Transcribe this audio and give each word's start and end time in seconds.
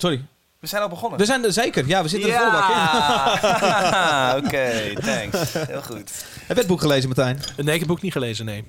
Sorry. 0.00 0.24
We 0.60 0.66
zijn 0.66 0.82
al 0.82 0.88
begonnen. 0.88 1.18
We 1.18 1.24
zijn 1.24 1.44
er 1.44 1.52
zeker. 1.52 1.86
Ja, 1.86 2.02
we 2.02 2.08
zitten 2.08 2.30
er 2.30 2.38
volle 2.38 2.50
bak 2.50 2.68
in. 2.68 2.74
Ja, 2.76 4.36
oké, 4.44 4.92
thanks. 5.00 5.52
Heel 5.52 5.82
goed. 5.82 6.10
Heb 6.46 6.48
je 6.48 6.54
het 6.54 6.66
boek 6.66 6.80
gelezen, 6.80 7.06
Martijn? 7.08 7.36
Nee, 7.36 7.44
ik 7.56 7.66
heb 7.66 7.78
het 7.78 7.86
boek 7.86 8.02
niet 8.02 8.12
gelezen, 8.12 8.44
nee. 8.44 8.64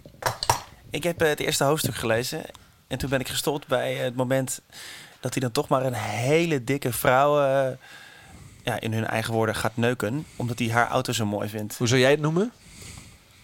Ik 0.90 1.04
heb 1.04 1.22
eh, 1.22 1.30
het 1.30 1.40
eerste 1.40 1.64
hoofdstuk 1.64 1.96
gelezen. 1.96 2.42
En 2.88 2.98
toen 2.98 3.10
ben 3.10 3.20
ik 3.20 3.28
gestopt 3.28 3.68
bij 3.68 3.94
het 3.94 4.16
moment 4.16 4.62
dat 5.20 5.34
hij 5.34 5.42
dan 5.42 5.52
toch 5.52 5.68
maar 5.68 5.86
een 5.86 5.94
hele 5.94 6.64
dikke 6.64 6.94
vrouw... 6.94 7.40
eh, 7.42 7.76
ja, 8.64 8.80
in 8.80 8.94
hun 8.94 9.06
eigen 9.08 9.34
woorden 9.34 9.56
gaat 9.56 9.78
neuken. 9.78 10.26
Omdat 10.36 10.60
hij 10.60 10.70
haar 10.70 10.90
auto 10.90 11.12
zo 11.14 11.26
mooi 11.26 11.50
vindt. 11.50 11.78
Hoe 11.78 11.88
zou 11.88 12.00
jij 12.00 12.12
het 12.12 12.20
noemen? 12.20 12.52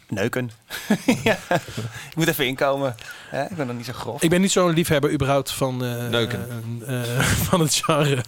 Neuken. 0.10 0.52
ja. 1.24 1.38
Ik 2.10 2.16
moet 2.16 2.28
even 2.28 2.46
inkomen. 2.48 2.96
Hè? 3.30 3.44
Ik 3.44 3.56
ben 3.56 3.68
nog 3.68 3.76
niet 3.76 3.86
zo 3.86 3.94
grof. 3.94 4.22
Ik 4.22 4.30
ben 4.30 4.42
niet 4.42 4.52
zo'n 4.52 4.74
liefhebber 4.74 5.12
überhaupt 5.12 5.52
van, 5.52 5.84
eh, 5.86 6.08
Neuken. 6.08 6.48
eh, 6.86 7.18
eh, 7.18 7.22
van 7.50 7.60
het 7.60 7.74
genre. 7.76 8.24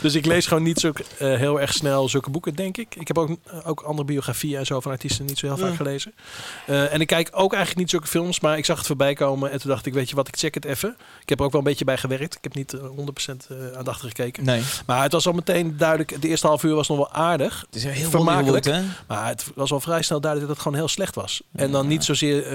Dus 0.00 0.14
ik 0.14 0.26
lees 0.26 0.46
gewoon 0.46 0.62
niet 0.62 0.78
zo 0.80 0.92
eh, 1.18 1.34
heel 1.36 1.60
erg 1.60 1.72
snel 1.72 2.08
zulke 2.08 2.30
boeken, 2.30 2.54
denk 2.54 2.76
ik. 2.76 2.94
Ik 2.94 3.06
heb 3.08 3.18
ook, 3.18 3.30
ook 3.64 3.80
andere 3.80 4.06
biografieën 4.06 4.58
en 4.58 4.66
zo 4.66 4.80
van 4.80 4.92
artiesten 4.92 5.24
niet 5.24 5.38
zo 5.38 5.46
heel 5.46 5.56
vaak 5.56 5.76
gelezen. 5.76 6.12
Eh, 6.66 6.92
en 6.92 7.00
ik 7.00 7.06
kijk 7.06 7.28
ook 7.32 7.50
eigenlijk 7.52 7.80
niet 7.80 7.90
zulke 7.90 8.06
films, 8.06 8.40
maar 8.40 8.58
ik 8.58 8.64
zag 8.64 8.76
het 8.78 8.86
voorbij 8.86 9.14
komen 9.14 9.50
en 9.50 9.60
toen 9.60 9.70
dacht 9.70 9.86
ik, 9.86 9.94
weet 9.94 10.08
je 10.08 10.16
wat, 10.16 10.28
ik 10.28 10.36
check 10.36 10.54
het 10.54 10.64
even. 10.64 10.96
Ik 11.22 11.28
heb 11.28 11.38
er 11.38 11.44
ook 11.44 11.52
wel 11.52 11.60
een 11.60 11.66
beetje 11.66 11.84
bij 11.84 11.98
gewerkt. 11.98 12.34
Ik 12.34 12.42
heb 12.42 12.54
niet 12.54 12.72
eh, 12.72 12.80
100% 12.80 13.46
eh, 13.48 13.56
aandachtig 13.76 14.06
gekeken. 14.08 14.44
Nee. 14.44 14.62
Maar 14.86 15.02
het 15.02 15.12
was 15.12 15.26
al 15.26 15.32
meteen 15.32 15.76
duidelijk, 15.76 16.22
de 16.22 16.28
eerste 16.28 16.46
half 16.46 16.62
uur 16.62 16.74
was 16.74 16.88
nog 16.88 16.96
wel 16.96 17.12
aardig. 17.12 17.60
Het 17.66 17.74
is 17.74 17.84
heel 17.84 18.10
Vermakelijk. 18.10 18.64
Hollywood, 18.64 18.88
hè? 18.88 19.04
Maar 19.14 19.26
het 19.28 19.44
was 19.54 19.72
al 19.72 19.80
vrij 19.80 20.02
snel 20.02 20.20
duidelijk 20.20 20.50
dat 20.50 20.58
het 20.60 20.66
gewoon 20.66 20.82
heel 20.84 20.94
slecht 20.94 21.14
was. 21.16 21.42
En 21.52 21.70
dan 21.70 21.86
niet 21.86 22.04
zozeer, 22.04 22.46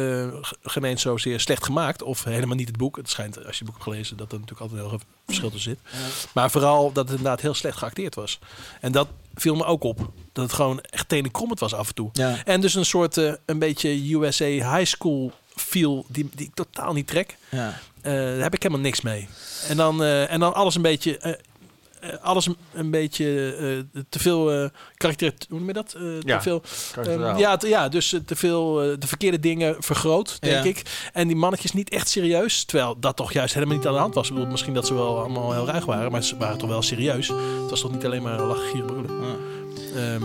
eens 0.82 1.02
zozeer 1.02 1.40
slecht 1.40 1.64
gemaakt. 1.64 2.04
Of 2.04 2.24
helemaal 2.24 2.56
niet 2.56 2.68
het 2.68 2.78
boek. 2.78 2.96
Het 2.96 3.10
schijnt, 3.10 3.46
als 3.46 3.58
je 3.58 3.64
het 3.64 3.66
boek 3.66 3.74
hebt 3.74 3.84
gelezen, 3.84 4.18
dat 4.18 4.32
er 4.32 4.40
natuurlijk 4.40 4.62
altijd 4.62 4.80
heel 4.80 4.90
veel 4.90 5.08
verschil 5.26 5.52
tussen 5.52 5.72
zit. 5.72 6.04
Maar 6.34 6.52
vooral 6.52 6.92
dat 6.92 7.08
het 7.08 7.18
inderdaad 7.18 7.42
heel 7.42 7.54
slecht 7.54 7.78
geacteerd 7.78 8.16
was. 8.16 8.40
En 8.80 8.92
dat 8.92 9.08
viel 9.36 9.56
me 9.56 9.66
ook 9.66 9.84
op. 9.84 10.12
Dat 10.34 10.44
het 10.44 10.54
gewoon 10.54 10.82
echt 10.82 11.10
tenenkrommend 11.10 11.60
was 11.60 11.74
af 11.74 11.88
en 11.88 11.96
toe. 11.96 12.10
Ja. 12.14 12.46
En 12.46 12.62
dus 12.62 12.74
een 12.74 12.86
soort, 12.86 13.18
eh, 13.18 13.34
een 13.46 13.60
beetje 13.60 14.14
USA 14.14 14.46
high 14.46 14.86
school 14.86 15.32
feel 15.56 16.06
die, 16.08 16.30
die 16.34 16.46
ik 16.46 16.54
totaal 16.54 16.94
niet 16.94 17.08
trek. 17.08 17.38
Ja. 17.50 17.80
Eh, 18.02 18.14
daar 18.14 18.42
heb 18.42 18.54
ik 18.54 18.64
helemaal 18.64 18.84
niks 18.84 19.02
mee. 19.02 19.28
En 19.68 19.78
dan, 19.78 20.04
en 20.04 20.40
dan 20.40 20.54
alles 20.54 20.76
een 20.76 20.82
beetje... 20.82 21.40
eh, 22.02 22.10
alles 22.22 22.46
een, 22.46 22.56
een 22.74 22.92
beetje 22.92 23.56
eh, 23.94 24.02
te 24.10 24.20
veel 24.20 24.52
eh 24.52 24.70
karakter... 24.96 25.34
Hoe 25.50 25.58
noem 25.60 25.68
je 25.68 25.74
dat? 25.74 25.94
Eh, 25.98 26.02
Ja, 26.22 26.38
te 26.38 26.44
veel, 26.44 26.62
ja, 27.38 27.58
te- 27.58 27.68
ja, 27.68 27.90
dus 27.90 28.16
te 28.26 28.36
veel 28.36 28.74
de 29.00 29.08
verkeerde 29.08 29.40
dingen 29.40 29.76
vergroot, 29.80 30.42
denk 30.42 30.64
Ja. 30.64 30.70
ik. 30.70 31.10
En 31.14 31.28
die 31.28 31.36
mannetjes 31.38 31.72
niet 31.74 31.90
echt 31.90 32.10
serieus. 32.10 32.64
Terwijl 32.66 33.00
dat 33.00 33.16
toch 33.16 33.34
juist 33.34 33.54
helemaal 33.54 33.76
niet 33.76 33.88
aan 33.88 33.94
de 33.94 34.00
hand 34.00 34.16
was. 34.16 34.28
Ik 34.28 34.34
bedoel, 34.34 34.50
misschien 34.52 34.74
dat 34.74 34.88
ze 34.88 34.94
wel 34.94 35.20
allemaal 35.20 35.52
heel 35.54 35.66
ruig 35.66 35.86
waren, 35.86 36.12
maar 36.12 36.24
ze 36.24 36.38
waren 36.38 36.58
toch 36.58 36.70
wel 36.70 36.82
serieus. 36.82 37.28
Het 37.28 37.70
was 37.70 37.82
toch 37.82 37.92
niet 37.92 38.06
alleen 38.06 38.22
maar 38.22 38.42
lachen, 38.42 38.66
gieren. 38.70 39.06
Ehm, 39.96 40.24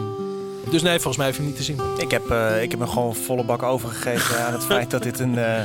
dus 0.70 0.82
nee, 0.82 0.92
volgens 0.94 1.16
mij 1.16 1.27
hoef 1.27 1.36
je 1.36 1.42
hem 1.42 1.50
niet 1.50 1.56
te 1.60 1.64
zien. 1.66 1.80
Ik 1.98 2.10
heb, 2.10 2.30
eh, 2.30 2.62
ik 2.62 2.70
heb 2.70 2.80
me 2.80 2.86
gewoon 2.86 3.14
volle 3.14 3.44
bak 3.44 3.62
overgegeven 3.62 4.44
aan 4.47 4.52
het 4.52 4.64
feit 4.64 4.91
dat 4.91 5.02
dit 5.02 5.19
een, 5.19 5.38
eh, 5.38 5.62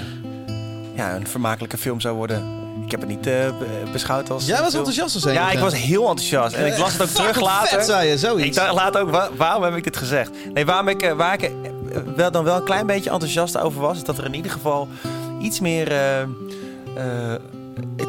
ja, 0.95 1.15
een 1.15 1.27
vermakelijke 1.27 1.77
film 1.77 1.99
zou 1.99 2.15
worden. 2.15 2.60
Ik 2.91 2.99
heb 2.99 3.09
het 3.09 3.17
niet 3.17 3.27
eh, 3.27 3.33
be- 3.59 3.89
beschouwd 3.91 4.29
als. 4.31 4.45
Jij 4.45 4.61
was 4.61 4.73
enthousiast 4.73 5.15
als 5.15 5.23
Ja, 5.23 5.51
ik 5.51 5.59
was 5.59 5.73
heel 5.75 6.01
enthousiast. 6.09 6.55
En 6.55 6.65
ik 6.65 6.77
las 6.77 6.91
het 6.93 7.01
ook 7.01 7.07
terug 7.25 7.41
later. 7.41 7.67
Vet, 7.77 7.85
zei 7.85 8.09
je, 8.09 8.17
zoiets. 8.17 8.47
Ik 8.47 8.53
dacht 8.55 8.73
laat 8.73 8.97
ook, 8.97 9.09
wa- 9.09 9.29
waarom 9.37 9.63
heb 9.63 9.75
ik 9.75 9.83
dit 9.83 9.97
gezegd? 9.97 10.31
Nee, 10.53 10.65
waarom 10.65 10.87
ik, 10.87 11.01
eh, 11.01 11.13
waar 11.13 11.33
ik 11.33 11.41
eh, 11.41 11.51
wel, 12.15 12.31
dan 12.31 12.43
wel 12.43 12.55
een 12.55 12.63
klein 12.63 12.85
beetje 12.85 13.09
enthousiast 13.09 13.57
over 13.57 13.81
was, 13.81 13.97
is 13.97 14.03
dat 14.03 14.17
er 14.17 14.25
in 14.25 14.33
ieder 14.33 14.51
geval 14.51 14.87
iets 15.41 15.59
meer. 15.59 15.91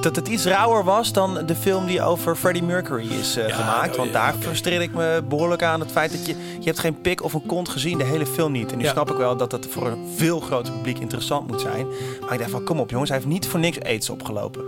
Dat 0.01 0.17
het 0.17 0.29
iets 0.29 0.45
rauwer 0.45 0.85
was 0.85 1.13
dan 1.13 1.47
de 1.47 1.55
film 1.55 1.87
die 1.87 2.03
over 2.03 2.37
Freddie 2.37 2.63
Mercury 2.63 3.11
is 3.21 3.37
eh, 3.37 3.49
Ja, 3.49 3.55
gemaakt. 3.55 3.97
Want 3.97 4.09
ja, 4.09 4.15
daar 4.15 4.35
frustreer 4.39 4.81
ik 4.83 4.95
me 4.95 5.23
behoorlijk 5.29 5.63
aan. 5.63 5.81
Het 5.81 5.91
feit 5.91 6.11
dat 6.13 6.27
je... 6.27 6.35
Je 6.59 6.65
hebt 6.69 6.79
geen 6.79 7.01
pik 7.01 7.23
of 7.25 7.33
een 7.33 7.47
kont 7.47 7.69
gezien, 7.69 7.99
de 7.99 8.05
hele 8.05 8.27
film 8.27 8.53
niet. 8.53 8.73
En 8.73 8.79
nu 8.79 8.85
Ja. 8.85 8.91
snap 8.91 9.11
ik 9.11 9.17
wel 9.17 9.37
dat 9.37 9.51
dat 9.51 9.67
voor 9.71 9.87
een 9.87 10.09
veel 10.17 10.41
groter 10.41 10.73
publiek 10.73 10.99
interessant 10.99 11.47
moet 11.51 11.61
zijn. 11.61 11.87
Maar 12.21 12.33
ik 12.33 12.39
dacht 12.39 12.51
van, 12.51 12.65
kom 12.65 12.81
op 12.81 12.91
jongens, 12.91 13.11
hij 13.11 13.19
heeft 13.19 13.31
niet 13.31 13.47
voor 13.49 13.61
niks 13.61 13.81
aids 13.81 14.11
opgelopen. 14.11 14.63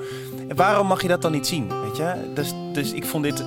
En 0.49 0.57
waarom 0.57 0.87
mag 0.87 1.03
je 1.03 1.09
dat 1.09 1.23
dan 1.23 1.33
niet 1.33 1.47
zien, 1.47 1.69
weet 1.83 1.97
je? 1.97 2.13
Dus, 2.35 2.53
dus 2.73 2.93
ik 2.93 3.05
vond 3.07 3.25
dit... 3.25 3.45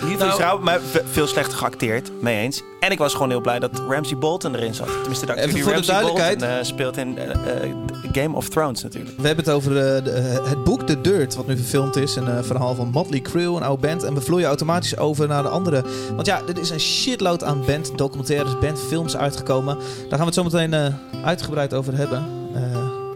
Niet 0.00 0.18
Nou- 0.18 0.28
nou, 0.30 0.40
rauw, 0.40 0.58
maar 0.58 0.80
ve- 0.90 1.02
veel 1.10 1.26
slechter 1.26 1.58
geacteerd, 1.58 2.10
mee 2.20 2.42
eens. 2.42 2.62
En 2.80 2.90
ik 2.90 2.98
was 2.98 3.12
gewoon 3.12 3.30
heel 3.30 3.40
blij 3.40 3.58
dat 3.58 3.82
Ramsey 3.88 4.18
Bolton 4.18 4.54
erin 4.54 4.74
zat. 4.74 4.86
Tenminste, 4.86 5.26
de 5.26 5.32
acteur 5.32 5.48
Even 5.48 5.54
die 5.54 5.62
voor 5.64 5.72
de 5.72 5.78
Ramsey 5.78 5.94
duidelijkheid. 5.94 6.38
Bolton, 6.38 6.58
eh, 6.58 6.64
speelt 6.64 6.96
in 6.96 7.18
eh, 7.18 7.64
eh, 7.64 7.74
Game 8.12 8.36
of 8.36 8.48
Thrones 8.48 8.82
natuurlijk. 8.82 9.16
We 9.20 9.26
hebben 9.26 9.44
het 9.44 9.54
over 9.54 9.70
eh, 9.96 10.04
de- 10.04 10.42
het 10.48 10.64
boek 10.64 10.82
The 10.82 11.00
Dirt, 11.00 11.34
wat 11.34 11.46
nu 11.46 11.56
verfilmd 11.56 11.96
is. 11.96 12.16
Een 12.16 12.44
verhaal 12.44 12.74
van 12.74 12.88
Motley 12.90 13.20
Crue, 13.20 13.56
een 13.56 13.62
oude 13.62 13.86
band. 13.86 14.02
En 14.02 14.14
we 14.14 14.20
vloeien 14.20 14.46
automatisch 14.46 14.96
over 14.98 15.28
naar 15.28 15.42
de 15.42 15.48
andere. 15.48 15.84
Want 16.14 16.26
ja, 16.26 16.40
er 16.48 16.58
is 16.58 16.70
een 16.70 16.80
shitload 16.80 17.44
aan 17.44 17.64
banddocumentaires, 17.66 18.58
bandfilms 18.58 19.16
uitgekomen. 19.16 19.74
Daar 19.76 20.08
gaan 20.08 20.18
we 20.18 20.24
het 20.24 20.34
zo 20.34 20.42
meteen 20.44 20.74
eh, 20.74 20.86
uitgebreid 21.24 21.74
over 21.74 21.96
hebben. 21.96 22.24
Eh, 22.54 22.60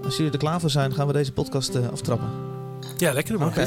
als 0.04 0.16
jullie 0.16 0.32
er 0.32 0.38
klaar 0.38 0.60
voor 0.60 0.70
zijn, 0.70 0.94
gaan 0.94 1.06
we 1.06 1.12
deze 1.12 1.32
podcast 1.32 1.72
aftrappen. 1.92 2.28
Ja, 2.96 3.12
lekker 3.12 3.38
man. 3.38 3.48
Oké. 3.48 3.66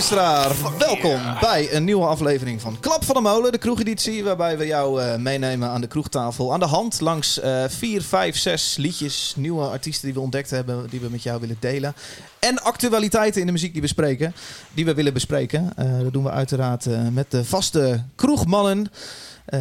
luisteraar, 0.00 0.56
welkom 0.78 1.20
bij 1.40 1.74
een 1.74 1.84
nieuwe 1.84 2.06
aflevering 2.06 2.60
van 2.60 2.80
Klap 2.80 3.04
van 3.04 3.14
de 3.14 3.20
Molen, 3.20 3.52
de 3.52 3.58
kroegeditie, 3.58 4.24
waarbij 4.24 4.58
we 4.58 4.66
jou 4.66 5.02
eh, 5.02 5.16
meenemen 5.16 5.68
aan 5.68 5.80
de 5.80 5.86
kroegtafel. 5.86 6.52
Aan 6.52 6.60
de 6.60 6.66
hand 6.66 7.00
langs 7.00 7.40
eh 7.40 7.64
vier, 7.68 8.02
vijf, 8.02 8.36
zes 8.38 8.76
liedjes, 8.76 9.34
nieuwe 9.36 9.62
artiesten 9.64 10.04
die 10.04 10.14
we 10.14 10.20
ontdekt 10.20 10.50
hebben, 10.50 10.86
die 10.90 11.00
we 11.00 11.08
met 11.10 11.22
jou 11.22 11.40
willen 11.40 11.56
delen. 11.60 11.94
En 12.38 12.62
actualiteiten 12.62 13.40
in 13.40 13.46
de 13.46 13.52
muziek 13.52 13.72
die 13.72 13.82
we 13.82 13.88
spreken, 13.88 14.34
die 14.74 14.84
we 14.84 14.94
willen 14.94 15.12
bespreken. 15.12 15.72
Eh, 15.76 15.98
dat 16.00 16.12
doen 16.12 16.24
we 16.24 16.30
uiteraard 16.30 16.86
eh, 16.86 17.00
met 17.12 17.30
de 17.30 17.44
vaste 17.44 18.02
kroegmannen. 18.14 18.90
eh, 19.44 19.60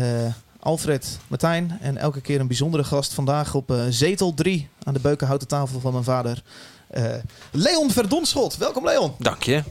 Alfred, 0.60 1.18
Martijn 1.28 1.78
en 1.82 1.98
elke 1.98 2.22
keer 2.22 2.40
een 2.40 2.48
bijzondere 2.48 2.84
gast. 2.84 3.14
Vandaag 3.14 3.54
op 3.56 3.72
eh, 3.72 3.82
zetel 3.90 4.34
3 4.34 4.70
aan 4.84 4.94
de 4.94 5.00
beukenhouten 5.00 5.48
tafel 5.48 5.80
van 5.80 5.92
mijn 5.92 6.04
vader. 6.04 6.42
eh, 6.90 7.04
Leon 7.52 7.92
Verdonschot. 7.92 8.58
Welkom 8.58 8.86
Leon. 8.86 9.14
Dank 9.18 9.44
je. 9.44 9.64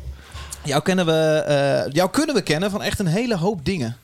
Jou, 0.68 0.82
kennen 0.82 1.06
we, 1.06 1.12
eh, 1.46 1.92
jou 1.92 2.10
kunnen 2.10 2.34
we 2.34 2.42
kennen 2.42 2.70
van 2.70 2.82
echt 2.82 2.98
een 2.98 3.06
hele 3.06 3.36
hoop 3.36 3.64
dingen. 3.64 3.96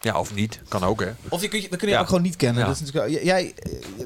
Ja, 0.00 0.18
of 0.18 0.34
niet. 0.34 0.60
Kan 0.68 0.84
ook, 0.84 1.00
hè. 1.00 1.10
Of 1.28 1.40
je, 1.42 1.48
kun 1.48 1.58
je, 1.62 1.68
we 1.68 1.76
kunnen 1.76 1.88
je 1.88 1.94
Ja. 1.94 2.00
ook 2.00 2.06
gewoon 2.06 2.22
niet 2.22 2.36
kennen. 2.36 2.60
Ja. 2.60 2.66
Dat 2.68 2.80
is 2.80 2.92
natuurlijk, 2.92 3.24
jij 3.24 3.54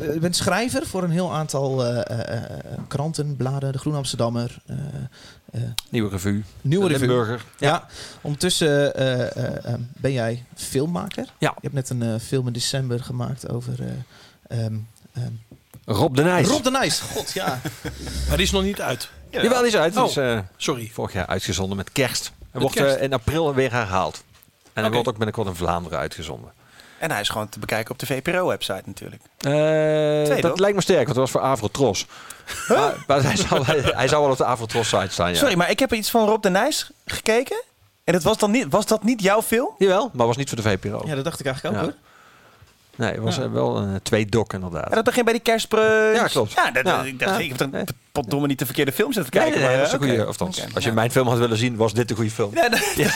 eh, 0.00 0.18
bent 0.20 0.36
schrijver 0.36 0.86
voor 0.86 1.02
een 1.02 1.10
heel 1.10 1.34
aantal 1.34 1.84
eh, 1.84 1.96
eh, 2.20 2.36
eh, 2.36 2.50
kranten, 2.88 3.36
bladen. 3.36 3.72
De 3.72 3.78
Groen 3.78 3.94
Amsterdammer, 3.94 4.58
eh, 4.66 4.76
eh, 5.52 5.60
Nieuwe 5.90 6.10
revue. 6.10 6.42
Nieuwe 6.60 6.88
Revue. 6.88 7.06
Limburger. 7.06 7.44
Ja. 7.58 7.86
Ondertussen 8.20 8.94
eh, 8.94 9.36
eh, 9.36 9.64
eh, 9.64 9.74
ben 9.96 10.12
jij 10.12 10.44
filmmaker. 10.54 11.24
Ja. 11.38 11.54
Je 11.60 11.68
hebt 11.70 11.74
net 11.74 11.90
een 11.90 12.20
film 12.20 12.46
in 12.46 12.52
december 12.52 13.02
gemaakt 13.04 13.48
over... 13.48 13.74
eh, 14.48 14.64
ehm, 14.64 14.74
ehm, 15.12 15.32
Rob 15.84 16.14
de 16.16 16.22
Nijs. 16.22 16.48
Rob 16.48 16.62
de 16.64 16.70
Nijs. 16.70 17.00
God, 17.00 17.32
ja. 17.32 17.60
Maar 18.28 18.36
die 18.36 18.46
is 18.46 18.50
nog 18.52 18.62
niet 18.62 18.80
uit. 18.80 19.08
Jawel, 19.30 19.58
die 19.58 19.66
is 19.68 19.76
uit. 19.76 19.96
Oh. 19.96 20.08
is 20.08 20.16
eh, 20.16 20.38
Sorry. 20.56 20.90
vorig 20.92 21.12
jaar 21.12 21.26
uitgezonden 21.26 21.76
met 21.76 21.92
kerst. 21.92 22.24
Hij 22.24 22.34
Met 22.52 22.62
wordt 22.62 22.76
kerst? 22.76 22.96
eh, 22.96 23.02
in 23.02 23.12
april 23.12 23.54
weer 23.54 23.70
herhaald. 23.72 24.16
En 24.62 24.70
hij 24.72 24.84
Oké. 24.84 24.92
wordt 24.92 25.08
ook 25.08 25.16
binnenkort 25.16 25.46
in 25.48 25.54
Vlaanderen 25.54 25.98
uitgezonden. 25.98 26.52
En 26.98 27.10
hij 27.10 27.20
is 27.20 27.28
gewoon 27.28 27.48
te 27.48 27.58
bekijken 27.58 27.90
op 27.92 27.98
de 27.98 28.06
VPRO-website 28.06 28.82
natuurlijk. 28.84 29.22
Eh, 29.38 30.28
dat 30.28 30.40
toch? 30.50 30.58
lijkt 30.58 30.76
me 30.76 30.82
sterk, 30.82 31.04
want 31.04 31.08
dat 31.08 31.16
was 31.16 31.30
voor 31.30 31.40
Avrotros. 31.40 32.06
Maar, 32.68 32.94
maar 33.06 33.22
hij, 33.22 33.34
hij, 33.64 33.80
hij 33.94 34.08
zou 34.08 34.22
wel 34.22 34.30
op 34.30 34.36
de 34.38 34.44
Avrotros-site 34.44 35.08
staan, 35.12 35.28
ja. 35.30 35.34
Sorry, 35.36 35.54
maar 35.56 35.70
ik 35.70 35.78
heb 35.78 35.92
iets 35.92 36.10
van 36.10 36.26
Rob 36.26 36.42
de 36.42 36.50
Nijs 36.50 36.90
gekeken. 37.06 37.62
En 38.04 38.12
dat 38.12 38.22
was, 38.22 38.38
dan 38.38 38.50
niet, 38.50 38.66
was 38.70 38.86
dat 38.86 39.02
niet 39.02 39.22
jouw 39.22 39.42
film? 39.42 39.70
Jawel, 39.78 40.10
maar 40.12 40.26
was 40.26 40.36
niet 40.36 40.48
voor 40.48 40.56
de 40.62 40.68
VPRO. 40.68 41.02
ja, 41.06 41.14
dat 41.14 41.24
dacht 41.24 41.40
ik 41.40 41.46
eigenlijk 41.46 41.76
ook 41.76 41.82
Ja. 41.82 41.88
hoor. 41.88 41.98
Nee, 42.96 43.10
het 43.12 43.20
was 43.20 43.36
Ja. 43.36 43.42
eh, 43.42 43.52
wel 43.52 43.76
een 43.76 44.02
twee 44.02 44.26
dok 44.26 44.52
inderdaad. 44.52 44.88
Ja, 44.88 44.94
dat 44.94 45.04
begint 45.04 45.24
bij 45.24 45.34
die 45.34 45.42
kerstbrunch. 45.42 46.14
Ja, 46.16 46.26
klopt. 46.26 46.52
Ja, 46.52 46.70
dat, 46.70 46.86
Ja. 46.86 47.02
ik 47.02 47.18
dacht, 47.18 47.30
Ja. 47.30 47.38
ik 47.38 47.48
heb 47.58 47.70
dan 47.72 47.86
potdomme 48.12 48.46
niet 48.46 48.58
de 48.58 48.64
verkeerde 48.64 48.92
film 48.92 49.12
zitten 49.12 49.32
kijken. 49.32 49.50
nee, 49.50 49.58
nee, 49.60 49.68
maar, 49.68 49.76
dat 49.78 49.86
is 49.86 49.92
een 49.92 49.98
oké. 49.98 50.08
goede. 50.08 50.22
Of 50.22 50.28
althans, 50.28 50.58
Oké, 50.60 50.74
als 50.74 50.82
je 50.84 50.88
ja. 50.88 50.94
mijn 50.96 51.10
film 51.10 51.28
had 51.28 51.38
willen 51.38 51.56
zien, 51.56 51.76
was 51.76 51.94
dit 51.94 52.08
de 52.08 52.14
goede 52.14 52.30
film. 52.30 52.54
Ja, 52.54 52.68
dat- 52.68 52.92
Ja, 52.96 53.10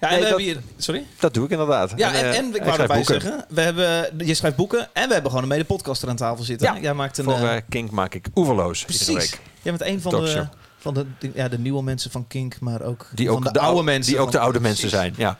Ja, 0.00 0.08
en 0.08 0.08
Nee, 0.08 0.10
we 0.10 0.16
dat, 0.30 0.38
hebben 0.38 0.44
hier... 0.44 0.60
Sorry? 0.76 1.04
dat 1.18 1.34
doe 1.34 1.44
ik 1.44 1.50
inderdaad. 1.50 1.92
Ja, 1.96 2.08
en, 2.12 2.14
eh, 2.14 2.36
en 2.38 2.48
ik 2.48 2.54
ik 2.56 2.62
wou 2.62 2.80
erbij 2.80 3.04
zeggen, 3.04 3.44
we 3.48 3.60
hebben, 3.60 4.10
je 4.26 4.34
schrijft 4.34 4.56
boeken 4.56 4.88
en 4.92 5.06
we 5.06 5.12
hebben 5.12 5.30
gewoon 5.30 5.42
een 5.42 5.52
mede-podcaster 5.56 6.08
aan 6.08 6.16
tafel 6.16 6.44
zitten. 6.44 6.74
Ja, 6.74 6.80
Jij 6.80 6.94
maakt 6.94 7.18
een... 7.18 7.24
Voor 7.24 7.34
eh, 7.34 7.56
eh, 7.56 7.62
Kink 7.68 7.90
maak 7.90 8.14
ik 8.14 8.26
oeverloos 8.34 8.84
precies. 8.84 9.06
week. 9.14 9.40
Jij 9.62 9.72
bent 9.76 9.82
een 9.90 10.00
van 10.00 10.24
de. 10.24 10.46
Van 10.94 10.94
de, 10.94 11.06
de- 11.18 11.30
ja, 11.34 11.48
de 11.48 11.58
nieuwe 11.58 11.82
mensen 11.82 12.10
van 12.10 12.26
Kink, 12.26 12.60
maar 12.60 12.82
ook 12.82 13.06
Die 13.14 13.26
van 13.26 13.36
ook 13.36 13.44
de, 13.44 13.50
de, 13.52 13.58
oude 13.60 13.74
ou- 13.76 13.84
mensen. 13.84 14.12
Die 14.12 14.22
ook 14.22 14.30
de 14.32 14.38
oude 14.38 14.60
mensen 14.60 14.88
zijn. 14.88 15.14
Ja. 15.16 15.38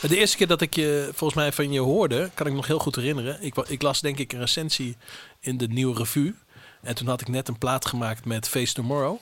De 0.00 0.16
eerste 0.16 0.36
keer 0.36 0.46
dat 0.46 0.60
ik 0.60 0.74
je 0.74 1.08
volgens 1.14 1.34
mij 1.40 1.52
van 1.52 1.72
je 1.72 1.80
hoorde, 1.80 2.30
kan 2.34 2.46
ik 2.46 2.52
me 2.52 2.58
nog 2.58 2.66
heel 2.66 2.78
goed 2.78 2.96
herinneren. 2.96 3.42
Ik, 3.42 3.56
ik 3.56 3.82
las 3.82 4.00
denk 4.00 4.18
ik 4.18 4.32
een 4.32 4.38
recensie 4.38 4.96
in 5.40 5.56
de 5.56 5.68
Nieuwe 5.68 5.96
Revue. 5.98 6.34
En 6.82 6.94
toen 6.94 7.06
had 7.06 7.20
ik 7.20 7.28
net 7.28 7.48
een 7.48 7.58
plaat 7.58 7.86
gemaakt 7.86 8.24
met 8.24 8.48
Face 8.48 8.72
Tomorrow. 8.74 9.16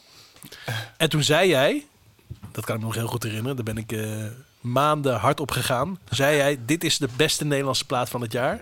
En 0.97 1.09
toen 1.09 1.23
zei 1.23 1.49
jij, 1.49 1.87
dat 2.53 2.65
kan 2.65 2.75
ik 2.75 2.81
me 2.81 2.87
nog 2.87 2.95
heel 2.97 3.07
goed 3.07 3.23
herinneren, 3.23 3.57
daar 3.57 3.75
ben 3.75 3.79
ik 3.79 3.93
eh, 3.93 4.25
maanden 4.61 5.17
hard 5.17 5.41
op 5.41 5.51
gegaan. 5.51 5.99
Zei 6.11 6.37
jij, 6.37 6.59
dit 6.67 6.85
is 6.85 6.99
de 6.99 7.09
beste 7.17 7.45
Nederlandse 7.45 7.85
plaat 7.87 8.09
van 8.09 8.21
het 8.21 8.33
jaar. 8.33 8.61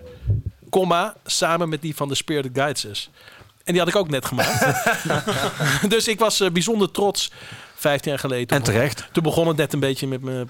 Komma, 0.69 1.15
samen 1.25 1.69
met 1.69 1.81
die 1.81 1.95
van 1.95 2.07
de 2.07 2.15
Spirit 2.15 2.49
Guides. 2.53 3.09
En 3.63 3.73
die 3.73 3.79
had 3.79 3.87
ik 3.87 3.95
ook 3.95 4.09
net 4.09 4.25
gemaakt. 4.25 4.65
dus 5.93 6.07
ik 6.07 6.19
was 6.19 6.39
eh, 6.39 6.51
bijzonder 6.51 6.91
trots, 6.91 7.31
15 7.75 8.11
jaar 8.11 8.19
geleden. 8.19 8.57
En 8.57 8.63
terecht. 8.63 9.09
Toen 9.11 9.23
begon 9.23 9.47
het 9.47 9.57
net 9.57 9.73
een 9.73 9.79
beetje 9.79 10.07
met 10.07 10.21
mijn 10.21 10.49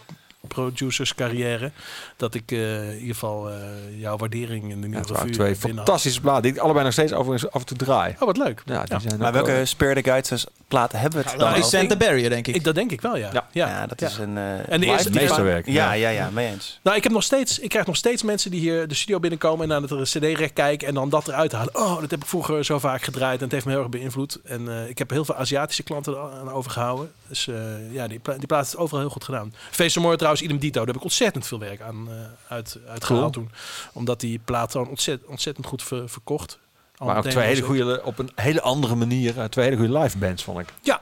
producers 0.53 1.15
carrière. 1.15 1.71
Dat 2.17 2.33
ik 2.33 2.51
eh, 2.51 2.87
in 2.89 2.93
ieder 2.99 3.13
geval 3.13 3.49
eh, 3.49 3.55
jouw 3.99 4.17
waardering 4.17 4.63
in 4.71 4.81
de 4.81 4.87
Ja, 4.89 4.93
nieuwe 4.93 5.07
revue 5.13 5.29
twee 5.29 5.55
fantastische 5.55 6.21
bladen 6.21 6.41
die 6.41 6.51
ik 6.51 6.57
allebei 6.57 6.83
nog 6.83 6.93
steeds 6.93 7.13
overigens 7.13 7.51
af 7.51 7.59
en 7.61 7.67
toe 7.67 7.77
draai. 7.77 8.15
Oh, 8.19 8.25
wat 8.25 8.37
leuk. 8.37 8.61
Ja, 8.65 8.83
die 8.83 8.93
Ja. 8.93 8.99
zijn 8.99 9.19
Maar 9.19 9.33
welke 9.33 9.51
wel- 9.51 9.65
Spare 9.65 9.93
the 10.01 10.03
Guides 10.09 10.45
platen 10.67 10.99
hebben 10.99 11.19
we 11.19 11.29
het 11.29 11.37
Dat 11.39 11.47
dan 11.47 11.57
is 11.57 11.65
over? 11.65 11.77
Santa 11.79 11.95
Barrier, 11.95 12.29
denk 12.29 12.47
ik. 12.47 12.55
Ik, 12.55 12.63
dat 12.63 12.75
denk 12.75 12.91
ik 12.91 13.01
wel, 13.01 13.17
ja. 13.17 13.29
Ja. 13.33 13.47
ja. 13.51 13.67
Ja, 13.67 13.87
dat 13.87 13.99
Ja. 13.99 14.07
is 14.07 14.17
een... 14.17 14.37
eh, 14.37 14.73
En 14.73 14.79
de 14.79 14.85
eerste- 14.85 15.09
Meesterwerk, 15.09 15.67
Ja, 15.67 15.91
ja, 15.93 16.09
ja, 16.09 16.29
mee 16.29 16.47
eens. 16.51 16.79
Nou, 16.83 16.97
ik, 16.97 17.03
heb 17.03 17.11
nog 17.11 17.23
steeds, 17.23 17.59
ik 17.59 17.69
krijg 17.69 17.85
nog 17.85 17.95
steeds 17.95 18.23
mensen 18.23 18.51
die 18.51 18.59
hier 18.59 18.87
de 18.87 18.93
studio 18.95 19.19
binnenkomen 19.19 19.71
en 19.71 19.81
naar 19.81 19.89
het 19.99 20.09
cd-rek 20.09 20.53
kijken 20.53 20.87
en 20.87 20.93
dan 20.93 21.09
dat 21.09 21.27
eruit 21.27 21.51
halen. 21.51 21.75
Oh, 21.75 21.99
dat 22.01 22.11
heb 22.11 22.21
ik 22.21 22.27
vroeger 22.27 22.65
zo 22.65 22.79
vaak 22.79 23.01
gedraaid 23.03 23.37
en 23.37 23.43
het 23.43 23.51
heeft 23.51 23.65
me 23.65 23.71
heel 23.71 23.79
erg 23.81 23.89
beïnvloed. 23.89 24.39
En 24.43 24.67
eh, 24.69 24.89
ik 24.89 24.97
heb 24.97 25.09
heel 25.09 25.25
veel 25.25 25.35
Aziatische 25.35 25.83
klanten 25.83 26.17
aan 26.39 26.51
overgehouden. 26.51 27.11
Dus 27.27 27.47
eh, 27.47 27.55
ja, 27.91 28.07
die, 28.07 28.19
pla- 28.19 28.37
die 28.37 28.47
plaat 28.47 28.65
is 28.65 28.75
overal 28.75 28.99
heel 29.01 29.09
goed 29.09 29.23
gedaan. 29.23 29.53
Face 29.71 29.99
trouwens, 30.15 30.41
idem 30.43 30.57
dito. 30.57 30.77
Daar 30.77 30.87
heb 30.87 30.95
ik 30.95 31.03
ontzettend 31.03 31.47
veel 31.47 31.59
werk 31.59 31.81
aan 31.81 32.07
eh 32.09 32.15
uit, 32.47 32.77
uitgehaald 32.87 33.33
toen. 33.33 33.51
Omdat 33.93 34.19
die 34.19 34.39
plaat 34.45 34.75
ontzettend, 34.75 35.29
ontzettend 35.29 35.65
goed 35.65 35.83
ver- 35.83 36.09
verkocht. 36.09 36.59
Al 36.97 37.07
Maar 37.07 37.17
ook 37.17 37.23
twee 37.25 37.45
hele 37.45 37.61
goede, 37.61 38.03
op 38.03 38.19
een 38.19 38.29
hele 38.35 38.61
andere 38.61 38.95
manier, 38.95 39.39
eh, 39.39 39.45
twee 39.45 39.65
hele 39.65 39.77
goede 39.77 39.99
live 39.99 40.17
bands 40.17 40.43
vond 40.43 40.59
ik. 40.59 40.67
Ja, 40.81 41.01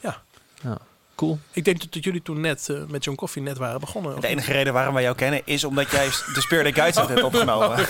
ja. 0.00 0.22
Ja. 0.62 0.78
Cool. 1.24 1.38
Ik 1.52 1.64
denk 1.64 1.80
dat, 1.80 1.92
dat 1.92 2.04
jullie 2.04 2.22
toen 2.22 2.40
net 2.40 2.68
eh, 2.68 2.76
met 2.88 3.04
John 3.04 3.16
Coffee 3.16 3.42
net 3.42 3.58
waren 3.58 3.80
begonnen. 3.80 4.20
De 4.20 4.26
enige 4.26 4.52
reden 4.52 4.72
waarom 4.72 4.94
wij 4.94 5.02
jou 5.02 5.16
kennen 5.16 5.40
is 5.44 5.64
omdat 5.64 5.90
jij 5.90 6.06
de 6.06 6.46
the 6.48 6.72
Guides 6.72 7.06
hebt 7.06 7.22
opgenomen. 7.32 7.86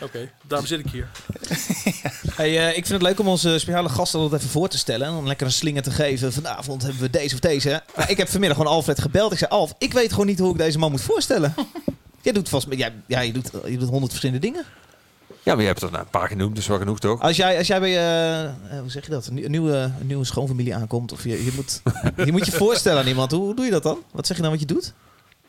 Oké, 0.00 0.30
daarom 0.42 0.66
zit 0.66 0.78
ik 0.78 0.90
hier. 0.90 1.08
Hey, 2.34 2.58
eh, 2.58 2.68
ik 2.68 2.86
vind 2.86 2.88
het 2.88 3.02
leuk 3.02 3.20
om 3.20 3.28
onze 3.28 3.58
speciale 3.58 3.88
gasten 3.88 4.20
altijd 4.20 4.40
even 4.40 4.52
voor 4.52 4.68
te 4.68 4.78
stellen. 4.78 5.06
En 5.06 5.14
om 5.14 5.26
lekker 5.26 5.46
een 5.46 5.52
slinger 5.52 5.82
te 5.82 5.90
geven. 5.90 6.32
Vanavond 6.32 6.82
hebben 6.82 7.00
we 7.00 7.10
deze 7.10 7.34
of 7.34 7.40
deze. 7.40 7.82
Maar 7.96 8.10
ik 8.10 8.16
heb 8.16 8.28
vanmiddag 8.28 8.56
gewoon 8.56 8.72
Alfred 8.72 9.00
gebeld. 9.00 9.32
Ik 9.32 9.38
zei, 9.38 9.50
Alf, 9.50 9.74
ik 9.78 9.92
weet 9.92 10.10
gewoon 10.10 10.26
niet 10.26 10.38
hoe 10.38 10.50
ik 10.50 10.58
deze 10.58 10.78
man 10.78 10.90
moet 10.90 11.00
voorstellen. 11.00 11.54
Jij 12.22 12.32
doet 12.32 12.48
vast... 12.48 12.66
Jij, 12.70 12.92
ja, 13.06 13.20
je 13.20 13.32
doet, 13.32 13.50
je 13.66 13.78
doet 13.78 13.88
honderd 13.88 14.10
verschillende 14.10 14.46
dingen. 14.46 14.64
Ja, 15.44 15.52
maar 15.52 15.60
je 15.62 15.68
hebt 15.68 15.82
er 15.82 15.90
nou 15.90 16.02
een 16.02 16.10
paar 16.10 16.28
genoemd, 16.28 16.54
dus 16.56 16.66
wel 16.66 16.78
genoeg 16.78 16.98
toch? 16.98 17.20
Als 17.20 17.36
jij, 17.36 17.58
als 17.58 17.66
jij 17.66 17.80
bij, 17.80 17.96
eh, 18.46 18.50
hoe 18.80 18.90
zeg 18.90 19.04
je 19.04 19.10
dat, 19.10 19.26
een, 19.26 19.34
nieuw- 19.34 19.44
een 19.44 19.50
nieuwe, 19.50 19.76
een 20.00 20.06
nieuwe 20.06 20.24
schoonfamilie 20.24 20.74
aankomt. 20.74 21.12
Of 21.12 21.24
je, 21.24 21.44
je, 21.44 21.52
moet, 21.54 21.82
je 22.26 22.32
moet 22.32 22.46
je 22.46 22.52
voorstellen 22.64 23.00
aan 23.02 23.06
iemand. 23.08 23.30
Hoe, 23.30 23.40
hoe 23.44 23.54
doe 23.54 23.64
je 23.64 23.70
dat 23.70 23.82
dan? 23.82 23.98
Wat 24.12 24.26
zeg 24.26 24.36
je 24.36 24.42
dan 24.42 24.50
wat 24.50 24.60
je 24.60 24.66
doet? 24.66 24.92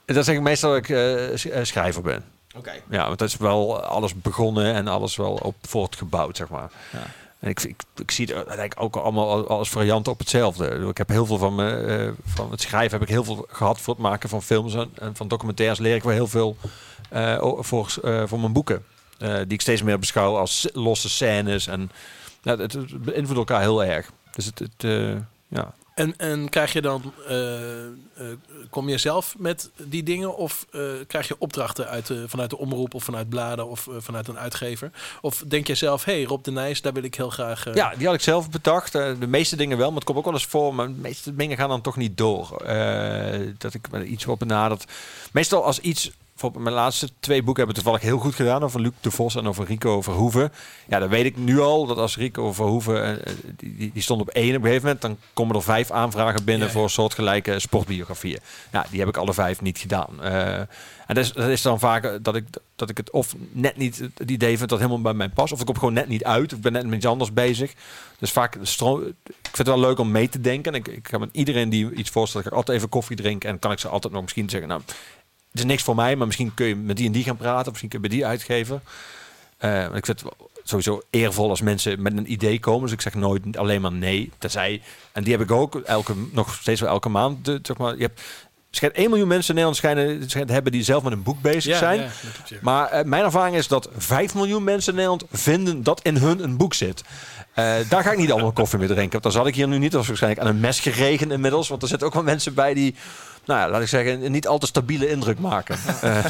Dat 0.05 0.25
zeg 0.25 0.35
ik 0.35 0.41
meestal 0.41 0.69
dat 0.69 0.77
ik 0.79 0.89
eh, 0.89 1.35
sch- 1.37 1.67
schrijver 1.69 2.01
ben. 2.01 2.23
Oké. 2.57 2.71
Ja, 2.89 3.05
want 3.07 3.19
dat 3.19 3.27
is 3.27 3.37
wel 3.37 3.83
alles 3.83 4.13
begonnen 4.21 4.73
en 4.73 4.87
alles 4.87 5.15
wel 5.15 5.33
op 5.43 5.55
voortgebouwd, 5.61 6.37
zeg 6.37 6.49
maar. 6.49 6.71
Ja. 6.91 6.99
En 7.39 7.49
ik, 7.49 7.63
ik, 7.63 7.81
ik 7.95 8.11
zie 8.11 8.25
het 8.25 8.35
eigenlijk 8.35 8.75
ook 8.77 8.95
allemaal 8.95 9.29
al- 9.29 9.47
als 9.47 9.69
varianten 9.69 10.11
op 10.11 10.19
hetzelfde. 10.19 10.69
Ik 10.89 10.97
heb 10.97 11.09
heel 11.09 11.25
veel 11.25 11.37
van, 11.37 11.55
me, 11.55 12.13
van 12.25 12.51
het 12.51 12.61
schrijven 12.61 12.91
heb 12.99 13.01
ik 13.07 13.13
heel 13.13 13.23
veel 13.23 13.45
gehad 13.49 13.79
voor 13.79 13.93
het 13.93 14.03
maken 14.03 14.29
van 14.29 14.41
films 14.41 14.73
en, 14.75 14.89
en 14.99 15.15
van 15.15 15.27
documentaires 15.27 15.79
leer 15.79 15.95
ik 15.95 16.03
wel 16.03 16.13
heel 16.13 16.27
veel 16.27 16.57
voor, 17.59 17.93
voor 18.25 18.39
mijn 18.39 18.53
boeken. 18.53 18.83
Eh, 19.17 19.35
die 19.35 19.53
ik 19.53 19.61
steeds 19.61 19.81
meer 19.81 19.99
beschouw 19.99 20.37
als 20.37 20.67
losse 20.73 21.09
scènes 21.09 21.67
en 21.67 21.91
ja, 22.41 22.57
het, 22.57 22.73
het 22.73 23.03
beïnvloedt 23.03 23.37
elkaar 23.37 23.61
heel 23.61 23.83
erg. 23.83 24.11
Dus 24.31 24.45
het, 24.45 24.59
het 24.59 24.83
eh, 24.83 25.15
ja. 25.47 25.73
En, 25.95 26.17
en 26.17 26.49
krijg 26.49 26.73
je 26.73 26.81
dan, 26.81 27.13
eh, 27.27 27.37
kom 28.69 28.89
je 28.89 28.97
zelf 28.97 29.35
met 29.37 29.69
die 29.77 30.03
dingen 30.03 30.37
of 30.37 30.65
krijg 31.07 31.27
je 31.27 31.35
opdrachten 31.37 31.87
uit 31.87 32.11
vanuit 32.25 32.49
de 32.49 32.57
omroep 32.57 32.93
of 32.93 33.03
vanuit 33.03 33.29
bladen 33.29 33.67
of 33.67 33.87
vanuit 33.97 34.27
een 34.27 34.37
uitgever? 34.37 34.91
Of 35.21 35.43
denk 35.47 35.67
je 35.67 35.75
zelf, 35.75 36.03
hey 36.03 36.23
Rob 36.23 36.43
de 36.43 36.51
Nijs, 36.51 36.81
daar 36.81 36.93
wil 36.93 37.03
ik 37.03 37.15
heel 37.15 37.29
graag... 37.29 37.73
Ja, 37.73 37.93
die 37.97 38.05
had 38.05 38.15
ik 38.15 38.21
zelf 38.21 38.49
bedacht. 38.49 38.91
De 38.91 39.27
meeste 39.27 39.55
dingen 39.55 39.77
wel, 39.77 39.87
maar 39.87 39.95
het 39.95 40.03
komt 40.03 40.17
ook 40.17 40.25
wel 40.25 40.33
eens 40.33 40.45
voor. 40.45 40.75
Maar 40.75 40.87
de 40.87 40.93
meeste 40.93 41.35
dingen 41.35 41.57
gaan 41.57 41.69
dan 41.69 41.81
toch 41.81 41.97
niet 41.97 42.17
door. 42.17 42.63
Dat 43.57 43.73
ik 43.73 43.87
iets 44.05 44.25
op 44.25 44.39
benaderd. 44.39 44.85
Meestal 45.31 45.63
als 45.63 45.79
iets... 45.79 46.11
Bijvoorbeeld 46.35 46.63
mijn 46.63 46.75
laatste 46.75 47.09
twee 47.19 47.43
boeken 47.43 47.63
hebben 47.63 47.83
toevallig 47.83 48.07
heel 48.07 48.17
goed 48.19 48.35
gedaan. 48.35 48.63
Over 48.63 48.81
Luc 48.81 48.91
de 49.01 49.11
Vos 49.11 49.35
en 49.35 49.47
over 49.47 49.65
Rico 49.65 50.01
Verhoeven. 50.01 50.51
Ja, 50.87 50.99
dan 50.99 51.09
weet 51.09 51.25
ik 51.25 51.37
nu 51.37 51.59
al 51.59 51.85
dat 51.85 51.97
als 51.97 52.17
Rico 52.17 52.53
Verhoeven... 52.53 53.25
eh, 53.25 53.33
die, 53.57 53.91
die, 53.93 54.01
stond 54.01 54.21
op 54.21 54.29
één 54.29 54.49
op 54.49 54.55
een 54.55 54.61
gegeven 54.61 54.81
moment... 54.83 55.01
dan 55.01 55.17
komen 55.33 55.55
er 55.55 55.63
vijf 55.63 55.91
aanvragen 55.91 56.43
binnen 56.43 56.67
Ja, 56.67 56.73
ja. 56.73 56.79
voor 56.79 56.89
soortgelijke 56.89 57.59
sportbiografieën. 57.59 58.39
Ja, 58.71 58.85
die 58.89 58.99
heb 58.99 59.09
ik 59.09 59.17
alle 59.17 59.33
vijf 59.33 59.61
niet 59.61 59.77
gedaan. 59.77 60.21
Eh, 60.21 60.57
en 60.57 60.67
dat 61.15 61.17
is, 61.17 61.31
dat 61.33 61.49
is 61.49 61.61
dan 61.61 61.79
vaak 61.79 62.03
eh, 62.03 62.11
dat 62.21 62.35
ik, 62.35 62.45
dat 62.75 62.89
ik 62.89 62.97
het 62.97 63.11
of 63.11 63.35
net 63.51 63.77
niet 63.77 63.97
het 64.17 64.31
idee 64.31 64.57
vind 64.57 64.69
dat 64.69 64.79
helemaal 64.79 65.01
bij 65.01 65.13
mij 65.13 65.29
past. 65.29 65.53
Of 65.53 65.59
ik 65.59 65.65
kom 65.65 65.77
gewoon 65.77 65.93
net 65.93 66.07
niet 66.07 66.23
uit. 66.23 66.51
Of 66.51 66.57
ik 66.57 66.63
ben 66.63 66.73
net 66.73 66.85
met 66.85 66.95
iets 66.95 67.05
anders 67.05 67.33
bezig. 67.33 67.73
Dus 68.19 68.31
vaak, 68.31 68.57
stro- 68.61 69.01
ik 69.23 69.41
vind 69.41 69.57
het 69.57 69.67
wel 69.67 69.79
leuk 69.79 69.99
om 69.99 70.11
mee 70.11 70.29
te 70.29 70.41
denken. 70.41 70.73
En 70.73 70.79
ik, 70.79 70.87
ik 70.87 71.07
ga 71.07 71.17
met 71.17 71.29
iedereen 71.31 71.69
die 71.69 71.93
iets 71.93 72.09
voorstelt, 72.09 72.43
ga 72.43 72.49
ik 72.49 72.55
altijd 72.55 72.77
even 72.77 72.89
koffie 72.89 73.15
drinken. 73.15 73.49
En 73.49 73.59
kan 73.59 73.71
ik 73.71 73.79
ze 73.79 73.87
altijd 73.87 74.13
nog 74.13 74.21
misschien 74.21 74.49
zeggen, 74.49 74.69
nou, 74.69 74.81
het 75.55 75.63
is 75.63 75.69
niks 75.69 75.83
voor 75.83 75.95
mij. 75.95 76.15
Maar 76.15 76.25
misschien 76.25 76.53
kun 76.53 76.65
je 76.65 76.75
met 76.75 76.97
die 76.97 77.05
en 77.05 77.11
die 77.11 77.23
gaan 77.23 77.37
praten. 77.37 77.65
Of 77.65 77.67
misschien 77.67 77.89
kun 77.89 78.01
je 78.01 78.07
bij 78.07 78.17
die 78.17 78.25
uitgeven. 78.25 78.81
Eh, 79.57 79.83
ik 79.83 80.05
vind 80.05 80.21
het 80.21 80.23
sowieso 80.63 81.01
eervol 81.09 81.49
als 81.49 81.61
mensen 81.61 82.01
met 82.01 82.17
een 82.17 82.31
idee 82.31 82.59
komen. 82.59 82.81
Dus 82.81 82.91
ik 82.91 83.01
zeg 83.01 83.13
nooit 83.13 83.57
alleen 83.57 83.81
maar 83.81 83.91
nee. 83.91 84.31
Tenzij, 84.37 84.81
en 85.11 85.23
die 85.23 85.31
heb 85.31 85.41
ik 85.41 85.51
ook 85.51 85.75
elke, 85.75 86.13
nog 86.31 86.53
steeds 86.53 86.81
wel 86.81 86.89
elke 86.89 87.09
maand. 87.09 87.45
De, 87.45 87.59
zeg 87.61 87.77
maar, 87.77 87.95
je 87.95 88.01
hebt, 88.01 88.21
schijnt 88.69 88.95
1 88.95 89.09
miljoen 89.09 89.27
mensen 89.27 89.49
in 89.49 89.55
Nederland 89.55 89.77
schijnen, 89.77 90.29
schijnt 90.29 90.49
hebben 90.49 90.71
die 90.71 90.83
zelf 90.83 91.03
met 91.03 91.11
een 91.11 91.23
boek 91.23 91.41
bezig 91.41 91.73
ja, 91.73 91.77
zijn. 91.77 91.99
ja. 91.99 92.57
Maar 92.61 92.89
eh, 92.89 93.03
mijn 93.03 93.23
ervaring 93.23 93.55
is 93.55 93.67
dat 93.67 93.89
5 93.97 94.35
miljoen 94.35 94.63
mensen 94.63 94.89
in 94.89 94.95
Nederland 94.95 95.25
vinden 95.31 95.83
dat 95.83 96.01
in 96.01 96.17
hun 96.17 96.43
een 96.43 96.57
boek 96.57 96.73
zit. 96.73 97.03
Eh, 97.53 97.75
daar 97.89 98.03
ga 98.03 98.11
ik 98.11 98.17
niet 98.17 98.31
allemaal 98.31 98.51
koffie 98.51 98.79
mee 98.79 98.87
drinken. 98.87 99.11
Want 99.11 99.23
dan 99.23 99.31
zat 99.31 99.47
ik 99.47 99.55
hier 99.55 99.67
nu 99.67 99.77
niet. 99.77 99.91
Dat 99.91 99.99
was 99.99 100.07
waarschijnlijk 100.07 100.41
aan 100.41 100.55
een 100.55 100.59
mes 100.59 100.79
geregen 100.79 101.31
inmiddels. 101.31 101.67
Want 101.67 101.81
er 101.81 101.87
zitten 101.87 102.07
ook 102.07 102.13
wel 102.13 102.23
mensen 102.23 102.53
bij 102.53 102.73
die, 102.73 102.95
nou 103.45 103.59
ja, 103.59 103.69
laat 103.69 103.81
ik 103.81 103.87
zeggen, 103.87 104.25
een 104.25 104.31
niet 104.31 104.47
al 104.47 104.57
te 104.57 104.65
stabiele 104.65 105.09
indruk 105.09 105.39
maken. 105.39 105.77
Eh, 106.01 106.25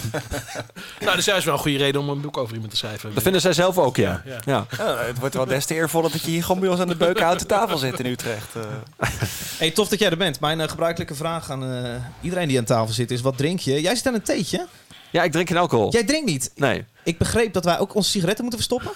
Nou, 1.00 1.16
dus 1.16 1.26
juist 1.26 1.46
wel 1.46 1.54
een 1.54 1.60
goede 1.60 1.78
reden 1.78 2.02
om 2.02 2.10
een 2.10 2.22
boek 2.22 2.38
over 2.38 2.54
iemand 2.54 2.72
te 2.72 2.78
schrijven. 2.78 3.14
dat 3.14 3.24
vinden 3.24 3.42
zij 3.42 3.54
zelf 3.54 3.78
ook, 3.78 3.96
ja. 3.96 4.22
Ja, 4.26 4.40
ja. 4.46 4.66
Ja, 4.78 4.98
het 4.98 5.20
wordt 5.20 5.36
wel 5.36 5.46
des 5.46 5.66
te 5.66 5.74
eervoller 5.74 6.12
dat 6.12 6.22
je 6.22 6.32
hier 6.32 6.44
gewoon 6.44 6.60
bij 6.62 6.70
ons 6.70 6.80
aan 6.80 6.88
de 6.88 6.96
beukenhouten 6.96 7.48
tafel 7.48 7.78
zit 7.78 8.00
in 8.00 8.06
Utrecht. 8.06 8.56
eh. 8.56 9.08
Hey, 9.58 9.72
tof 9.72 9.88
dat 9.88 10.00
jij 10.00 10.10
er 10.10 10.18
bent. 10.18 10.40
Mijn 10.40 10.60
eh, 10.62 10.68
gebruikelijke 10.70 11.16
vraag 11.16 11.50
aan 11.52 11.64
eh, 11.86 11.96
iedereen 12.22 12.48
die 12.48 12.58
aan 12.58 12.64
tafel 12.66 12.94
zit 12.94 13.12
is: 13.12 13.22
wat 13.22 13.38
drink 13.38 13.60
je? 13.60 13.82
Jij 13.82 13.96
zit 13.96 14.08
aan 14.08 14.14
een 14.14 14.22
theetje. 14.22 14.68
Ja, 15.12 15.24
ik 15.24 15.32
drink 15.32 15.48
geen 15.48 15.58
alcohol. 15.58 15.92
Jij 15.92 16.04
drinkt 16.04 16.26
niet. 16.30 16.52
Nee. 16.56 16.86
Ik 17.04 17.18
begreep 17.18 17.54
dat 17.54 17.66
wij 17.66 17.80
ook 17.80 17.96
onze 17.96 18.10
sigaretten 18.10 18.46
moeten 18.46 18.64
verstoppen. 18.64 18.92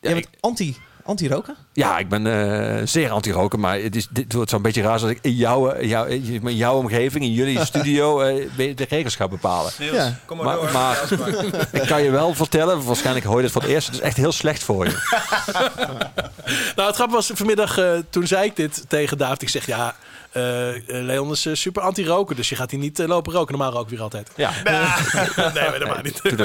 Jij 0.00 0.12
bent 0.14 0.28
anti, 0.40 0.76
anti-roken? 1.06 1.56
Ja, 1.72 1.98
ik 1.98 2.08
ben 2.08 2.26
eh, 2.26 2.86
zeer 2.86 3.10
anti-roken, 3.10 3.60
maar 3.60 3.78
het, 3.78 3.96
is, 3.96 4.06
dit 4.10 4.32
wordt 4.32 4.50
zo'n 4.50 4.62
beetje 4.62 4.82
raar 4.82 4.92
als 4.92 5.02
ik 5.02 5.18
in 5.22 5.34
jouw, 5.34 5.70
eh, 5.70 5.88
jouw, 5.88 6.04
in 6.04 6.56
jouw 6.56 6.76
omgeving, 6.76 7.24
in 7.24 7.32
jullie 7.32 7.64
studio, 7.74 8.20
eh, 8.20 8.48
de 8.56 8.86
regels 8.88 9.16
ga 9.16 9.28
bepalen. 9.28 9.72
Ja. 9.78 10.18
kom 10.26 10.36
Maar, 10.36 10.72
maar 10.72 11.02
ik 11.82 11.86
kan 11.86 12.02
je 12.02 12.10
wel 12.10 12.34
vertellen, 12.34 12.84
waarschijnlijk 12.84 13.26
hoor 13.26 13.36
je 13.36 13.42
dit 13.42 13.52
voor 13.52 13.62
het 13.62 13.70
eerst, 13.70 13.86
het 13.86 13.96
is 13.96 14.02
echt 14.02 14.16
heel 14.16 14.32
slecht 14.32 14.62
voor 14.62 14.86
je. 14.86 14.94
Nou, 16.76 16.88
het 16.88 16.96
grappige 16.96 17.16
was 17.16 17.30
vanmiddag, 17.34 17.78
eh, 17.78 17.92
toen 18.10 18.26
zei 18.26 18.44
ik 18.44 18.56
dit 18.56 18.84
tegen 18.88 19.18
David. 19.18 19.42
Ik 19.42 19.48
zeg, 19.48 19.66
ja, 19.66 19.94
eh, 20.36 20.76
eh, 20.76 21.04
Leon 21.04 21.30
is 21.30 21.46
eh, 21.46 21.54
super 21.54 21.82
anti-roken. 21.82 22.36
Dus 22.36 22.48
je 22.48 22.56
gaat 22.56 22.70
hier 22.70 22.80
niet 22.80 22.98
lopen 22.98 23.32
roken. 23.32 23.58
Normaal 23.58 23.72
rook 23.72 23.88
weer 23.88 24.00
altijd. 24.00 24.30
Ja, 24.36 24.50
nee, 24.64 24.72
maar 25.36 25.72
helemaal 25.72 26.02
niet. 26.02 26.20
ik, 26.24 26.40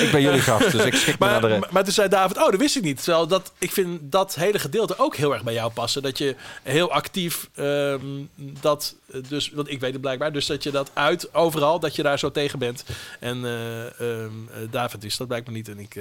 ik 0.00 0.08
ben 0.12 0.20
jullie 0.20 0.40
gast, 0.40 0.70
dus 0.70 0.84
ik 0.84 0.94
schik 0.94 1.18
me 1.18 1.26
Maar, 1.26 1.40
naar 1.40 1.50
de... 1.50 1.58
maar, 1.58 1.68
maar 1.72 1.84
toen 1.84 1.92
zei 1.92 2.08
David, 2.08 2.36
oh, 2.36 2.50
dat 2.50 2.60
wist 2.60 2.76
ik 2.76 2.82
niet. 2.82 3.02
Terwijl 3.02 3.26
dat, 3.26 3.52
ik 3.58 3.72
vind 3.72 4.12
dat 4.12 4.34
hele 4.34 4.58
gedeelte 4.58 4.98
ook 4.98 5.16
heel 5.16 5.32
erg 5.32 5.42
bij 5.42 5.54
jou 5.54 5.72
passen. 5.72 6.02
Dat 6.02 6.18
je 6.18 6.36
heel 6.62 6.92
actief 6.92 7.48
ehm, 7.54 8.00
dat, 8.36 8.94
dus, 9.28 9.50
want 9.50 9.70
ik 9.70 9.80
weet 9.80 9.92
het 9.92 10.00
blijkbaar, 10.00 10.32
dus 10.32 10.46
dat 10.46 10.62
je 10.62 10.70
dat 10.70 10.90
uit 10.92 11.34
overal, 11.34 11.80
dat 11.80 11.96
je 11.96 12.02
daar 12.02 12.18
zo 12.18 12.30
tegen 12.30 12.58
bent. 12.58 12.84
En 13.20 13.44
eh, 13.44 14.00
ehm, 14.00 14.30
eh, 14.48 14.58
David 14.70 15.02
wist 15.02 15.18
dat 15.18 15.26
blijkbaar 15.26 15.54
niet. 15.54 15.68
En 15.68 15.78
ik, 15.78 15.94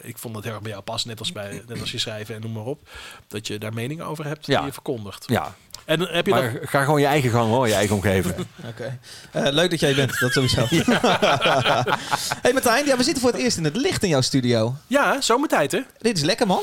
ik 0.00 0.18
vond 0.18 0.34
dat 0.34 0.44
heel 0.44 0.52
erg 0.52 0.62
bij 0.62 0.70
jou 0.70 0.82
passen, 0.82 1.08
net 1.10 1.18
als, 1.18 1.32
bij, 1.32 1.62
net 1.68 1.80
als 1.80 1.92
je 1.92 1.98
schrijven 1.98 2.34
en 2.34 2.40
noem 2.40 2.52
maar 2.52 2.64
op. 2.64 2.88
Dat 3.28 3.46
je 3.46 3.58
daar 3.58 3.74
meningen 3.74 4.06
over 4.06 4.24
hebt 4.24 4.46
Ja. 4.46 4.56
die 4.56 4.66
je 4.66 4.72
verkondigt. 4.72 5.24
Ja, 5.28 5.54
En 5.90 5.98
dan 5.98 6.08
heb 6.10 6.26
je 6.26 6.32
dat... 6.32 6.42
Maar 6.42 6.58
ga 6.62 6.84
gewoon 6.84 7.00
je 7.00 7.06
eigen 7.06 7.30
gang 7.30 7.48
hoor, 7.50 7.68
je 7.68 7.74
eigen 7.74 7.94
omgeving. 7.96 8.34
Oké. 8.70 8.98
Eh, 9.30 9.46
leuk 9.52 9.70
dat 9.70 9.80
jij 9.80 9.94
bent, 9.94 10.18
dat 10.20 10.32
sowieso. 10.32 10.66
hey 12.42 12.52
Martijn, 12.52 12.86
ja, 12.86 12.96
we 12.96 13.02
zitten 13.02 13.22
voor 13.22 13.32
het 13.32 13.40
eerst 13.40 13.56
in 13.56 13.64
het 13.64 13.76
licht 13.76 14.02
in 14.02 14.08
jouw 14.08 14.20
studio. 14.20 14.74
Ja, 14.86 15.20
zomertijd 15.20 15.72
hè? 15.72 15.80
Dit 15.98 16.16
is 16.16 16.22
lekker, 16.22 16.46
man. 16.46 16.62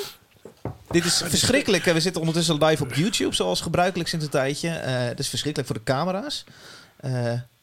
Dit 0.89 1.05
is 1.05 1.22
verschrikkelijk. 1.25 1.86
Eh, 1.86 1.93
We 1.93 2.00
zitten 2.00 2.22
ondertussen 2.22 2.63
live 2.65 2.84
op 2.84 2.93
YouTube, 2.93 3.36
zoals 3.36 3.62
gebruikelijk 3.62 4.10
sinds 4.10 4.25
een 4.25 4.31
tijdje. 4.31 4.69
Eh 4.69 4.93
het 5.03 5.19
is 5.19 5.29
verschrikkelijk 5.29 5.72
voor 5.72 5.84
de 5.86 5.91
camera's. 5.91 6.43
Eh, 6.98 7.12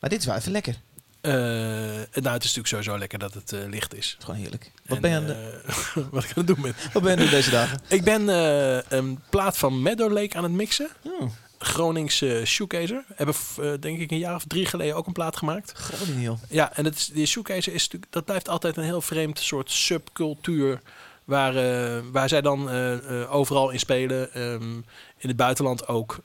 maar 0.00 0.10
dit 0.10 0.18
is 0.20 0.26
wel 0.26 0.34
even 0.36 0.52
lekker. 0.52 0.74
Het 1.20 1.32
Eh, 1.32 2.22
nou, 2.22 2.34
het 2.34 2.44
is 2.44 2.54
natuurlijk 2.54 2.66
sowieso 2.66 2.98
lekker 2.98 3.18
dat 3.18 3.34
het 3.34 3.52
eh, 3.52 3.60
licht 3.68 3.94
is. 3.94 4.16
is 4.18 4.24
gewoon 4.24 4.40
heerlijk. 4.40 4.70
Wat 4.86 4.96
En, 4.96 5.02
ben 5.02 5.10
je 5.10 5.16
aan, 5.16 5.26
de- 5.26 5.60
eh, 5.66 5.74
wat 6.10 6.24
ik 6.24 6.28
aan 6.28 6.34
het 6.34 6.46
doen 6.46 6.60
ben. 6.62 6.74
wat 6.92 7.02
ben 7.02 7.10
je 7.12 7.16
aan 7.16 7.22
het 7.22 7.30
doen 7.30 7.38
deze 7.38 7.50
dagen? 7.50 7.78
Ik 7.88 8.04
ben 8.04 8.28
eh, 8.28 8.82
een 8.98 9.20
plaat 9.30 9.58
van 9.58 9.82
Meadow 9.82 10.12
Lake 10.12 10.36
aan 10.36 10.42
het 10.42 10.52
mixen. 10.52 10.88
Oh, 11.02 11.30
Groningse 11.58 12.42
shoegazer. 12.44 13.04
Hebben 13.14 13.34
eh, 13.60 13.72
denk 13.80 13.98
ik 13.98 14.10
een 14.10 14.18
jaar 14.18 14.34
of 14.34 14.44
drie 14.46 14.66
geleden 14.66 14.96
ook 14.96 15.06
een 15.06 15.12
plaat 15.12 15.36
gemaakt. 15.36 15.72
Groningen. 15.72 16.38
Ja, 16.48 16.76
en 16.76 16.84
het 16.84 17.10
die 17.12 17.26
shoegazer 17.26 17.74
is 17.74 17.82
natuurlijk, 17.82 18.12
dat 18.12 18.24
blijft 18.24 18.48
altijd 18.48 18.76
een 18.76 18.84
heel 18.84 19.02
vreemd 19.02 19.38
soort 19.38 19.70
subcultuur. 19.70 20.80
Waar, 21.24 21.56
eh, 21.56 22.02
waar 22.12 22.28
zij 22.28 22.40
dan 22.40 22.70
eh, 22.70 22.92
eh, 23.22 23.34
overal 23.34 23.70
in 23.70 23.78
spelen. 23.78 24.32
Ehm, 24.34 24.72
in 25.18 25.28
het 25.30 25.36
buitenland 25.36 25.88
ook. 25.88 26.18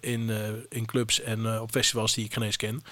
in, 0.00 0.30
in 0.68 0.86
clubs 0.86 1.20
en 1.20 1.60
op 1.60 1.70
festivals 1.70 2.14
die 2.14 2.24
ik 2.24 2.32
geen 2.32 2.42
eens 2.42 2.56
ken. 2.56 2.82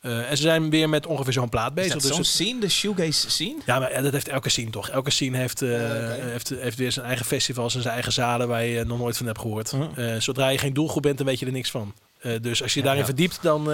En 0.00 0.36
ze 0.36 0.42
zijn 0.42 0.70
weer 0.70 0.88
met 0.88 1.06
ongeveer 1.06 1.32
zo'n 1.32 1.48
plaat 1.48 1.68
Is 1.68 1.74
bezig. 1.74 2.02
dat 2.02 2.16
Dus 2.16 2.32
scene, 2.36 2.60
de 2.60 2.68
shoegaze 2.68 3.30
scene? 3.30 3.56
ja, 3.66 3.78
maar 3.78 4.02
dat 4.02 4.12
heeft 4.12 4.28
elke 4.28 4.48
scene 4.48 4.70
toch. 4.70 4.88
Elke 4.88 5.10
scene 5.10 5.36
heeft, 5.36 5.62
oké. 5.62 6.16
heeft, 6.20 6.48
heeft 6.48 6.76
weer 6.78 6.92
zijn 6.92 7.06
eigen 7.06 7.26
festivals 7.26 7.74
en 7.74 7.82
zijn 7.82 7.94
eigen 7.94 8.12
zalen 8.12 8.48
waar 8.48 8.64
je 8.64 8.84
nog 8.84 8.98
nooit 8.98 9.16
van 9.16 9.26
hebt 9.26 9.38
gehoord. 9.40 9.72
Mhm. 9.72 10.00
Eh, 10.00 10.20
zodra 10.20 10.48
je 10.48 10.58
geen 10.58 10.72
doelgroep 10.74 11.02
bent, 11.02 11.18
dan 11.18 11.26
weet 11.26 11.38
je 11.38 11.46
er 11.46 11.52
niks 11.52 11.70
van. 11.70 11.94
Dus 12.40 12.62
als 12.62 12.72
je 12.74 12.78
Ja, 12.78 12.84
daarin 12.84 13.02
ja. 13.02 13.08
verdiept, 13.08 13.38
dan, 13.42 13.64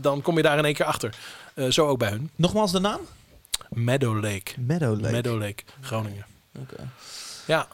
dan 0.00 0.22
kom 0.22 0.36
je 0.36 0.42
daar 0.42 0.58
in 0.58 0.64
één 0.64 0.74
keer 0.74 0.86
achter. 0.86 1.14
Zo 1.68 1.86
ook 1.86 1.98
bij 1.98 2.10
hun. 2.10 2.30
Nogmaals 2.36 2.72
de 2.72 2.80
naam? 2.80 3.00
Meadow 3.68 4.14
Lake. 4.22 4.52
Meadow 4.58 5.00
Lake. 5.00 5.12
Meadow 5.12 5.40
Lake, 5.40 5.62
Groningen. 5.80 6.26
Oké. 6.58 6.88
Ja. 7.46 7.66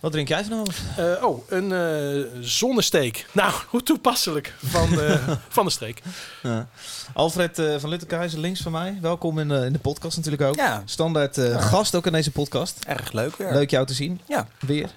Wat 0.00 0.12
drink 0.12 0.28
jij 0.28 0.44
vanavond? 0.44 0.74
Eh, 0.96 1.24
oh, 1.24 1.50
een 1.50 1.72
eh, 1.72 2.26
zonnesteek. 2.40 3.26
Nou, 3.32 3.52
hoe 3.68 3.82
toepasselijk 3.82 4.54
van, 4.64 5.00
eh, 5.00 5.28
van 5.48 5.64
de 5.64 5.70
streek. 5.70 6.02
Ja. 6.42 6.68
Alfred 7.12 7.58
eh, 7.58 7.74
van 7.78 7.88
Luttekhuizen, 7.90 8.40
links 8.40 8.60
van 8.60 8.72
mij. 8.72 8.98
Welkom 9.00 9.38
in, 9.38 9.50
in 9.50 9.72
de 9.72 9.78
podcast 9.78 10.16
natuurlijk 10.16 10.42
ook. 10.42 10.54
Ja, 10.54 10.82
Standaard 10.84 11.38
eh, 11.38 11.62
gast 11.68 11.94
ook 11.94 12.06
in 12.06 12.12
deze 12.12 12.30
podcast. 12.30 12.84
erg 12.86 13.12
leuk 13.12 13.36
weer. 13.36 13.52
Leuk 13.52 13.70
jou 13.70 13.86
te 13.86 13.94
zien. 13.94 14.20
Ja. 14.28 14.48
Weer. 14.60 14.82
Hoe 14.82 14.90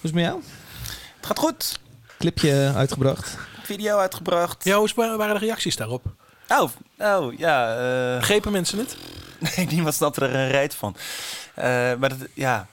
is 0.00 0.10
het 0.10 0.14
met 0.14 0.24
jou? 0.24 0.40
Het 1.16 1.26
gaat 1.26 1.38
goed. 1.38 1.78
Clipje 2.18 2.72
uitgebracht. 2.76 3.36
Video 3.62 3.98
uitgebracht. 3.98 4.64
Ja, 4.64 4.76
hoe 4.78 4.88
waren 4.94 5.34
de 5.34 5.46
reacties 5.46 5.76
daarop? 5.76 6.04
Oh, 6.48 6.70
oh 6.98 7.38
ja. 7.38 7.76
eh, 8.12 8.18
Begrepen 8.18 8.52
mensen 8.52 8.78
het? 8.78 8.96
Nee, 9.56 9.66
niemand 9.66 9.94
snapt 9.94 10.16
er 10.16 10.22
een 10.34 10.48
reet 10.50 10.74
van. 10.74 10.96
Eh, 11.54 11.64
maar 11.94 12.08
dat, 12.08 12.18
ja, 12.34 12.66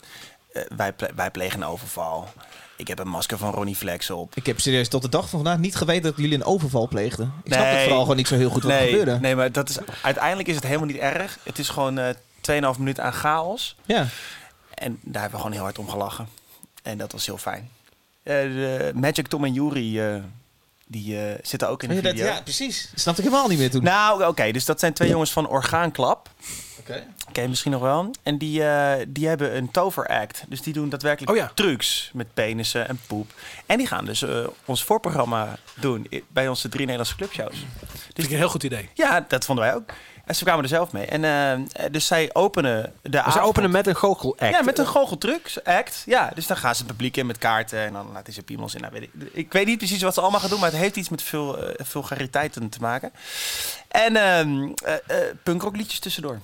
eh, 0.54 0.62
wij, 0.76 0.94
ple- 0.94 1.12
wij 1.16 1.32
plegen 1.32 1.62
een 1.62 1.68
overval. 1.68 2.28
Ik 2.76 2.88
heb 2.88 3.00
een 3.00 3.08
masker 3.08 3.38
van 3.38 3.54
Ronnie 3.54 3.76
Flex 3.76 4.10
op. 4.10 4.36
Ik 4.36 4.46
heb 4.46 4.60
serieus 4.60 4.88
tot 4.90 5.02
de 5.02 5.10
dag 5.10 5.30
van 5.30 5.40
vandaag 5.44 5.58
niet 5.58 5.76
geweten 5.76 6.04
dat 6.04 6.14
jullie 6.18 6.34
een 6.36 6.44
overval 6.44 6.88
pleegden. 6.88 7.34
Ik 7.44 7.54
snap 7.54 7.64
Nee. 7.66 7.74
het 7.74 7.84
vooral 7.84 8.02
gewoon 8.02 8.16
niet 8.18 8.28
zo 8.28 8.36
heel 8.36 8.50
goed 8.50 8.64
wat 8.64 8.72
er 8.72 8.78
nee, 8.78 8.90
gebeurde. 8.90 9.20
nee, 9.20 9.36
maar 9.36 9.52
dat 9.52 9.70
is, 9.70 9.78
uiteindelijk 10.02 10.48
is 10.48 10.56
het 10.56 10.64
helemaal 10.64 10.88
niet 10.88 10.98
erg. 10.98 11.38
Het 11.44 11.60
is 11.60 11.70
gewoon 11.70 11.98
eh 12.00 12.14
2,5 12.74 12.78
minuten 12.78 13.04
aan 13.04 13.14
chaos. 13.14 13.76
Ja. 13.86 14.06
En 14.74 15.00
daar 15.02 15.22
hebben 15.22 15.32
we 15.32 15.46
gewoon 15.46 15.52
heel 15.52 15.62
hard 15.64 15.80
om 15.80 15.90
gelachen. 15.90 16.28
En 16.84 16.98
dat 16.98 17.12
was 17.12 17.26
heel 17.26 17.38
fijn. 17.38 17.70
Eh, 18.24 18.36
Magic 18.94 19.28
Tom 19.28 19.44
en 19.46 19.56
eh, 19.56 20.16
die 20.88 21.22
eh, 21.22 21.39
zitten 21.44 21.70
ook 21.70 21.84
in 21.84 21.89
de 21.89 21.96
Ja, 21.96 22.01
dat- 22.01 22.12
video. 22.12 22.25
ja, 22.25 22.41
precies. 22.41 22.88
Dat 22.91 23.00
snapte 23.00 23.22
ik 23.22 23.27
helemaal 23.27 23.50
niet 23.50 23.60
meer 23.60 23.70
toen. 23.72 23.84
Nou, 23.84 24.24
oké, 24.25 24.51
dus 24.51 24.65
dat 24.65 24.79
zijn 24.79 24.94
twee 24.94 25.10
jongens 25.10 25.32
van 25.32 25.48
Orgaanklap. 25.48 26.29
Oké. 26.79 27.03
Ken 27.32 27.44
je 27.44 27.50
misschien 27.50 27.72
nog 27.72 27.82
wel. 27.82 28.12
En 28.24 28.38
die, 28.38 28.63
eh, 28.63 29.06
die 29.08 29.27
hebben 29.27 29.56
een 29.58 29.72
toveract. 29.72 30.44
Dus 30.48 30.62
die 30.62 30.74
doen 30.74 30.89
daadwerkelijk 30.89 31.32
Oh 31.32 31.38
ja. 31.38 31.51
trucs 31.53 32.12
met 32.13 32.34
penissen 32.34 32.88
en 32.88 33.00
poep. 33.08 33.32
En 33.65 33.77
die 33.77 33.88
gaan 33.88 34.06
dus 34.06 34.22
eh, 34.22 34.48
ons 34.65 34.84
voorprogramma 34.84 35.58
doen 35.79 36.08
bij 36.27 36.48
onze 36.48 36.70
drie 36.70 36.82
Nederlandse 36.86 37.15
clubshows. 37.15 37.56
Vind 38.13 38.27
ik 38.27 38.29
een 38.32 38.38
heel 38.38 38.50
goed 38.50 38.63
idee. 38.63 38.89
Ja, 38.94 39.25
dat 39.27 39.46
vonden 39.46 39.65
wij 39.65 39.75
ook. 39.75 39.89
En 40.27 40.36
ze 40.36 40.43
kwamen 40.43 40.63
er 40.63 40.69
zelf 40.69 40.91
mee. 40.91 41.05
En 41.05 41.24
eh, 41.24 41.86
dus 41.91 42.07
zij 42.07 42.29
openen 42.34 42.93
de 43.01 43.24
ze 43.31 43.39
openen 43.39 43.72
met 43.72 43.88
een 43.88 43.96
goochel 43.96 44.36
act. 44.39 44.51
Ja, 44.51 44.62
met 44.62 44.79
een 44.79 44.86
goocheltrucs 44.86 45.63
act. 45.63 46.03
Ja, 46.05 46.31
dus 46.36 46.48
dan 46.48 46.57
gaan 46.57 46.75
ze 46.75 46.81
het 46.81 46.91
publiek 46.91 47.17
in 47.17 47.25
met 47.25 47.38
kaarten 47.38 47.79
en 47.79 47.93
dan 47.93 48.12
laten 48.13 48.34
ze 48.34 48.43
piemels 48.43 48.75
in. 48.75 48.81
Nou, 48.81 48.93
weet 48.93 49.03
ik, 49.03 49.10
ik 49.34 49.51
weet 49.51 49.65
niet 49.65 49.77
precies 49.77 50.01
wat 50.01 50.13
ze 50.13 50.22
allemaal 50.22 50.39
gaan 50.39 50.50
doen, 50.50 50.60
maar 50.60 50.72
het 50.72 50.79
heeft 50.79 50.96
iets 50.96 51.10
met 51.10 51.22
veel 51.22 51.57
eh, 51.57 51.86
vulgariteiten 51.86 52.69
te 52.69 52.79
maken. 52.79 53.12
En 53.88 54.15
ehm 54.15 54.72
eh, 54.84 54.93
eh, 54.93 55.36
punkrockliedjes 55.43 56.00
tussendoor. 56.00 56.39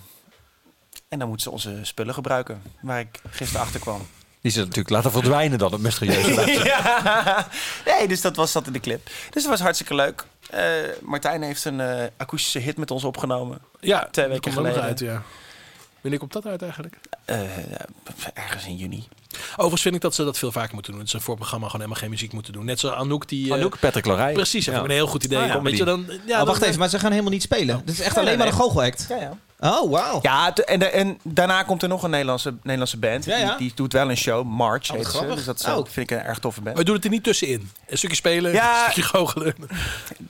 En 1.10 1.20
dan 1.20 1.28
moeten 1.28 1.46
ze 1.46 1.52
onze 1.52 1.80
spullen 1.82 2.14
gebruiken, 2.14 2.62
waar 2.82 3.00
ik 3.00 3.22
gisteren 3.30 3.62
achter 3.62 3.80
kwam. 3.80 4.08
Die 4.42 4.52
ze 4.52 4.60
natuurlijk 4.60 4.90
laten 4.90 5.12
verdwijnen 5.12 5.58
dan, 5.58 5.72
het 5.72 5.82
mysterieuze. 5.82 6.64
ja. 6.64 7.48
Nee, 7.86 8.08
dus 8.08 8.22
dat 8.22 8.36
was 8.36 8.52
dat 8.52 8.68
in 8.68 8.74
de 8.74 8.80
clip. 8.80 9.06
Dus 9.06 9.42
dat 9.42 9.52
was 9.52 9.60
hartstikke 9.60 9.96
leuk. 9.96 10.26
Eh, 10.54 10.64
Martijn 11.02 11.42
heeft 11.42 11.66
een 11.66 11.80
eh, 11.80 12.04
akoestische 12.18 12.60
hit 12.60 12.78
met 12.78 12.92
ons 12.92 13.04
opgenomen. 13.04 13.60
Ja, 13.80 14.08
Twee 14.12 14.28
weken 14.28 14.52
geleden. 14.52 14.82
uit, 14.82 15.00
ja. 15.00 15.22
Wanneer 16.02 16.20
komt 16.20 16.34
dat 16.34 16.46
uit 16.46 16.62
eigenlijk? 16.62 16.96
Eh, 17.26 17.40
ergens 18.34 18.66
in 18.66 18.76
juni. 18.76 19.08
Overigens 19.52 19.82
vind 19.82 19.96
ik 19.96 20.02
dat 20.02 20.16
ze 20.16 20.24
dat 20.24 20.38
veel 20.38 20.52
vaker 20.52 20.74
moeten 20.74 20.92
doen. 20.92 21.02
Dat 21.02 21.10
ze 21.10 21.20
voor 21.20 21.30
het 21.30 21.38
programma 21.38 21.66
gewoon 21.66 21.82
helemaal 21.82 22.02
geen 22.02 22.12
muziek 22.12 22.34
moeten 22.34 22.54
doen. 22.54 22.66
Net 22.66 22.80
zoals 22.80 22.96
Anouk 22.96 23.28
die... 23.30 23.48
eh, 23.48 23.54
Anouk, 23.54 23.80
Patrick 23.80 24.06
Lorij. 24.06 24.34
Precies, 24.34 24.66
dat 24.66 24.76
Ja. 24.76 24.84
een 24.84 24.90
heel 24.90 25.08
goed 25.08 25.24
idee. 25.24 25.40
Ah, 25.40 25.48
ja, 25.48 25.62
Weet 25.62 25.78
je, 25.78 25.84
dan, 25.84 26.06
ja, 26.26 26.42
oh, 26.42 26.46
wacht 26.48 26.60
dan- 26.60 26.68
even, 26.68 26.80
maar 26.80 26.90
ze 26.90 27.00
gaan 27.00 27.12
helemaal 27.12 27.32
niet 27.32 27.42
spelen. 27.42 27.82
Dit 27.86 27.94
is 27.94 28.02
echt 28.02 28.16
alleen 28.16 28.28
nee, 28.28 28.38
maar 28.38 28.48
een 28.48 28.54
goochelact. 28.54 29.06
Ja, 29.10 29.18
ja. 29.18 29.38
Oh, 29.64 29.92
wauw. 29.92 30.20
Ja, 30.22 30.54
en, 30.56 30.80
de- 30.80 30.86
en 30.90 31.20
daarna 31.24 31.64
komt 31.64 31.82
er 31.84 31.88
nog 31.90 32.04
een 32.04 32.10
Nederlandse, 32.10 32.54
Nederlandse 32.62 32.98
band. 32.98 33.26
Ja, 33.26 33.38
ja. 33.38 33.48
Die, 33.48 33.58
die 33.58 33.72
doet 33.76 33.94
wel 33.94 34.10
een 34.10 34.18
show, 34.18 34.46
March 34.48 34.88
wat 34.88 34.98
heet 34.98 35.08
ze. 35.08 35.26
Dus 35.36 35.46
dat 35.46 35.60
is, 35.60 35.66
Oh. 35.66 35.76
dat 35.76 35.90
vind 35.90 36.12
ik 36.12 36.18
een 36.18 36.24
erg 36.24 36.40
toffe 36.40 36.62
band. 36.62 36.76
Maar 36.76 36.86
doe 36.86 36.96
het 36.96 37.04
er 37.04 37.10
niet 37.10 37.24
tussenin. 37.24 37.72
Een 37.88 37.98
stukje 37.98 38.16
spelen, 38.16 38.52
Ja. 38.52 38.86
een 38.86 38.92
stukje 38.92 39.10
goochelen. 39.18 39.56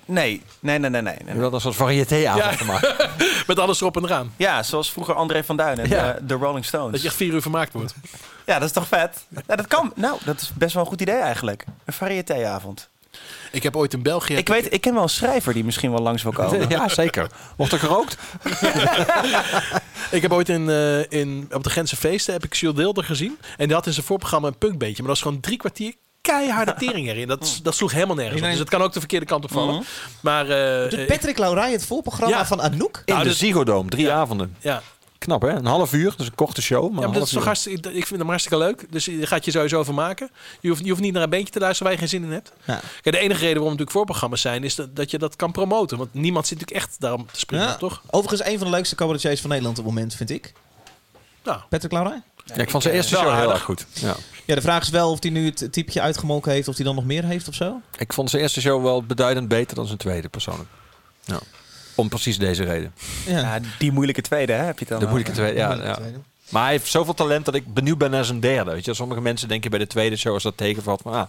Nee, 0.06 0.42
nee, 0.60 0.80
nee, 0.80 0.90
nee. 0.90 1.02
nee, 1.02 1.16
Je 1.34 1.40
dat 1.40 1.54
een 1.54 1.62
soort 1.62 1.76
variété-avond 1.76 2.66
maken. 2.66 2.96
Met 3.48 3.60
alles 3.60 3.82
erop 3.82 3.98
en 3.98 4.04
eraan. 4.04 4.34
Ja, 4.38 4.64
zoals 4.64 4.92
vroeger 4.92 5.14
André 5.16 5.44
van 5.44 5.58
Duin 5.58 5.78
en 5.80 5.90
Ja. 5.90 6.14
de, 6.14 6.26
de 6.26 6.34
Rolling 6.34 6.66
Stones. 6.66 6.92
Dat 6.92 7.02
je 7.02 7.08
echt 7.08 7.16
vier 7.18 7.34
uur 7.34 7.42
vermaakt 7.42 7.74
wordt. 7.74 7.94
Ja, 8.46 8.54
dat 8.60 8.68
is 8.68 8.74
toch 8.74 8.88
vet? 8.88 9.26
Ja, 9.48 9.56
dat 9.56 9.68
kan. 9.68 9.92
Nou, 9.96 10.18
dat 10.26 10.42
is 10.42 10.52
best 10.54 10.74
wel 10.74 10.84
een 10.84 10.90
goed 10.90 11.02
idee 11.02 11.16
eigenlijk. 11.20 11.66
Een 11.86 11.94
variétéavond. 11.94 12.90
Ik 13.52 13.64
heb 13.64 13.76
ooit 13.76 13.94
in 13.94 14.02
België... 14.02 14.36
Ik 14.36 14.48
weet, 14.48 14.74
ik 14.74 14.82
ken 14.82 14.94
wel 14.94 15.04
een 15.04 15.10
schrijver 15.10 15.54
die 15.54 15.64
misschien 15.64 15.92
wel 15.92 16.02
langs 16.02 16.24
wil 16.24 16.32
komen. 16.32 16.70
Ja, 16.70 16.88
zeker. 16.90 17.28
Wordt 17.58 17.72
er 17.74 17.80
gerookt? 17.80 18.18
Ik 20.12 20.22
heb 20.22 20.32
ooit 20.34 20.50
in, 20.50 20.70
eh, 20.70 21.12
in, 21.12 21.50
op 21.52 21.64
de 21.64 21.70
Gentse 21.70 21.96
feesten 21.96 22.34
heb 22.34 22.44
ik 22.44 22.54
Jules 22.54 22.76
Deelder 22.78 23.04
gezien. 23.04 23.38
En 23.58 23.66
die 23.66 23.76
had 23.76 23.86
in 23.86 23.94
zijn 23.94 24.06
voorprogramma 24.06 24.48
een 24.48 24.58
punkbeetje. 24.58 25.04
Maar 25.04 25.08
dat 25.12 25.20
was 25.20 25.22
gewoon 25.22 25.40
drie 25.40 25.58
kwartier 25.58 25.94
keiharde 26.22 26.74
tering 26.78 27.08
erin. 27.08 27.28
Dat, 27.28 27.60
dat 27.64 27.76
sloeg 27.76 27.92
helemaal 27.92 28.16
nergens 28.16 28.42
op. 28.42 28.48
Dus 28.50 28.60
het 28.60 28.70
kan 28.70 28.82
ook 28.82 28.94
de 28.94 29.00
verkeerde 29.00 29.26
kant 29.26 29.44
op 29.44 29.52
vallen. 29.52 29.74
Mhm. 29.76 29.84
Maar 30.22 30.50
eh, 30.50 30.90
Doet 30.90 31.00
ik- 31.00 31.08
Patrick 31.08 31.38
Laurij 31.38 31.72
het 31.72 31.86
voorprogramma 31.86 32.38
Ja. 32.38 32.46
van 32.46 32.62
Anouk? 32.62 33.02
In 33.06 33.14
Nou, 33.14 33.24
de 33.24 33.30
dus- 33.30 33.38
Ziggo 33.40 33.64
Dome, 33.64 33.90
drie 33.90 34.06
Ja. 34.06 34.16
avonden. 34.16 34.56
ja, 34.60 34.82
Knap 35.24 35.42
hè? 35.42 35.50
Een 35.50 35.66
half 35.66 35.94
uur, 35.94 36.14
dus 36.18 36.28
een 36.28 36.36
korte 36.36 36.62
show. 36.62 36.82
Maar 36.82 36.90
ja, 36.92 36.96
maar 36.96 37.08
een 37.08 37.14
dat 37.14 37.24
is 37.28 37.34
toch 37.34 37.44
hartstikke, 37.46 37.94
ik 37.94 38.08
vind 38.08 38.20
hem 38.20 38.30
hartstikke 38.30 38.58
leuk. 38.58 38.86
Dus 38.90 39.06
je 39.06 39.28
gaat 39.28 39.46
je 39.46 39.52
sowieso 39.52 39.84
vermaken. 39.84 40.30
Je 40.60 40.70
hoeft, 40.70 40.84
je 40.84 40.90
hoeft 40.90 41.02
niet 41.02 41.14
naar 41.14 41.24
een 41.24 41.30
beentje 41.30 41.54
te 41.54 41.60
luisteren 41.60 41.92
waar 41.92 42.02
je 42.02 42.08
geen 42.08 42.20
zin 42.20 42.24
in 42.28 42.32
hebt. 42.34 42.52
Ja. 42.66 42.80
Kijk, 43.02 43.16
de 43.16 43.22
enige 43.22 43.40
reden 43.40 43.54
waarom 43.54 43.64
natuurlijk 43.72 43.92
voorprogramma's 43.92 44.42
zijn, 44.42 44.64
is 44.64 44.76
dat, 44.76 44.96
dat 44.96 45.12
je 45.12 45.18
dat 45.18 45.36
kan 45.36 45.52
promoten. 45.52 45.98
Want 45.98 46.14
niemand 46.14 46.48
zit 46.48 46.60
natuurlijk 46.60 46.86
echt 46.88 47.00
daarom 47.00 47.26
te 47.32 47.40
springen, 47.40 47.68
Ja. 47.68 47.76
toch? 47.76 48.02
Overigens 48.10 48.50
een 48.50 48.58
van 48.58 48.68
de 48.68 48.74
leukste 48.74 48.96
cabaretiers 48.96 49.42
van 49.42 49.50
Nederland 49.50 49.80
op 49.80 49.86
het 49.86 49.94
moment, 49.94 50.16
vind 50.16 50.30
ik. 50.30 50.54
Nou, 51.44 51.60
Patrick 51.70 51.92
Laurij. 51.92 52.22
Ja, 52.46 52.56
ik 52.56 52.70
vond 52.70 52.84
zijn 52.84 52.96
eerste 52.96 53.16
show 53.16 53.36
heel 53.40 53.52
erg 53.52 53.62
goed. 53.64 53.86
Ja. 53.94 54.16
Ja, 54.46 54.56
de 54.56 54.62
vraag 54.62 54.82
is 54.82 54.90
wel 54.90 55.12
of 55.12 55.22
hij 55.22 55.32
nu 55.32 55.46
het 55.46 55.68
typje 55.72 56.02
uitgemolken 56.02 56.52
heeft, 56.52 56.68
of 56.68 56.76
hij 56.76 56.86
dan 56.86 56.96
nog 56.96 57.06
meer 57.06 57.24
heeft 57.24 57.48
of 57.48 57.54
zo. 57.56 57.82
Ik 57.98 58.14
vond 58.14 58.30
zijn 58.30 58.42
eerste 58.42 58.62
show 58.62 58.84
wel 58.84 59.04
beduidend 59.04 59.48
beter 59.48 59.76
dan 59.76 59.86
zijn 59.86 59.98
tweede, 59.98 60.30
persoonlijk. 60.30 60.70
Ja. 61.26 61.40
Om 61.96 62.10
precies 62.10 62.38
deze 62.38 62.64
reden. 62.64 62.94
Ja. 63.28 63.40
Ja, 63.40 63.60
die 63.80 63.92
moeilijke 63.92 64.22
tweede 64.22 64.54
hè, 64.54 64.64
heb 64.64 64.80
je 64.80 64.86
dan. 64.86 65.00
De 65.00 65.06
moeilijke 65.06 65.32
tweede, 65.32 65.58
ja. 65.58 65.74
ja. 65.74 66.00
Maar 66.50 66.64
hij 66.64 66.72
heeft 66.72 66.88
zoveel 66.88 67.14
talent 67.14 67.46
dat 67.46 67.56
ik 67.56 67.74
benieuwd 67.74 67.98
ben 67.98 68.12
naar 68.12 68.26
zijn 68.26 68.40
derde. 68.40 68.72
Weet 68.72 68.86
je? 68.86 68.94
Sommige 68.94 69.22
mensen 69.22 69.48
denken 69.48 69.70
bij 69.70 69.80
de 69.80 69.88
tweede 69.88 70.16
show 70.16 70.34
als 70.34 70.44
dat 70.44 70.58
tegenvalt 70.58 71.02
van... 71.02 71.14
Ah, 71.14 71.28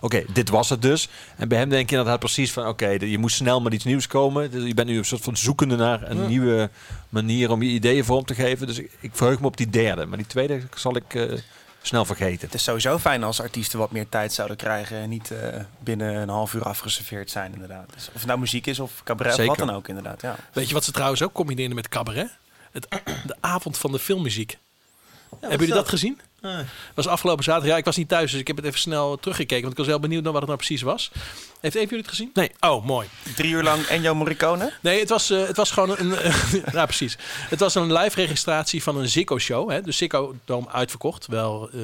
oké, 0.00 0.24
dit 0.32 0.48
was 0.48 0.68
het 0.68 0.82
dus. 0.82 1.08
En 1.36 1.48
bij 1.48 1.58
hem 1.58 1.68
denk 1.68 1.90
je 1.90 1.96
inderdaad 1.96 2.18
precies 2.20 2.52
van... 2.52 2.66
Oké, 2.66 2.88
je 2.88 3.18
moest 3.18 3.36
snel 3.36 3.60
met 3.60 3.72
iets 3.72 3.84
nieuws 3.84 4.06
komen. 4.06 4.66
Je 4.66 4.74
bent 4.74 4.88
nu 4.88 4.98
een 4.98 5.04
soort 5.04 5.22
van 5.22 5.36
zoekende 5.36 5.76
naar 5.76 6.10
een 6.10 6.20
Ja. 6.20 6.26
nieuwe 6.26 6.70
manier 7.08 7.50
om 7.50 7.62
je 7.62 7.68
ideeën 7.70 8.04
vorm 8.04 8.24
te 8.24 8.34
geven. 8.34 8.66
Dus 8.66 8.78
ik, 8.78 8.90
ik 9.00 9.10
verheug 9.12 9.40
me 9.40 9.46
op 9.46 9.56
die 9.56 9.70
derde. 9.70 10.06
Maar 10.06 10.18
die 10.18 10.26
tweede 10.26 10.60
zal 10.74 10.96
ik 10.96 11.14
eh, 11.14 11.22
snel 11.86 12.04
vergeten. 12.04 12.46
Het 12.46 12.54
is 12.54 12.62
sowieso 12.62 12.98
fijn 12.98 13.24
als 13.24 13.40
artiesten 13.40 13.78
wat 13.78 13.90
meer 13.90 14.08
tijd 14.08 14.32
zouden 14.32 14.56
krijgen 14.56 14.96
en 14.96 15.08
niet 15.08 15.30
eh, 15.30 15.60
binnen 15.80 16.14
een 16.14 16.28
half 16.28 16.54
uur 16.54 16.62
afgeserveerd 16.62 17.30
zijn, 17.30 17.52
inderdaad. 17.52 17.92
Dus 17.94 18.06
of 18.06 18.14
het 18.14 18.26
nou 18.26 18.38
muziek 18.38 18.66
is 18.66 18.80
of 18.80 19.02
cabaret 19.04 19.38
of 19.38 19.46
wat 19.46 19.58
dan 19.58 19.70
ook, 19.70 19.88
inderdaad. 19.88 20.22
Ja. 20.22 20.36
weet 20.52 20.68
je 20.68 20.74
wat 20.74 20.84
ze 20.84 20.92
trouwens 20.92 21.22
ook 21.22 21.32
combineren 21.32 21.74
met 21.74 21.88
cabaret? 21.88 22.30
Het, 22.70 22.86
de 23.26 23.36
avond 23.40 23.78
van 23.78 23.92
de 23.92 23.98
filmmuziek. 23.98 24.58
Hebben 25.40 25.58
jullie 25.58 25.74
dat 25.74 25.88
gezien? 25.88 26.20
Was 26.94 27.06
afgelopen 27.06 27.44
zaterdag. 27.44 27.70
Ja, 27.70 27.76
ik 27.76 27.84
was 27.84 27.96
niet 27.96 28.08
thuis, 28.08 28.30
dus 28.30 28.40
ik 28.40 28.46
heb 28.46 28.56
het 28.56 28.64
even 28.64 28.78
snel 28.78 29.16
teruggekeken. 29.16 29.60
Want 29.60 29.72
ik 29.72 29.78
was 29.78 29.86
heel 29.86 30.00
benieuwd 30.00 30.22
naar 30.22 30.32
wat 30.32 30.40
het 30.40 30.50
nou 30.50 30.62
precies 30.64 30.82
was. 30.82 31.10
Heeft 31.60 31.74
een 31.74 31.88
van 31.88 31.90
jullie 31.90 31.96
het 31.96 32.08
gezien? 32.08 32.30
Nee. 32.34 32.50
Oh, 32.60 32.84
mooi. 32.84 33.08
Drie 33.36 33.52
uur 33.52 33.62
lang 33.62 33.82
Ennio 33.82 34.14
Morricone? 34.14 34.72
Nee, 34.80 35.00
het 35.00 35.08
was, 35.08 35.30
eh, 35.30 35.46
het 35.46 35.56
was 35.56 35.70
gewoon 35.70 35.94
een... 35.98 36.14
ja, 36.72 36.84
precies. 36.84 37.18
Het 37.48 37.60
was 37.60 37.74
een 37.74 37.92
live 37.92 38.20
registratie 38.20 38.82
van 38.82 38.96
een 38.96 39.08
Ziggo-show. 39.08 39.70
Hè? 39.70 39.82
De 39.82 39.92
Ziggo 39.92 40.34
Dome 40.44 40.68
uitverkocht. 40.68 41.26
Wel 41.26 41.70
eh, 41.70 41.80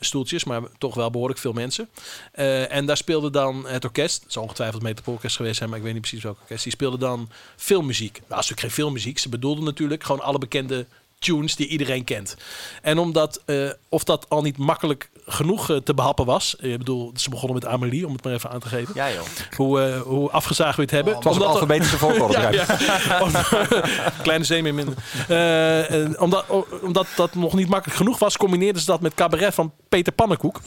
stoeltjes, 0.00 0.44
maar 0.44 0.62
toch 0.78 0.94
wel 0.94 1.10
behoorlijk 1.10 1.40
veel 1.40 1.52
mensen. 1.52 1.88
En 2.68 2.86
daar 2.86 2.96
speelde 2.96 3.30
dan 3.30 3.66
het 3.68 3.84
orkest. 3.84 4.22
Het 4.22 4.32
zal 4.32 4.42
ongetwijfeld 4.42 4.82
het 4.82 4.88
Metropoolorkest 4.88 5.36
geweest 5.36 5.56
zijn, 5.56 5.68
maar 5.68 5.78
ik 5.78 5.84
weet 5.84 5.92
niet 5.92 6.02
precies 6.02 6.22
welk 6.22 6.40
orkest. 6.40 6.62
Die 6.62 6.72
speelde 6.72 6.98
dan 6.98 7.28
filmmuziek. 7.56 8.12
Nou, 8.12 8.28
natuurlijk 8.28 8.60
geen 8.60 8.70
filmmuziek. 8.70 9.18
Ze 9.18 9.28
bedoelden 9.28 9.64
natuurlijk 9.64 10.04
gewoon 10.04 10.20
alle 10.20 10.38
bekende 10.38 10.86
tunes 11.24 11.56
die 11.56 11.66
iedereen 11.68 12.04
kent. 12.04 12.36
En 12.82 12.98
omdat, 12.98 13.42
eh, 13.44 13.70
of 13.88 14.04
dat 14.04 14.28
al 14.28 14.42
niet 14.42 14.58
makkelijk 14.58 15.10
genoeg 15.26 15.70
eh, 15.70 15.76
te 15.76 15.94
behappen 15.94 16.24
was. 16.24 16.54
Ik 16.58 16.78
bedoel, 16.78 17.12
ze 17.16 17.30
begonnen 17.30 17.54
met 17.54 17.66
Amelie, 17.66 18.06
om 18.06 18.12
het 18.12 18.24
maar 18.24 18.32
even 18.32 18.50
aan 18.50 18.60
te 18.60 18.68
geven. 18.68 18.94
Ja, 18.94 19.12
joh. 19.12 19.22
Hoe, 19.56 19.80
eh, 19.82 20.00
hoe 20.00 20.30
afgezaagd 20.30 20.76
we 20.76 20.82
het 20.82 20.90
hebben. 20.90 21.14
Het 21.14 21.24
was 21.24 21.36
een 21.36 21.40
Omdat 21.42 21.54
alfabetische 21.60 21.98
volgorde. 22.06 22.40
ja, 22.40 22.50
ja. 22.50 22.66
Kleine 24.22 24.44
zee 24.44 24.62
meer 24.62 24.74
minder. 24.74 24.94
Eh, 25.28 26.22
omdat, 26.22 26.44
omdat 26.82 27.06
dat 27.16 27.34
nog 27.34 27.54
niet 27.54 27.68
makkelijk 27.68 27.98
genoeg 27.98 28.18
was, 28.18 28.36
combineerden 28.36 28.80
ze 28.80 28.86
dat 28.86 29.00
met 29.00 29.14
cabaret 29.14 29.54
van 29.54 29.72
Peter 29.88 30.12
Pannenkoek. 30.12 30.60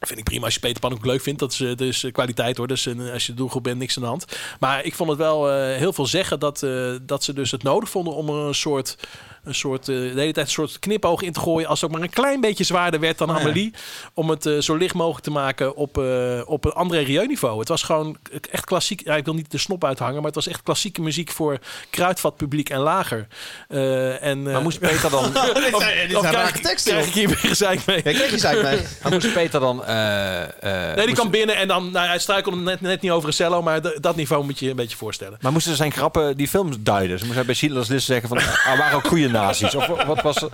Vind 0.00 0.18
ik 0.18 0.24
prima 0.24 0.44
als 0.44 0.54
je 0.54 0.60
Peter 0.60 0.80
Pannenkoek 0.80 1.10
leuk 1.10 1.20
vindt. 1.22 1.40
Dat 1.40 1.52
is, 1.52 1.60
eh, 1.60 1.68
dat 1.68 1.80
is 1.80 2.04
eh, 2.04 2.12
kwaliteit 2.12 2.56
hoor. 2.56 2.66
Dus 2.66 2.86
eh, 2.86 3.12
als 3.12 3.26
je 3.26 3.34
doelgroep 3.34 3.62
bent, 3.62 3.78
niks 3.78 3.96
aan 3.96 4.02
de 4.02 4.08
hand. 4.08 4.24
Maar 4.60 4.84
ik 4.84 4.94
vond 4.94 5.08
het 5.08 5.18
wel 5.18 5.50
eh, 5.50 5.76
heel 5.76 5.92
veel 5.92 6.06
zeggen 6.06 6.40
dat, 6.40 6.62
eh, 6.62 6.92
dat 7.02 7.24
ze 7.24 7.32
dus 7.32 7.50
het 7.50 7.62
nodig 7.62 7.88
vonden 7.90 8.14
om 8.14 8.28
er 8.28 8.34
een 8.34 8.54
soort, 8.54 8.96
een 9.44 9.54
soort 9.54 9.88
eh, 9.88 9.94
de 9.96 10.12
hele 10.14 10.32
tijd 10.32 10.46
een 10.46 10.52
soort 10.52 10.78
knipoog 10.78 11.22
in 11.22 11.32
te 11.32 11.40
gooien. 11.40 11.68
Als 11.68 11.80
het 11.80 11.90
ook 11.90 11.96
maar 11.96 12.06
een 12.06 12.14
klein 12.14 12.40
beetje 12.40 12.64
zwaarder 12.64 13.00
werd 13.00 13.18
dan 13.18 13.30
Amelie. 13.30 13.72
Om 14.14 14.30
het 14.30 14.46
eh, 14.46 14.58
zo 14.58 14.74
licht 14.76 14.94
mogelijk 14.94 15.24
te 15.24 15.30
maken 15.30 15.76
op, 15.76 15.98
eh, 15.98 16.40
op 16.44 16.64
een 16.64 16.72
André 16.72 16.98
Rieu 17.00 17.26
niveau. 17.26 17.58
Het 17.58 17.68
was 17.68 17.82
gewoon 17.82 18.16
echt 18.50 18.64
klassiek. 18.64 19.04
Ja, 19.04 19.16
ik 19.16 19.24
wil 19.24 19.34
niet 19.34 19.50
de 19.50 19.58
snop 19.58 19.84
uithangen, 19.84 20.14
maar 20.14 20.24
het 20.24 20.34
was 20.34 20.46
echt 20.48 20.62
klassieke 20.62 21.00
muziek 21.02 21.30
voor 21.30 21.58
kruidvatpubliek 21.90 22.68
en 22.68 22.78
lager. 22.78 23.26
Eh, 23.68 24.22
en, 24.22 24.42
Maar 24.42 24.62
moest 24.62 24.78
Peter 24.78 25.10
dan, 25.10 25.24
dit 25.24 25.32
zijn, 25.78 26.08
dit 26.08 26.16
of 26.16 26.22
zijn 26.30 26.34
krijg, 26.34 26.60
teksten, 26.60 26.98
ik 26.98 27.12
hier 27.12 27.28
weer 27.28 27.36
gezeik 27.36 27.86
mee? 27.86 27.96
Ja, 27.96 28.02
kijk 28.02 28.30
je 28.30 28.38
zei 28.38 28.62
mee. 28.62 28.80
maar 29.02 29.12
moest 29.12 29.32
Peter 29.32 29.60
dan... 29.60 29.84
eh, 29.84 30.42
eh, 30.42 30.96
Nee, 30.96 31.06
die 31.06 31.14
kwam 31.14 31.30
binnen 31.30 31.56
en 31.56 31.68
dan, 31.68 31.90
nou, 31.90 32.06
hij 32.06 32.18
struikelde 32.18 32.56
net, 32.56 32.80
net 32.80 33.00
niet 33.00 33.10
over 33.10 33.28
een 33.28 33.34
cello, 33.34 33.62
maar 33.62 34.00
dat 34.00 34.16
niveau 34.16 34.44
moet 34.44 34.58
je 34.58 34.64
je 34.64 34.70
een 34.70 34.76
beetje 34.76 34.96
voorstellen. 34.96 35.38
Maar 35.40 35.52
moesten 35.52 35.76
zijn 35.76 35.92
grappen 35.92 36.36
die 36.36 36.48
films 36.48 36.76
duiden? 36.80 37.18
Ze 37.18 37.24
moest 37.24 37.36
hij 37.36 37.44
bij 37.44 37.82
List 37.88 38.06
zeggen 38.06 38.28
van... 38.28 38.38
Ah, 38.38 38.78
waren 38.78 38.96
ook 38.96 39.06
goede 39.06 39.28
nazi's? 39.34 39.74
Of 39.74 39.86
wat 39.86 40.22
was... 40.22 40.34
het? 40.40 40.52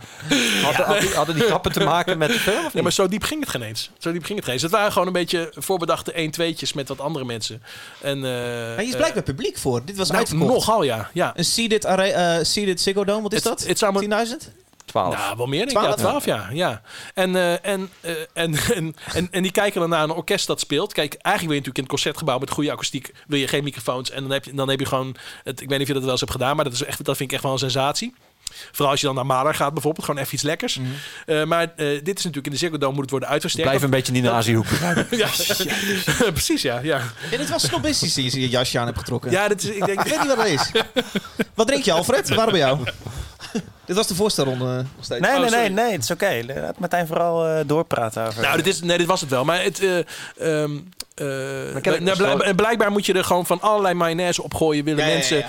Hadden, 0.62 0.86
hadden, 0.86 1.12
hadden 1.12 1.34
die 1.34 1.44
grappen 1.44 1.72
te 1.72 1.84
maken 1.84 2.18
met 2.18 2.28
de 2.28 2.38
film 2.38 2.56
of 2.56 2.62
Ja, 2.62 2.70
niet? 2.72 2.82
maar 2.82 2.92
zo 2.92 3.08
diep 3.08 3.22
ging 3.22 3.40
het 3.40 3.48
geen 3.48 3.62
eens. 3.62 3.90
Zo 3.98 4.12
diep 4.12 4.24
ging 4.24 4.34
het 4.36 4.44
geen 4.44 4.54
eens. 4.54 4.62
Het 4.62 4.72
waren 4.72 4.92
gewoon 4.92 5.06
een 5.06 5.12
beetje 5.12 5.52
voorbedachte 5.54 6.12
1-2'tjes 6.12 6.74
met 6.74 6.88
wat 6.88 7.00
andere 7.00 7.24
mensen. 7.24 7.62
En, 8.00 8.16
eh 8.16 8.22
Maar 8.22 8.82
je 8.82 8.88
is 8.88 8.96
blijkbaar 8.96 9.22
publiek 9.22 9.58
voor. 9.58 9.84
Dit 9.84 9.96
was 9.96 10.06
nou, 10.08 10.18
uitverkocht. 10.18 10.52
nogal, 10.52 10.82
ja. 10.82 11.10
ja. 11.12 11.32
Een 11.36 11.68
eh, 12.12 12.38
Seeded 12.44 12.80
Ziggo 12.80 13.04
Dome, 13.04 13.22
wat 13.22 13.32
is 13.32 13.44
Het- 13.44 13.58
dat? 13.58 13.66
het 13.66 13.78
zou 13.78 13.92
maar- 13.92 14.26
10.000? 14.26 14.52
12. 14.90 15.16
Nou, 15.16 15.36
wel 15.36 15.46
meer 15.46 15.58
denk 15.66 15.70
ik. 15.70 15.76
Ja, 15.76 15.82
Twaalf? 15.94 16.22
12 16.22 16.24
jaar. 16.24 16.54
Ja. 16.54 16.82
En, 17.14 17.36
eh, 17.36 17.52
en, 17.52 17.90
eh, 18.00 18.12
en, 18.32 18.54
en, 18.74 18.94
en, 19.14 19.28
en 19.30 19.42
die 19.42 19.52
kijken 19.52 19.80
dan 19.80 19.88
naar 19.90 20.02
een 20.02 20.10
orkest 20.10 20.46
dat 20.46 20.60
speelt. 20.60 20.92
Kijk, 20.92 21.14
eigenlijk 21.14 21.38
wil 21.40 21.54
je 21.54 21.58
natuurlijk 21.58 21.76
in 21.76 21.82
het 21.82 21.92
concertgebouw 21.92 22.38
met 22.38 22.50
goede 22.50 22.72
akoestiek... 22.72 23.12
wil 23.26 23.38
je 23.38 23.48
geen 23.48 23.64
microfoons. 23.64 24.10
En 24.10 24.22
dan 24.22 24.30
heb 24.30 24.44
je, 24.44 24.54
dan 24.54 24.68
heb 24.68 24.80
je 24.80 24.86
gewoon... 24.86 25.16
Het, 25.44 25.60
ik 25.60 25.68
weet 25.68 25.78
niet 25.78 25.80
of 25.80 25.86
je 25.86 25.92
dat 25.92 26.02
wel 26.02 26.10
eens 26.10 26.20
hebt 26.20 26.32
gedaan... 26.32 26.56
maar 26.56 26.64
dat, 26.64 26.74
is 26.74 26.84
echt, 26.84 27.04
dat 27.04 27.16
vind 27.16 27.28
ik 27.28 27.34
echt 27.34 27.42
wel 27.44 27.52
een 27.52 27.58
sensatie. 27.58 28.14
Vooral 28.72 28.90
als 28.90 29.00
je 29.00 29.06
dan 29.06 29.14
naar 29.14 29.26
Mahler 29.26 29.54
gaat 29.54 29.72
bijvoorbeeld. 29.72 30.04
Gewoon 30.04 30.20
even 30.20 30.34
iets 30.34 30.42
lekkers. 30.42 30.78
Eh, 31.26 31.44
maar 31.44 31.62
eh, 31.62 31.86
dit 31.86 32.18
is 32.18 32.24
natuurlijk 32.24 32.46
in 32.46 32.52
de 32.52 32.58
Ziggo 32.58 32.78
Dome 32.78 32.92
moet 32.92 33.02
het 33.02 33.10
worden 33.10 33.28
uitversterkt. 33.28 33.68
Blijf 33.68 33.84
een 33.84 33.90
beetje 33.90 34.12
in 34.12 34.22
die 34.22 34.30
nazi-hoek. 34.30 34.66
Ja, 35.10 35.28
precies, 36.32 36.62
ja. 36.62 36.80
Ja, 36.82 37.02
Ja, 37.30 37.36
dit 37.36 37.48
was 37.50 37.62
snobistisch 37.62 38.14
die 38.14 38.30
je 38.32 38.40
je 38.40 38.48
jasje 38.48 38.78
aan 38.78 38.86
hebt 38.86 38.98
getrokken. 38.98 39.30
ja 39.30 39.48
dit 39.48 39.62
is, 39.62 39.70
ik 39.70 39.84
denk, 39.86 40.00
Ik 40.04 40.10
weet 40.10 40.18
niet 40.20 40.36
wat 40.36 40.48
het 40.48 40.60
is. 40.60 40.70
wat 41.54 41.66
drink 41.66 41.84
je, 41.84 41.92
Alfred? 41.92 42.28
Waarom 42.28 42.50
bij 42.50 42.60
jou? 42.60 42.78
Dit 43.90 43.98
was 43.98 44.08
de 44.08 44.14
voorstelronde 44.14 44.64
eh, 44.64 44.76
nog 44.76 45.04
steeds. 45.04 45.20
Nee, 45.20 45.34
Oh, 45.34 45.40
nee, 45.40 45.50
nee, 45.50 45.68
nee, 45.70 45.92
het 45.92 46.02
is 46.02 46.10
oké. 46.10 46.40
Laat 46.46 46.78
Martijn 46.78 47.06
vooral 47.06 47.46
eh, 47.46 47.60
doorpraten 47.66 48.26
over... 48.26 48.42
Nou, 48.42 48.56
dit 48.56 48.66
is, 48.66 48.80
nee, 48.82 48.98
dit 48.98 49.06
was 49.06 49.20
het 49.20 49.30
wel. 49.30 49.44
Maar 49.44 49.62
het, 49.62 49.80
eh, 49.80 49.98
ehm, 49.98 50.76
eh, 51.14 51.98
nou, 52.00 52.14
zo- 52.16 52.36
blijk- 52.36 52.56
blijkbaar 52.56 52.90
moet 52.90 53.06
je 53.06 53.12
er 53.12 53.24
gewoon 53.24 53.46
van 53.46 53.60
allerlei 53.60 53.94
mayonaise 53.94 54.42
opgooien. 54.42 54.84
Willen 54.84 55.04
Ja, 55.04 55.10
ja, 55.10 55.10
ja, 55.12 55.18
mensen 55.18 55.44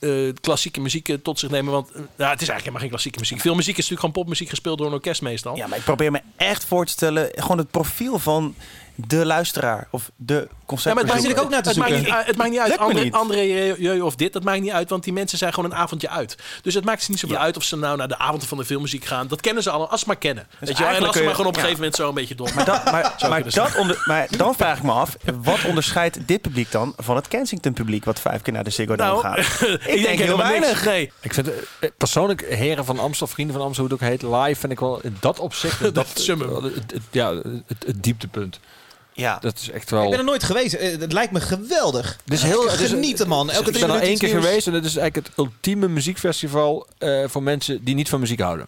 ja. 0.00 0.32
klassieke 0.40 0.80
muziek 0.80 1.16
tot 1.22 1.38
zich 1.38 1.50
nemen? 1.50 1.72
Want 1.72 1.92
nou, 1.94 2.04
het 2.06 2.16
is 2.18 2.20
eigenlijk 2.24 2.58
helemaal 2.58 2.80
geen 2.80 2.88
klassieke 2.90 3.18
muziek. 3.18 3.40
Veel 3.40 3.54
muziek 3.54 3.76
is 3.78 3.88
natuurlijk 3.88 4.00
gewoon 4.00 4.14
popmuziek 4.24 4.48
gespeeld 4.48 4.78
door 4.78 4.86
een 4.86 4.92
orkest 4.92 5.22
meestal. 5.22 5.56
Ja, 5.56 5.66
maar 5.66 5.78
ik 5.78 5.84
probeer 5.84 6.10
me 6.10 6.20
echt 6.36 6.64
voor 6.64 6.84
te 6.86 6.92
stellen... 6.92 7.28
gewoon 7.34 7.58
het 7.58 7.70
profiel 7.70 8.18
van 8.18 8.54
de 8.94 9.26
luisteraar 9.26 9.88
of 9.90 10.10
de 10.16 10.48
Ja, 10.78 10.94
maar 10.94 11.04
het 11.04 11.24
ik 11.24 11.40
ook 11.40 11.50
naar 11.50 11.62
te 11.62 11.68
het 11.68 11.78
maakt 11.78 11.90
zoeken. 11.90 12.06
niet, 12.06 12.16
uit- 12.16 12.26
het 12.26 12.36
maakt 12.36 12.50
niet 12.50 12.58
uit. 12.60 12.78
André. 12.78 13.08
André 13.10 13.72
Rieu 13.72 14.00
of 14.00 14.14
dit, 14.16 14.32
dat 14.32 14.44
maakt 14.44 14.60
niet 14.60 14.70
uit. 14.70 14.90
Want 14.90 15.04
die 15.04 15.12
mensen 15.12 15.38
zijn 15.38 15.52
gewoon 15.54 15.70
een 15.70 15.76
avondje 15.76 16.08
uit. 16.08 16.36
Dus 16.62 16.74
het 16.74 16.84
maakt 16.84 17.02
ze 17.02 17.10
niet 17.10 17.20
zoveel 17.20 17.36
uit 17.36 17.56
of 17.56 17.62
ze 17.62 17.76
nou 17.76 17.96
naar 17.96 18.08
de 18.08 18.18
avonden 18.18 18.48
van 18.48 18.58
de 18.58 18.64
filmmuziek 18.64 19.04
gaan. 19.04 19.28
Dat 19.28 19.40
kennen 19.40 19.62
ze 19.62 19.70
allemaal, 19.70 19.90
als 19.90 20.00
ze 20.00 20.06
maar 20.06 20.16
kennen. 20.16 20.46
Weet 20.58 20.58
je 20.60 20.66
wel? 20.66 20.74
En 20.76 20.82
eigenlijk 20.82 21.06
als 21.06 21.16
ze 21.16 21.20
maar 21.22 21.30
je- 21.30 21.34
gewoon 21.36 21.50
op 21.50 21.56
een 21.56 21.62
ja. 21.62 21.68
gegeven 21.68 21.84
moment 21.84 21.96
zo 21.96 22.08
een 22.08 22.14
beetje 22.14 22.34
door. 22.34 22.50
Maar, 22.54 22.64
dat, 22.64 22.84
maar, 22.84 23.14
maar, 23.28 23.50
dat 23.50 23.76
onder, 23.76 24.02
maar 24.04 24.28
dan 24.36 24.54
vraag 24.54 24.76
ik 24.76 24.82
me 24.82 24.92
af, 24.92 25.16
wat 25.42 25.64
onderscheidt 25.66 26.18
dit 26.28 26.40
publiek 26.40 26.70
dan 26.72 26.94
van 26.96 27.16
het 27.16 27.28
Kensington 27.28 27.72
publiek 27.72 28.04
wat 28.04 28.20
vijf 28.20 28.42
keer 28.42 28.52
naar 28.52 28.64
de 28.64 28.70
Ziggo 28.70 28.96
Dome 28.96 29.08
Nou, 29.10 29.20
gaat? 29.22 29.38
ik, 29.86 30.02
denk 30.02 30.18
heel 30.18 30.36
weinig. 30.36 30.84
Nee. 30.84 31.12
Ik 31.20 31.34
vind 31.34 31.48
eh, 31.50 31.88
persoonlijk 31.96 32.44
Heren 32.48 32.84
van 32.84 32.98
Amstel, 32.98 33.26
Vrienden 33.26 33.56
van 33.56 33.64
Amstel, 33.64 33.84
hoe 33.84 33.92
het 33.92 34.02
ook 34.02 34.08
heet, 34.08 34.22
live 34.22 34.60
vind 34.60 34.72
ik 34.72 34.80
wel 34.80 35.00
in 35.02 35.16
dat 35.20 35.38
opzicht 35.38 35.94
dat, 35.94 36.06
summum. 36.14 36.54
het, 36.64 36.74
het- 36.74 37.02
ja, 37.10 37.34
het, 37.34 37.84
het 37.86 38.02
dieptepunt. 38.02 38.60
Ja, 39.20 39.38
Dat 39.40 39.58
is 39.58 39.70
echt 39.70 39.82
Ik 39.82 39.88
wel. 39.88 40.10
ben 40.10 40.18
er 40.18 40.24
nooit 40.24 40.42
geweest. 40.42 40.74
Eh, 40.74 40.98
Het 40.98 41.12
lijkt 41.12 41.32
me 41.32 41.40
geweldig. 41.40 42.18
Het 42.24 42.34
is 42.34 42.42
heel 42.42 42.68
Genieten, 42.68 43.28
man. 43.28 43.50
Elke 43.50 43.70
ik 43.70 43.80
ben 43.80 43.90
er 43.90 44.00
één 44.00 44.18
keer 44.18 44.28
nieuws. 44.32 44.44
geweest 44.44 44.66
en 44.66 44.72
het 44.72 44.84
is 44.84 44.96
eigenlijk 44.96 45.26
het 45.28 45.38
ultieme 45.38 45.88
muziekfestival 45.88 46.86
eh, 46.98 47.24
voor 47.26 47.42
mensen 47.42 47.84
die 47.84 47.94
niet 47.94 48.08
van 48.08 48.20
muziek 48.20 48.40
houden. 48.40 48.66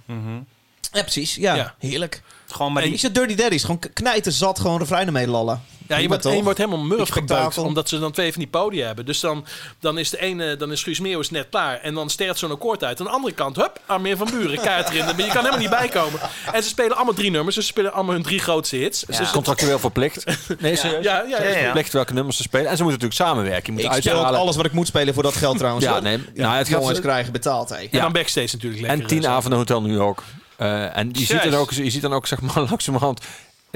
Ja, 0.93 1.03
precies. 1.03 1.35
Ja, 1.35 1.55
Ja. 1.55 1.75
heerlijk. 1.79 2.23
gewoon 2.47 2.73
maar 2.73 2.83
Die 2.83 2.93
die... 2.97 3.07
is 3.07 3.13
Dirty 3.13 3.35
Daddies. 3.35 3.63
Gewoon 3.65 3.81
knijten 3.93 4.33
zat, 4.33 4.61
gewoon 4.61 4.79
refreinen 4.79 5.13
mee 5.13 5.27
lallen. 5.29 5.63
Ja, 5.89 5.97
je 5.97 6.09
wordt, 6.09 6.25
en 6.25 6.37
je 6.37 6.43
wordt 6.43 6.59
helemaal 6.59 6.81
murf 6.85 7.09
gebeukt, 7.09 7.59
omdat 7.59 7.89
ze 7.89 7.99
dan 7.99 8.13
twee 8.13 8.33
van 8.33 8.41
die 8.41 8.51
podia 8.51 8.87
hebben. 8.87 9.07
Dus 9.07 9.21
dan, 9.21 9.45
dan 9.81 9.99
is 9.99 10.11
de 10.11 10.21
ene, 10.21 10.57
dan 10.57 10.73
is 10.73 10.83
Guus 10.83 11.01
Meeuwis 11.01 11.31
net 11.31 11.47
klaar. 11.51 11.79
En 11.81 11.95
dan 11.95 12.11
sterft 12.11 12.39
zo'n 12.39 12.51
akkoord 12.51 12.85
uit. 12.85 13.01
Aan 13.01 13.07
de 13.07 13.13
andere 13.13 13.35
kant, 13.35 13.57
hup, 13.57 13.81
Armin 13.87 14.17
van 14.17 14.29
Buren, 14.31 14.61
kaart 14.61 14.89
erin. 14.89 15.05
Maar 15.05 15.17
je 15.17 15.23
kan 15.27 15.37
helemaal 15.37 15.59
niet 15.59 15.71
bijkomen. 15.71 16.21
En 16.53 16.63
ze 16.63 16.69
spelen 16.69 16.97
allemaal 16.97 17.15
drie 17.15 17.31
nummers. 17.31 17.55
Dus 17.55 17.65
ze 17.65 17.71
spelen 17.71 17.93
allemaal 17.93 18.15
hun 18.15 18.23
drie 18.23 18.39
grootste 18.41 18.77
hits. 18.77 19.05
Dus 19.07 19.31
Contractueel 19.31 19.79
verplicht. 19.79 20.25
Nee, 20.59 20.77
serieus? 20.77 21.05
ja, 21.05 21.25
ja, 21.29 21.43
Ja, 21.43 21.49
ja. 21.49 21.63
Verplicht 21.63 21.93
welke 21.93 22.13
nummers 22.13 22.37
ze 22.37 22.43
spelen. 22.43 22.71
En 22.71 22.77
ze 22.77 22.83
moeten 22.83 23.01
natuurlijk 23.01 23.31
samenwerken. 23.31 23.77
Je 23.77 23.83
moet 23.83 23.97
Ik 23.97 24.03
speel 24.03 24.27
ook 24.27 24.35
alles 24.35 24.57
wat 24.57 24.65
ik 24.65 24.73
moet 24.73 24.87
spelen 24.87 25.15
voor 25.15 25.23
dat 25.23 25.35
geld 25.37 25.59
trouwens. 25.59 25.85
Ja, 25.93 26.01
nee, 26.01 26.19
nou, 26.35 26.57
het 26.57 26.69
jongens 26.69 27.01
krijgen 27.01 27.33
betaald. 27.33 27.69
Hé. 27.69 27.77
En 27.77 27.89
Ja. 27.91 28.01
dan 28.01 28.13
backstage 28.13 28.49
natuurlijk 28.53 28.83
lekker. 28.83 29.01
En 29.01 29.07
tien 29.07 29.25
eh, 29.25 29.31
avonden 29.31 29.59
Hotel 29.59 29.83
New 29.83 29.95
York. 29.95 30.21
Eh, 30.57 30.97
en 30.97 31.09
je 31.13 31.25
ziet, 31.25 31.43
dan 31.43 31.55
ook, 31.55 31.71
je 31.73 31.91
ziet 31.91 32.03
dan 32.03 32.13
ook, 32.13 32.27
zeg 32.27 32.41
maar, 32.41 32.61
langzamerhand... 32.71 33.21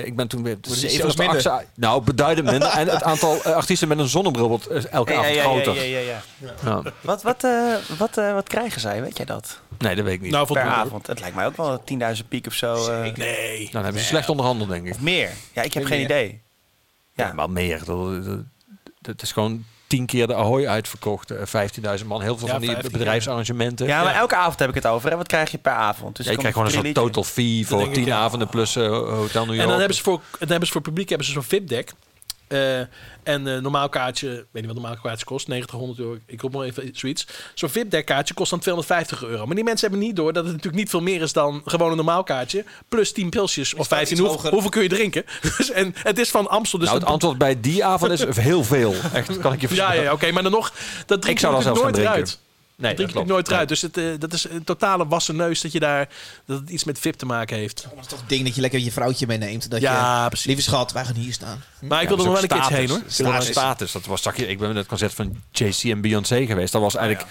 Ik 0.04 0.16
ben 0.16 0.28
toen 0.28 0.42
weer 0.42 0.56
zeven 0.62 1.08
of 1.08 1.20
achtste- 1.20 1.64
Nou, 1.74 2.02
beduidend 2.02 2.50
minder. 2.50 2.68
En 2.68 2.88
het 2.88 3.02
aantal 3.02 3.42
eh, 3.42 3.54
artiesten 3.54 3.88
met 3.88 3.98
een 3.98 4.08
zonnebril 4.08 4.48
wordt 4.48 4.66
eh, 4.66 4.84
elke 4.92 5.12
Ja, 5.12 5.18
avond 5.18 5.34
ja, 5.34 5.42
ja, 5.42 5.48
groter. 5.62 5.84
ja, 5.86 5.98
ja. 5.98 6.82
Wat, 7.00 7.22
wat, 7.22 7.44
eh, 7.44 7.74
wat, 7.98 8.16
eh, 8.18 8.32
wat 8.32 8.48
krijgen 8.48 8.80
zij, 8.80 9.02
weet 9.02 9.16
jij 9.16 9.26
dat? 9.26 9.60
Nee, 9.78 9.94
dat 9.94 10.04
weet 10.04 10.14
ik 10.14 10.20
niet. 10.20 10.30
Nou, 10.30 10.46
Per 10.52 10.62
avond. 10.62 11.06
Het 11.06 11.20
lijkt 11.20 11.36
mij 11.36 11.46
ook 11.46 11.56
wel 11.56 11.82
10.000 11.84 12.28
piek 12.28 12.46
of 12.46 12.52
zo. 12.54 12.90
Nee. 13.16 13.68
Dan 13.72 13.82
hebben 13.84 14.02
ze 14.02 14.06
slecht 14.08 14.28
onderhandeld, 14.28 14.68
denk 14.68 14.86
ik. 14.86 14.92
Of 14.92 15.00
meer. 15.00 15.30
Ja, 15.52 15.62
ik 15.62 15.74
heb 15.74 15.84
geen 15.84 15.96
meer. 15.96 16.04
idee. 16.06 16.40
Ja, 17.12 17.26
Ja. 17.26 17.32
maar 17.32 17.50
meer. 17.50 17.84
Dat, 17.84 18.24
dat, 18.24 18.38
dat 19.00 19.22
is 19.22 19.32
gewoon 19.32 19.64
tien 19.86 20.06
keer 20.06 20.26
de 20.26 20.34
Ahoy 20.34 20.66
uitverkocht. 20.66 21.30
eh, 21.30 21.38
15.000 21.46 22.06
man. 22.06 22.20
Heel 22.22 22.36
veel 22.38 22.46
Ja, 22.46 22.52
van 22.52 22.60
die 22.62 22.70
15 22.70 22.90
keer. 22.90 22.98
bedrijfsarrangementen. 22.98 23.86
Ja, 23.86 24.02
maar 24.02 24.12
Ja. 24.12 24.18
elke 24.18 24.36
avond 24.36 24.58
heb 24.58 24.68
ik 24.68 24.74
het 24.74 24.86
over. 24.86 25.10
Hè? 25.10 25.16
Wat 25.16 25.26
krijg 25.26 25.50
je 25.50 25.58
per 25.58 25.72
avond? 25.72 26.16
Dus 26.16 26.24
Ja, 26.24 26.30
je 26.32 26.38
krijgt 26.38 26.56
gewoon 26.56 26.72
een 26.72 26.78
soort 26.82 26.94
total 26.94 27.24
fee 27.24 27.66
voor 27.66 27.90
tien 27.90 28.04
ja. 28.04 28.16
avonden 28.18 28.48
plus 28.48 28.76
eh, 28.76 28.88
Hotel 28.88 29.44
New 29.46 29.54
York. 29.54 29.60
En 29.60 29.68
dan 29.68 29.78
hebben 29.78 29.96
ze 29.96 30.02
voor, 30.02 30.20
dan 30.38 30.48
hebben 30.48 30.66
ze 30.66 30.72
voor 30.72 30.82
publiek 30.82 31.08
hebben 31.08 31.26
ze 31.26 31.32
zo'n 31.32 31.42
VIP-deck. 31.42 31.92
Eh, 32.48 32.78
en 33.22 33.46
eh 33.46 33.58
normaal 33.58 33.88
kaartje, 33.88 34.28
weet 34.28 34.46
niet 34.52 34.66
wat 34.66 34.74
normaal 34.74 34.96
kaartje 35.02 35.24
kost, 35.24 35.48
90, 35.48 35.76
100 35.76 35.98
euro. 35.98 36.18
Ik 36.26 36.40
roep 36.40 36.52
maar 36.52 36.64
even 36.64 36.90
zoiets. 36.92 37.26
Zo'n 37.54 37.68
VIP-deck 37.68 38.06
kaartje 38.06 38.34
kost 38.34 38.50
dan 38.50 38.58
250 38.58 39.24
euro. 39.24 39.46
Maar 39.46 39.54
die 39.54 39.64
mensen 39.64 39.88
hebben 39.88 40.06
niet 40.06 40.16
door 40.16 40.32
dat 40.32 40.44
het 40.44 40.52
natuurlijk 40.52 40.82
niet 40.82 40.90
veel 40.90 41.00
meer 41.00 41.22
is 41.22 41.32
dan 41.32 41.62
gewoon 41.64 41.90
een 41.90 41.96
normaal 41.96 42.22
kaartje. 42.22 42.64
Plus 42.88 43.12
10 43.12 43.30
pilsjes 43.30 43.72
of 43.72 43.78
dat 43.78 43.98
15. 43.98 44.16
iets 44.16 44.26
Hoe, 44.26 44.36
hoger? 44.36 44.50
hoeveel 44.50 44.70
kun 44.70 44.82
je 44.82 44.88
drinken? 44.88 45.24
Dus, 45.56 45.70
en 45.70 45.94
het 45.96 46.18
is 46.18 46.30
van 46.30 46.48
Amstel. 46.48 46.78
Dus 46.78 46.88
nou, 46.88 47.00
het 47.00 47.08
antwoord 47.08 47.38
bij 47.38 47.60
die 47.60 47.84
avond 47.84 48.12
is 48.12 48.24
heel 48.36 48.64
veel. 48.64 48.94
Echt, 49.12 49.38
kan 49.38 49.52
ik 49.52 49.60
je 49.60 49.68
ja, 49.68 49.74
vertellen. 49.74 50.02
ja, 50.02 50.12
oké, 50.12 50.30
maar 50.30 50.42
dan 50.42 50.52
nog, 50.52 50.72
dat 51.06 51.20
drink 51.20 51.36
Ik 51.36 51.38
zou 51.38 51.52
dan 51.52 51.62
zelfs 51.62 51.80
nooit 51.80 51.96
gaan 51.96 52.04
eruit. 52.04 52.38
Nee, 52.78 52.94
Dat 52.94 53.08
drink 53.08 53.26
je 53.26 53.32
nooit 53.32 53.48
eruit. 53.48 53.68
Dus 53.68 53.82
het, 53.82 53.96
eh, 53.96 54.04
dat 54.18 54.32
is 54.32 54.48
een 54.48 54.64
totale 54.64 55.06
wassen 55.06 55.36
neus 55.36 55.60
dat 55.60 55.72
je 55.72 55.80
daar 55.80 56.08
dat 56.44 56.60
het 56.60 56.70
iets 56.70 56.84
met 56.84 56.98
VIP 56.98 57.14
te 57.14 57.26
maken 57.26 57.56
heeft. 57.56 57.82
Dat 57.94 58.00
is 58.00 58.06
toch 58.06 58.20
het 58.20 58.28
ding 58.28 58.44
dat 58.44 58.54
je 58.54 58.60
lekker 58.60 58.78
je 58.80 58.92
vrouwtje 58.92 59.26
meeneemt. 59.26 59.70
Dat 59.70 59.80
Ja, 59.80 60.22
je, 60.22 60.28
precies. 60.28 60.46
lieve 60.46 60.62
schat, 60.62 60.92
wij 60.92 61.04
gaan 61.04 61.14
hier 61.14 61.32
staan. 61.32 61.62
Maar 61.80 62.02
ik 62.02 62.08
Ja, 62.08 62.16
wil 62.16 62.24
er 62.24 62.30
nog 62.30 62.40
wel 62.40 62.42
een 62.42 62.48
keertje 62.58 62.74
heen 62.74 62.88
hoor. 62.88 62.98
status. 63.06 63.14
Status. 63.24 63.46
status. 63.50 63.92
Dat 63.92 64.06
was, 64.06 64.22
zag 64.22 64.36
je, 64.36 64.46
ik 64.46 64.58
ben 64.58 64.68
met 64.68 64.76
het 64.76 64.86
concert 64.86 65.14
van 65.14 65.42
JC 65.52 65.82
en 65.82 66.00
Beyoncé 66.00 66.46
geweest. 66.46 66.72
Dat 66.72 66.82
was 66.82 66.94
eigenlijk 66.96 67.28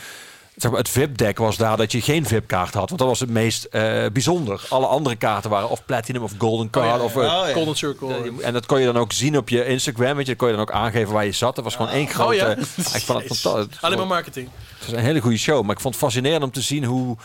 zeg 0.55 0.71
maar, 0.71 0.79
het 0.79 0.89
VIP-deck 0.89 1.37
was 1.37 1.57
daar 1.57 1.77
dat 1.77 1.91
je 1.91 2.01
geen 2.01 2.25
VIP-kaart 2.25 2.73
had. 2.73 2.87
Want 2.87 2.99
dat 2.99 3.07
was 3.09 3.19
het 3.19 3.29
meest 3.29 3.63
eh, 3.63 4.05
bijzonder. 4.13 4.65
Alle 4.69 4.85
andere 4.85 5.15
kaarten 5.15 5.49
waren 5.49 5.69
of 5.69 5.85
Platinum 5.85 6.23
of 6.23 6.31
Golden 6.37 6.69
Card. 6.69 7.01
of, 7.01 7.15
eh, 7.15 7.17
Oh, 7.17 7.47
ja. 7.47 7.53
Golden 7.53 7.75
Circle. 7.75 8.31
en 8.41 8.53
dat 8.53 8.65
kon 8.65 8.79
je 8.79 8.85
dan 8.85 8.97
ook 8.97 9.11
zien 9.11 9.37
op 9.37 9.49
je 9.49 9.65
Instagram. 9.65 10.15
Weet 10.15 10.25
je, 10.25 10.31
dat 10.31 10.37
kon 10.37 10.47
je 10.47 10.53
dan 10.53 10.63
ook 10.63 10.71
aangeven 10.71 11.13
waar 11.13 11.25
je 11.25 11.31
zat. 11.31 11.55
Dat 11.55 11.63
was 11.63 11.75
gewoon 11.75 11.91
één 11.91 12.07
grote... 12.07 12.35
ja? 12.35 12.49
ik 12.97 13.03
vond 13.05 13.23
het 13.23 13.39
fantastisch. 13.39 13.81
Alleen 13.81 13.97
maar 13.97 14.07
marketing. 14.07 14.49
Het 14.77 14.85
was 14.85 14.95
een 14.95 15.05
hele 15.05 15.21
goede 15.21 15.37
show. 15.37 15.61
Maar 15.63 15.75
ik 15.75 15.81
vond 15.81 15.93
het 15.93 16.03
fascinerend 16.03 16.43
om 16.43 16.51
te 16.51 16.61
zien 16.61 16.83
hoe, 16.83 17.17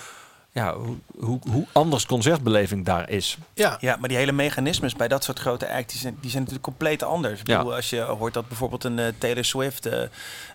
ja, 0.52 0.74
hoe, 0.76 0.96
hoe, 1.18 1.38
hoe 1.50 1.66
anders 1.72 2.06
concertbeleving 2.06 2.84
daar 2.84 3.10
is. 3.10 3.38
Ja. 3.54 3.76
Ja, 3.80 3.96
maar 3.96 4.08
die 4.08 4.18
hele 4.18 4.32
mechanismes 4.32 4.94
bij 4.94 5.08
dat 5.08 5.24
soort 5.24 5.38
grote 5.38 5.68
acts, 5.72 5.92
die 5.92 6.00
zijn, 6.00 6.16
die 6.20 6.30
zijn 6.30 6.42
natuurlijk 6.42 6.68
compleet 6.68 7.02
anders. 7.02 7.40
Ik 7.40 7.46
Ja. 7.46 7.56
bedoel, 7.56 7.74
als 7.74 7.90
je 7.90 8.00
hoort 8.00 8.34
dat 8.34 8.48
bijvoorbeeld 8.48 8.84
een 8.84 8.98
eh, 8.98 9.06
Taylor 9.18 9.44
Swift 9.44 9.86
eh, 9.86 10.02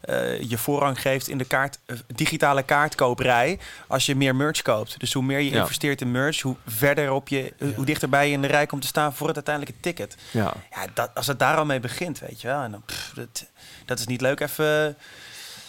eh, 0.02 0.42
je 0.50 0.58
voorrang 0.58 1.02
geeft 1.02 1.28
in 1.28 1.38
de 1.38 1.46
kaart, 1.46 1.80
digitale 2.16 2.64
kaartkoperij 2.64 3.60
als 3.88 4.06
je 4.06 4.16
meer 4.16 4.36
merch 4.36 4.62
koopt. 4.62 5.00
Dus 5.00 5.14
hoe 5.14 5.24
meer 5.24 5.40
je 5.40 5.50
Ja. 5.52 5.60
investeert 5.62 6.02
in 6.02 6.12
merch, 6.12 6.42
hoe 6.42 6.56
verder 6.68 7.12
op 7.12 7.28
je, 7.28 7.54
hoe 7.76 7.86
dichterbij 7.86 8.28
je 8.28 8.34
in 8.34 8.42
de 8.42 8.48
rij 8.48 8.66
komt 8.66 8.82
te 8.82 8.88
staan 8.88 9.14
voor 9.14 9.28
het 9.28 9.36
uiteindelijke 9.36 9.80
ticket. 9.82 10.16
Ja. 10.32 10.54
Ja, 10.72 10.86
dat, 10.94 11.10
als 11.14 11.28
het 11.28 11.40
daar 11.40 11.58
al 11.58 11.66
mee 11.66 11.80
begint, 11.80 12.20
weet 12.20 12.42
je 12.42 12.48
wel. 12.48 12.62
En 12.62 12.72
dan, 12.72 12.82
pff, 12.86 13.12
dat, 13.16 13.46
dat 13.86 14.00
is 14.00 14.08
niet 14.08 14.22
leuk 14.22 14.40
even 14.40 14.98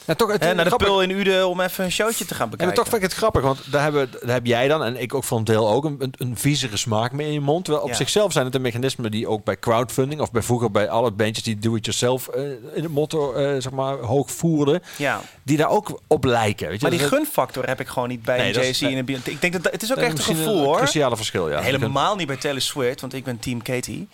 Ja, 0.06 0.14
toch, 0.14 0.32
het, 0.32 0.40
hè, 0.44 0.54
naar 0.54 0.64
de 0.64 0.70
grappig- 0.70 0.88
pul 0.88 1.02
in 1.02 1.10
Uden 1.10 1.48
om 1.48 1.60
even 1.60 1.84
een 1.84 1.92
showtje 1.92 2.24
te 2.24 2.34
gaan 2.34 2.48
bekijken. 2.50 2.74
toch 2.74 2.84
vind 2.88 2.96
ik 2.96 3.08
het 3.08 3.12
grappig, 3.18 3.42
want 3.42 3.72
daar, 3.72 3.82
hebben, 3.82 4.10
daar 4.20 4.34
heb 4.34 4.46
jij 4.46 4.68
dan, 4.68 4.84
en 4.84 5.00
ik 5.00 5.14
ook 5.14 5.24
voor 5.24 5.38
een 5.38 5.44
deel 5.44 5.68
ook, 5.70 5.84
een, 5.84 5.96
een, 5.98 6.14
een 6.18 6.36
viezere 6.38 6.76
smaak 6.76 7.12
mee 7.12 7.26
in 7.26 7.32
je 7.32 7.40
mond. 7.40 7.64
Terwijl 7.64 7.84
op 7.84 7.90
Ja. 7.90 7.96
zichzelf 7.96 8.32
zijn 8.32 8.44
het 8.44 8.52
de 8.52 8.58
mechanismen 8.58 9.10
die 9.10 9.28
ook 9.28 9.44
bij 9.44 9.58
crowdfunding, 9.58 10.20
of 10.20 10.30
bij 10.32 10.42
vroeger 10.42 10.70
bij 10.70 10.88
alle 10.88 11.10
bandjes 11.10 11.44
die 11.44 11.58
do-it-yourself 11.58 12.28
eh, 12.28 12.42
in 12.74 12.82
het 12.82 12.88
motto 12.92 13.32
eh, 13.32 13.60
zeg 13.62 13.72
maar, 13.72 13.96
hoog 13.96 14.30
voerden, 14.30 14.82
ja. 14.96 15.20
die 15.42 15.56
daar 15.56 15.68
ook 15.70 16.00
op 16.06 16.24
lijken. 16.24 16.68
Weet 16.68 16.80
je? 16.80 16.88
Maar 16.88 16.98
die 16.98 17.08
gunfactor 17.08 17.66
heb 17.66 17.80
ik 17.80 17.88
gewoon 17.88 18.08
niet 18.08 18.22
bij 18.22 18.38
Nee, 18.38 18.58
een 18.58 18.68
JC 18.68 18.80
en 18.80 18.96
een 18.96 19.04
Beyoncé. 19.04 19.30
Ik 19.30 19.40
denk 19.40 19.52
dat 19.62 19.72
het 19.72 19.82
is 19.82 19.90
ook 19.90 19.96
dat 19.96 20.04
echt 20.04 20.18
een 20.18 20.24
gevoel 20.24 20.64
hoor. 20.64 20.76
cruciale 20.76 21.16
verschil, 21.16 21.50
ja. 21.50 21.60
Helemaal 21.60 22.16
niet 22.16 22.26
bij 22.26 22.36
Taylor 22.36 22.60
Swift, 22.62 23.00
want 23.00 23.14
ik 23.14 23.24
ben 23.24 23.38
team 23.38 23.62
Katie 23.62 24.08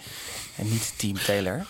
en 0.56 0.68
niet 0.70 0.92
team 0.96 1.16
Taylor. 1.26 1.66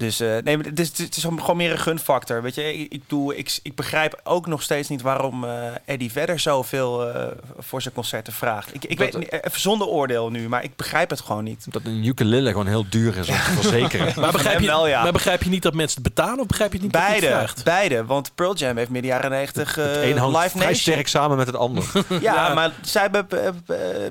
Dus 0.00 0.20
eh, 0.20 0.28
nee, 0.44 0.56
maar 0.56 0.66
het 0.66 0.80
is, 0.80 0.98
het 0.98 1.16
is 1.16 1.22
gewoon 1.24 1.56
meer 1.56 1.70
een 1.70 1.78
gunfactor. 1.78 2.42
Weet 2.42 2.54
je, 2.54 2.74
ik, 2.78 2.92
ik, 2.92 3.02
doe, 3.06 3.36
ik, 3.36 3.58
ik 3.62 3.74
begrijp 3.74 4.20
ook 4.24 4.46
nog 4.46 4.62
steeds 4.62 4.88
niet 4.88 5.02
waarom 5.02 5.44
eh, 5.44 5.50
Eddie 5.84 6.10
verder 6.12 6.38
zoveel 6.40 7.08
eh 7.14 7.26
voor 7.58 7.82
zijn 7.82 7.94
concerten 7.94 8.32
vraagt. 8.32 8.74
Ik, 8.74 8.84
ik 8.84 8.98
Dat- 8.98 9.12
weet 9.12 9.18
niet, 9.18 9.32
even 9.44 9.60
zonder 9.60 9.86
oordeel 9.86 10.30
nu, 10.30 10.48
maar 10.48 10.64
ik 10.64 10.76
begrijp 10.76 11.10
het 11.10 11.20
gewoon 11.20 11.44
niet. 11.44 11.66
Dat 11.72 11.82
een 11.84 12.04
ukulele 12.04 12.50
gewoon 12.50 12.66
heel 12.66 12.84
duur 12.90 13.16
is 13.16 13.28
om 13.28 13.34
te 13.34 13.40
verzekeren. 13.40 14.12
Maar 14.20 14.32
begrijp, 14.32 14.60
je, 14.60 14.66
wel, 14.66 14.86
ja. 14.86 15.02
maar 15.02 15.12
begrijp 15.12 15.42
je 15.42 15.50
niet 15.50 15.62
dat 15.62 15.74
mensen 15.74 16.02
het 16.02 16.14
betalen 16.14 16.40
of 16.40 16.46
begrijp 16.46 16.72
je 16.72 16.80
niet 16.80 16.92
dat 16.92 17.02
Beide, 17.02 17.26
het 17.26 17.34
vraagt? 17.36 17.64
beide. 17.64 18.04
Want 18.04 18.34
Pearl 18.34 18.54
Jam 18.56 18.76
heeft 18.76 18.90
midden 18.90 19.10
jaren 19.10 19.30
90 19.30 19.78
eh 19.78 20.08
Eén 20.08 20.18
hangt 20.18 20.36
Live 20.36 20.48
vrij 20.48 20.60
Nation. 20.66 20.74
sterk 20.74 21.08
samen 21.08 21.36
met 21.36 21.46
het 21.46 21.56
ander. 21.56 21.84
Ja, 22.20 22.54
maar 22.54 22.72
zij 22.82 23.02
hebben 23.02 23.26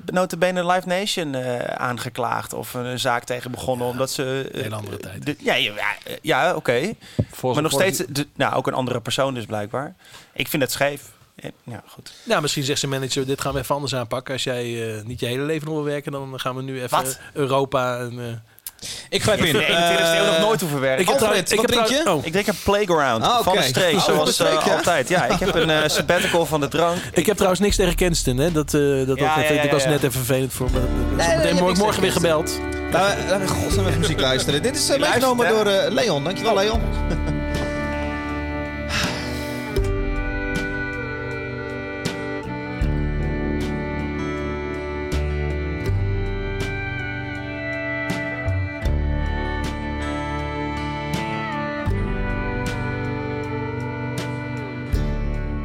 notabene 0.05 0.65
Live 0.65 0.87
Nation 0.87 1.35
eh, 1.35 1.59
aangeklaagd. 1.75 2.53
Of 2.53 2.73
een 2.73 2.99
zaak 2.99 3.23
tegen 3.23 3.51
begonnen 3.51 3.87
omdat 3.87 4.11
ze... 4.11 4.49
Hele 4.51 4.75
andere 4.75 4.97
tijd. 4.97 5.25
de- 5.25 5.35
ja, 5.39 5.53
ja, 5.53 5.71
ja, 5.79 6.15
ja, 6.21 6.55
oké. 6.55 6.93
Voor- 7.31 7.53
Maar 7.53 7.63
nog 7.63 7.71
steeds... 7.71 7.97
De, 8.09 8.27
nou, 8.35 8.55
ook 8.55 8.67
een 8.67 8.73
andere 8.73 9.01
persoon 9.01 9.33
dus 9.33 9.45
blijkbaar. 9.45 9.95
Ik 10.33 10.47
vind 10.47 10.61
het 10.61 10.71
scheef. 10.71 11.01
Eh, 11.35 11.49
Ja, 11.63 11.83
goed. 11.87 12.13
Nou, 12.23 12.41
misschien 12.41 12.63
zegt 12.63 12.79
zijn 12.79 12.91
manager, 12.91 13.25
dit 13.25 13.41
gaan 13.41 13.53
we 13.53 13.59
even 13.59 13.75
anders 13.75 13.95
aanpakken. 13.95 14.33
Als 14.33 14.43
jij 14.43 14.95
eh, 14.97 15.03
niet 15.03 15.19
je 15.19 15.25
hele 15.25 15.43
leven 15.43 15.65
nog 15.65 15.75
wil 15.75 15.83
werken, 15.83 16.11
dan 16.11 16.39
gaan 16.39 16.55
we 16.55 16.61
nu 16.61 16.75
even 16.81 16.89
Wat? 17.03 17.19
Europa 17.33 17.97
en... 17.99 18.19
eh, 18.19 18.87
Ik 19.09 19.21
grijp 19.23 19.39
in. 19.39 19.55
21ste 19.55 19.59
eeuw 19.59 20.25
nog 20.25 20.35
Eh, 20.35 20.41
nooit 20.41 20.59
hoeven 20.61 20.79
werken. 20.79 21.01
ik 21.01 21.09
heb 21.09 21.21
Alfred, 21.21 21.45
trouw- 21.45 21.59
ik 21.61 21.67
wat 21.67 21.75
heb 21.75 21.85
drink 21.85 22.03
je? 22.05 22.11
oh. 22.11 22.25
Ik 22.25 22.31
drink 22.31 22.47
een 22.47 22.59
Playground 22.63 23.23
Ah, 23.23 23.43
van 23.43 23.53
oké. 23.53 23.61
de 23.61 23.67
streek, 23.67 23.93
Oh, 23.95 24.01
zoals 24.03 24.39
eh, 24.39 24.51
ja? 24.65 24.75
altijd. 24.75 25.09
Ja, 25.09 25.25
ik 25.25 25.39
heb 25.39 25.55
een 25.55 25.69
eh, 25.69 25.89
sabbatical 25.89 26.45
van 26.45 26.59
de 26.59 26.67
drank. 26.67 26.97
Ik 27.13 27.25
heb 27.25 27.35
trouwens 27.35 27.61
niks 27.61 27.75
tegen 27.75 27.95
Kenston, 27.95 28.37
hè? 28.37 28.51
Dat, 28.51 28.73
eh, 28.73 28.81
dat 29.07 29.17
Ja, 29.19 29.35
ook 29.37 29.63
ik 29.63 29.71
was 29.71 29.85
net 29.85 30.03
even 30.03 30.11
vervelend 30.11 30.53
voor 30.53 30.69
me. 30.71 30.79
nee, 31.15 31.53
ik 31.53 31.61
niks 31.61 31.79
morgen 31.79 32.01
weer 32.01 32.11
gebeld. 32.11 32.59
Laten 32.91 33.23
we, 33.25 33.29
laten 33.29 33.47
we 33.47 33.53
godsnaam 33.53 33.87
even 33.87 33.99
muziek 33.99 34.19
luisteren. 34.19 34.61
Dit 34.61 34.75
is 34.75 34.87
luistert, 34.87 35.09
meegenomen 35.09 35.47
door 35.47 35.65
eh, 35.65 35.91
Leon. 35.91 36.23
Dankjewel, 36.23 36.55
Leon. 36.55 36.81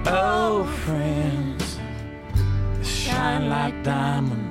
Oh, 0.06 0.66
friends, 0.66 1.78
shine 2.82 3.48
like 3.48 3.82
diamonds. 3.82 4.43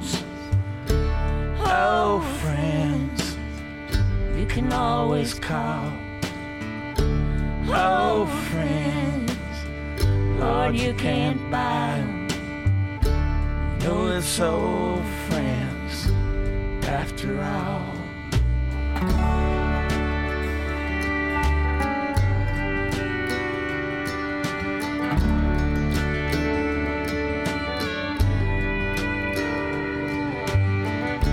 Always 4.73 5.33
call. 5.35 5.91
Oh, 7.75 8.25
friends, 8.51 9.31
Lord, 10.39 10.75
you 10.75 10.93
can't 10.93 11.39
buy 11.51 11.99
'em. 11.99 12.27
You 13.81 14.07
it's 14.17 14.39
old 14.39 15.03
friends 15.29 16.11
after 16.87 17.41
all. 17.43 17.93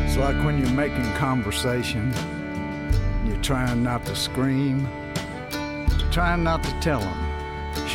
It's 0.05 0.17
like 0.17 0.37
when 0.45 0.59
you're 0.59 0.71
making 0.71 1.05
conversation, 1.15 2.13
trying 3.43 3.83
not 3.83 4.05
to 4.07 4.15
scream, 4.15 4.89
trying 6.11 6.43
not 6.45 6.63
to 6.63 6.71
tell 6.81 7.01
them 7.01 7.31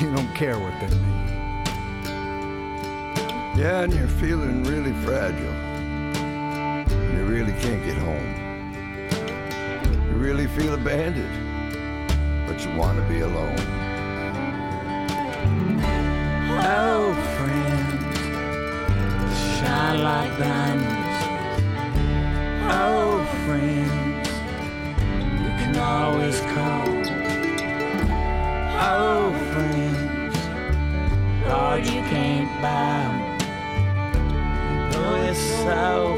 you 0.02 0.14
don't 0.14 0.34
care 0.36 0.58
what 0.60 0.74
they 0.82 0.88
mean. 0.88 1.26
Yeah, 3.58 3.84
and 3.84 3.94
you're 3.94 4.08
feeling 4.08 4.64
really 4.64 4.92
fragile. 5.06 5.54
You 7.14 7.24
really 7.26 7.54
can't 7.54 7.84
get 7.86 7.98
home. 7.98 8.34
You 10.10 10.18
really 10.18 10.48
feel 10.48 10.74
abandoned, 10.74 11.30
but 12.48 12.66
you 12.66 12.76
want 12.76 12.98
to 12.98 13.04
be 13.08 13.22
alone. 13.22 13.56
Oh, 16.68 17.14
friends, 17.38 18.18
shine 19.60 20.02
like 20.04 20.38
diamonds. 20.38 20.96
Oh, 22.68 23.26
friends, 23.46 23.85
you 25.86 25.92
can 25.92 26.04
always 26.04 26.40
call. 26.42 26.88
Oh, 28.78 29.32
friends, 29.52 30.38
Lord, 31.48 31.86
you 31.86 32.02
can't 32.10 32.50
buy 32.62 33.04
'em. 33.06 33.16
You 34.92 35.00
know 35.00 35.16
it's 35.30 35.40
so 35.40 36.18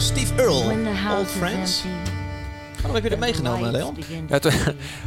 Steve 0.00 0.42
Earl, 0.42 0.64
When 0.66 0.82
the 0.84 0.90
house 0.90 1.18
Old 1.18 1.28
Friends. 1.28 1.84
Waarom 2.76 2.94
heb 2.94 3.02
je 3.02 3.10
the 3.10 3.16
meegenomen, 3.16 3.70
Leon? 3.70 3.96
Ja, 4.28 4.34
het, 4.34 4.44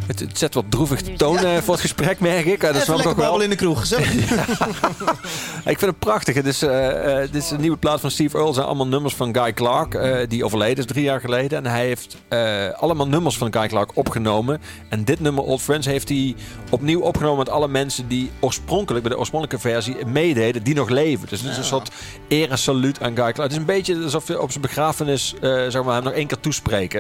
het, 0.08 0.19
het 0.19 0.38
zet 0.38 0.54
wat 0.54 0.65
droevig 0.69 1.04
de 1.04 1.13
toon 1.13 1.38
eh, 1.45 1.58
voor 1.58 1.73
het 1.73 1.82
gesprek, 1.82 2.19
merk 2.19 2.45
ik. 2.45 2.62
Dat 2.62 2.69
Even 2.69 2.82
snap 2.86 2.99
ik 2.99 3.06
ook 3.08 3.17
wel. 3.17 3.41
in 3.41 3.49
de 3.49 3.56
kroeg. 3.56 3.80
Gezellig. 3.80 4.08
Ik 5.69 5.79
vind 5.79 5.91
het 5.91 5.99
prachtig. 5.99 6.36
Het 6.36 6.45
is, 6.45 6.62
eh, 6.62 7.21
eh, 7.23 7.32
dit 7.32 7.43
is 7.43 7.51
een 7.51 7.62
nieuwe 7.62 7.77
plaat 7.77 7.99
van 7.99 8.12
Steve 8.12 8.29
Earle. 8.29 8.45
Het 8.45 8.55
zijn 8.55 8.67
allemaal 8.67 8.88
nummers 8.88 9.15
van 9.15 9.36
Guy 9.36 9.53
Clark. 9.53 9.93
eh, 9.93 10.27
die 10.27 10.45
overleden 10.45 10.77
is 10.77 10.86
drie 10.86 11.03
jaar 11.03 11.19
geleden. 11.19 11.58
En 11.58 11.71
hij 11.71 11.86
heeft 11.86 12.17
allemaal 12.75 13.08
nummers 13.08 13.38
van 13.38 13.53
Guy 13.53 13.67
Clark 13.67 13.91
opgenomen. 13.93 14.62
En 14.89 15.03
dit 15.03 15.19
nummer, 15.19 15.43
Old 15.43 15.62
Friends, 15.62 15.86
heeft 15.86 16.10
hij 16.10 16.36
opnieuw 16.69 17.01
opgenomen 17.01 17.38
met 17.38 17.49
alle 17.49 17.67
mensen 17.67 18.08
die 18.08 18.32
oorspronkelijk 18.39 19.03
bij 19.03 19.13
de 19.13 19.19
oorspronkelijke 19.19 19.69
versie 19.69 20.05
meededen. 20.05 20.63
Die 20.63 20.75
nog 20.75 20.89
leven. 20.89 21.27
Dus 21.27 21.41
het 21.41 21.51
is 21.51 21.58
een 21.58 21.63
soort 21.63 21.91
eer 22.27 22.51
en 22.51 22.58
saluut 22.58 23.01
aan 23.01 23.15
Guy 23.15 23.32
Clark. 23.32 23.38
Het 23.38 23.51
is 23.51 23.58
een 23.58 23.65
beetje 23.65 24.03
alsof 24.03 24.27
je 24.27 24.41
op 24.41 24.49
zijn 24.51 24.63
begrafenis 24.63 25.34
zeg 25.67 25.84
maar, 25.84 25.93
hem 25.93 26.03
nog 26.03 26.13
één 26.13 26.27
keer 26.27 26.39
toespreken. 26.39 26.99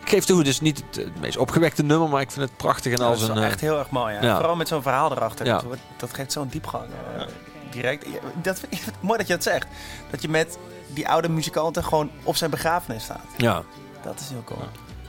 Ik 0.00 0.08
geef 0.12 0.24
toe, 0.24 0.38
het 0.38 0.46
is 0.46 0.60
niet 0.60 0.82
het, 0.90 1.20
meest 1.20 1.36
opgewekte 1.36 1.82
nummer, 1.82 2.08
maar 2.08 2.20
ik 2.20 2.30
vind 2.30 2.48
het 2.48 2.56
prachtig 2.56 2.92
en 2.92 3.04
als 3.04 3.22
is 3.22 3.28
een... 3.28 3.36
echt 3.36 3.60
heel 3.60 3.78
erg 3.78 3.90
mooi. 3.90 4.14
Ja. 4.14 4.22
ja. 4.22 4.36
Vooral 4.36 4.56
met 4.56 4.68
zo'n 4.68 4.82
verhaal 4.82 5.12
erachter. 5.12 5.62
Dat 5.96 6.14
geeft 6.14 6.32
zo'n 6.32 6.48
diepgang. 6.50 6.84
Direct. 7.70 8.06
Dat 8.42 8.58
vind 8.58 8.72
ik 8.72 8.80
mooi 9.00 9.18
dat 9.18 9.26
je 9.26 9.32
dat 9.34 9.42
zegt. 9.42 9.66
Dat 10.10 10.22
je 10.22 10.28
met 10.28 10.58
die 10.94 11.08
oude 11.08 11.28
muzikanten 11.28 11.84
gewoon 11.84 12.10
op 12.22 12.36
zijn 12.36 12.50
begrafenis 12.50 13.02
staat. 13.04 13.24
Ja. 13.36 13.62
Dat 14.04 14.20
is 14.20 14.28
heel 14.28 14.42
cool. 14.44 14.60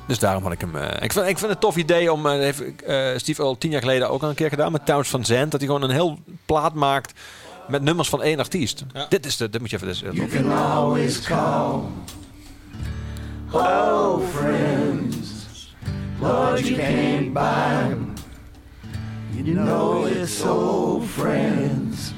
Dus 0.08 0.20
daarom 0.20 0.44
had 0.44 0.52
ik 0.52 0.62
hem. 0.62 0.76
eh, 0.76 1.04
ik, 1.04 1.12
vind, 1.12 1.26
ik 1.28 1.38
vind 1.38 1.40
het 1.42 1.50
een 1.50 1.60
tof 1.60 1.76
idee 1.76 2.12
om. 2.14 2.26
eh, 2.26 2.32
heeft 2.32 2.84
eh, 2.84 3.08
Steve 3.18 3.42
al 3.42 3.58
tien 3.58 3.72
jaar 3.72 3.82
geleden 3.82 4.10
ook 4.10 4.24
al 4.24 4.30
een 4.30 4.36
keer 4.36 4.50
gedaan 4.50 4.72
met 4.72 4.86
Towns 4.86 5.10
van 5.10 5.26
Zandt. 5.26 5.52
Dat 5.52 5.60
hij 5.60 5.70
gewoon 5.70 5.84
een 5.84 5.96
heel 5.96 6.20
plaat 6.46 6.74
maakt 6.74 7.20
met 7.68 7.82
nummers 7.82 8.10
van 8.10 8.22
één 8.22 8.40
artiest. 8.40 8.84
Dit 9.10 9.26
is 9.26 9.38
de. 9.38 9.50
Dit 9.50 9.62
moet 9.62 9.70
je 9.70 9.76
even. 9.76 9.88
Dit 9.88 9.96
is, 9.96 10.18
You 10.18 10.28
can 10.28 10.52
always 10.52 11.22
call. 11.22 11.80
Oh, 13.52 14.20
friends. 14.34 15.18
Lord, 16.20 16.68
you 16.68 16.76
can't 16.80 17.34
buy 17.34 17.92
'em. 17.92 18.14
You 19.44 19.54
know 19.56 20.08
it's 20.08 20.42
old 20.44 21.06
friends 21.06 22.12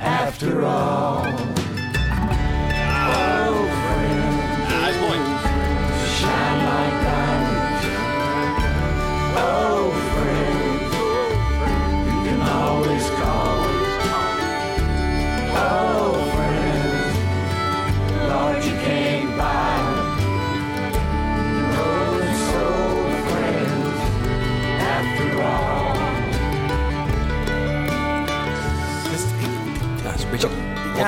after 0.00 0.64
all. 0.64 1.69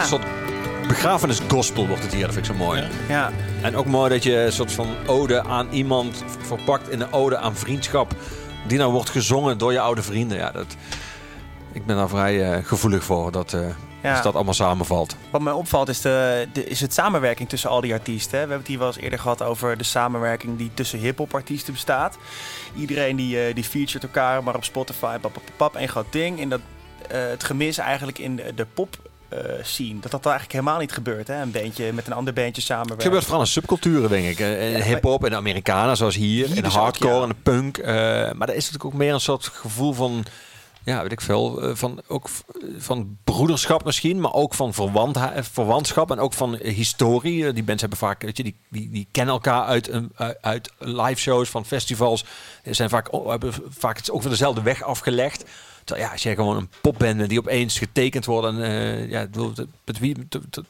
Een 0.00 0.06
soort 0.06 0.24
begrafenis 0.88 1.40
gospel 1.48 1.86
wordt 1.86 2.02
het 2.02 2.12
hier. 2.12 2.24
Dat 2.24 2.34
vind 2.34 2.48
ik 2.48 2.52
zo 2.56 2.58
mooi. 2.64 2.88
Ja. 3.08 3.30
En 3.62 3.76
ook 3.76 3.86
mooi 3.86 4.10
dat 4.10 4.22
je 4.22 4.36
een 4.36 4.52
soort 4.52 4.72
van 4.72 4.88
ode 5.06 5.42
aan 5.44 5.68
iemand 5.70 6.24
verpakt 6.46 6.88
in 6.90 7.00
een 7.00 7.12
ode 7.12 7.36
aan 7.38 7.56
vriendschap. 7.56 8.14
Die 8.66 8.78
nou 8.78 8.92
wordt 8.92 9.10
gezongen 9.10 9.58
door 9.58 9.72
je 9.72 9.80
oude 9.80 10.02
vrienden. 10.02 10.38
Ja, 10.38 10.50
dat, 10.50 10.76
ik 11.72 11.86
ben 11.86 11.96
daar 11.96 12.08
vrij 12.08 12.52
eh, 12.52 12.64
gevoelig 12.64 13.04
voor 13.04 13.32
dat, 13.32 13.52
eh, 13.52 13.60
Ja. 14.02 14.20
dat 14.20 14.34
allemaal 14.34 14.54
samenvalt. 14.54 15.16
Wat 15.30 15.40
mij 15.40 15.52
opvalt 15.52 15.88
is, 15.88 16.00
de, 16.00 16.48
de, 16.52 16.64
is 16.66 16.80
het 16.80 16.92
samenwerking 16.94 17.48
tussen 17.48 17.70
al 17.70 17.80
die 17.80 17.92
artiesten. 17.92 18.30
hè. 18.38 18.44
We 18.44 18.52
hebben 18.52 18.58
het 18.58 18.66
hier 18.68 18.78
wel 18.78 18.86
eens 18.86 18.96
eerder 18.96 19.18
gehad 19.18 19.42
over 19.42 19.76
de 19.76 19.84
samenwerking 19.84 20.58
die 20.58 20.70
tussen 20.74 20.98
hip-hop 20.98 21.34
artiesten 21.34 21.72
bestaat. 21.72 22.18
Iedereen 22.76 23.16
die, 23.16 23.40
eh, 23.46 23.54
die 23.54 23.64
featuret 23.64 24.02
elkaar, 24.02 24.42
maar 24.42 24.54
op 24.56 24.64
Spotify, 24.64 25.18
pap, 25.18 25.32
pap, 25.32 25.42
pap, 25.56 25.76
één 25.76 25.88
groot 25.88 26.12
ding. 26.12 26.40
En 26.40 26.48
dat, 26.48 26.60
het 27.08 27.44
gemis 27.44 27.78
eigenlijk 27.78 28.18
in 28.18 28.36
de, 28.36 28.52
de 28.54 28.66
pop 28.74 28.96
eh, 29.32 29.64
scene, 29.64 30.00
dat 30.00 30.10
dat 30.10 30.24
eigenlijk 30.26 30.52
helemaal 30.52 30.78
niet 30.78 30.92
gebeurt. 30.92 31.26
Hè? 31.28 31.40
Een 31.42 31.50
bandje 31.50 31.92
met 31.92 32.06
een 32.06 32.12
ander 32.12 32.32
bandje 32.32 32.52
Het 32.54 32.62
samenwerken. 32.64 33.04
gebeurt 33.04 33.24
vooral 33.24 33.40
in 33.40 33.46
subculturen, 33.46 34.08
denk 34.10 34.26
ik. 34.26 34.38
Eh, 34.40 34.72
In 34.72 34.78
Ja, 34.78 34.84
hip-hop, 34.84 35.24
in 35.24 35.30
de 35.30 35.36
Amerikanen, 35.36 35.96
zoals 35.96 36.14
hier. 36.14 36.48
De 36.54 36.54
dus 36.62 36.64
ook, 36.76 36.80
hardcore, 36.82 37.14
ja. 37.14 37.22
en 37.22 37.28
de 37.28 37.34
punk. 37.42 37.78
eh, 37.78 37.94
maar 38.32 38.48
er 38.48 38.54
is 38.54 38.64
natuurlijk 38.70 38.84
ook 38.84 38.92
meer 38.94 39.12
een 39.14 39.20
soort 39.20 39.46
gevoel 39.46 39.92
van. 39.92 40.24
Ja, 40.84 41.02
weet 41.02 41.12
ik 41.12 41.20
veel. 41.20 41.62
eh, 41.62 41.70
van, 41.74 42.02
ook 42.08 42.28
van 42.78 43.18
broederschap 43.24 43.84
misschien, 43.84 44.20
maar 44.20 44.32
ook 44.32 44.54
van 44.54 44.72
eh, 45.14 45.42
verwantschap 45.52 46.10
en 46.10 46.18
ook 46.18 46.32
van 46.32 46.58
eh, 46.58 46.74
historie. 46.74 47.46
Eh, 47.46 47.54
Die 47.54 47.62
bands 47.62 47.80
hebben 47.80 47.98
vaak, 47.98 48.22
weet 48.22 48.36
je, 48.36 48.42
die, 48.42 48.56
die, 48.70 48.90
die 48.90 49.08
kennen 49.10 49.34
elkaar 49.34 49.64
uit, 49.64 49.88
een, 49.88 50.12
uit- 50.40 50.70
live 50.78 51.20
shows 51.20 51.48
van 51.48 51.64
festivals. 51.64 52.24
Ze 52.64 52.74
zijn 52.74 52.88
vaak, 52.88 53.08
hebben 53.26 53.52
vaak 53.68 53.96
het 53.96 54.10
ook 54.10 54.22
van 54.22 54.30
dezelfde 54.30 54.62
weg 54.62 54.82
afgelegd. 54.82 55.44
Terwijl, 55.84 56.06
ja, 56.06 56.12
als 56.12 56.22
jij 56.22 56.34
gewoon 56.34 56.56
een 56.56 56.70
popband 56.80 57.16
bent 57.16 57.28
die 57.28 57.38
opeens 57.38 57.78
getekend 57.78 58.24
wordt 58.24 58.46
en 58.46 58.62
eh, 58.62 59.10
ja, 59.10 59.26
met 59.84 59.98
wie, 59.98 60.16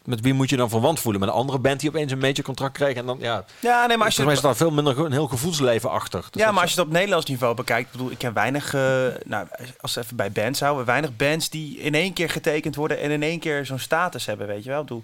met 0.05 0.20
wie 0.20 0.35
moet 0.35 0.51
je 0.51 0.57
dan 0.57 0.68
verwant 0.68 1.01
voelen? 1.01 1.20
Met 1.20 1.31
een 1.31 1.35
andere 1.35 1.59
band 1.59 1.81
die 1.81 1.88
opeens 1.88 2.12
een 2.12 2.18
major 2.18 2.42
contract 2.42 2.72
krijgt 2.72 2.98
en 2.98 3.07
dan 3.07 3.18
ja, 3.20 3.44
Ja, 3.61 3.87
nee, 3.87 3.96
maar 3.96 4.07
als 4.07 4.14
Volgens 4.14 4.16
mij 4.16 4.27
je, 4.27 4.33
is 4.33 4.40
daar 4.40 4.57
veel 4.57 4.70
minder 4.70 5.05
een 5.05 5.12
heel 5.12 5.29
gevoelsleven 5.29 5.90
achter. 5.90 6.25
Dus 6.31 6.42
ja, 6.42 6.51
maar 6.53 6.62
als 6.62 6.72
je 6.72 6.79
het 6.79 6.87
op 6.87 6.92
Nederlands 6.92 7.27
niveau 7.27 7.55
bekijkt, 7.55 7.87
ik 7.87 7.92
bedoel, 7.92 8.11
ik 8.11 8.18
ken 8.18 8.33
weinig, 8.33 8.75
eh, 8.75 8.81
nou, 9.25 9.46
als 9.81 9.94
we 9.94 10.01
even 10.01 10.16
bij 10.16 10.33
bands 10.33 10.61
houden, 10.61 10.85
weinig 10.85 11.16
bands 11.16 11.51
die 11.51 11.79
in 11.79 11.94
één 11.94 12.12
keer 12.12 12.31
getekend 12.31 12.75
worden 12.75 13.01
en 13.01 13.11
in 13.11 13.22
één 13.22 13.38
keer 13.38 13.66
zo'n 13.66 13.79
status 13.79 14.27
hebben, 14.27 14.46
weet 14.46 14.64
je 14.64 14.70
wel. 14.70 14.81
Ik 14.81 14.87
bedoel, 14.87 15.03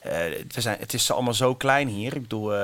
eh, 0.00 0.12
we 0.48 0.60
zijn, 0.60 0.76
het 0.80 0.94
is 0.94 1.12
allemaal 1.12 1.34
zo 1.34 1.54
klein 1.54 1.88
hier. 1.88 2.14
Ik 2.14 2.22
bedoel, 2.22 2.54
eh, 2.54 2.58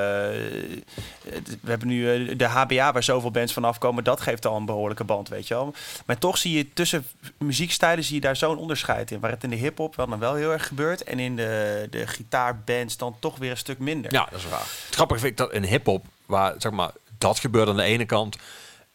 we 1.61 1.67
hebben 1.67 1.89
nu 1.89 2.29
eh, 2.29 2.39
de 2.39 2.45
HBA 2.45 2.93
waar 2.93 3.03
zoveel 3.03 3.31
bands 3.31 3.53
vanaf 3.53 3.79
komen, 3.79 4.05
dat 4.05 4.21
geeft 4.21 4.47
al 4.47 4.57
een 4.57 4.65
behoorlijke 4.65 5.05
band, 5.05 5.29
weet 5.29 5.49
je 5.49 5.55
wel. 5.55 5.75
Maar 6.07 6.19
toch 6.19 6.39
zie 6.39 6.57
je 6.57 6.73
tussen 6.73 7.07
muziekstijlen 7.39 8.05
zie 8.05 8.15
je 8.15 8.21
daar 8.21 8.37
zo'n 8.37 8.59
onderscheid 8.59 9.11
in, 9.11 9.21
waar 9.21 9.31
het 9.31 9.45
in 9.45 9.51
de 9.51 9.57
hip-hop 9.57 9.97
wel 9.97 10.07
dan 10.07 10.19
wel 10.19 10.35
heel 10.35 10.53
erg 10.53 10.67
gebeurt 10.67 11.05
en 11.05 11.19
in 11.19 11.37
de, 11.37 11.87
de 11.91 12.07
gitaarbands 12.07 12.97
dan 12.97 13.17
toch 13.19 13.39
weer 13.39 13.51
een 13.51 13.57
stuk 13.57 13.79
minder. 13.79 14.13
Ja, 14.13 14.29
dat 14.31 14.39
is 14.39 14.49
waar. 14.49 14.67
Het 14.87 14.95
grappige 14.95 15.21
vind 15.21 15.33
ik 15.33 15.39
dat 15.39 15.53
in 15.53 15.65
hip-hop, 15.65 16.05
waar 16.27 16.55
zeg 16.59 16.73
maar 16.73 16.91
dat 17.19 17.39
gebeurt 17.39 17.69
aan 17.69 17.77
de 17.77 17.83
ene 17.83 18.05
kant. 18.05 18.37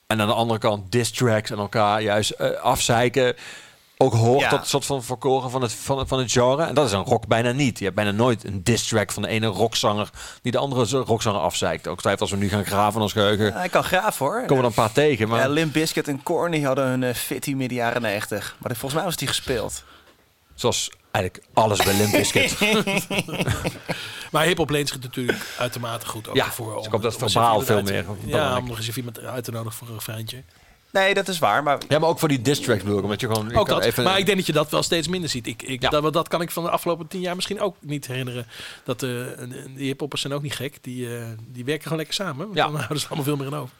En 0.07 0.21
aan 0.21 0.27
de 0.27 0.33
andere 0.33 0.59
kant 0.59 0.91
diss 0.91 1.11
tracks 1.11 1.49
en 1.49 1.57
elkaar 1.57 2.01
juist 2.01 2.29
eh, 2.29 2.51
afzeiken. 2.51 3.35
Ook 4.01 4.13
hoort 4.13 4.39
Ja. 4.39 4.49
tot 4.49 4.67
soort 4.67 4.85
van 4.85 5.03
verkoren 5.03 5.49
van 5.51 5.61
het, 5.61 5.73
van, 5.73 5.97
het- 5.99 6.07
van 6.07 6.19
het 6.19 6.31
genre. 6.31 6.63
En 6.63 6.73
dat 6.75 6.85
is 6.85 6.91
een 6.91 7.03
rock 7.03 7.27
bijna 7.27 7.51
niet. 7.51 7.77
Je 7.77 7.83
hebt 7.83 7.95
bijna 7.95 8.11
nooit 8.11 8.43
een 8.45 8.63
diss 8.63 8.87
track 8.87 9.11
van 9.11 9.21
de 9.23 9.27
ene 9.29 9.47
rockzanger 9.47 10.09
die 10.41 10.51
de 10.51 10.57
andere 10.57 10.97
rockzanger 11.03 11.39
afzeikt. 11.41 11.87
Ook 11.87 11.99
twijfel 11.99 12.21
als 12.21 12.31
we 12.31 12.37
nu 12.37 12.49
gaan 12.49 12.65
graven 12.65 12.95
in 12.95 13.01
ons 13.01 13.11
geheugen, 13.11 13.53
Hij 13.53 13.69
kan 13.69 13.83
graaf 13.83 14.17
hoor. 14.17 14.33
komen 14.39 14.47
we 14.55 14.55
er 14.61 14.63
een 14.65 14.73
paar 14.73 14.91
tegen. 14.91 15.27
Maar 15.27 15.39
Ja, 15.39 15.47
Limp 15.47 15.73
Bizkit 15.73 16.07
en 16.07 16.23
Korn 16.23 16.51
die 16.51 16.65
hadden 16.65 16.85
hun 16.87 17.01
uh, 17.01 17.13
fitty 17.13 17.53
midden 17.53 17.77
jaren 17.77 18.01
90. 18.01 18.55
Maar 18.59 18.71
volgens 18.71 18.93
mij 18.93 19.03
was 19.03 19.15
die 19.15 19.27
gespeeld. 19.27 19.83
zoals 20.55 20.91
eigenlijk 21.11 21.45
alles 21.53 21.83
bij 21.83 21.93
Limp 21.93 22.11
Bizkit. 22.11 22.57
Maar 24.31 24.45
hip-hop 24.45 24.69
leent 24.69 24.87
zich 24.89 24.99
natuurlijk 25.01 25.55
uitermate 25.57 26.05
goed 26.07 26.27
ook 26.29 26.35
Ja, 26.35 26.51
voor. 26.51 26.75
dus 26.75 26.79
ik 26.79 26.85
om- 26.85 26.91
hoop 26.91 27.01
dat 27.01 27.15
verbaal 27.15 27.49
iemand 27.61 27.65
veel 27.65 27.81
meer 27.81 28.05
Ja, 28.25 28.57
om 28.57 28.67
nog 28.67 28.77
eens 28.77 28.87
even 28.87 28.97
iemand 28.97 29.19
uit 29.19 29.43
te 29.43 29.51
nodigen 29.51 29.77
voor 29.77 29.87
een 29.87 29.93
refreintje. 29.93 30.43
Nee, 30.91 31.13
dat 31.13 31.27
is 31.27 31.39
waar. 31.39 31.63
Maar 31.63 31.77
ja, 31.87 31.99
maar 31.99 32.09
ook 32.09 32.19
voor 32.19 32.27
die 32.27 32.41
diss 32.41 32.61
tracks 32.61 32.83
bedoel 32.83 32.97
ik. 32.97 33.03
Omdat 33.03 33.19
je 33.21 33.27
gewoon... 33.27 33.55
Ook 33.55 33.67
dat. 33.67 33.83
even- 33.83 34.03
maar 34.03 34.17
ik 34.17 34.25
denk 34.25 34.37
dat 34.37 34.47
je 34.47 34.53
dat 34.53 34.71
wel 34.71 34.83
steeds 34.83 35.07
minder 35.07 35.29
ziet. 35.29 35.47
Ik, 35.47 35.61
ik, 35.61 35.81
Ja. 35.81 35.89
dat, 35.89 36.13
dat 36.13 36.27
kan 36.27 36.41
ik 36.41 36.51
van 36.51 36.63
de 36.63 36.69
afgelopen 36.69 37.07
tien 37.07 37.21
jaar 37.21 37.35
misschien 37.35 37.59
ook 37.61 37.75
niet 37.79 38.07
herinneren. 38.07 38.45
Dat 38.83 39.03
eh, 39.03 39.09
die 39.75 39.85
hiphoppers 39.87 40.21
zijn 40.21 40.33
ook 40.33 40.41
niet 40.41 40.55
gek. 40.55 40.77
Die, 40.81 41.17
eh, 41.17 41.23
die 41.47 41.65
werken 41.65 41.83
gewoon 41.83 41.97
lekker 41.97 42.15
samen. 42.15 42.37
Want 42.45 42.57
Ja. 42.57 42.63
Dan 42.65 42.75
houden 42.75 42.99
ze 42.99 43.05
allemaal 43.07 43.25
veel 43.25 43.35
meer 43.35 43.47
in 43.47 43.53
over. 43.53 43.75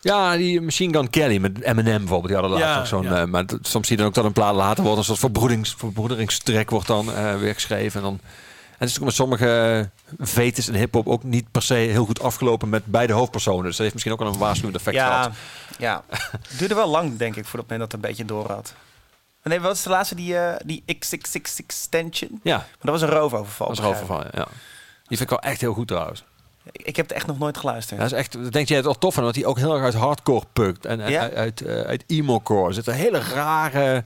Ja, 0.00 0.36
die 0.36 0.60
Machine 0.60 0.92
Gun 0.98 1.10
Kelly 1.10 1.38
met 1.38 1.60
Eminem 1.62 1.98
bijvoorbeeld. 1.98 2.26
Die 2.32 2.36
hadden 2.36 2.58
laatst 2.58 2.74
Ja, 2.74 2.80
ook 2.80 2.86
zo'n... 3.04 3.14
ja. 3.14 3.20
eh, 3.22 3.26
maar 3.28 3.44
soms 3.62 3.86
zie 3.86 3.96
je 3.96 4.02
dan 4.02 4.06
ook 4.06 4.14
dat 4.14 4.24
een 4.24 4.32
plaat 4.32 4.54
later 4.54 4.82
wordt. 4.84 4.98
Een 4.98 5.04
soort 5.04 5.18
verbroedings, 5.18 5.74
verbroederingstrek 5.78 6.70
wordt 6.70 6.86
dan 6.86 7.12
eh, 7.14 7.38
weer 7.38 7.54
geschreven. 7.54 8.00
En 8.00 8.06
dan... 8.06 8.20
En 8.70 8.80
het 8.80 8.88
is 8.88 8.98
ook 8.98 9.04
met 9.04 9.14
sommige 9.14 9.90
vetes 10.18 10.68
in 10.68 10.74
hip-hop 10.74 11.08
ook 11.08 11.22
niet 11.22 11.50
per 11.50 11.62
se 11.62 11.74
heel 11.74 12.04
goed 12.04 12.20
afgelopen 12.22 12.68
met 12.68 12.86
beide 12.86 13.12
hoofdpersonen. 13.12 13.62
Dus 13.64 13.70
dat 13.76 13.80
heeft 13.80 13.92
misschien 13.92 14.12
ook 14.12 14.20
een 14.20 14.38
waarschuwend 14.38 14.76
effect 14.76 14.96
ja, 14.96 15.06
gehad. 15.06 15.32
ja. 15.78 16.04
het 16.08 16.54
duurde 16.58 16.74
wel 16.74 16.88
lang, 16.88 17.16
denk 17.16 17.36
ik, 17.36 17.44
voordat 17.44 17.68
men 17.68 17.78
dat 17.78 17.92
een 17.92 18.00
beetje 18.00 18.24
door 18.24 18.50
had. 18.50 18.74
Nee, 19.42 19.60
wat 19.60 19.74
is 19.76 19.82
de 19.82 19.90
laatste? 19.90 20.14
Die, 20.14 20.38
eh, 20.38 20.56
die 20.64 20.84
X66 20.86 21.64
Extension? 21.64 22.40
Ja, 22.42 22.56
Maar 22.56 22.66
dat 22.80 23.00
was 23.00 23.02
een 23.02 23.08
roofoverval. 23.16 23.66
dat 23.66 23.76
is 23.76 23.82
begrijp 23.82 24.04
ik. 24.04 24.10
overval. 24.10 24.30
Ja. 24.40 24.46
Die 25.06 25.16
vind 25.16 25.20
ik 25.20 25.40
wel 25.40 25.50
echt 25.50 25.60
heel 25.60 25.72
goed 25.74 25.86
trouwens. 25.88 26.24
Ik 26.72 26.96
heb 26.96 27.08
het 27.08 27.16
echt 27.16 27.26
nog 27.26 27.38
nooit 27.38 27.56
geluisterd. 27.56 28.00
Dat 28.00 28.12
is 28.12 28.18
echt, 28.18 28.52
denk 28.52 28.68
jij 28.68 28.76
het 28.76 28.86
wel 28.86 28.98
tof 28.98 29.14
van, 29.14 29.22
want 29.22 29.34
hij 29.34 29.44
ook 29.44 29.58
heel 29.58 29.74
erg 29.74 29.84
uit 29.84 29.94
hardcore 29.94 30.44
pukt 30.52 30.86
en, 30.86 31.00
en 31.00 31.10
Ja? 31.10 31.20
uit, 31.20 31.34
uit, 31.34 31.60
eh, 31.60 31.80
uit 31.80 32.04
emo-core. 32.06 32.68
Er 32.68 32.74
zitten 32.74 32.94
hele 32.94 33.18
rare 33.18 34.04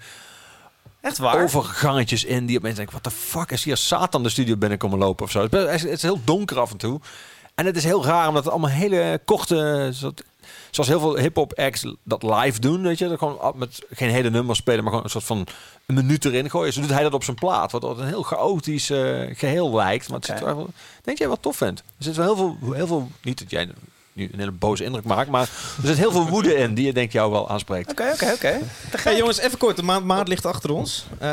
Echt 1.01 1.19
waar? 1.19 1.43
overgangetjes 1.43 2.25
in 2.25 2.47
die 2.47 2.59
opeens 2.59 2.77
denken, 2.77 2.95
wat 2.95 3.05
de 3.05 3.11
fuck 3.11 3.51
is 3.51 3.65
hier 3.65 3.77
Satan 3.77 4.23
de 4.23 4.29
studio 4.29 4.57
binnenkomen 4.57 4.99
lopen 4.99 5.25
of 5.25 5.31
zo. 5.31 5.43
Het 5.43 5.53
is, 5.55 5.65
best- 5.65 5.83
het 5.83 5.93
is 5.93 6.03
heel 6.03 6.21
donker 6.25 6.59
af 6.59 6.71
en 6.71 6.77
toe. 6.77 7.01
En 7.55 7.67
het 7.67 7.77
is 7.77 7.85
heel 7.85 8.05
raar 8.05 8.29
omdat 8.29 8.43
het 8.45 8.53
allemaal 8.53 8.71
hele 8.71 9.21
korte, 9.25 9.89
soort- 9.93 10.23
zoals 10.71 10.89
heel 10.89 11.01
veel 11.01 11.17
hip-hop 11.17 11.53
acts 11.59 11.95
dat 12.03 12.23
live 12.23 12.61
doen, 12.61 12.83
weet 12.83 12.99
je, 12.99 13.09
dat 13.09 13.19
gewoon 13.19 13.55
met 13.57 13.83
geen 13.91 14.11
hele 14.11 14.31
nummers 14.31 14.59
spelen, 14.59 14.81
maar 14.81 14.89
gewoon 14.89 15.05
een 15.05 15.11
soort 15.11 15.25
van 15.25 15.47
een 15.87 15.95
minuut 15.95 16.25
erin 16.25 16.51
gooien. 16.51 16.73
Zo 16.73 16.81
doet 16.81 16.91
hij 16.91 17.03
dat 17.03 17.15
op 17.15 17.25
zijn 17.25 17.37
plaat, 17.37 17.73
wat 17.73 17.83
wat 17.83 17.99
een 17.99 18.07
heel 18.07 18.23
chaotisch 18.23 18.91
eh, 18.91 19.21
geheel 19.37 19.75
lijkt. 19.75 20.09
Maar 20.09 20.17
het 20.19 20.27
zit 20.27 20.41
wel, 20.41 20.69
denk 21.05 21.19
jij 21.19 21.29
wat 21.29 21.43
tof 21.43 21.57
vindt. 21.57 21.81
Er 21.81 22.05
zit 22.05 22.17
wel 22.17 22.35
heel 22.35 22.57
veel, 22.61 22.73
heel 22.73 22.87
veel, 22.87 23.11
niet 23.23 23.39
dat 23.39 23.51
jij 23.51 23.69
nu 24.19 24.29
een 24.33 24.39
hele 24.39 24.51
boze 24.51 24.85
indruk 24.85 25.05
maakt, 25.05 25.31
maar 25.31 25.49
er 25.83 25.87
zit 25.87 25.97
heel 25.97 26.13
veel 26.13 26.29
woede 26.29 26.55
in 26.55 26.75
die 26.75 26.87
je 26.87 26.93
denk 26.93 27.13
jou 27.13 27.31
wel 27.31 27.51
aanspreekt. 27.51 27.91
Oké, 27.91 28.11
oké, 28.13 28.33
oké. 28.33 28.59
Hey 28.97 29.17
jongens, 29.17 29.39
even 29.39 29.59
kort. 29.59 29.77
De 29.77 29.83
maand 29.83 30.29
ligt 30.29 30.47
achter 30.47 30.71
ons. 30.71 31.07
Eh, 31.19 31.29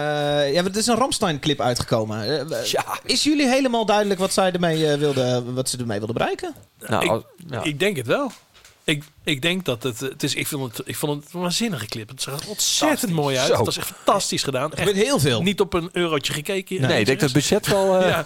ja, 0.53 0.63
er 0.63 0.77
is 0.77 0.87
een 0.87 0.95
Ramstein-clip 0.97 1.61
uitgekomen. 1.61 2.49
Eh, 2.51 2.65
Ja. 2.65 2.85
Is 3.03 3.23
jullie 3.23 3.47
helemaal 3.47 3.85
duidelijk 3.85 4.19
wat 4.19 4.33
zij 4.33 4.51
ermee 4.51 4.91
eh, 4.91 4.97
wilden, 4.97 5.53
wat 5.53 5.69
ze 5.69 5.77
ermee 5.77 5.97
wilden 5.97 6.15
bereiken? 6.15 6.53
Nou, 6.87 7.03
ik, 7.03 7.09
als- 7.11 7.23
ja. 7.49 7.63
ik 7.63 7.79
denk 7.79 7.97
het 7.97 8.07
wel. 8.07 8.31
Ik, 8.83 9.03
ik 9.25 9.41
denk 9.41 9.65
dat 9.65 9.83
het, 9.83 9.99
het 9.99 10.23
is. 10.23 10.33
Ik 10.35 10.47
vond 10.47 10.77
het, 10.77 10.87
ik 10.87 10.95
vond 10.95 11.23
het 11.23 11.33
een 11.33 11.39
waanzinnige 11.41 11.85
clip. 11.85 12.09
Het 12.09 12.21
zag 12.21 12.39
er 12.39 12.49
ontzettend 12.49 13.11
mooi 13.11 13.37
uit. 13.37 13.47
Zo. 13.47 13.55
Het 13.55 13.65
was 13.65 13.77
echt 13.77 13.87
fantastisch 13.87 14.43
gedaan. 14.43 14.71
Echt 14.73 14.87
gebeurt 14.87 15.05
heel 15.05 15.19
veel. 15.19 15.41
niet 15.41 15.59
op 15.59 15.73
een 15.73 15.89
eurotje 15.91 16.33
gekeken. 16.33 16.81
Nee, 16.81 16.99
ik 16.99 17.05
denk 17.05 17.19
dat 17.19 17.29
het 17.29 17.37
budget 17.37 17.67
wel... 17.67 17.97
eh, 17.99 18.07
ja. 18.13 18.25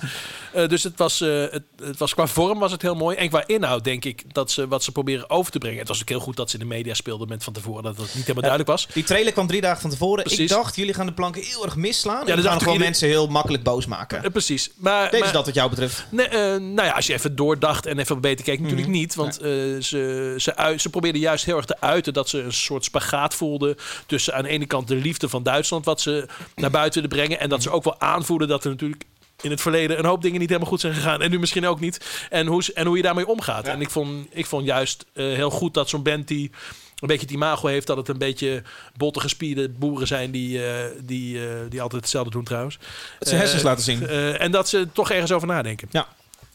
Eh, 0.54 0.68
dus 0.68 0.84
het 0.84 0.98
was, 0.98 1.22
eh, 1.22 1.30
het, 1.52 1.64
het 1.84 1.98
was 1.98 2.14
qua 2.14 2.28
vorm 2.28 2.60
was 2.60 2.72
het 2.72 2.82
heel 2.82 2.96
mooi. 2.96 3.16
En 3.16 3.30
qua 3.30 3.44
inhoud 3.48 3.84
denk 3.84 4.06
ik 4.06 4.34
dat 4.34 4.52
ze 4.52 4.68
wat 4.68 4.84
ze 4.84 4.92
proberen 4.92 5.30
over 5.30 5.52
te 5.52 5.58
brengen. 5.58 5.80
Het 5.80 5.88
was 5.88 6.02
ook 6.02 6.10
heel 6.10 6.20
goed 6.20 6.36
dat 6.36 6.50
ze 6.50 6.58
in 6.58 6.68
de 6.68 6.74
media 6.76 6.94
speelden 6.94 7.28
met 7.28 7.44
van 7.44 7.54
tevoren 7.54 7.84
dat 7.84 7.92
het 7.98 8.06
niet 8.06 8.14
helemaal 8.14 8.42
duidelijk 8.42 8.70
was. 8.70 8.88
Die 8.94 9.04
trailer 9.04 9.34
kwam 9.34 9.48
drie 9.48 9.62
dagen 9.62 9.82
van 9.82 9.90
tevoren. 9.90 10.26
Ik 10.40 10.48
dacht, 10.48 10.76
jullie 10.76 10.94
gaan 10.94 11.06
de 11.06 11.14
planken 11.14 11.42
heel 11.44 11.66
erg 11.66 11.76
misslaan. 11.76 12.26
dat 12.26 12.38
en 12.38 12.44
gaan 12.44 12.56
ik 12.56 12.62
gewoon 12.64 12.80
mensen 12.80 13.08
heel 13.08 13.28
makkelijk 13.28 13.64
boos 13.64 13.86
maken. 13.86 14.24
Eh, 14.24 14.32
precies. 14.32 14.70
Maar, 14.76 15.12
Deze 15.12 15.24
maar- 15.24 15.34
dat 15.34 15.46
wat 15.46 15.56
jou 15.56 15.70
betreft. 15.70 16.06
Nee, 16.10 16.28
eh, 16.28 16.40
nou 16.40 16.84
ja, 16.84 16.92
als 16.92 17.08
je 17.08 17.14
even 17.14 17.36
doordacht 17.36 17.86
en 17.86 18.00
even 18.00 18.22
beter 18.22 18.46
keek, 18.46 18.60
natuurlijk 18.60 18.88
Mhm. 18.88 18.98
niet. 18.98 19.16
Want 19.16 19.38
eh, 19.38 19.50
ze, 19.80 20.34
ze, 20.38 20.56
uit, 20.56 20.82
ze 20.90 21.00
probeerden 21.00 21.22
juist 21.22 21.46
heel 21.46 21.58
erg 21.58 21.66
te 21.66 21.82
uiten 21.82 22.14
dat 22.14 22.30
ze 22.30 22.42
een 22.42 22.54
soort 22.54 22.84
spagaat 22.84 23.36
voelden. 23.36 23.76
Tussen 24.06 24.34
aan 24.34 24.44
de 24.44 24.50
ene 24.50 24.66
kant 24.66 24.88
de 24.88 24.96
liefde 24.96 25.30
van 25.30 25.44
Duitsland, 25.44 25.86
wat 25.86 26.02
ze 26.02 26.26
naar 26.56 26.72
buiten 26.72 27.02
willen 27.02 27.18
brengen. 27.18 27.40
En 27.40 27.50
dat 27.50 27.64
ze 27.64 27.70
ook 27.70 27.84
wel 27.84 28.00
aanvoelen 28.00 28.48
dat 28.48 28.64
er 28.64 28.70
natuurlijk 28.70 29.04
in 29.42 29.52
het 29.52 29.62
verleden 29.62 30.00
een 30.00 30.06
hoop 30.06 30.22
dingen 30.22 30.40
niet 30.40 30.50
helemaal 30.50 30.70
goed 30.70 30.80
zijn 30.80 30.94
gegaan. 30.94 31.22
En 31.22 31.32
nu 31.32 31.40
misschien 31.40 31.68
ook 31.68 31.80
niet. 31.80 32.28
En 32.30 32.48
hoe, 32.48 32.64
en 32.74 32.86
hoe 32.86 32.98
je 32.98 33.04
daarmee 33.04 33.28
omgaat. 33.28 33.68
En 33.68 33.82
ik 33.82 33.90
vond, 33.90 34.28
ik 34.32 34.46
vond 34.46 34.66
juist 34.66 35.06
eh, 35.14 35.26
heel 35.26 35.50
goed 35.50 35.74
dat 35.74 35.90
zo'n 35.90 36.04
band 36.04 36.28
die 36.28 36.52
een 37.00 37.08
beetje 37.08 37.26
het 37.26 37.36
imago 37.36 37.68
heeft 37.68 37.88
dat 37.88 37.98
het 37.98 38.08
een 38.08 38.18
beetje 38.18 38.64
botte 38.98 39.20
gespierde 39.20 39.70
boeren 39.70 40.08
zijn 40.08 40.32
die, 40.32 40.66
eh, 40.66 40.86
die, 41.04 41.48
eh, 41.48 41.56
die 41.70 41.82
altijd 41.82 42.02
hetzelfde 42.02 42.32
doen 42.32 42.44
trouwens. 42.44 42.80
Dat 43.20 43.28
ze 43.28 43.36
hersens 43.36 43.62
laten 43.62 43.84
zien. 43.84 44.08
en 44.38 44.52
dat 44.52 44.70
ze 44.70 44.88
toch 44.94 45.12
ergens 45.12 45.32
over 45.32 45.48
nadenken. 45.48 45.88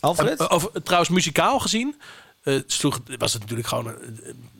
Alfred? 0.04 0.40
Eh, 0.40 0.46
Over, 0.48 0.82
trouwens, 0.82 1.10
muzikaal 1.10 1.58
gezien 1.58 1.94
eh, 2.44 2.54
sloeg, 2.66 3.00
was 3.18 3.32
het 3.32 3.42
natuurlijk 3.42 3.68
gewoon 3.68 3.86
eh, 3.86 3.92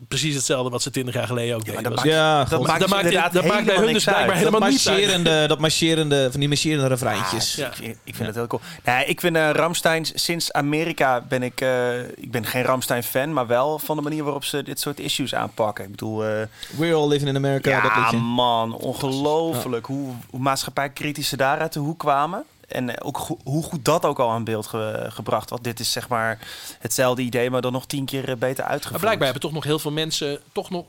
precies 0.07 0.35
hetzelfde 0.35 0.69
wat 0.69 0.81
ze 0.81 0.89
twintig 0.91 1.13
jaar 1.13 1.27
geleden 1.27 1.55
ook 1.55 1.65
deden. 1.65 1.83
dat 1.83 1.95
maakt- 1.95 2.07
ja, 2.07 2.43
dat 2.43 2.59
maakt 2.61 2.69
dat 2.71 2.79
dus 2.79 2.89
maakt, 2.89 3.03
inderdaad 3.05 3.33
dat 3.33 3.45
maakt 3.45 3.65
bij 3.65 3.75
hun 3.75 3.93
dus 3.93 4.03
blijkbaar 4.03 4.27
dat 4.27 4.37
helemaal 4.37 4.69
niet 4.69 4.87
uit. 4.87 5.49
dat 5.49 5.59
marcherende, 5.59 6.27
van 6.31 6.39
die 6.39 6.49
marcherende 6.49 6.87
refreintjes. 6.87 7.55
Ja. 7.55 7.67
Ik 7.67 7.73
vind, 7.75 7.97
ik 8.03 8.15
vind 8.15 8.27
het 8.27 8.35
heel 8.35 8.47
cool. 8.47 8.61
Nee, 8.83 9.05
ik 9.05 9.19
vind 9.19 9.35
eh 9.35 9.49
Ramstein 9.51 10.05
sinds 10.13 10.53
Amerika 10.53 11.21
ben 11.21 11.43
ik, 11.43 11.61
eh, 11.61 11.99
ik 11.99 12.31
ben 12.31 12.45
geen 12.45 12.63
Ramstein 12.63 13.03
fan, 13.03 13.33
maar 13.33 13.47
wel 13.47 13.79
van 13.79 13.95
de 13.95 14.01
manier 14.01 14.23
waarop 14.23 14.43
ze 14.43 14.63
dit 14.63 14.79
soort 14.79 14.99
issues 14.99 15.35
aanpakken. 15.35 15.83
Ik 15.85 15.91
bedoel, 15.91 16.25
eh, 16.25 16.29
We're 16.77 16.95
all 16.95 17.07
living 17.07 17.29
in 17.29 17.35
America, 17.35 17.81
dat 17.81 17.91
ja 18.11 18.17
man, 18.17 18.73
ongelooflijk 18.73 19.85
hoe, 19.85 20.11
hoe 20.29 20.39
maatschappijkritisch 20.39 21.29
ze 21.29 21.37
daaruit 21.37 21.73
de 21.73 21.79
hoek 21.79 21.99
kwamen. 21.99 22.43
En 22.67 23.01
ook 23.01 23.17
go- 23.17 23.37
hoe 23.43 23.63
goed 23.63 23.85
dat 23.85 24.05
ook 24.05 24.19
al 24.19 24.29
aan 24.29 24.43
beeld 24.43 24.67
ge- 24.67 25.05
gebracht. 25.09 25.49
Want 25.49 25.63
dit 25.63 25.79
is 25.79 25.91
zeg 25.91 26.07
maar 26.09 26.39
hetzelfde 26.79 27.21
idee, 27.21 27.49
maar 27.49 27.61
dan 27.61 27.71
nog 27.71 27.85
tien 27.85 28.05
keer 28.05 28.29
eh, 28.29 28.35
beter 28.35 28.63
Maar 28.63 28.71
uitgevoerd. 28.71 29.01
blijkbaar 29.01 29.23
hebben 29.25 29.43
toch 29.43 29.53
nog 29.53 29.63
heel 29.63 29.79
veel 29.79 29.91
mensen 29.91 30.39
toch 30.51 30.69
nog 30.69 30.85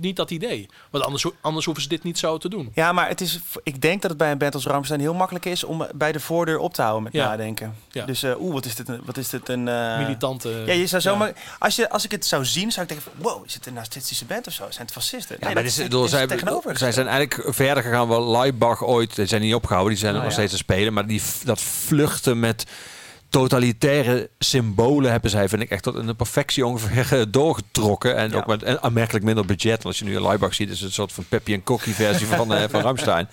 niet 0.00 0.16
dat 0.16 0.30
idee. 0.30 0.68
Want 0.90 1.04
anders, 1.04 1.26
anders 1.40 1.64
hoeven 1.64 1.82
ze 1.82 1.88
dit 1.88 2.02
niet 2.02 2.18
zo 2.18 2.38
te 2.38 2.48
doen. 2.48 2.70
Ja, 2.74 2.92
maar 2.92 3.08
het 3.08 3.20
is, 3.20 3.40
ik 3.62 3.80
denk 3.80 4.02
dat 4.02 4.10
het 4.10 4.18
bij 4.18 4.30
een 4.30 4.38
band 4.38 4.54
als 4.54 4.64
Ramstein 4.66 5.00
heel 5.00 5.14
makkelijk 5.14 5.44
is 5.44 5.64
om 5.64 5.86
bij 5.94 6.12
de 6.12 6.20
voordeur 6.20 6.58
op 6.58 6.74
te 6.74 6.82
houden 6.82 7.02
met 7.02 7.12
Ja. 7.12 7.28
nadenken. 7.28 7.74
Ja. 7.90 8.04
Dus 8.04 8.22
eh, 8.22 8.40
oeh, 8.40 8.52
wat 8.52 8.64
is 8.64 8.74
dit 8.74 8.88
een, 8.88 9.00
wat 9.04 9.16
is 9.16 9.28
dit 9.28 9.48
een 9.48 9.68
eh, 9.68 9.98
Militante. 9.98 10.48
Ja, 10.66 10.72
je 10.72 10.86
zou 10.86 11.02
zomaar, 11.02 11.32
Als, 11.58 11.76
je, 11.76 11.90
als 11.90 12.04
ik 12.04 12.10
het 12.10 12.26
zou 12.26 12.44
zien, 12.44 12.70
zou 12.72 12.86
ik 12.86 12.92
denken: 12.92 13.12
van, 13.12 13.22
wow, 13.32 13.44
is 13.46 13.54
het 13.54 13.66
een 13.66 13.72
nazistische 13.74 14.24
band 14.24 14.46
of 14.46 14.52
zo? 14.52 14.64
Zijn 14.70 14.84
het 14.86 14.92
fascisten? 14.94 15.36
Ja, 15.40 15.44
Nee, 15.46 15.54
maar 15.54 15.62
dat 15.62 15.72
is, 15.72 15.78
is, 15.78 15.88
door, 15.88 16.02
het 16.02 16.10
zij, 16.10 16.26
tegenover. 16.26 16.78
zij 16.78 16.92
zijn 16.92 17.06
eigenlijk 17.08 17.54
verder 17.54 17.82
gegaan. 17.82 18.08
Wel 18.08 18.30
Leibach 18.30 18.84
ooit, 18.84 19.14
die 19.14 19.26
zijn 19.26 19.40
niet 19.40 19.54
opgehouden, 19.54 19.92
die 19.92 20.02
zijn 20.02 20.14
Oh, 20.14 20.20
nog 20.20 20.28
ja. 20.28 20.34
steeds 20.36 20.52
te 20.52 20.58
spelen. 20.58 20.92
Maar 20.92 21.06
die, 21.06 21.22
dat 21.44 21.60
vluchten 21.60 22.40
met 22.40 22.64
totalitaire 23.30 24.30
symbolen 24.38 25.10
hebben 25.10 25.30
zij, 25.30 25.48
vind 25.48 25.62
ik, 25.62 25.70
echt 25.70 25.82
tot 25.82 25.96
in 25.96 26.06
de 26.06 26.14
perfectie 26.14 26.66
ongeveer 26.66 27.18
eh, 27.20 27.24
doorgetrokken. 27.28 28.16
En 28.16 28.30
Ja. 28.30 28.36
ook 28.36 28.46
met 28.46 28.62
een 28.64 28.80
aanmerkelijk 28.80 29.24
minder 29.24 29.44
budget. 29.46 29.70
Want 29.70 29.84
als 29.84 29.98
je 29.98 30.04
nu 30.04 30.16
een 30.16 30.22
Leibach 30.22 30.54
ziet, 30.54 30.68
is 30.70 30.78
het 30.78 30.88
een 30.88 30.94
soort 30.94 31.12
van 31.12 31.24
Peppy 31.28 31.52
en 31.52 31.62
Kokkie 31.62 31.94
versie 31.94 32.26
van, 32.26 32.54
eh 32.54 32.64
van 32.70 32.80
Ramstein. 32.90 33.28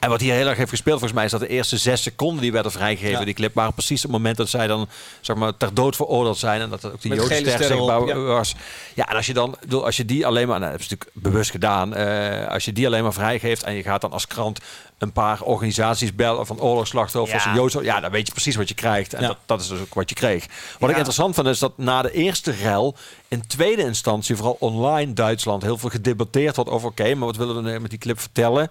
En 0.00 0.08
wat 0.08 0.20
hier 0.20 0.34
heel 0.34 0.46
erg 0.46 0.56
heeft 0.56 0.70
gespeeld, 0.70 0.98
volgens 0.98 1.12
mij, 1.18 1.24
is 1.24 1.30
dat 1.30 1.40
de 1.40 1.48
eerste 1.48 1.76
zes 1.76 2.02
seconden 2.02 2.42
die 2.42 2.52
werden 2.52 2.72
vrijgegeven, 2.72 3.18
Ja. 3.18 3.24
die 3.24 3.34
clip, 3.34 3.54
waren 3.54 3.72
precies 3.72 4.02
het 4.02 4.10
moment 4.10 4.36
dat 4.36 4.48
zij 4.48 4.66
dan, 4.66 4.88
zeg 5.20 5.36
maar, 5.36 5.56
ter 5.56 5.74
dood 5.74 5.96
veroordeeld 5.96 6.38
zijn. 6.38 6.60
En 6.60 6.70
dat 6.70 6.84
ook 6.84 6.96
Joodster 7.00 7.36
sterren 7.36 7.80
op, 7.80 7.88
zichtbaar 7.88 8.06
ja. 8.06 8.14
was. 8.24 8.54
Ja, 8.94 9.08
en 9.08 9.16
als 9.16 9.26
je 9.26 9.32
dan, 9.32 9.56
bedoel, 9.60 9.84
als 9.84 9.96
je 9.96 10.04
die 10.04 10.26
alleen 10.26 10.48
maar, 10.48 10.58
nou, 10.60 10.70
dat 10.72 10.80
is 10.80 10.88
natuurlijk 10.88 11.22
bewust 11.22 11.50
gedaan, 11.50 11.94
eh, 11.94 12.48
als 12.48 12.64
je 12.64 12.72
die 12.72 12.86
alleen 12.86 13.02
maar 13.02 13.12
vrijgeeft 13.12 13.62
en 13.62 13.74
je 13.74 13.82
gaat 13.82 14.00
dan 14.00 14.12
als 14.12 14.26
krant 14.26 14.58
een 14.98 15.12
paar 15.12 15.40
organisaties 15.42 16.14
bellen 16.14 16.46
van 16.46 16.60
oorlogsslachtoffers, 16.60 17.44
Ja. 17.44 17.50
en 17.50 17.56
Joodse, 17.56 17.82
ja, 17.82 18.00
dan 18.00 18.10
weet 18.10 18.26
je 18.26 18.32
precies 18.32 18.56
wat 18.56 18.68
je 18.68 18.74
krijgt. 18.74 19.14
En 19.14 19.20
Ja. 19.22 19.26
dat, 19.28 19.36
dat 19.46 19.60
is 19.60 19.68
dus 19.68 19.80
ook 19.80 19.94
wat 19.94 20.08
je 20.08 20.14
kreeg. 20.14 20.46
Wat 20.78 20.90
ik 20.90 20.96
interessant 20.96 21.34
vind 21.34 21.46
is 21.46 21.58
dat 21.58 21.78
na 21.78 22.02
de 22.02 22.12
eerste 22.12 22.50
rel 22.50 22.96
in 23.28 23.46
tweede 23.46 23.82
instantie, 23.82 24.36
vooral 24.36 24.56
online 24.60 25.12
Duitsland, 25.12 25.62
heel 25.62 25.78
veel 25.78 25.90
gedebatteerd 25.90 26.56
wordt 26.56 26.70
over, 26.70 26.88
oké, 26.88 27.14
maar 27.14 27.26
wat 27.26 27.36
willen 27.36 27.54
we 27.56 27.60
nou 27.62 27.80
met 27.80 27.90
die 27.90 27.98
clip 27.98 28.20
vertellen? 28.20 28.70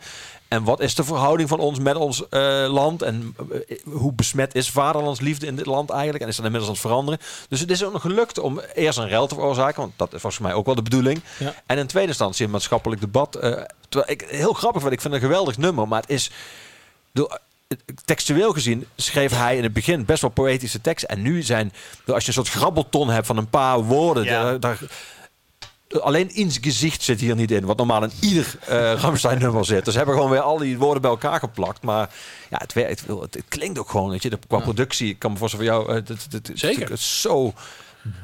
En 0.50 0.64
wat 0.64 0.80
is 0.80 0.96
de 0.96 1.04
verhouding 1.04 1.50
van 1.50 1.60
ons 1.60 1.80
met 1.80 1.96
ons 1.96 2.30
eh, 2.30 2.66
land? 2.68 3.02
En 3.02 3.36
eh, 3.68 3.78
hoe 3.92 4.14
besmet 4.14 4.56
is 4.56 4.70
vaderlandsliefde 4.70 5.46
in 5.46 5.56
dit 5.56 5.66
land 5.66 5.90
eigenlijk? 5.90 6.24
En 6.24 6.30
is 6.30 6.36
dat 6.36 6.46
inmiddels 6.46 6.72
aan 6.72 6.78
het 6.78 6.88
veranderen? 6.88 7.20
Dus 7.50 7.60
het 7.60 7.72
is 7.72 7.84
ook 7.84 7.92
nog 7.94 8.02
gelukt 8.02 8.40
om 8.40 8.60
eerst 8.74 8.98
een 8.98 9.08
rel 9.08 9.28
te 9.28 9.36
veroorzaken. 9.36 9.82
Want 9.82 9.94
dat 9.96 10.14
is 10.14 10.22
volgens 10.22 10.42
mij 10.42 10.54
ook 10.54 10.66
wel 10.66 10.76
de 10.76 10.82
bedoeling. 10.82 11.22
Ja. 11.40 11.54
En 11.66 11.78
in 11.78 11.88
tweede 11.88 12.08
instantie 12.10 12.46
een 12.46 12.52
maatschappelijk 12.52 13.02
debat. 13.02 13.36
eh, 13.36 13.52
terwijl 13.90 14.12
ik 14.12 14.22
heel 14.30 14.54
grappig 14.54 14.82
vind. 14.82 14.94
Ik 14.94 15.02
vind 15.02 15.14
het 15.14 15.24
een 15.24 15.30
geweldig 15.30 15.58
nummer. 15.58 15.88
Maar 15.88 16.02
het 16.02 16.10
is... 16.10 16.32
bedoel, 17.12 17.30
eh, 17.32 17.38
Textueel 18.06 18.54
gezien 18.54 18.86
schreef 18.96 19.32
hij 19.32 19.58
in 19.58 19.64
het 19.64 19.74
begin 19.74 20.06
best 20.06 20.22
wel 20.22 20.30
poëtische 20.32 20.82
teksten. 20.82 21.10
En 21.10 21.22
nu 21.22 21.42
zijn, 21.42 21.74
als 22.08 22.22
je 22.22 22.28
een 22.28 22.34
soort 22.34 22.50
grabbelton 22.50 23.10
hebt 23.10 23.28
van 23.28 23.38
een 23.38 23.50
paar 23.50 23.84
woorden, 23.84 24.24
Ja. 24.24 24.44
daar, 24.44 24.60
daar- 24.60 24.80
alleen 25.90 26.36
ins 26.36 26.58
gezicht 26.62 27.02
zit 27.04 27.20
hier 27.20 27.36
niet 27.36 27.52
in. 27.52 27.66
Wat 27.66 27.78
normaal 27.78 28.04
in 28.04 28.12
ieder 28.20 28.56
eh 28.68 28.94
Ramstein 29.02 29.40
nummer 29.40 29.66
zit. 29.66 29.86
Dus 29.86 29.96
hebben 29.96 30.16
gewoon 30.16 30.30
weer 30.30 30.40
al 30.42 30.58
die 30.58 30.78
woorden 30.78 31.02
bij 31.02 31.12
elkaar 31.12 31.40
geplakt. 31.40 31.82
Maar 31.82 32.10
ja, 32.50 32.58
het, 32.58 32.74
werkt, 32.74 33.08
het, 33.08 33.34
het 33.34 33.44
klinkt 33.48 33.80
ook 33.80 33.90
gewoon. 33.90 34.10
Weet 34.10 34.24
je, 34.24 34.30
de, 34.30 34.40
qua 34.48 34.60
productie, 34.60 35.10
ik 35.10 35.20
kan 35.20 35.32
me 35.32 35.38
voorstellen 35.38 35.66
voor 35.68 35.76
jou. 35.76 35.90
eh, 35.90 35.96
het, 35.96 36.08
het, 36.08 36.32
het, 36.32 36.52
Zeker. 36.54 36.82
Het 36.82 37.00
is 37.00 37.22
zo 37.22 37.54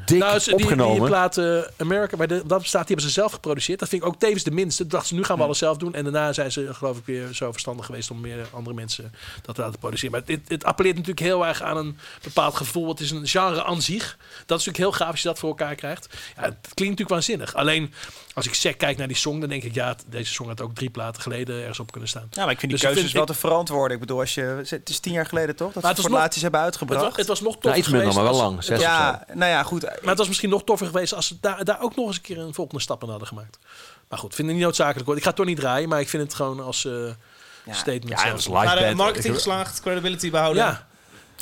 dik 0.06 0.19
Nou, 0.19 0.39
ze- 0.39 0.56
die, 0.56 0.65
opgenomen. 0.65 1.00
die 1.00 1.08
plaat 1.08 1.38
eh, 1.38 1.58
America, 1.78 2.26
de, 2.26 2.43
dat 2.45 2.62
bestaat, 2.62 2.88
die 2.88 2.95
hebben 2.95 3.06
ze 3.06 3.19
zelf 3.19 3.32
geproduceerd. 3.32 3.80
Dat 3.80 3.89
vind 3.89 4.02
ik 4.02 4.08
ook 4.08 4.19
tevens 4.19 4.43
de 4.43 4.52
minste. 4.52 4.82
Toen 4.82 4.89
dachten 4.91 5.10
ze, 5.10 5.15
nu 5.15 5.24
gaan 5.24 5.38
we 5.38 5.43
alles 5.43 5.58
zelf 5.58 5.78
doen. 5.78 5.93
En 5.93 6.04
daarna 6.04 6.34
zijn 6.34 6.52
ze, 6.52 6.74
geloof 6.74 6.98
ik, 6.98 7.06
weer 7.06 7.34
zo 7.34 7.52
verstandig 7.52 7.86
geweest 7.86 8.12
om 8.12 8.21
meer 8.21 8.48
andere 8.52 8.76
mensen 8.76 9.13
dat 9.41 9.56
te 9.56 9.62
laten 9.62 9.80
produceren. 9.80 10.12
Maar 10.12 10.26
dit, 10.26 10.39
het 10.50 10.63
appelleert 10.63 10.95
natuurlijk 10.95 11.26
heel 11.26 11.45
erg 11.45 11.62
aan 11.62 11.78
een 11.78 11.98
bepaald 12.24 12.56
gevoel. 12.56 12.88
Het 12.89 13.00
is 13.00 13.12
een 13.12 13.28
genre 13.28 13.63
aan 13.63 13.82
zich. 13.82 14.17
Dat 14.45 14.60
is 14.60 14.65
natuurlijk 14.65 14.78
heel 14.78 14.91
gaaf 14.91 15.12
als 15.12 15.21
je 15.21 15.28
dat 15.28 15.39
voor 15.39 15.50
elkaar 15.50 15.76
krijgt. 15.76 16.08
Ja, 16.36 16.41
het 16.41 16.56
klinkt 16.62 16.78
natuurlijk 16.78 17.10
waanzinnig. 17.10 17.54
Alleen, 17.56 17.93
als 18.36 18.45
ik 18.45 18.54
sec 18.54 18.78
kijk 18.78 18.98
naar 18.98 19.08
die 19.08 19.15
song, 19.17 19.39
dan 19.39 19.50
denk 19.50 19.63
ik, 19.63 19.74
ja, 19.74 19.95
deze 20.08 20.34
song 20.34 20.48
had 20.48 20.62
ook 20.62 20.76
drie 20.76 20.89
platen 20.89 21.21
geleden 21.21 21.60
ergens 21.60 21.80
op 21.80 21.91
kunnen 21.91 22.10
staan. 22.10 22.28
Ja, 22.32 22.41
maar 22.43 22.52
ik 22.52 22.60
vind 22.60 22.71
die 22.71 22.80
Dus 22.82 22.82
keuzes 22.82 23.02
vind- 23.02 23.13
wel 23.13 23.26
te 23.26 23.34
verantwoorden. 23.34 23.93
Ik 23.93 24.00
bedoel, 24.00 24.19
als 24.19 24.34
je, 24.34 24.62
het 24.69 24.89
is 24.89 25.00
tien 25.00 25.13
jaar 25.13 25.26
geleden 25.26 25.56
toch? 25.56 25.74
Dat 25.74 25.82
ze 25.84 25.88
het 25.88 25.98
het 25.98 26.06
voor 26.06 26.15
het 26.19 26.32
nog- 26.34 26.41
hebben 26.41 26.60
Het 26.60 26.69
uitgebracht. 26.69 27.02
was, 27.06 27.15
het 27.17 27.28
was 27.28 27.41
nog 27.41 27.50
Nou, 27.52 27.62
toffer 27.62 27.80
iets 27.80 27.88
minder, 27.91 28.12
geweest 28.12 28.15
maar 28.30 28.34
wel 28.34 28.41
als- 28.41 28.50
lang. 28.52 28.56
het 28.58 28.65
Zes 28.65 28.78
was- 28.78 28.88
of 28.88 28.93
zo. 28.95 29.34
ja, 29.34 29.36
nou 29.36 29.52
ja, 29.52 29.63
goed. 29.63 29.82
Maar 29.82 30.10
het 30.10 30.17
was 30.17 30.28
misschien 30.28 30.50
nog 30.50 30.63
toffer 30.63 30.88
geweest 30.88 31.13
als 31.13 31.28
ze 31.28 31.38
daar, 31.41 31.63
daar 31.63 31.82
ook 31.82 31.95
nog 31.95 32.08
eens 32.08 32.15
een 32.15 32.21
keer 32.21 32.38
een 32.39 32.54
volgende 32.54 32.82
stap 32.82 33.04
in 33.04 33.10
hadden 33.10 33.28
gemaakt. 33.28 33.58
Maar 34.10 34.19
goed, 34.19 34.30
ik 34.30 34.36
vind 34.36 34.48
het 34.48 34.58
niet 34.58 34.65
noodzakelijk. 34.65 35.06
hoor. 35.08 35.15
Ik 35.15 35.21
ga 35.21 35.28
het 35.28 35.38
toch 35.38 35.45
niet 35.45 35.60
draaien, 35.60 35.89
maar 35.89 36.00
ik 36.00 36.10
vind 36.10 36.24
het 36.24 36.34
gewoon 36.34 36.60
als 36.60 36.86
eh, 36.86 36.91
statement. 37.71 38.10
ja, 38.10 38.17
zelf. 38.17 38.30
dat 38.30 38.39
is 38.39 38.45
live 38.48 38.58
Maar 38.82 38.95
marketing 38.95 39.34
geslaagd, 39.34 39.82
credibility 39.82 40.30
behouden. 40.30 40.63
Ja, 40.63 40.88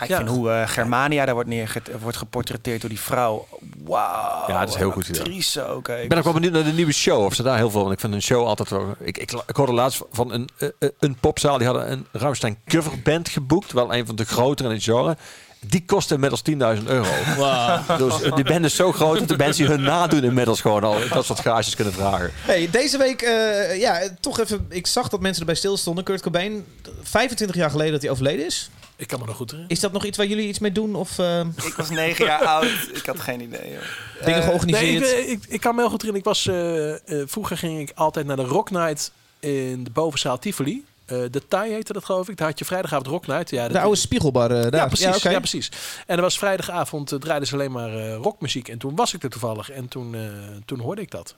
Ik 0.02 0.08
Ja. 0.08 0.18
vind 0.18 0.30
hoe 0.30 0.50
eh, 0.52 0.68
Germania 0.68 1.26
daar 1.26 1.34
wordt, 1.34 1.50
neerget, 1.50 1.90
wordt 2.02 2.18
geportretteerd 2.18 2.82
door 2.82 2.90
die 2.90 3.00
vrouw. 3.00 3.48
Wauw. 3.84 4.44
Ja, 4.48 4.60
dat 4.60 4.70
is 4.70 4.76
heel 4.76 4.92
goed 4.92 5.06
gedaan. 5.06 5.22
Actrice 5.22 5.66
ook. 5.68 5.88
hè. 5.88 6.02
Ik 6.02 6.10
ben 6.10 6.18
ook 6.18 6.24
wel 6.24 6.34
benieuwd 6.34 6.54
naar 6.54 6.64
de 6.64 6.72
nieuwe 6.72 6.92
show. 6.94 7.24
Of 7.26 7.34
ze 7.34 7.44
daar 7.44 7.58
heel 7.58 7.70
veel. 7.72 7.82
Want 7.82 7.94
ik 7.94 8.00
vind 8.00 8.14
een 8.14 8.22
show 8.22 8.46
altijd 8.48 8.70
wel. 8.70 8.96
Ik, 9.00 9.18
ik, 9.18 9.32
ik 9.48 9.56
hoorde 9.56 9.74
laatst 9.74 10.02
van 10.12 10.32
een, 10.34 10.50
eh, 10.58 10.68
eh, 10.80 10.90
een 11.00 11.16
popzaal. 11.20 11.58
Die 11.58 11.68
hadden 11.68 11.92
een 11.92 12.06
Ramstein 12.12 12.58
coverband 12.68 13.30
geboekt. 13.30 13.72
Wel 13.72 13.94
een 13.94 14.06
van 14.06 14.16
de 14.16 14.26
grotere 14.26 14.70
in 14.70 14.76
het 14.76 14.84
genre. 14.84 15.18
Die 15.66 15.84
kostte 15.86 16.14
inmiddels 16.14 16.42
10.000 16.42 16.84
euro. 16.88 17.10
Wauw. 17.38 17.98
Dus 17.98 18.16
die 18.36 18.44
band 18.44 18.66
is 18.66 18.76
zo 18.76 18.92
groot 18.92 19.20
dat 19.20 19.28
de 19.28 19.36
bands 19.36 19.58
die 19.58 19.68
hun 19.68 19.82
nadoen 19.82 20.24
inmiddels 20.24 20.62
gewoon 20.62 20.84
al 20.84 20.96
dat 21.14 21.26
soort 21.26 21.40
gages 21.40 21.76
kunnen 21.76 21.94
vragen. 21.94 22.32
Hey, 22.46 22.70
deze 22.72 22.98
week, 22.98 23.22
eh, 23.22 23.80
ja, 23.80 24.00
toch 24.20 24.40
even. 24.40 24.66
Ik 24.70 24.88
zag 24.88 25.10
dat 25.10 25.20
mensen 25.20 25.40
erbij 25.40 25.56
stilstonden. 25.56 26.04
Kurt 26.04 26.22
Cobain, 26.22 26.66
25 27.04 27.56
jaar 27.56 27.70
geleden 27.70 27.92
dat 27.92 28.02
hij 28.02 28.12
overleden 28.12 28.46
is. 28.46 28.70
Ik 28.96 29.08
kan 29.08 29.20
me 29.20 29.26
nog 29.26 29.36
goed 29.36 29.52
herinneren. 29.52 29.76
Is 29.76 29.80
dat 29.82 29.92
nog 29.92 30.06
iets 30.06 30.18
waar 30.18 30.28
jullie 30.28 30.48
iets 30.48 30.60
mee 30.60 30.72
doen? 30.72 30.96
Of 30.96 31.20
eh, 31.20 31.40
Ik 31.40 31.74
was 31.78 31.90
negen 31.90 32.26
jaar 32.26 32.46
oud. 32.56 32.90
Ik 32.94 33.06
had 33.06 33.20
geen 33.20 33.42
idee. 33.42 33.72
joh. 33.72 33.82
dingen 34.26 34.40
Eh, 34.42 34.46
georganiseerd? 34.48 35.02
Nee, 35.02 35.28
ik, 35.28 35.44
ik, 35.44 35.46
ik 35.48 35.62
kan 35.62 35.76
me 35.76 35.82
heel 35.82 35.90
goed 35.90 36.02
herinneren. 36.02 36.32
Ik 36.32 36.44
was, 36.44 36.48
eh, 36.48 37.22
eh, 37.22 37.28
vroeger 37.28 37.58
ging 37.58 37.80
ik 37.80 37.92
altijd 37.96 38.26
naar 38.26 38.36
de 38.36 38.44
Rock 38.44 38.72
Night 38.72 39.12
in 39.40 39.84
de 39.84 39.90
bovenzaal 39.92 40.40
Tivoli. 40.40 40.86
Eh, 41.06 41.18
de 41.32 41.48
Thai 41.48 41.72
heette 41.72 41.94
dat 41.94 42.06
geloof 42.06 42.30
ik. 42.30 42.38
Daar 42.38 42.48
had 42.48 42.60
je 42.60 42.66
vrijdagavond 42.66 43.08
Rock 43.08 43.28
Night. 43.28 43.50
Ja, 43.50 43.68
de 43.68 43.80
oude 43.80 43.96
spiegelbar 43.98 44.50
daar. 44.50 44.76
Ja, 44.76 44.88
precies. 44.88 45.22
ja, 45.22 45.38
precies. 45.40 45.72
En 46.08 46.16
er 46.16 46.22
was 46.22 46.38
vrijdagavond, 46.38 47.16
draaiden 47.20 47.48
ze 47.48 47.54
alleen 47.54 47.72
maar 47.72 47.94
eh, 47.96 48.16
rockmuziek. 48.16 48.68
En 48.68 48.78
toen 48.78 48.96
was 48.96 49.14
ik 49.14 49.24
er 49.24 49.30
toevallig. 49.30 49.70
En 49.72 49.88
toen, 49.88 50.16
eh, 50.16 50.22
toen 50.66 50.80
hoorde 50.80 51.02
ik 51.02 51.12
dat. 51.12 51.36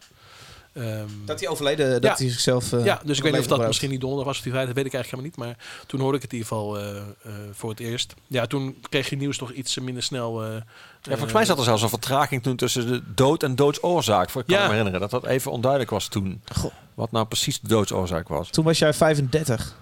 Ehm, 0.75 1.07
Dat 1.25 1.39
hij 1.39 1.49
overleden, 1.49 1.91
dat 2.01 2.03
Ja. 2.03 2.15
hij 2.17 2.29
zichzelf... 2.31 2.73
eh, 2.73 2.85
ja, 2.85 3.01
dus 3.05 3.17
ik 3.17 3.23
weet 3.23 3.31
niet 3.31 3.31
of 3.31 3.31
dat 3.31 3.41
gebruikt. 3.41 3.67
misschien 3.67 3.89
niet 3.89 3.99
donderdag 4.01 4.27
was 4.27 4.37
of 4.37 4.43
die 4.43 4.51
vrijdag, 4.51 4.73
dat 4.73 4.83
weet 4.83 4.93
ik 4.93 4.99
eigenlijk 4.99 5.23
helemaal 5.35 5.53
niet. 5.55 5.57
Maar 5.57 5.85
toen 5.87 5.99
hoorde 5.99 6.15
ik 6.17 6.23
het 6.23 6.31
in 6.33 6.37
ieder 6.37 6.53
geval 6.53 6.79
eh, 6.79 6.97
eh, 6.97 7.05
voor 7.51 7.69
het 7.69 7.79
eerst. 7.79 8.13
Ja, 8.27 8.45
toen 8.47 8.77
kreeg 8.89 9.09
je 9.09 9.15
nieuws 9.15 9.37
toch 9.37 9.51
iets 9.51 9.79
minder 9.79 10.03
snel. 10.03 10.43
eh, 10.43 10.49
Ja, 10.53 10.61
volgens 11.01 11.33
mij 11.33 11.45
zat 11.45 11.57
er 11.57 11.63
zelfs 11.63 11.81
een 11.81 11.89
vertraging 11.89 12.43
toen 12.43 12.55
tussen 12.55 12.87
de 12.87 13.01
dood 13.15 13.43
en 13.43 13.55
doodsoorzaak. 13.55 14.27
Ik 14.27 14.33
kan 14.33 14.43
Ja. 14.47 14.61
me 14.63 14.69
herinneren 14.69 14.99
dat 14.99 15.09
dat 15.09 15.25
even 15.25 15.51
onduidelijk 15.51 15.91
was 15.91 16.07
toen. 16.07 16.41
Goh. 16.53 16.71
Wat 16.93 17.11
nou 17.11 17.25
precies 17.25 17.59
de 17.59 17.67
doodsoorzaak 17.67 18.27
was. 18.27 18.49
Toen 18.49 18.63
was 18.65 18.79
jij 18.79 18.93
35. 18.93 19.75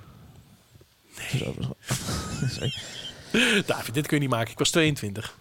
David, 3.66 3.94
dit 3.94 4.08
kun 4.08 4.18
je 4.18 4.22
niet 4.24 4.32
maken. 4.32 4.52
Ik 4.52 4.58
was 4.60 4.70
22. 4.70 5.36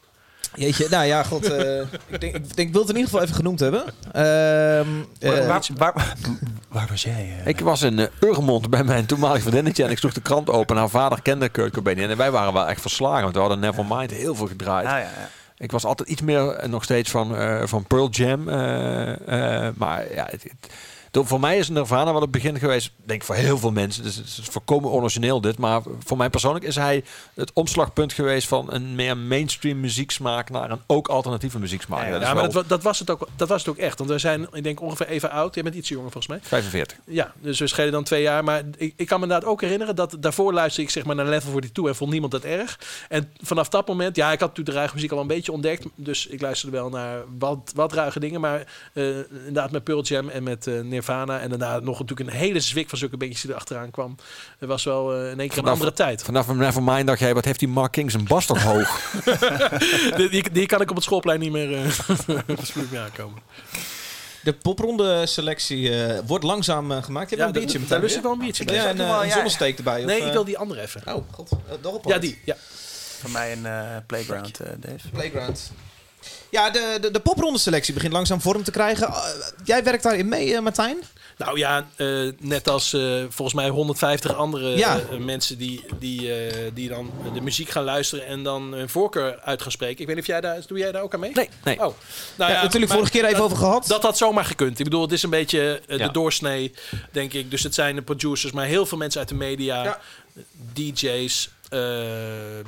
Jeetje, 0.55 0.87
nou 0.91 1.05
ja, 1.05 1.23
god. 1.23 1.53
eh, 1.53 1.81
ik, 2.07 2.21
denk, 2.21 2.35
ik, 2.35 2.57
denk, 2.57 2.69
ik 2.69 2.73
wil 2.73 2.81
het 2.81 2.91
in 2.91 2.97
ieder 2.97 3.11
geval 3.11 3.23
even 3.23 3.35
genoemd 3.35 3.61
hebben. 3.61 3.85
Ehm, 4.13 4.87
eh, 5.19 5.47
waar, 5.47 5.67
waar, 5.77 6.15
waar 6.69 6.87
was 6.91 7.03
jij? 7.03 7.33
eh? 7.41 7.47
Ik 7.47 7.61
was 7.61 7.83
in 7.83 7.99
uh, 7.99 8.07
Urgemond 8.21 8.71
bij 8.71 8.85
mijn 8.85 9.07
toenmalig 9.07 9.41
vriendinnetje 9.41 9.85
en 9.85 9.91
ik 9.91 9.99
sloeg 9.99 10.13
de 10.13 10.21
krant 10.21 10.51
open. 10.51 10.75
En 10.75 10.81
haar 10.81 10.91
vader 10.91 11.23
kende 11.23 11.49
Kurt 11.49 11.73
Cobain 11.73 11.97
niet. 11.97 12.09
En 12.11 12.17
wij 12.17 12.31
waren 12.31 12.53
wel 12.53 12.69
echt 12.69 12.81
verslagen, 12.81 13.23
want 13.23 13.35
we 13.35 13.41
hadden 13.41 13.59
Nevermind 13.61 14.11
heel 14.11 14.35
veel 14.35 14.47
gedraaid. 14.47 14.87
Ah, 14.87 14.93
ja, 14.93 14.99
ja. 14.99 15.29
Ik 15.57 15.71
was 15.73 15.85
altijd 15.85 16.09
iets 16.09 16.23
meer 16.23 16.65
nog 16.69 16.85
steeds 16.85 17.11
van, 17.11 17.37
eh, 17.37 17.63
van 17.65 17.85
Pearl 17.85 18.09
Jam. 18.11 18.49
eh, 18.49 19.67
eh, 19.67 19.75
maar 19.77 20.15
ja, 20.15 20.25
het, 20.31 20.43
het- 20.43 20.73
door- 21.13 21.27
voor 21.27 21.41
mij 21.41 21.59
is 21.59 21.69
Nirvana 21.69 22.13
wel 22.13 22.21
het 22.21 22.31
begin 22.31 22.59
geweest. 22.59 22.91
Denk 23.05 23.21
ik 23.21 23.27
voor 23.27 23.35
heel 23.35 23.59
veel 23.59 23.71
mensen. 23.71 24.03
Dus 24.03 24.17
het 24.17 24.27
is 24.27 24.41
voorkomen 24.51 24.91
origineel 24.91 25.41
dit. 25.41 25.59
Maar 25.59 25.83
voor 26.05 26.17
mij 26.17 26.31
persoonlijk 26.31 26.65
is 26.65 26.77
hij 26.77 27.05
het 27.35 27.53
omslagpunt 27.53 28.13
geweest 28.13 28.49
van 28.49 28.73
een 28.73 28.95
meer 28.95 29.17
mainstream 29.17 29.81
muzieksmaak 29.81 30.51
naar 30.51 30.71
een 30.71 30.81
ook 30.87 31.09
alternatieve 31.09 31.59
muzieksmaak. 31.59 32.01
Ja, 32.01 32.07
ja. 32.07 32.13
Dat 32.13 32.23
Ja, 32.23 32.35
maar 32.35 32.43
wel 32.43 32.53
dat, 32.53 32.69
dat, 32.69 32.83
was 32.83 32.99
het 32.99 33.11
ook, 33.11 33.29
dat 33.37 33.49
was 33.49 33.61
het 33.65 33.71
ook 33.71 33.81
echt. 33.81 33.99
Want 33.99 34.11
we 34.11 34.19
zijn, 34.19 34.47
ik 34.53 34.63
denk, 34.63 34.81
ongeveer 34.81 35.07
even 35.07 35.31
oud. 35.31 35.55
Jij 35.55 35.63
bent 35.63 35.75
iets 35.75 35.89
jonger 35.89 36.11
volgens 36.11 36.27
mij. 36.27 36.39
45. 36.43 36.99
Ja, 37.07 37.33
dus 37.41 37.59
we 37.59 37.67
schelen 37.67 37.93
dan 37.93 38.05
twee 38.05 38.23
jaar. 38.23 38.45
Maar 38.45 38.63
ik, 38.77 38.95
ik 38.97 39.07
kan 39.07 39.19
me 39.21 39.25
inderdaad 39.27 39.51
ook 39.51 39.61
herinneren 39.61 39.97
dat 39.97 40.17
daarvoor 40.21 40.53
luisterde 40.53 40.89
ik 40.89 40.95
zeg 40.95 41.05
maar 41.05 41.15
naar 41.15 41.27
Level 41.27 41.51
42 41.51 41.85
en 41.87 41.97
vond 41.97 42.11
niemand 42.11 42.33
dat 42.33 42.45
erg. 42.45 42.79
En 43.09 43.33
vanaf 43.43 43.69
dat 43.69 43.89
moment, 43.89 44.17
ja, 44.17 44.33
ik 44.33 44.41
had 44.41 44.49
natuurlijk 44.49 44.69
de 44.69 44.75
ruige 44.75 44.95
muziek 44.95 45.13
al 45.13 45.21
een 45.21 45.27
beetje 45.27 45.53
ontdekt. 45.53 45.87
Dus 45.95 46.27
ik 46.27 46.41
luisterde 46.41 46.77
wel 46.77 46.89
naar 46.89 47.23
wat, 47.39 47.73
wat 47.75 47.93
ruige 47.93 48.21
dingen. 48.21 48.41
Maar 48.41 48.67
eh, 48.93 49.05
inderdaad 49.31 49.71
met 49.71 49.85
Pearl 49.85 50.03
Jam 50.03 50.29
en 50.29 50.43
met 50.43 50.67
eh, 50.67 50.81
Nirvana. 51.07 51.41
En 51.41 51.49
daarna 51.49 51.79
nog 51.81 51.99
natuurlijk 51.99 52.31
een 52.31 52.37
hele 52.37 52.61
zwik 52.61 52.89
van 52.89 52.99
zulke 52.99 53.17
beetjes 53.17 53.41
die 53.41 53.51
erachteraan 53.51 53.91
kwam. 53.91 54.17
Het 54.59 54.69
was 54.69 54.85
wel 54.85 55.15
eh, 55.15 55.31
in 55.31 55.41
één 55.41 55.49
keer 55.49 55.59
een 55.59 55.65
andere 55.69 55.93
tijd. 55.93 56.23
Vanaf 56.23 56.49
Nevermind 56.55 57.07
dacht 57.07 57.19
jij, 57.19 57.35
wat 57.35 57.45
heeft 57.45 57.59
die 57.59 57.69
Mark 57.69 57.93
King 57.93 58.11
zijn 58.11 58.25
bas 58.25 58.47
toch 58.47 58.63
hoog? 58.73 59.13
die, 60.17 60.29
die, 60.29 60.51
die 60.51 60.67
kan 60.67 60.81
ik 60.81 60.91
op 60.91 60.97
het 60.97 61.05
schoolplein 61.05 61.41
niet 61.41 61.53
meer 61.53 61.75
eh 61.75 63.03
aankomen. 63.05 63.43
de 64.43 64.53
popronde 64.53 65.27
selectie 65.27 66.05
eh, 66.05 66.21
wordt 66.27 66.45
langzaam 66.45 66.91
gemaakt. 67.03 67.31
Je 67.31 67.37
hebt 67.37 67.41
Ja, 67.41 67.47
een 67.47 67.53
biertje 67.53 67.71
daar- 67.73 67.81
met 67.81 67.89
daar 67.89 68.01
lust 68.01 68.17
ik 68.17 68.23
wel 68.23 68.33
een 68.33 68.39
biertje. 68.39 68.63
Een, 68.69 68.97
Wel, 68.97 69.15
eh, 69.15 69.21
een 69.21 69.27
ja, 69.27 69.33
zonnesteek 69.35 69.77
erbij? 69.79 70.01
of, 70.01 70.07
Nee, 70.07 70.21
ik 70.21 70.33
wil 70.33 70.45
die 70.45 70.59
andere 70.59 70.81
even. 70.81 71.03
Oh, 71.15 71.25
god. 71.31 71.51
Uh, 71.53 71.73
daarop 71.83 72.05
Ja, 72.05 72.19
die. 72.19 72.39
Ja. 72.45 72.57
Van 73.21 73.31
mij 73.33 73.53
een 73.53 73.67
eh, 73.67 73.97
playground, 74.07 74.61
eh, 74.61 74.69
Dave. 74.79 75.09
Playground. 75.13 75.73
Ja, 76.53 76.71
de, 76.71 76.99
de, 77.01 77.11
de 77.11 77.21
popronde 77.21 77.59
selectie 77.59 77.95
begint 77.95 78.13
langzaam 78.13 78.41
vorm 78.41 78.63
te 78.63 78.71
krijgen. 78.71 79.09
Uh, 79.09 79.25
jij 79.65 79.85
werkt 79.85 80.03
daarin 80.03 80.29
mee, 80.29 80.55
eh, 80.55 80.61
Martijn? 80.61 80.97
Nou 81.39 81.59
ja, 81.59 81.87
eh, 81.97 82.29
net 82.39 82.69
als 82.69 82.93
eh, 82.93 83.01
volgens 83.29 83.53
mij 83.55 83.69
150 83.69 84.35
andere 84.37 84.77
Ja. 84.77 85.01
eh, 85.11 85.19
mensen 85.19 85.59
die, 85.59 85.85
die, 85.99 86.35
eh, 86.35 86.71
die 86.75 86.89
dan 86.89 87.11
de 87.35 87.41
muziek 87.41 87.69
gaan 87.69 87.85
luisteren 87.85 88.27
en 88.27 88.43
dan 88.43 88.73
hun 88.73 88.89
voorkeur 88.89 89.41
uit 89.41 89.63
gaan 89.63 89.71
spreken. 89.71 90.01
Ik 90.01 90.07
weet 90.07 90.15
niet 90.15 90.25
of 90.25 90.31
jij 90.31 90.41
daar, 90.41 90.59
doe 90.67 90.79
jij 90.79 90.93
daar 90.93 91.03
ook 91.03 91.15
aan 91.15 91.21
mee? 91.21 91.33
Nee, 91.35 91.49
nee. 91.65 91.75
Oh, 91.75 91.81
nou 91.81 91.95
Ja, 92.37 92.49
ja, 92.49 92.63
natuurlijk 92.63 92.79
maar 92.93 92.97
vorige 93.01 93.11
keer 93.13 93.25
even 93.25 93.37
dat- 93.37 93.45
over 93.45 93.57
gehad. 93.57 93.87
Dat 93.87 94.03
had 94.03 94.17
zomaar 94.19 94.45
gekund. 94.45 94.79
Ik 94.79 94.85
bedoel, 94.85 95.03
het 95.03 95.13
is 95.13 95.23
een 95.23 95.31
beetje 95.31 95.81
eh, 95.87 95.99
Ja. 95.99 96.07
de 96.07 96.13
doorsnee, 96.13 96.73
denk 97.13 97.33
ik. 97.33 97.51
Dus 97.51 97.63
het 97.63 97.75
zijn 97.75 97.95
de 97.95 98.03
producers, 98.03 98.53
maar 98.53 98.67
heel 98.67 98.87
veel 98.87 98.99
mensen 98.99 99.21
uit 99.21 99.29
de 99.29 99.35
media, 99.35 99.83
Ja. 99.85 99.99
DJ's, 100.73 101.47
eh, 101.47 101.62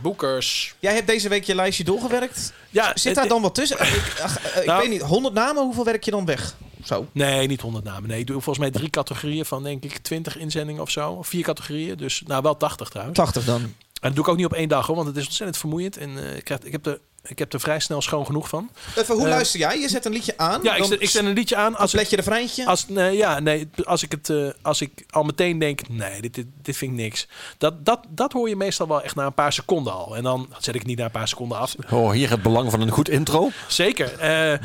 boekers. 0.02 0.74
Jij 0.78 0.94
hebt 0.94 1.06
deze 1.06 1.28
week 1.28 1.44
je 1.44 1.54
lijstje 1.54 1.84
doorgewerkt. 1.84 2.52
Ja, 2.70 2.92
Zit 2.94 3.14
daar 3.14 3.28
dan 3.28 3.42
wat 3.42 3.54
tussen? 3.54 3.80
ik 3.86 4.20
ach, 4.22 4.38
eh, 4.38 4.60
ik 4.60 4.66
Nou- 4.66 4.80
weet 4.80 4.90
niet, 4.90 5.02
100 5.02 5.34
namen, 5.34 5.62
hoeveel 5.62 5.84
werk 5.84 6.04
je 6.04 6.10
dan 6.10 6.24
weg? 6.24 6.56
Zo. 6.84 7.06
Nee, 7.12 7.46
niet 7.46 7.60
100 7.60 7.84
namen. 7.84 8.08
Nee, 8.08 8.18
ik 8.20 8.26
doe 8.26 8.34
volgens 8.40 8.58
mij 8.58 8.70
drie 8.70 8.90
categorieën 8.90 9.44
van 9.44 9.62
denk 9.62 9.84
ik 9.84 9.96
20 9.98 10.36
inzendingen 10.36 10.82
of 10.82 10.90
zo. 10.90 11.10
Of 11.12 11.28
vier 11.28 11.42
categorieën. 11.44 11.96
Dus 11.96 12.22
nou 12.26 12.42
wel 12.42 12.56
80 12.56 12.88
trouwens. 12.88 13.18
80 13.18 13.44
dan. 13.44 13.60
En 13.62 13.72
dat 14.00 14.14
doe 14.14 14.24
ik 14.24 14.30
ook 14.30 14.36
niet 14.36 14.46
op 14.46 14.52
één 14.52 14.68
dag 14.68 14.86
hoor, 14.86 14.96
want 14.96 15.08
het 15.08 15.16
is 15.16 15.24
ontzettend 15.24 15.58
vermoeiend. 15.58 15.96
En 15.96 16.18
eh, 16.18 16.36
ik, 16.36 16.44
krijg, 16.44 16.60
ik, 16.60 16.72
heb 16.72 16.86
er, 16.86 16.98
ik 17.28 17.38
heb 17.38 17.52
er 17.52 17.60
vrij 17.60 17.80
snel 17.80 18.02
schoon 18.02 18.26
genoeg 18.26 18.48
van. 18.48 18.70
Even, 18.96 19.14
hoe 19.14 19.24
Eh, 19.24 19.30
luister 19.30 19.60
jij? 19.60 19.80
Je 19.80 19.88
zet 19.88 20.04
een 20.04 20.12
liedje 20.12 20.38
aan. 20.38 20.60
Ja, 20.62 20.72
ik 20.72 20.78
dan 20.78 20.88
zet, 20.88 21.02
ik 21.02 21.08
zet 21.08 21.24
een 21.24 21.32
liedje 21.32 21.56
aan. 21.56 21.76
Als 21.76 21.92
Let 21.92 22.10
je 22.10 22.16
refreintje? 22.16 22.66
als, 22.66 22.88
nee, 22.88 23.16
ja, 23.16 23.40
nee, 23.40 23.68
als, 23.84 24.02
ik 24.02 24.10
het, 24.10 24.30
eh, 24.30 24.48
als 24.62 24.80
ik 24.80 25.04
al 25.10 25.22
meteen 25.22 25.58
denk, 25.58 25.88
nee, 25.88 26.20
dit, 26.20 26.34
dit, 26.34 26.46
dit 26.62 26.76
vind 26.76 26.90
ik 26.90 26.96
niks. 26.96 27.28
Dat, 27.58 27.84
dat, 27.84 28.00
dat 28.08 28.32
hoor 28.32 28.48
je 28.48 28.56
meestal 28.56 28.88
wel 28.88 29.02
echt 29.02 29.14
na 29.14 29.26
een 29.26 29.34
paar 29.34 29.52
seconden 29.52 29.92
al. 29.92 30.16
En 30.16 30.22
dan 30.22 30.48
zet 30.58 30.74
ik 30.74 30.80
het 30.80 30.88
niet 30.88 30.98
na 30.98 31.04
een 31.04 31.10
paar 31.10 31.28
seconden 31.28 31.58
af. 31.58 31.74
Oh, 31.90 32.10
hier 32.10 32.30
het 32.30 32.42
belang 32.42 32.70
van 32.70 32.80
een 32.80 32.90
goed 32.90 33.08
intro. 33.08 33.50
Zeker. 33.68 34.18
Eh, 34.18 34.52
eh, 34.52 34.60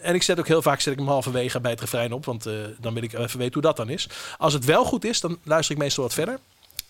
en 0.00 0.14
ik 0.14 0.22
zet 0.22 0.38
ook 0.38 0.48
heel 0.48 0.62
vaak 0.62 0.80
zet 0.80 0.92
ik 0.92 0.98
hem 0.98 1.08
halverwege 1.08 1.60
bij 1.60 1.70
het 1.70 1.80
refrein 1.80 2.12
op. 2.12 2.24
Want 2.24 2.46
eh, 2.46 2.54
dan 2.80 2.94
wil 2.94 3.02
ik 3.02 3.12
even 3.12 3.38
weten 3.38 3.52
hoe 3.52 3.62
dat 3.62 3.76
dan 3.76 3.88
is. 3.88 4.08
Als 4.38 4.52
het 4.52 4.64
wel 4.64 4.84
goed 4.84 5.04
is, 5.04 5.20
dan 5.20 5.38
luister 5.44 5.74
ik 5.74 5.82
meestal 5.82 6.02
wat 6.04 6.14
verder. 6.14 6.38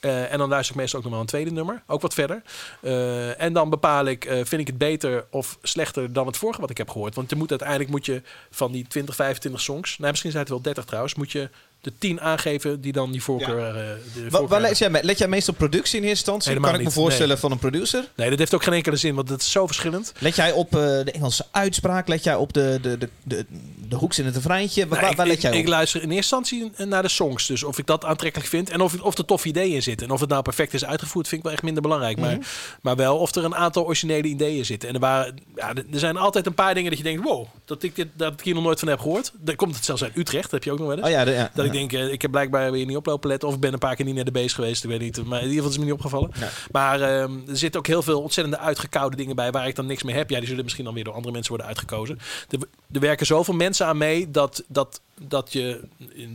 Eh, 0.00 0.32
en 0.32 0.38
dan 0.38 0.48
luister 0.48 0.74
ik 0.74 0.80
meestal 0.80 0.98
ook 0.98 1.04
nog 1.04 1.14
wel 1.14 1.22
een 1.22 1.28
tweede 1.28 1.50
nummer. 1.50 1.82
Ook 1.86 2.00
wat 2.00 2.14
verder. 2.14 2.42
Eh, 2.82 3.40
en 3.40 3.52
dan 3.52 3.70
bepaal 3.70 4.04
ik, 4.04 4.24
eh, 4.24 4.34
vind 4.34 4.60
ik 4.60 4.66
het 4.66 4.78
beter 4.78 5.26
of 5.30 5.58
slechter 5.62 6.12
dan 6.12 6.26
het 6.26 6.36
vorige 6.36 6.60
wat 6.60 6.70
ik 6.70 6.78
heb 6.78 6.90
gehoord. 6.90 7.14
Want 7.14 7.30
je 7.30 7.36
moet 7.36 7.50
uiteindelijk 7.50 7.90
moet 7.90 8.06
je 8.06 8.22
van 8.50 8.72
die 8.72 8.86
20, 8.86 9.14
25 9.14 9.60
songs... 9.60 9.98
Nou, 9.98 10.10
misschien 10.10 10.30
zijn 10.30 10.42
het 10.42 10.52
wel 10.52 10.62
30 10.62 10.84
trouwens. 10.84 11.14
Moet 11.14 11.32
je 11.32 11.50
de 11.80 11.92
10 11.98 12.20
aangeven 12.20 12.80
die 12.80 12.92
dan 12.92 13.10
die 13.12 13.22
voorkeur... 13.22 13.66
eh, 13.66 13.74
de 13.74 14.22
Wa- 14.22 14.28
voorkeur 14.30 14.48
waar 14.48 14.60
let, 14.60 14.78
jij, 14.78 14.90
let 15.02 15.18
jij 15.18 15.28
meestal 15.28 15.54
productie 15.54 15.96
in 16.00 16.02
eerste 16.08 16.16
instantie? 16.18 16.48
Helemaal 16.48 16.70
kan 16.70 16.80
ik 16.80 16.86
me 16.86 16.92
voorstellen 16.92 17.38
van 17.38 17.50
een 17.50 17.58
producer. 17.58 18.08
Nee, 18.16 18.30
dat 18.30 18.38
heeft 18.38 18.54
ook 18.54 18.62
geen 18.62 18.72
enkele 18.74 18.96
zin, 18.96 19.14
want 19.14 19.28
het 19.28 19.40
is 19.40 19.50
zo 19.50 19.66
verschillend. 19.66 20.12
Let 20.18 20.36
jij 20.36 20.52
op 20.52 20.66
eh, 20.74 20.80
de 20.80 21.10
Engelse 21.12 21.44
uitspraak? 21.50 22.08
Let 22.08 22.24
jij 22.24 22.34
op 22.34 22.52
de, 22.52 22.78
de, 22.82 22.98
de, 22.98 23.08
de, 23.22 23.44
de 23.88 23.96
hoeks 23.96 24.18
in 24.18 24.24
het 24.24 24.34
refreintje? 24.34 24.80
Waar, 24.88 24.90
Nou, 25.00 25.06
waar- 25.06 25.16
waar 25.16 25.26
ik, 25.26 25.32
let 25.32 25.42
jij 25.42 25.50
ik, 25.50 25.56
op? 25.56 25.62
ik 25.62 25.68
luister 25.68 26.02
in 26.02 26.10
eerste 26.10 26.36
instantie 26.36 26.86
naar 26.86 27.02
de 27.02 27.08
songs. 27.08 27.46
Dus 27.46 27.62
of 27.62 27.78
ik 27.78 27.86
dat 27.86 28.04
aantrekkelijk 28.04 28.48
vind 28.50 28.70
en 28.70 28.80
of, 28.80 29.00
of 29.00 29.18
er 29.18 29.24
tof 29.24 29.44
ideeën 29.44 29.74
in 29.74 29.82
zitten. 29.82 30.06
En 30.06 30.12
of 30.12 30.20
het 30.20 30.28
nou 30.28 30.42
perfect 30.42 30.74
is 30.74 30.84
uitgevoerd, 30.84 31.28
vind 31.28 31.40
ik 31.40 31.46
wel 31.46 31.52
echt 31.54 31.62
minder 31.62 31.82
belangrijk. 31.82 32.16
Mhm. 32.16 32.26
maar, 32.26 32.38
maar 32.80 32.96
wel 32.96 33.18
of 33.18 33.34
er 33.34 33.44
een 33.44 33.54
aantal 33.54 33.84
originele 33.84 34.28
ideeën 34.28 34.64
zitten. 34.64 34.88
En 34.88 34.94
er, 34.94 35.00
waren, 35.00 35.36
ja, 35.56 35.68
er 35.92 35.98
zijn 35.98 36.16
altijd 36.16 36.46
een 36.46 36.54
paar 36.54 36.74
dingen 36.74 36.88
dat 36.90 36.98
je 36.98 37.04
denkt: 37.04 37.22
wow, 37.24 37.46
dat 37.64 37.82
ik, 37.82 37.94
dit, 37.96 38.06
dat 38.12 38.32
ik 38.32 38.40
hier 38.40 38.54
nog 38.54 38.62
nooit 38.62 38.78
van 38.78 38.88
heb 38.88 38.98
gehoord. 39.00 39.32
Dan 39.40 39.56
komt 39.56 39.74
het 39.76 39.84
zelfs 39.84 40.02
uit 40.02 40.16
Utrecht, 40.16 40.42
dat 40.42 40.52
heb 40.52 40.64
je 40.64 40.72
ook 40.72 40.78
nog 40.78 40.86
wel 40.86 40.96
eens. 40.96 41.06
Oh 41.06 41.12
ja, 41.12 41.24
de, 41.24 41.30
ja. 41.30 41.50
Dat 41.54 41.69
ik 41.72 41.78
denk, 41.78 41.92
eh, 41.92 42.12
ik 42.12 42.22
heb 42.22 42.30
blijkbaar 42.30 42.72
weer 42.72 42.86
niet 42.86 42.96
oplopen 42.96 43.28
letten. 43.28 43.48
Of 43.48 43.54
ik 43.54 43.60
ben 43.60 43.72
een 43.72 43.78
paar 43.78 43.96
keer 43.96 44.04
niet 44.04 44.14
naar 44.14 44.24
de 44.24 44.30
beest 44.30 44.54
geweest. 44.54 44.84
Ik 44.84 44.90
weet 44.90 45.00
niet. 45.00 45.24
Maar 45.24 45.38
in 45.38 45.48
ieder 45.48 45.56
geval 45.56 45.70
is 45.70 45.78
me 45.78 45.84
niet 45.84 45.92
opgevallen. 45.92 46.30
Ja. 46.38 46.48
Maar 46.70 47.00
ehm, 47.00 47.32
er 47.48 47.56
zitten 47.56 47.80
ook 47.80 47.86
heel 47.86 48.02
veel 48.02 48.22
ontzettende 48.22 48.58
uitgekoude 48.58 49.16
dingen 49.16 49.36
bij. 49.36 49.50
Waar 49.50 49.68
ik 49.68 49.74
dan 49.74 49.86
niks 49.86 50.02
mee 50.02 50.14
heb. 50.14 50.30
Ja, 50.30 50.38
die 50.38 50.48
zullen 50.48 50.62
misschien 50.62 50.84
dan 50.84 50.94
weer 50.94 51.04
door 51.04 51.14
andere 51.14 51.32
mensen 51.32 51.50
worden 51.50 51.68
uitgekozen. 51.68 52.18
Er, 52.48 52.58
er 52.92 53.00
werken 53.00 53.26
zoveel 53.26 53.54
mensen 53.54 53.86
aan 53.86 53.98
mee. 53.98 54.30
Dat, 54.30 54.64
dat, 54.68 55.00
dat 55.20 55.52
je, 55.52 55.80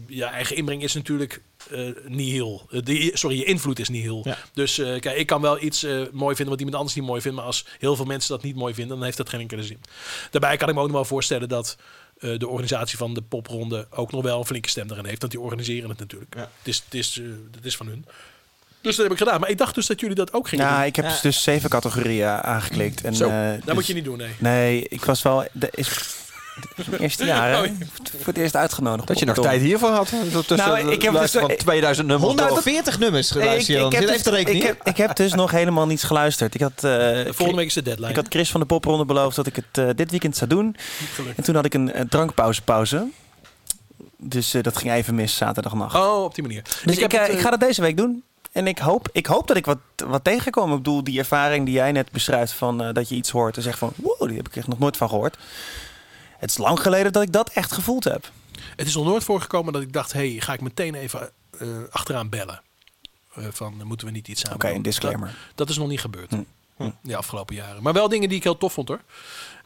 je 0.08 0.26
eigen 0.26 0.56
inbreng 0.56 0.84
is 0.84 0.94
natuurlijk 0.94 1.42
eh 1.72 1.90
nihil. 2.08 2.66
Eh, 2.70 2.82
die, 2.84 3.18
sorry, 3.18 3.38
je 3.38 3.44
invloed 3.44 3.80
is 3.80 3.90
nihil. 3.90 4.22
Ja. 4.24 4.38
Dus 4.54 4.78
eh, 4.78 5.00
kijk, 5.00 5.18
ik 5.18 5.28
kan 5.28 5.42
wel 5.42 5.62
iets 5.62 5.84
eh, 5.84 6.02
mooi 6.12 6.36
vinden 6.36 6.50
wat 6.50 6.60
iemand 6.60 6.78
anders 6.78 6.96
niet 6.96 7.06
mooi 7.06 7.22
vindt. 7.22 7.38
Maar 7.38 7.46
als 7.46 7.66
heel 7.80 7.96
veel 7.96 8.06
mensen 8.06 8.36
dat 8.36 8.44
niet 8.44 8.56
mooi 8.56 8.74
vinden, 8.74 8.96
dan 8.96 9.06
heeft 9.06 9.18
dat 9.18 9.30
geen 9.30 9.40
enkele 9.40 9.64
zin. 9.64 9.82
Daarbij 10.32 10.58
kan 10.58 10.70
ik 10.70 10.76
me 10.76 10.80
ook 10.80 10.88
nog 10.88 10.96
wel 10.96 11.06
voorstellen 11.06 11.50
dat 11.50 11.78
eh, 12.20 12.38
de 12.40 12.48
organisatie 12.48 12.98
van 12.98 13.14
de 13.14 13.22
popronde 13.22 13.88
ook 13.90 14.12
nog 14.12 14.24
wel 14.24 14.40
een 14.40 14.46
flinke 14.46 14.70
stem 14.70 14.90
erin 14.92 15.06
heeft. 15.06 15.20
Want 15.20 15.32
die 15.32 15.42
organiseren 15.42 15.90
het 15.90 16.00
natuurlijk. 16.00 16.34
Ja. 16.36 16.42
Het, 16.58 16.68
is, 16.68 16.82
het, 16.86 16.94
is, 16.94 17.16
het 17.56 17.66
is 17.66 17.76
van 17.78 17.88
hun. 17.88 18.06
Dus 18.82 18.96
dat 18.96 19.04
heb 19.06 19.14
ik 19.14 19.18
gedaan. 19.24 19.40
Maar 19.40 19.50
ik 19.50 19.58
dacht 19.58 19.76
dus 19.76 19.86
dat 19.86 20.00
jullie 20.00 20.16
dat 20.16 20.34
ook 20.34 20.48
gingen 20.48 20.66
Ja, 20.66 20.78
doen. 20.78 20.86
ik 20.86 20.96
heb 20.96 21.06
Ja. 21.06 21.18
dus 21.22 21.44
zeven 21.44 21.70
categorieën 21.70 22.28
aangeklikt. 22.28 23.04
En, 23.04 23.16
Zo, 23.16 23.30
eh, 23.30 23.52
Dat 23.52 23.66
dus- 23.66 23.74
moet 23.74 23.88
je 23.88 23.94
niet 23.94 24.04
doen, 24.04 24.18
nee. 24.18 24.32
Nee, 24.38 24.88
ik 24.90 25.06
was 25.06 25.22
wel... 25.22 25.48
Dat 25.52 25.78
is, 25.78 26.16
eerste 27.00 27.26
jaar, 27.26 27.50
hè? 27.50 27.62
Oh, 27.62 27.68
Voor 28.18 28.34
het 28.34 28.38
eerst 28.38 28.56
uitgenodigd. 28.56 29.08
Dat 29.08 29.20
je 29.20 29.26
nog 29.26 29.36
tijd 29.36 29.62
hiervoor 29.62 29.90
had. 29.90 30.14
Tussen 30.32 30.58
Nou, 30.58 30.92
ik 30.92 31.02
heb 31.02 31.14
dus- 31.14 31.32
van 31.32 31.56
2000 31.58 32.08
nummers. 32.08 32.36
door. 32.36 32.48
140 32.48 33.00
nummers 33.00 33.32
geluisterd 33.32 33.92
dus, 33.92 34.44
ik, 34.46 34.64
heb, 34.64 34.88
ik 34.88 34.98
heb 34.98 35.16
dus 35.16 35.34
nog 35.34 35.52
helemaal 35.52 35.86
niets 35.86 36.04
geluisterd. 36.04 36.54
Ik 36.54 36.62
had, 36.62 36.84
eh, 36.84 36.92
Volgende 37.26 37.56
week 37.56 37.68
is 37.68 37.74
de 37.74 37.82
deadline. 37.82 38.10
ik 38.10 38.16
had 38.16 38.26
Chris 38.30 38.52
van 38.52 38.60
de 38.60 38.66
Popronde 38.66 39.06
beloofd 39.06 39.36
dat 39.36 39.48
ik 39.48 39.56
het 39.56 39.66
eh, 39.72 39.90
dit 39.96 40.12
weekend 40.12 40.38
zou 40.38 40.50
doen. 40.50 40.66
Niet 40.66 41.10
gelukt. 41.14 41.38
En 41.38 41.44
toen 41.44 41.56
had 41.56 41.66
ik 41.66 41.74
een, 41.74 41.92
drankpauze 42.10 42.62
pauze. 42.62 43.08
Dus 44.18 44.54
eh, 44.54 44.64
dat 44.64 44.78
ging 44.78 44.94
even 44.94 45.16
mis 45.16 45.36
zaterdagnacht. 45.36 45.96
Oh, 45.96 46.24
op 46.24 46.36
die 46.36 46.44
manier. 46.44 46.62
dus 46.86 46.98
ik, 46.98 47.12
het, 47.12 47.30
ik 47.30 47.40
ga 47.40 47.50
dat 47.50 47.60
deze 47.60 47.82
week 47.82 47.98
doen. 47.98 48.24
En 48.56 48.68
ik 48.68 48.78
hoop, 48.78 49.10
ik 49.12 49.26
hoop 49.26 49.48
dat 49.48 49.58
ik 49.58 49.66
wat, 49.66 49.78
wat 50.06 50.24
tegenkom. 50.24 50.72
Ik 50.72 50.78
bedoel, 50.78 51.04
die 51.04 51.20
ervaring 51.20 51.66
die 51.66 51.74
jij 51.74 51.92
net 51.92 52.12
beschrijft 52.12 52.52
van 52.52 52.84
eh, 52.84 52.94
dat 52.94 53.10
je 53.10 53.16
iets 53.16 53.30
hoort 53.30 53.58
en 53.58 53.62
zegt 53.62 53.78
van 53.78 53.94
wow, 53.96 54.28
die 54.28 54.38
heb 54.38 54.48
ik 54.48 54.56
echt 54.56 54.68
nog 54.68 54.80
nooit 54.80 54.98
van 54.98 55.10
gehoord. 55.10 55.38
Het 56.46 56.54
is 56.54 56.60
lang 56.66 56.80
geleden 56.80 57.14
dat 57.14 57.24
ik 57.24 57.32
dat 57.32 57.50
echt 57.50 57.72
gevoeld 57.72 58.04
heb. 58.04 58.32
Het 58.76 58.88
is 58.88 58.96
nog 58.96 59.06
nooit 59.06 59.24
voorgekomen 59.24 59.74
dat 59.74 59.82
ik 59.82 59.94
dacht, 59.94 60.14
hey, 60.14 60.36
ga 60.40 60.54
ik 60.54 60.62
meteen 60.62 60.96
even 60.96 61.32
eh, 61.60 61.68
achteraan 61.90 62.30
bellen. 62.30 62.62
Eh, 63.34 63.46
van, 63.52 63.80
eh, 63.80 63.86
moeten 63.86 64.08
we 64.08 64.14
niet 64.14 64.28
iets 64.28 64.42
samen 64.42 64.56
Oké, 64.56 64.70
een 64.70 64.82
disclaimer. 64.82 65.28
Dat, 65.28 65.38
dat 65.56 65.70
is 65.70 65.78
nog 65.78 65.88
niet 65.88 66.00
gebeurd. 66.00 66.30
Hm. 66.32 66.44
Hm, 66.76 66.90
De 67.02 67.16
afgelopen 67.16 67.56
jaren. 67.56 67.84
Maar 67.84 67.94
wel 67.94 68.10
dingen 68.10 68.30
die 68.30 68.38
ik 68.38 68.44
heel 68.44 68.58
tof 68.58 68.74
vond 68.74 68.88
hoor. 68.88 69.02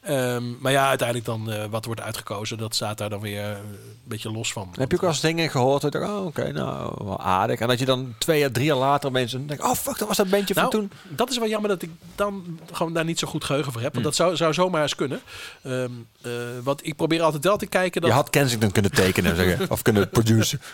Ehm, 0.01 0.43
maar 0.59 0.71
ja, 0.71 0.87
uiteindelijk 0.87 1.27
dan 1.27 1.51
eh, 1.51 1.65
wat 1.69 1.85
wordt 1.85 2.01
uitgekozen, 2.01 2.57
dat 2.57 2.75
staat 2.75 2.97
daar 2.97 3.09
dan 3.09 3.19
weer 3.19 3.43
eh, 3.43 3.49
een 3.49 3.99
beetje 4.03 4.31
los 4.31 4.53
van. 4.53 4.69
heb 4.71 4.89
je 4.89 4.95
ook 4.95 5.01
wel 5.01 5.09
eens 5.09 5.19
dingen 5.21 5.49
gehoord 5.49 5.81
dat 5.81 5.95
oh, 5.95 6.25
oké, 6.25 6.51
nou, 6.51 6.93
wel 6.97 7.19
aardig. 7.19 7.59
En 7.59 7.67
dat 7.67 7.79
je 7.79 7.85
dan 7.85 8.15
twee 8.17 8.45
à 8.45 8.49
drie 8.51 8.65
jaar 8.65 8.77
later 8.77 9.11
mensen 9.11 9.47
denkt, 9.47 9.63
oh 9.63 9.73
fuck, 9.73 9.97
dat 9.97 10.07
was 10.07 10.17
dat 10.17 10.29
bandje 10.29 10.53
Nou, 10.53 10.71
van 10.71 10.79
toen. 10.79 10.91
Dat 11.07 11.29
is 11.29 11.37
wel 11.37 11.47
jammer 11.47 11.69
dat 11.69 11.81
ik 11.81 11.89
dan 12.15 12.59
gewoon 12.71 12.93
daar 12.93 13.05
niet 13.05 13.19
zo 13.19 13.27
goed 13.27 13.43
geheugen 13.43 13.71
voor 13.71 13.81
heb. 13.81 13.91
Want 13.93 14.05
dat 14.05 14.15
zou, 14.15 14.35
zou 14.35 14.53
zomaar 14.53 14.81
eens 14.81 14.95
kunnen. 14.95 15.21
Ehm 15.61 15.91
eh, 16.21 16.31
want 16.63 16.85
ik 16.85 16.95
probeer 16.95 17.21
altijd 17.21 17.43
wel 17.43 17.57
te 17.57 17.65
kijken. 17.65 18.01
Dat, 18.01 18.09
Je 18.09 18.15
had 18.15 18.29
Kensington 18.29 18.71
kunnen 18.71 18.91
tekenen 18.91 19.35
zeggen, 19.35 19.69
of 19.71 19.81
kunnen 19.81 20.09
produceren. 20.09 20.65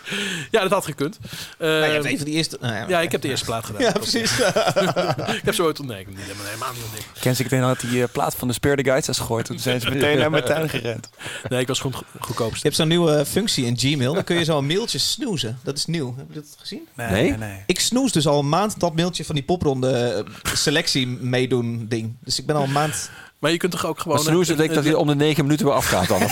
Ja, 0.50 0.62
dat 0.62 0.70
had 0.70 0.84
gekund. 0.84 1.18
Nou, 1.58 1.72
je 1.72 1.82
Ehm, 1.82 1.92
hebt 1.92 2.04
een 2.04 2.16
van 2.16 2.26
die 2.26 2.34
eerste... 2.34 2.58
Nou, 2.60 2.74
ja. 2.74 2.88
ja, 2.88 3.00
ik 3.00 3.12
heb 3.12 3.22
de 3.22 3.28
eerste 3.28 3.44
plaat 3.44 3.64
gedaan. 3.64 3.82
Ja, 3.82 3.92
precies. 3.92 4.38
ik 5.38 5.44
heb 5.44 5.54
zo 5.54 5.64
ooit 5.64 5.80
ontdekt. 5.80 6.08
Niet 6.08 6.18
helemaal, 6.18 6.44
helemaal 6.46 6.72
niet 6.72 6.82
ontdekt. 6.82 7.06
Ken 7.20 7.60
ik 7.60 7.62
had 7.62 7.80
die 7.80 8.06
plaat 8.06 8.34
van 8.34 8.48
de 8.48 8.54
Spear 8.54 8.76
the 8.76 8.84
Guides 8.84 9.15
eens 9.16 9.26
gegooid. 9.26 9.46
Toen 9.46 9.58
zijn 9.58 9.80
ze 9.80 9.90
meteen 9.90 10.18
naar 10.18 10.30
mijn 10.30 10.44
tuin 10.44 10.68
gerend. 10.68 11.08
Nee, 11.48 11.60
ik 11.60 11.66
was 11.66 11.80
gewoon 11.80 12.02
go- 12.20 12.44
Je 12.52 12.58
hebt 12.62 12.76
zo'n 12.76 12.88
nieuwe 12.88 13.24
functie 13.26 13.64
in 13.64 13.78
Gmail. 13.78 14.14
Dan 14.14 14.24
kun 14.24 14.36
je 14.36 14.44
zo 14.44 14.58
een 14.58 14.66
mailtje 14.66 14.98
snoezen. 14.98 15.58
Dat 15.62 15.76
is 15.76 15.86
nieuw. 15.86 16.14
Heb 16.16 16.26
je 16.28 16.34
dat 16.34 16.44
gezien? 16.58 16.88
Nee? 16.94 17.36
nee. 17.36 17.62
Ik 17.66 17.80
snoes 17.80 18.12
dus 18.12 18.26
al 18.26 18.38
een 18.38 18.48
maand 18.48 18.80
dat 18.80 18.94
mailtje 18.94 19.24
van 19.24 19.34
die 19.34 19.44
popronde 19.44 19.92
eh, 19.92 20.54
selectie 20.54 21.06
meedoen 21.06 21.86
ding. 21.88 22.16
Dus 22.20 22.38
ik 22.38 22.46
ben 22.46 22.56
al 22.56 22.62
een 22.62 22.72
maand... 22.72 23.10
Maar 23.38 23.50
je 23.50 23.56
kunt 23.56 23.72
toch 23.72 23.86
ook 23.86 23.98
gewoon... 24.00 24.18
Een- 24.26 24.60
ik 24.62 24.74
dat 24.74 24.84
hij 24.84 24.94
om 24.94 25.06
de 25.06 25.14
negen 25.14 25.44
minuten 25.44 25.66
weer 25.66 25.74
afgaat 25.74 26.08
dan. 26.08 26.20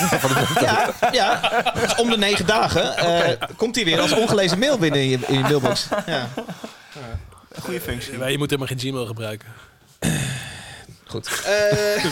Ja, 0.59 0.93
ja. 1.11 1.39
Dus 1.81 1.95
om 1.95 2.09
de 2.09 2.17
negen 2.17 2.45
dagen 2.45 2.97
eh, 2.97 3.47
komt 3.55 3.75
hij 3.75 3.85
weer 3.85 3.99
als 3.99 4.11
ongelezen 4.11 4.59
mail 4.59 4.77
binnen 4.77 4.99
in 5.01 5.09
je, 5.09 5.17
in 5.27 5.33
je 5.33 5.39
mailbox. 5.39 5.87
Ja. 6.05 6.27
Goede 7.61 7.81
functie. 7.81 8.17
Maar 8.17 8.31
je 8.31 8.37
moet 8.37 8.49
helemaal 8.49 8.75
geen 8.77 8.89
Gmail 8.89 9.05
gebruiken. 9.05 9.47
Goed. 11.15 11.29
Eh, 11.45 12.03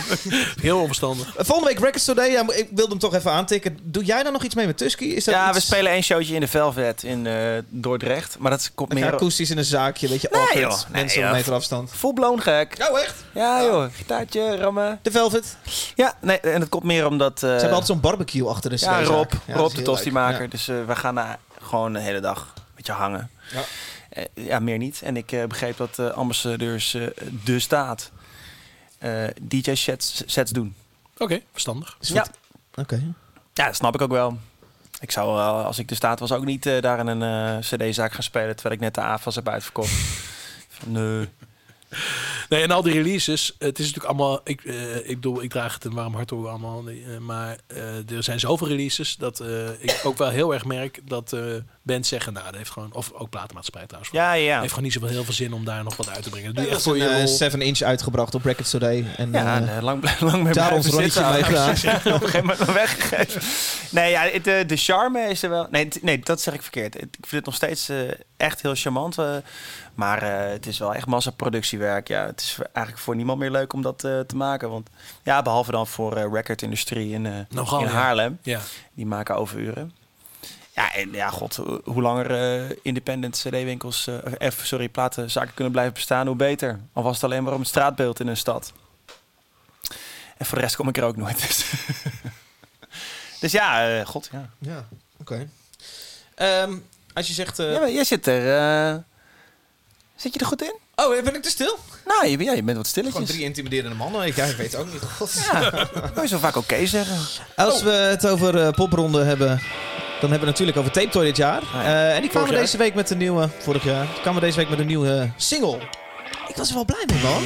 Heel 0.60 0.80
onverstandig. 0.80 1.34
volgende 1.36 1.68
week 1.70 1.78
Records 1.78 2.04
Today. 2.04 2.30
Ja, 2.30 2.40
ik 2.52 2.68
wilde 2.74 2.90
hem 2.90 2.98
toch 2.98 3.14
even 3.14 3.30
aantikken. 3.30 3.78
Doe 3.82 4.04
jij 4.04 4.22
dan 4.22 4.32
nog 4.32 4.42
iets 4.44 4.54
mee 4.54 4.66
met 4.66 4.76
Tusky? 4.76 5.04
Is 5.04 5.24
dat 5.24 5.34
Ja, 5.34 5.52
we 5.52 5.60
spelen 5.60 5.92
één 5.92 6.02
showtje 6.02 6.34
in 6.34 6.40
de 6.40 6.48
Velvet 6.48 7.02
in 7.02 7.26
eh, 7.26 7.34
Dordrecht. 7.68 8.36
Maar 8.38 8.50
dat 8.50 8.70
komt 8.74 8.92
meer 8.92 9.12
akoestisch 9.12 9.50
in 9.50 9.58
een 9.58 9.64
zaakje, 9.64 10.08
weet 10.08 10.20
je, 10.20 10.28
Nee, 10.32 10.40
awkward. 10.40 10.60
joh. 10.60 10.90
Nee, 10.92 11.02
Mensen 11.02 11.22
op 11.22 11.28
een 11.28 11.34
meter 11.34 11.52
afstand. 11.52 11.90
full 11.94 12.12
blown 12.12 12.40
gek. 12.40 12.86
Oh, 12.90 13.00
echt? 13.00 13.14
Ja 13.32 13.62
joh, 13.62 13.84
gitaartje, 13.92 14.56
rammen. 14.56 14.98
De 15.02 15.10
Velvet. 15.10 15.56
Ze 15.68 15.92
Ja, 15.94 16.14
nee, 16.20 16.40
en 16.40 16.60
het 16.60 16.68
komt 16.68 16.84
meer 16.84 17.06
omdat... 17.06 17.42
eh, 17.42 17.48
hebben 17.50 17.68
altijd 17.68 17.86
zo'n 17.86 18.00
barbecue 18.00 18.48
achter 18.48 18.70
de 18.70 18.76
Ja. 18.80 19.02
Rob, 19.02 19.32
Ja, 19.46 19.54
Rob 19.54 19.74
de 19.74 19.82
tostimaker. 19.82 20.48
Dus 20.48 20.68
eh, 20.68 20.76
we 20.86 20.96
gaan 20.96 21.14
daar 21.14 21.38
gewoon 21.62 21.92
de 21.92 22.00
hele 22.00 22.20
dag 22.20 22.52
een 22.56 22.62
beetje 22.74 22.92
hangen. 22.92 23.30
Ja. 23.52 23.60
Eh, 24.10 24.24
ja, 24.34 24.58
meer 24.58 24.78
niet. 24.78 25.00
En 25.04 25.16
ik 25.16 25.32
eh, 25.32 25.44
begreep 25.44 25.76
dat 25.76 25.98
eh, 25.98 26.06
ambassadeurs 26.10 26.94
eh, 26.94 27.02
de 27.44 27.58
staat 27.60 28.10
eh, 28.14 28.22
DJ-sets 29.42 30.22
sets 30.26 30.50
doen. 30.50 30.74
Oké, 31.18 31.40
verstandig. 31.52 31.96
Is 32.00 32.08
Ja. 32.08 32.26
Oké. 32.74 33.14
Ja, 33.52 33.66
dat 33.66 33.74
snap 33.74 33.94
ik 33.94 34.00
ook 34.00 34.10
wel. 34.10 34.38
Ik 35.00 35.10
zou, 35.10 35.38
eh, 35.38 35.64
als 35.64 35.78
ik 35.78 35.88
de 35.88 35.94
staat 35.94 36.20
was, 36.20 36.32
ook 36.32 36.44
niet 36.44 36.66
eh, 36.66 36.80
daar 36.80 36.98
in 36.98 37.06
een 37.06 37.22
eh, 37.22 37.58
cd-zaak 37.60 38.12
gaan 38.12 38.22
spelen... 38.22 38.54
terwijl 38.54 38.74
ik 38.74 38.80
net 38.80 38.94
de 38.94 39.00
AFAS 39.00 39.34
heb 39.34 39.48
uitverkocht. 39.48 39.92
Van, 40.76 40.92
nee. 40.92 41.28
Nee, 42.48 42.62
en 42.62 42.70
al 42.70 42.82
die 42.82 42.92
releases, 42.92 43.54
het 43.58 43.78
is 43.78 43.86
natuurlijk 43.86 44.04
allemaal, 44.04 44.40
ik, 44.44 44.64
eh, 44.64 44.96
ik 44.96 45.14
bedoel, 45.14 45.42
ik 45.42 45.50
draag 45.50 45.74
het 45.74 45.84
een 45.84 45.94
warm 45.94 46.14
hart 46.14 46.28
door 46.28 46.48
allemaal, 46.48 46.88
eh, 46.88 47.18
maar 47.18 47.58
eh, 47.66 48.10
er 48.10 48.22
zijn 48.22 48.40
zoveel 48.40 48.68
releases 48.68 49.16
dat 49.16 49.40
eh, 49.40 49.82
ik 49.82 50.00
ook 50.04 50.18
wel 50.18 50.28
heel 50.28 50.54
erg 50.54 50.64
merk 50.64 51.00
dat 51.04 51.32
eh 51.32 51.40
bands 51.86 52.08
zeggen, 52.08 52.32
nou, 52.32 52.44
dat 52.46 52.54
heeft 52.54 52.70
gewoon, 52.70 52.92
of 52.92 53.12
ook 53.12 53.30
platenmaatschappij 53.30 53.86
trouwens, 53.86 54.12
Ja, 54.14 54.32
ja. 54.32 54.56
heeft 54.58 54.68
gewoon 54.68 54.84
niet 54.84 54.92
zoveel 54.92 55.08
heel 55.08 55.24
veel 55.24 55.32
zin 55.34 55.52
om 55.52 55.64
daar 55.64 55.84
nog 55.84 55.96
wat 55.96 56.08
uit 56.10 56.22
te 56.22 56.30
brengen. 56.30 56.46
Dat 56.46 56.56
doe 56.56 56.64
je 56.64 56.70
echt 56.70 56.78
is 56.78 56.84
voor 56.84 56.94
een 56.94 57.02
je 57.02 57.08
eh, 57.08 57.18
lol. 57.18 57.26
7 57.36 57.60
inch 57.62 57.80
uitgebracht 57.80 58.34
op 58.34 58.44
Records 58.44 58.70
Today. 58.70 59.06
En, 59.16 59.32
Ja, 59.32 59.56
en, 59.56 59.76
eh, 59.76 59.82
lang, 59.82 60.20
lang 60.20 60.42
mee 60.42 60.52
daar 60.52 60.72
ons 60.72 60.86
rondje 60.86 61.10
zitten. 61.10 61.32
mee 61.32 61.42
gedaan. 61.44 61.70
Op 62.14 62.22
een 62.22 62.28
gegeven 62.28 62.46
moment 62.46 62.72
weggegeven. 62.72 63.42
Nee, 63.90 64.10
ja, 64.10 64.22
het, 64.22 64.46
eh, 64.46 64.66
de 64.66 64.76
charme 64.76 65.20
is 65.20 65.42
er 65.42 65.50
wel... 65.50 65.66
Nee, 65.70 65.88
t- 65.88 66.02
nee, 66.02 66.18
dat 66.18 66.40
zeg 66.40 66.54
ik 66.54 66.62
verkeerd. 66.62 66.94
Ik 66.94 67.08
vind 67.20 67.30
het 67.30 67.44
nog 67.44 67.54
steeds 67.54 67.90
echt 68.36 68.62
heel 68.62 68.74
charmant. 68.74 69.16
maar 69.94 70.22
eh, 70.22 70.52
het 70.52 70.66
is 70.66 70.78
wel 70.78 70.94
echt 70.94 71.06
massaproductiewerk. 71.06 72.08
Ja, 72.08 72.26
het 72.26 72.40
is 72.40 72.58
eigenlijk 72.72 72.98
voor 72.98 73.16
niemand 73.16 73.38
meer 73.38 73.50
leuk 73.50 73.72
om 73.72 73.82
dat 73.82 74.04
eh, 74.04 74.20
te 74.20 74.36
maken. 74.36 74.70
Want 74.70 74.88
ja, 75.22 75.42
behalve 75.42 75.70
dan 75.70 75.86
voor 75.86 76.16
eh 76.16 76.24
recordindustrie 76.32 77.12
in, 77.12 77.26
eh, 77.26 77.32
Nogal, 77.48 77.80
in 77.80 77.86
ja. 77.86 77.92
Haarlem. 77.92 78.38
Ja. 78.42 78.60
Die 78.94 79.06
maken 79.06 79.36
overuren. 79.36 79.92
Ja, 80.74 80.94
en 80.94 81.12
ja, 81.12 81.30
god, 81.30 81.56
ho- 81.56 81.80
hoe 81.84 82.02
langer 82.02 82.30
eh, 82.70 82.76
independent 82.82 83.36
cd-winkels, 83.36 84.06
eh, 84.06 84.50
F, 84.52 84.60
sorry, 84.66 84.88
platenzaken 84.88 85.54
kunnen 85.54 85.72
blijven 85.72 85.94
bestaan, 85.94 86.26
hoe 86.26 86.36
beter. 86.36 86.80
Al 86.92 87.02
was 87.02 87.14
het 87.14 87.24
alleen 87.24 87.42
maar 87.44 87.52
om 87.52 87.58
het 87.58 87.68
straatbeeld 87.68 88.20
in 88.20 88.26
een 88.26 88.36
stad. 88.36 88.72
En 90.36 90.46
voor 90.46 90.56
de 90.58 90.62
rest 90.64 90.76
kom 90.76 90.88
ik 90.88 90.96
er 90.96 91.04
ook 91.04 91.16
nooit. 91.16 91.40
Dus, 91.46 91.64
dus 93.40 93.52
ja, 93.52 93.98
eh, 93.98 94.06
god, 94.06 94.28
ja. 94.32 94.48
Ja, 94.58 94.88
oké. 95.20 95.48
Ehm, 96.34 96.74
als 97.12 97.26
je 97.26 97.32
zegt... 97.32 97.58
eh, 97.58 97.72
ja 97.72 97.78
maar 97.78 97.90
jij 97.90 98.04
zit 98.04 98.26
er... 98.26 98.56
eh, 98.92 98.96
zit 100.16 100.34
je 100.34 100.40
er 100.40 100.46
goed 100.46 100.62
in? 100.62 100.74
Oh, 100.94 101.22
ben 101.22 101.34
ik 101.34 101.42
te 101.42 101.50
stil? 101.50 101.78
Nou, 102.06 102.26
je, 102.26 102.38
ja, 102.44 102.52
je 102.52 102.62
bent 102.62 102.64
wat 102.64 102.66
Gewoon 102.66 102.84
stilletjes. 102.84 103.28
drie 103.28 103.42
intimiderende 103.44 103.96
mannen. 103.96 104.26
Ik, 104.26 104.36
ja, 104.36 104.44
ik 104.44 104.56
weet 104.56 104.72
het 104.72 104.80
ook 104.80 104.92
niet. 104.92 105.02
God. 105.02 105.32
Ja, 105.52 105.70
kan 106.14 106.22
je 106.22 106.28
zo 106.28 106.38
vaak 106.38 106.56
oké 106.56 106.86
zeggen. 106.86 107.42
Als 107.56 107.82
we 107.82 107.90
het 107.90 108.26
over 108.26 108.60
eh, 108.66 108.72
popronde 108.72 109.22
hebben, 109.24 109.60
dan 110.24 110.32
hebben 110.32 110.54
we 110.54 110.54
natuurlijk 110.58 110.78
over 110.78 110.92
Tape 110.92 111.08
Toy 111.08 111.24
dit 111.24 111.36
jaar. 111.36 111.62
ja. 111.72 111.84
Eh, 111.84 112.14
en 112.14 112.20
die 112.20 112.30
kwamen 112.30 112.50
deze 112.50 112.76
week 112.76 112.94
met 112.94 113.10
een 113.10 113.18
nieuwe... 113.18 113.48
Vorig 113.58 113.84
jaar. 113.84 114.06
Die 114.12 114.20
kwamen 114.20 114.40
deze 114.40 114.56
week 114.56 114.68
met 114.68 114.78
een 114.78 114.86
nieuwe 114.86 115.30
single. 115.36 115.78
Ik 116.48 116.56
was 116.56 116.68
er 116.68 116.74
wel 116.74 116.84
blij 116.84 117.04
mee, 117.06 117.22
man. 117.22 117.42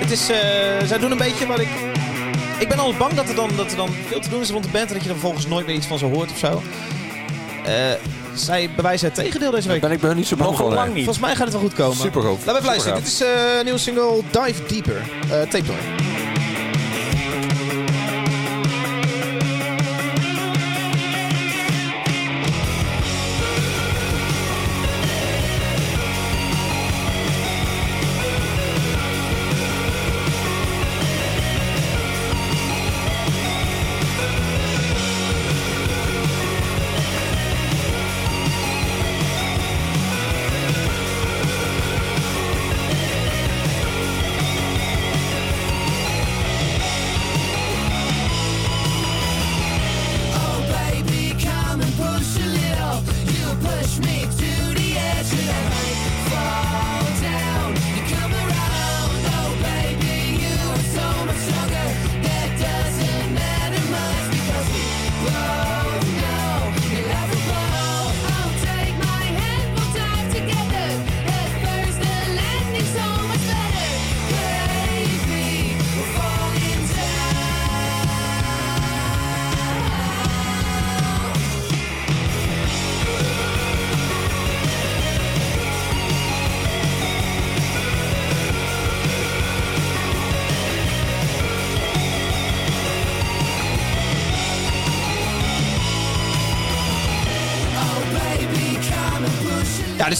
Het 0.00 0.10
is... 0.10 0.28
eh, 0.30 0.36
zij 0.86 0.98
doen 0.98 1.10
een 1.10 1.18
beetje 1.18 1.46
wat 1.46 1.58
ik... 1.58 1.68
Ik 2.58 2.68
ben 2.68 2.78
altijd 2.78 2.98
bang 2.98 3.12
dat 3.12 3.28
er, 3.28 3.34
dan, 3.34 3.50
dat 3.56 3.70
er 3.70 3.76
dan 3.76 3.88
veel 4.08 4.20
te 4.20 4.28
doen 4.28 4.40
is 4.40 4.50
rond 4.50 4.64
de 4.64 4.70
band... 4.70 4.88
en 4.88 4.92
dat 4.94 5.02
je 5.02 5.08
dan 5.08 5.18
volgens 5.18 5.46
nooit 5.46 5.66
meer 5.66 5.74
iets 5.74 5.86
van 5.86 5.98
ze 5.98 6.04
hoort 6.04 6.30
of 6.30 6.38
zo. 6.38 6.62
Eh, 7.64 7.72
zij 8.34 8.70
bewijzen 8.76 9.06
het 9.06 9.14
tegendeel 9.14 9.50
deze 9.50 9.68
week. 9.68 9.80
ben 9.80 9.90
ik 9.90 10.00
ben 10.00 10.16
niet 10.16 10.26
zo 10.26 10.36
bang 10.36 10.56
voor. 10.56 10.66
nee. 10.66 10.74
lang 10.74 10.94
niet. 10.94 11.04
Volgens 11.04 11.24
mij 11.24 11.34
gaat 11.34 11.44
het 11.44 11.52
wel 11.52 11.62
goed 11.62 11.74
komen. 11.74 11.96
Super 11.96 12.22
goed. 12.22 12.38
Laten 12.46 12.52
we 12.52 12.58
even 12.58 12.66
luisteren. 12.66 12.98
Dit 12.98 13.06
is 13.06 13.20
eh, 13.20 13.28
een 13.58 13.64
nieuwe 13.64 13.78
single 13.78 14.20
Dive 14.30 14.66
Deeper. 14.66 15.02
Eh 15.30 15.40
Tape 15.40 15.64
Toy. 15.64 15.76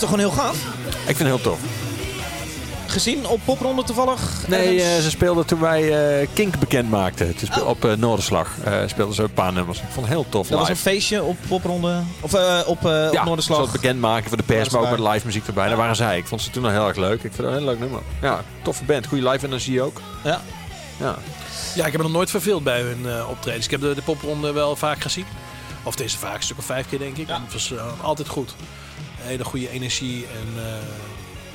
Toch 0.02 0.10
gewoon 0.10 0.24
heel 0.34 0.42
gaaf. 0.44 0.56
Ik 1.06 1.16
vind 1.16 1.18
het 1.18 1.28
heel 1.28 1.40
tof. 1.40 1.58
Gezien 2.86 3.26
op 3.26 3.40
popronde 3.44 3.82
toevallig? 3.84 4.20
Nee, 4.48 4.82
eh, 4.82 5.00
ze 5.02 5.10
speelden 5.10 5.46
toen 5.46 5.60
wij 5.60 6.18
eh, 6.20 6.28
Kink 6.32 6.58
bekend 6.58 6.90
maakten. 6.90 7.34
Speel- 7.44 7.64
Op 7.64 7.84
eh, 7.84 7.92
Noorderslag 7.96 8.48
eh, 8.64 8.78
speelden 8.86 9.14
ze 9.14 9.22
een 9.22 9.32
paar 9.32 9.52
nummers. 9.52 9.78
Ik 9.78 9.84
vond 9.90 10.06
het 10.06 10.14
heel 10.14 10.26
tof 10.28 10.48
dat 10.48 10.58
was 10.58 10.68
een 10.68 10.74
live. 10.74 10.88
feestje 10.88 11.22
op 11.22 11.36
popronde. 11.48 12.00
Of 12.20 12.34
eh, 12.34 12.58
op, 12.66 12.86
eh 12.86 13.06
op 13.08 13.12
ja, 13.12 13.24
Noorderslag. 13.24 13.56
ze 13.58 13.62
het 13.62 13.72
bekend 13.72 14.00
maken 14.00 14.28
voor 14.28 14.36
de 14.36 14.42
pers, 14.42 14.68
maar 14.68 14.80
ook 14.82 14.90
met 14.90 15.12
live 15.12 15.26
muziek 15.26 15.46
erbij. 15.46 15.68
Daar 15.68 15.76
waren 15.76 15.96
zij. 15.96 16.18
Ik 16.18 16.26
vond 16.26 16.42
ze 16.42 16.50
toen 16.50 16.64
al 16.64 16.70
heel 16.70 16.86
erg 16.88 16.96
leuk. 16.96 17.14
Ik 17.14 17.20
vind 17.20 17.36
het 17.36 17.46
een 17.46 17.52
heel 17.52 17.64
leuk 17.64 17.78
nummer. 17.78 18.00
Ja, 18.22 18.40
toffe 18.62 18.84
band. 18.84 19.06
Goede 19.06 19.28
live 19.28 19.46
energie 19.46 19.82
ook. 19.82 20.00
Ja. 20.24 20.40
Ja. 20.96 21.14
Ja, 21.74 21.86
ik 21.86 21.92
heb 21.92 22.00
me 22.00 22.06
nog 22.06 22.16
nooit 22.16 22.30
verveeld 22.30 22.64
bij 22.64 22.80
hun 22.80 23.06
eh, 23.06 23.28
optredens. 23.30 23.64
Ik 23.64 23.70
heb 23.70 23.80
de, 23.80 23.94
de 23.94 24.02
popronde 24.02 24.52
wel 24.52 24.76
vaak 24.76 25.00
gezien. 25.02 25.26
Of 25.82 25.94
deze 25.96 26.18
vaak, 26.18 26.36
een 26.36 26.42
stuk 26.42 26.58
of 26.58 26.64
vijf 26.64 26.88
keer 26.88 26.98
denk 26.98 27.16
ik. 27.16 27.28
En 27.28 27.42
het 27.44 27.52
was 27.52 27.72
altijd 28.00 28.28
goed. 28.28 28.54
Hele 29.22 29.44
goede 29.44 29.70
energie. 29.70 30.24
En 30.26 30.62
eh, 30.62 30.72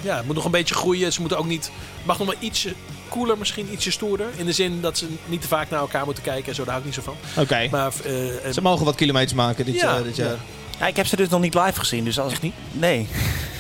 ja, 0.01 0.15
het 0.17 0.25
moet 0.25 0.35
nog 0.35 0.45
een 0.45 0.51
beetje 0.51 0.75
groeien. 0.75 1.13
Ze 1.13 1.19
moeten 1.19 1.37
ook 1.37 1.45
niet... 1.45 1.65
Het 1.97 2.05
mag 2.05 2.17
nog 2.17 2.27
maar 2.27 2.35
ietsje 2.39 2.73
cooler, 3.09 3.37
misschien 3.37 3.71
ietsje 3.73 3.91
stoerder. 3.91 4.27
In 4.35 4.45
de 4.45 4.51
zin 4.51 4.81
dat 4.81 4.97
ze 4.97 5.07
niet 5.25 5.41
te 5.41 5.47
vaak 5.47 5.69
naar 5.69 5.79
elkaar 5.79 6.05
moeten 6.05 6.23
kijken. 6.23 6.47
En 6.49 6.55
zo, 6.55 6.63
daar 6.63 6.73
hou 6.73 6.87
ik 6.87 6.95
niet 6.95 7.05
zo 7.05 7.13
van. 7.33 7.43
Oké. 7.43 7.67
Maar 7.71 7.91
eh, 8.05 8.45
eh, 8.45 8.53
Ze 8.53 8.61
mogen 8.61 8.85
wat 8.85 8.95
kilometers 8.95 9.33
maken 9.33 9.65
dit, 9.65 9.75
Ja, 9.75 9.81
jaar, 9.93 10.03
dit 10.03 10.15
jaar. 10.15 10.29
ja. 10.29 10.37
Ja, 10.79 10.87
ik 10.87 10.95
heb 10.95 11.05
ze 11.07 11.15
dus 11.15 11.29
nog 11.29 11.41
niet 11.41 11.53
live 11.53 11.79
gezien. 11.79 12.03
Dus 12.03 12.19
als... 12.19 12.31
Echt 12.31 12.41
niet? 12.41 12.53
Nee. 12.71 13.07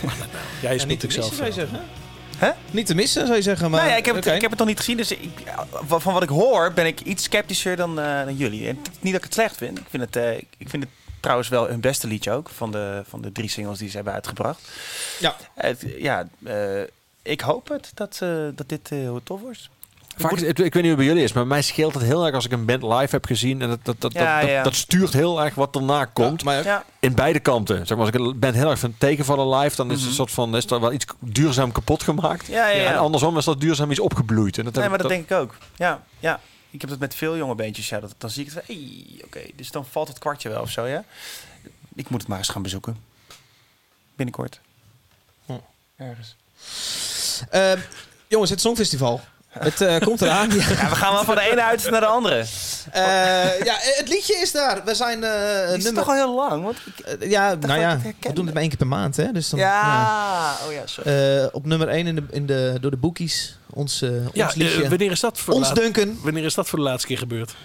jij 0.61 0.75
is 0.75 0.81
Ja, 0.81 0.87
niet 0.87 0.99
te 0.99 1.11
zelf. 1.11 1.29
missen, 1.29 1.35
zou 1.35 1.47
je 1.47 1.53
zeggen. 1.53 1.79
Hè? 2.37 2.49
Niet 2.71 2.85
te 2.85 2.95
missen, 2.95 3.25
zou 3.25 3.35
je 3.37 3.43
zeggen. 3.43 3.71
Maar, 3.71 3.87
ja, 3.87 3.95
ik 3.95 4.05
heb, 4.05 4.15
het, 4.15 4.25
ik 4.25 4.41
heb 4.41 4.49
het 4.49 4.59
nog 4.59 4.67
niet 4.67 4.77
gezien. 4.77 4.97
Dus 4.97 5.11
ik, 5.11 5.29
van 5.87 6.13
wat 6.13 6.23
ik 6.23 6.29
hoor 6.29 6.71
ben 6.73 6.85
ik 6.85 6.99
iets 7.01 7.23
sceptischer 7.23 7.75
dan, 7.75 7.99
eh, 7.99 8.23
dan 8.25 8.35
jullie. 8.35 8.67
En 8.67 8.77
het 8.77 8.87
is 8.87 8.97
niet 8.99 9.11
dat 9.13 9.21
ik 9.21 9.23
het 9.23 9.33
slecht 9.33 9.57
vind. 9.57 9.77
Ik 9.79 9.85
vind 9.89 10.03
het, 10.03 10.15
eh, 10.15 10.37
ik 10.37 10.69
vind 10.69 10.83
het 10.83 10.91
trouwens 11.27 11.49
wel 11.49 11.67
hun 11.67 11.79
beste 11.81 12.07
liedje 12.07 12.31
ook. 12.31 12.49
Van 12.49 12.71
de, 12.71 13.01
van 13.09 13.21
de 13.21 13.31
drie 13.31 13.49
singles 13.49 13.77
die 13.77 13.89
ze 13.89 13.95
hebben 13.95 14.13
uitgebracht. 14.13 14.61
Ja. 15.19 15.35
Het, 15.53 15.85
ja, 15.97 16.27
eh, 16.43 16.81
ik 17.21 17.41
hoop 17.41 17.69
het 17.69 17.91
dat, 17.93 18.17
eh, 18.21 18.29
dat 18.55 18.69
dit 18.69 18.91
eh, 18.91 18.97
heel 18.97 19.21
tof 19.23 19.41
wordt. 19.41 19.69
Vaak, 20.17 20.31
is- 20.31 20.41
ik, 20.41 20.59
ik 20.59 20.73
weet 20.73 20.83
niet 20.83 20.85
hoe 20.85 20.95
bij 20.95 21.05
jullie 21.05 21.23
is, 21.23 21.33
maar 21.33 21.47
mij 21.47 21.61
scheelt 21.61 21.93
het 21.93 22.03
heel 22.03 22.25
erg 22.25 22.35
als 22.35 22.45
ik 22.45 22.51
een 22.51 22.65
band 22.65 22.83
live 22.83 23.07
heb 23.15 23.25
gezien. 23.25 23.61
En 23.61 23.69
dat, 23.69 23.79
dat, 23.83 24.01
dat, 24.01 24.13
Ja, 24.13 24.39
dat, 24.39 24.49
ja. 24.49 24.55
dat, 24.55 24.63
dat 24.63 24.75
stuurt 24.75 25.13
heel 25.13 25.43
erg 25.43 25.55
wat 25.55 25.75
erna 25.75 26.05
komt. 26.05 26.43
Maar 26.43 26.63
Ja. 26.63 26.83
In 26.99 27.15
beide 27.15 27.39
kanten. 27.39 27.77
Zeg 27.77 27.97
maar, 27.97 28.05
als 28.05 28.15
ik 28.15 28.21
een 28.21 28.39
band 28.39 28.55
heel 28.55 28.69
erg 28.69 28.79
van 28.79 28.95
tegenvallen 28.97 29.57
live, 29.59 29.75
dan 29.75 29.85
is 29.87 29.91
het 29.91 29.99
Mhm. 30.01 30.09
een 30.09 30.15
soort 30.15 30.31
van 30.31 30.55
is 30.55 30.65
er 30.65 30.79
wel 30.79 30.91
iets 30.93 31.05
duurzaam 31.19 31.71
kapot 31.71 32.03
gemaakt. 32.03 32.45
Ja, 32.47 32.67
ja, 32.67 32.81
ja. 32.81 32.91
En 32.91 32.97
andersom 32.97 33.37
is 33.37 33.45
dat 33.45 33.61
duurzaam 33.61 33.91
iets 33.91 33.99
opgebloeid. 33.99 34.57
En 34.57 34.63
dat 34.63 34.73
Nee, 34.73 34.89
maar 34.89 34.97
dat 34.97 35.09
denk 35.09 35.29
ik 35.29 35.37
ook. 35.37 35.55
Ja, 35.75 36.01
ja. 36.19 36.39
Ik 36.69 36.81
heb 36.81 36.89
dat 36.89 36.99
met 36.99 37.15
veel 37.15 37.37
jonge 37.37 37.55
beentjes. 37.55 37.89
Ja, 37.89 37.99
dat, 37.99 38.15
dan 38.17 38.29
zie 38.29 38.45
ik 38.45 38.53
het 38.53 38.67
hey, 38.67 39.21
oké. 39.23 39.41
Dus 39.55 39.71
dan 39.71 39.85
valt 39.85 40.07
het 40.07 40.19
kwartje 40.19 40.49
wel 40.49 40.61
of 40.61 40.71
zo, 40.71 40.85
ja. 40.85 41.03
Ik 41.95 42.09
moet 42.09 42.19
het 42.19 42.29
maar 42.29 42.37
eens 42.37 42.49
gaan 42.49 42.61
bezoeken. 42.61 43.03
Binnenkort. 44.15 44.59
Hm. 45.45 45.53
Ergens. 45.95 46.35
Eh, 47.49 47.73
jongens, 48.27 48.49
het 48.49 48.61
Songfestival. 48.61 49.21
Het 49.59 49.81
eh, 49.81 49.99
komt 49.99 50.21
eraan. 50.21 50.49
Ja. 50.49 50.55
Ja, 50.55 50.89
we 50.89 50.95
gaan 50.95 51.13
wel 51.13 51.23
van 51.23 51.35
de 51.35 51.41
ene 51.51 51.63
uit 51.63 51.89
naar 51.89 51.99
de 52.01 52.05
andere. 52.05 52.35
Eh, 52.91 53.03
ja, 53.63 53.75
het 53.79 54.09
liedje 54.09 54.35
is 54.35 54.51
daar. 54.51 54.81
We 54.85 54.95
zijn 54.95 55.23
eh 55.23 55.31
Het 55.69 55.77
is 55.77 55.83
nummer... 55.83 56.03
toch 56.03 56.11
al 56.11 56.17
heel 56.17 56.35
lang? 56.35 56.63
Want 56.63 56.77
ik- 56.85 57.29
ja, 57.29 57.55
nou 57.55 57.79
ja, 57.79 57.99
we 58.19 58.33
doen 58.33 58.45
het 58.45 58.53
maar 58.53 58.61
één 58.61 58.69
keer 58.69 58.77
per 58.77 58.87
maand, 58.87 59.15
hè? 59.15 59.31
Dus 59.31 59.49
dan, 59.49 59.59
ja. 59.59 60.55
oh 60.67 60.73
ja, 60.73 60.81
sorry. 60.85 61.11
Eh, 61.39 61.45
op 61.51 61.65
nummer 61.65 61.87
1 61.87 62.07
in 62.07 62.15
de, 62.15 62.23
in 62.31 62.45
de, 62.45 62.77
door 62.81 62.91
de 62.91 62.97
boekies. 62.97 63.57
Ons, 63.69 64.01
ons 64.03 64.11
Ja, 64.33 64.51
liedje. 64.55 64.89
wanneer, 64.89 65.11
is 65.11 65.19
dat 65.19 65.37
voor 65.39 65.53
de 65.53 65.59
ons 65.59 65.67
laat- 65.67 65.77
Duncan. 65.77 66.19
wanneer 66.23 66.43
is 66.43 66.53
dat 66.53 66.67
voor 66.69 66.79
de 66.79 66.85
laatste 66.85 67.07
keer 67.07 67.17
gebeurd? 67.17 67.55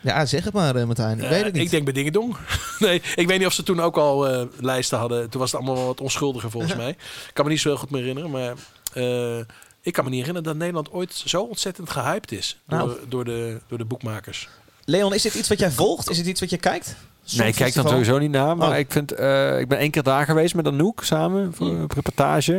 Ja, 0.00 0.26
zeg 0.26 0.44
het 0.44 0.52
maar, 0.52 0.76
eh, 0.76 0.84
Martijn. 0.84 1.20
Ik 1.22 1.28
weet 1.28 1.44
het 1.44 1.52
niet. 1.52 1.62
Ik 1.62 1.70
denk 1.70 1.84
bij 1.84 1.92
Dingedong. 1.92 2.36
nee, 2.78 3.02
ik 3.14 3.26
weet 3.28 3.38
niet 3.38 3.46
of 3.46 3.52
ze 3.52 3.62
toen 3.62 3.80
ook 3.80 3.96
al 3.96 4.28
eh, 4.28 4.42
lijsten 4.60 4.98
hadden. 4.98 5.30
Toen 5.30 5.40
was 5.40 5.50
het 5.52 5.60
allemaal 5.60 5.78
wel 5.78 5.86
wat 5.86 6.00
onschuldiger 6.00 6.50
volgens 6.50 6.74
mij. 6.84 6.88
Ik 6.90 7.30
kan 7.32 7.44
me 7.44 7.50
niet 7.50 7.60
zo 7.60 7.68
heel 7.68 7.78
goed 7.78 7.90
meer 7.90 8.00
herinneren. 8.00 8.30
Maar 8.30 8.52
eh, 8.92 9.44
ik 9.84 9.92
kan 9.92 10.04
me 10.04 10.10
niet 10.10 10.18
herinneren 10.18 10.48
dat 10.48 10.56
Nederland 10.58 10.90
ooit 10.92 11.12
zo 11.26 11.42
ontzettend 11.42 11.90
gehyped 11.90 12.32
is. 12.32 12.58
Door, 12.66 12.78
Nou. 12.78 12.98
door, 13.08 13.24
de, 13.24 13.60
door 13.68 13.78
de 13.78 13.84
boekmakers. 13.84 14.48
Leon, 14.84 15.14
is 15.14 15.22
dit 15.22 15.34
iets 15.34 15.48
wat 15.48 15.58
jij 15.58 15.70
volgt? 15.70 16.10
Is 16.10 16.18
het 16.18 16.26
iets 16.26 16.40
wat 16.40 16.50
je 16.50 16.56
kijkt? 16.56 16.96
Nee, 17.36 17.48
ik 17.48 17.54
kijk 17.54 17.74
dan 17.74 17.88
sowieso 17.88 18.18
niet 18.18 18.30
naar. 18.30 18.56
Maar 18.56 18.70
Oh. 18.70 18.76
ik, 18.78 18.92
vind, 18.92 19.12
eh, 19.12 19.58
ik 19.60 19.68
ben 19.68 19.78
één 19.78 19.90
keer 19.90 20.02
daar 20.02 20.24
geweest 20.24 20.54
met 20.54 20.66
Anouk 20.66 21.04
samen 21.04 21.54
voor 21.54 21.66
een 21.66 21.86
reportage. 21.94 22.52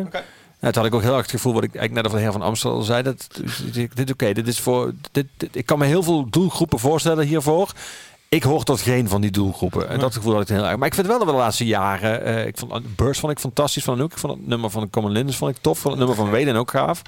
Ja, 0.61 0.71
toen 0.71 0.81
had 0.83 0.85
ik 0.85 0.93
ook 0.95 1.01
heel 1.01 1.13
erg 1.13 1.21
het 1.21 1.31
gevoel, 1.31 1.53
wat 1.53 1.63
ik 1.63 1.75
eigenlijk 1.75 2.01
net 2.01 2.05
van 2.11 2.15
de 2.15 2.21
heer 2.31 2.39
van 2.39 2.47
Amstel 2.47 2.81
zei. 2.81 3.03
Dat, 3.03 3.27
dit, 3.73 3.95
dit 3.95 4.11
oké, 4.11 4.33
dit 4.33 4.47
is 4.47 4.59
voor. 4.59 4.93
Dit, 5.11 5.25
dit- 5.37 5.55
ik 5.55 5.65
kan 5.65 5.79
me 5.79 5.85
heel 5.85 6.03
veel 6.03 6.29
doelgroepen 6.29 6.79
voorstellen 6.79 7.25
hiervoor. 7.25 7.71
Ik 8.29 8.43
hoor 8.43 8.63
tot 8.63 8.81
geen 8.81 9.09
van 9.09 9.21
die 9.21 9.31
doelgroepen. 9.31 9.89
En 9.89 9.99
dat 9.99 10.15
gevoel 10.15 10.33
had 10.33 10.41
ik 10.41 10.47
heel 10.47 10.65
erg. 10.65 10.77
Maar 10.77 10.87
ik 10.87 10.93
vind 10.93 11.07
wel 11.07 11.17
dat 11.17 11.27
we 11.27 11.33
de 11.33 11.39
laatste 11.39 11.65
jaren. 11.65 12.23
eh, 12.23 12.45
ik 12.45 12.57
vond 12.57 12.95
Burst 12.95 13.19
vond 13.19 13.31
ik 13.31 13.39
fantastisch 13.39 13.83
van 13.83 13.93
Anouk. 13.93 14.11
Ik 14.11 14.17
vond 14.17 14.33
het 14.37 14.47
nummer 14.47 14.69
van 14.69 14.89
Common 14.89 15.11
Linders 15.11 15.37
vond 15.37 15.55
ik 15.55 15.61
tof. 15.61 15.79
Vond 15.79 15.97
het 15.97 16.07
nummer 16.07 16.23
van 16.25 16.31
Weden 16.31 16.55
ook 16.55 16.71
gaaf. 16.71 17.01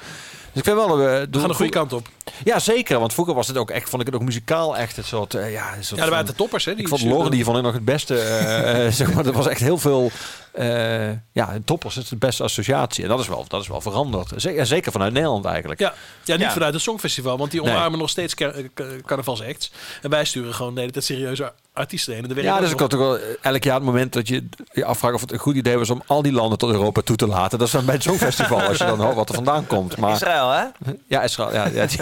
Dus 0.51 0.61
ik 0.61 0.63
vind 0.63 0.75
wel 0.75 0.87
dat 0.87 0.97
we. 0.97 1.27
We 1.31 1.39
gaan 1.39 1.47
de 1.47 1.53
goede 1.53 1.71
kant 1.71 1.93
op. 1.93 2.07
Ja, 2.43 2.59
zeker. 2.59 2.99
Want 2.99 3.13
vroeger 3.13 3.33
was 3.33 3.47
het 3.47 3.57
ook 3.57 3.69
echt, 3.71 3.89
vond 3.89 4.01
ik 4.01 4.07
het 4.07 4.15
ook 4.15 4.23
muzikaal 4.23 4.77
echt 4.77 4.97
een 4.97 5.03
soort. 5.03 5.33
eh, 5.33 5.51
ja, 5.51 5.73
soort 5.79 5.99
Ja, 5.99 6.05
er 6.05 6.11
waren 6.11 6.25
de 6.25 6.35
toppers. 6.35 6.65
Hè, 6.65 6.71
die 6.73 6.81
ik 6.81 6.87
vond 6.87 7.01
Loren 7.01 7.31
die 7.31 7.43
vond 7.43 7.57
ik 7.57 7.63
nog 7.63 7.73
het 7.73 7.85
beste. 7.85 8.19
eh, 8.19 8.85
eh, 8.85 8.91
zeg 8.99 9.13
maar, 9.13 9.25
er 9.25 9.31
was 9.31 9.47
echt 9.47 9.59
heel 9.61 9.77
veel. 9.77 10.11
eh 10.51 11.09
ja, 11.31 11.57
toppers 11.65 11.97
is 11.97 12.07
de 12.09 12.15
beste 12.15 12.43
associatie. 12.43 13.03
En 13.03 13.09
dat 13.09 13.19
is 13.19 13.27
wel, 13.27 13.45
dat 13.47 13.61
is 13.61 13.67
wel 13.67 13.81
veranderd. 13.81 14.31
Zeker, 14.35 14.65
zeker 14.65 14.91
vanuit 14.91 15.13
Nederland 15.13 15.45
eigenlijk. 15.45 15.79
Ja, 15.79 15.93
ja 16.23 16.33
niet 16.35 16.43
Ja. 16.45 16.51
vanuit 16.51 16.73
het 16.73 16.81
Songfestival, 16.83 17.37
want 17.37 17.51
die 17.51 17.61
Nee. 17.61 17.71
omarmen 17.75 17.99
nog 17.99 18.09
steeds 18.09 18.33
car- 18.35 18.53
eh, 18.55 18.85
carnavalsacts. 19.05 19.71
En 20.01 20.09
wij 20.09 20.25
sturen 20.25 20.53
gewoon 20.53 20.73
de 20.73 20.79
hele 20.79 20.91
tijd 20.91 21.05
serieuze 21.05 21.53
artiesten 21.78 22.13
heen. 22.13 22.21
En 22.21 22.28
dat 22.28 22.38
werkt 22.38 22.53
Ja, 22.53 22.59
dus 22.59 22.71
ik 22.71 22.80
had 22.80 22.89
toch 22.89 22.99
wel 22.99 23.19
elk 23.41 23.63
jaar 23.63 23.75
het 23.75 23.84
moment 23.84 24.13
dat 24.13 24.28
je 24.28 24.47
je 24.71 24.86
afvraagt 24.86 25.15
of 25.15 25.21
het 25.21 25.32
een 25.32 25.39
goed 25.39 25.55
idee 25.55 25.78
was 25.78 25.89
om 25.89 26.01
al 26.05 26.21
die 26.21 26.32
landen 26.32 26.57
tot 26.57 26.71
Europa 26.71 27.01
toe 27.01 27.15
te 27.15 27.28
laten. 27.28 27.57
Dat 27.57 27.67
is 27.67 27.73
dan 27.73 27.86
bij 27.86 27.93
het 27.93 28.03
Songfestival, 28.03 28.61
als 28.61 28.78
je 28.78 28.86
dan 28.86 28.99
hoort 28.99 29.15
wat 29.15 29.30
er 29.30 29.36
vandaan 29.36 29.67
komt. 29.67 29.97
Maar 29.97 30.11
Israël, 30.11 30.49
hè? 30.49 30.63
ja, 31.07 31.21
Israël. 31.21 31.53
Ja, 31.53 31.65
ja, 31.65 31.86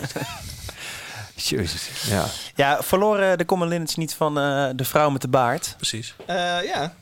Jezus. 1.35 1.89
Ja. 2.09 2.25
Ja, 2.55 2.83
verloren 2.83 3.37
de 3.37 3.45
Common 3.45 3.67
Linnets 3.67 3.95
niet 3.95 4.13
van 4.13 4.39
eh, 4.39 4.69
de 4.75 4.85
vrouw 4.85 5.09
met 5.09 5.21
de 5.21 5.27
baard. 5.27 5.73
Precies. 5.77 6.15
Eh, 6.25 6.63
ja. 6.63 6.93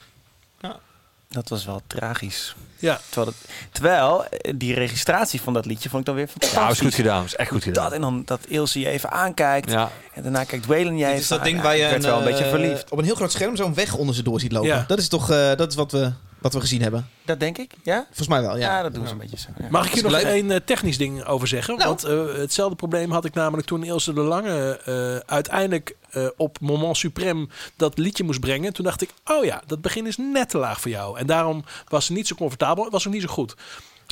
Dat 1.33 1.49
was 1.49 1.65
wel 1.65 1.81
tragisch. 1.87 2.55
Ja. 2.77 2.99
Terwijl, 3.09 3.27
het- 3.37 3.49
terwijl 3.71 4.25
eh, 4.25 4.53
die 4.55 4.73
registratie 4.73 5.41
van 5.41 5.53
dat 5.53 5.65
liedje 5.65 5.89
vond 5.89 5.99
ik 6.01 6.07
dan 6.07 6.15
weer 6.15 6.27
fantastisch. 6.27 6.59
ja, 6.59 6.69
is 6.69 6.79
goed 6.79 6.93
gedaan. 6.93 7.23
Is 7.25 7.35
echt 7.35 7.49
goed 7.51 7.63
gedaan. 7.63 7.83
Dat 7.83 7.93
en 7.93 8.01
dan 8.01 8.21
dat 8.25 8.39
Ilse 8.47 8.79
je 8.79 8.89
even 8.89 9.11
aankijkt. 9.11 9.71
Ja. 9.71 9.89
En 10.13 10.23
daarna 10.23 10.43
kijkt 10.43 10.65
Waylon 10.65 10.97
jij 10.97 11.09
even 11.09 11.21
is 11.21 11.27
dat 11.27 11.39
aan. 11.39 11.45
ding 11.45 11.61
waar 11.61 11.75
je 11.77 11.83
werd 11.87 12.03
wel 12.03 12.21
een 12.21 12.23
eh, 12.27 12.29
beetje 12.29 12.49
verliefd. 12.49 12.91
op 12.91 12.97
een 12.97 13.03
heel 13.05 13.15
groot 13.15 13.31
scherm 13.31 13.55
zo'n 13.55 13.73
weg 13.73 13.95
onder 13.95 14.15
ze 14.15 14.23
door 14.23 14.39
ziet 14.39 14.51
lopen. 14.51 14.67
Ja. 14.69 14.83
Dat 14.87 14.97
is 14.97 15.07
toch 15.07 15.29
eh, 15.31 15.55
dat 15.55 15.69
is 15.69 15.75
wat, 15.75 15.91
we, 15.91 16.11
wat 16.43 16.53
we 16.53 16.59
gezien 16.59 16.81
hebben. 16.81 17.09
Dat 17.25 17.39
denk 17.39 17.57
ik, 17.57 17.73
ja? 17.83 18.03
Volgens 18.05 18.27
mij 18.27 18.41
wel, 18.41 18.57
ja. 18.57 18.77
Ja, 18.77 18.81
dat 18.81 18.93
doen 18.93 19.05
ze 19.05 19.11
een 19.11 19.17
beetje 19.17 19.37
zo. 19.37 19.47
ja. 19.59 19.67
Mag 19.69 19.85
ik 19.85 19.93
hier 19.93 20.05
Is 20.05 20.11
nog 20.11 20.19
één 20.21 20.51
eh, 20.51 20.59
technisch 20.65 20.97
ding 20.97 21.23
over 21.25 21.47
zeggen? 21.47 21.77
Nou. 21.77 21.87
Want 21.87 22.03
eh, 22.03 22.41
hetzelfde 22.41 22.75
probleem 22.75 23.11
had 23.11 23.25
ik 23.25 23.33
namelijk 23.33 23.67
toen 23.67 23.83
Ilse 23.83 24.13
de 24.13 24.21
Lange 24.21 24.79
eh, 24.85 25.33
uiteindelijk 25.33 25.95
eh, 26.09 26.27
op 26.37 26.59
Moment 26.59 26.97
Supreme 26.97 27.47
dat 27.75 27.97
liedje 27.97 28.23
moest 28.23 28.39
brengen. 28.39 28.73
Toen 28.73 28.85
dacht 28.85 29.01
ik, 29.01 29.09
oh 29.25 29.45
ja, 29.45 29.61
dat 29.65 29.81
begin 29.81 30.07
is 30.07 30.17
net 30.17 30.49
te 30.49 30.57
laag 30.57 30.81
voor 30.81 30.91
jou. 30.91 31.19
En 31.19 31.25
daarom 31.25 31.63
was 31.87 32.05
ze 32.05 32.13
niet 32.13 32.27
zo 32.27 32.35
comfortabel. 32.35 32.83
Het 32.83 32.93
was 32.93 33.07
ook 33.07 33.13
niet 33.13 33.21
zo 33.21 33.27
goed. 33.27 33.55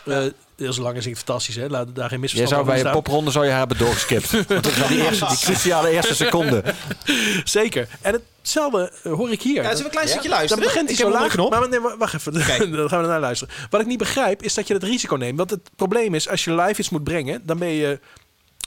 Eh 0.06 0.18
Ilse 0.56 0.80
de 0.80 0.86
Lange 0.86 1.02
zingt 1.02 1.18
fantastisch, 1.18 1.56
hè? 1.56 1.68
Laat 1.68 1.86
daar 1.95 2.10
geen 2.10 2.10
Jij 2.10 2.20
misverstand 2.20 2.49
zou 2.49 2.66
bij 2.66 2.76
over 2.76 2.88
een 2.88 2.93
popronde 3.04 3.32
zou 3.32 3.45
je 3.45 3.52
hebben 3.52 3.78
doorgeskipt. 3.78 4.32
Want 4.32 4.47
dat 4.47 4.66
is 4.66 4.78
wel 4.78 4.88
die, 4.88 5.04
eerste, 5.04 5.28
die 5.28 5.38
cruciale 5.38 5.89
eerste 5.89 6.16
seconde. 6.16 6.64
Zeker. 7.43 7.88
En 8.02 8.22
hetzelfde 8.41 8.91
eh, 9.04 9.12
hoor 9.14 9.32
ik 9.32 9.41
hier. 9.41 9.56
Ja, 9.56 9.62
zullen 9.62 9.78
we 9.78 9.84
een 9.84 9.89
klein 9.89 10.08
stukje 10.08 10.28
Dan 10.30 10.38
luisteren? 10.38 10.64
begint 10.64 10.84
hij 10.86 10.93
Ik 10.93 10.97
heb 11.04 11.12
zo 11.14 11.20
laag. 11.20 11.32
knop. 11.32 11.49
Maar 11.49 11.70
nee, 11.70 11.80
wa- 11.80 11.97
wacht 11.97 12.14
even. 12.14 12.34
Dan 12.34 12.41
gaan 12.43 12.70
we 12.72 12.88
ernaar 12.89 13.20
luisteren. 13.20 13.54
Wat 13.70 13.82
ik 13.82 13.88
niet 13.88 13.97
begrijp 13.97 14.43
is 14.43 14.54
dat 14.54 14.68
je 14.68 14.74
het 14.74 14.84
risico 14.84 15.16
neemt. 15.16 15.38
Want 15.38 15.49
het 15.49 15.70
probleem 15.76 16.14
is, 16.14 16.30
als 16.30 16.43
je 16.43 16.56
live 16.56 16.80
iets 16.80 16.89
moet 16.89 17.04
brengen, 17.04 17.41
dan 17.45 17.58
ben 17.60 17.70
je 17.70 17.99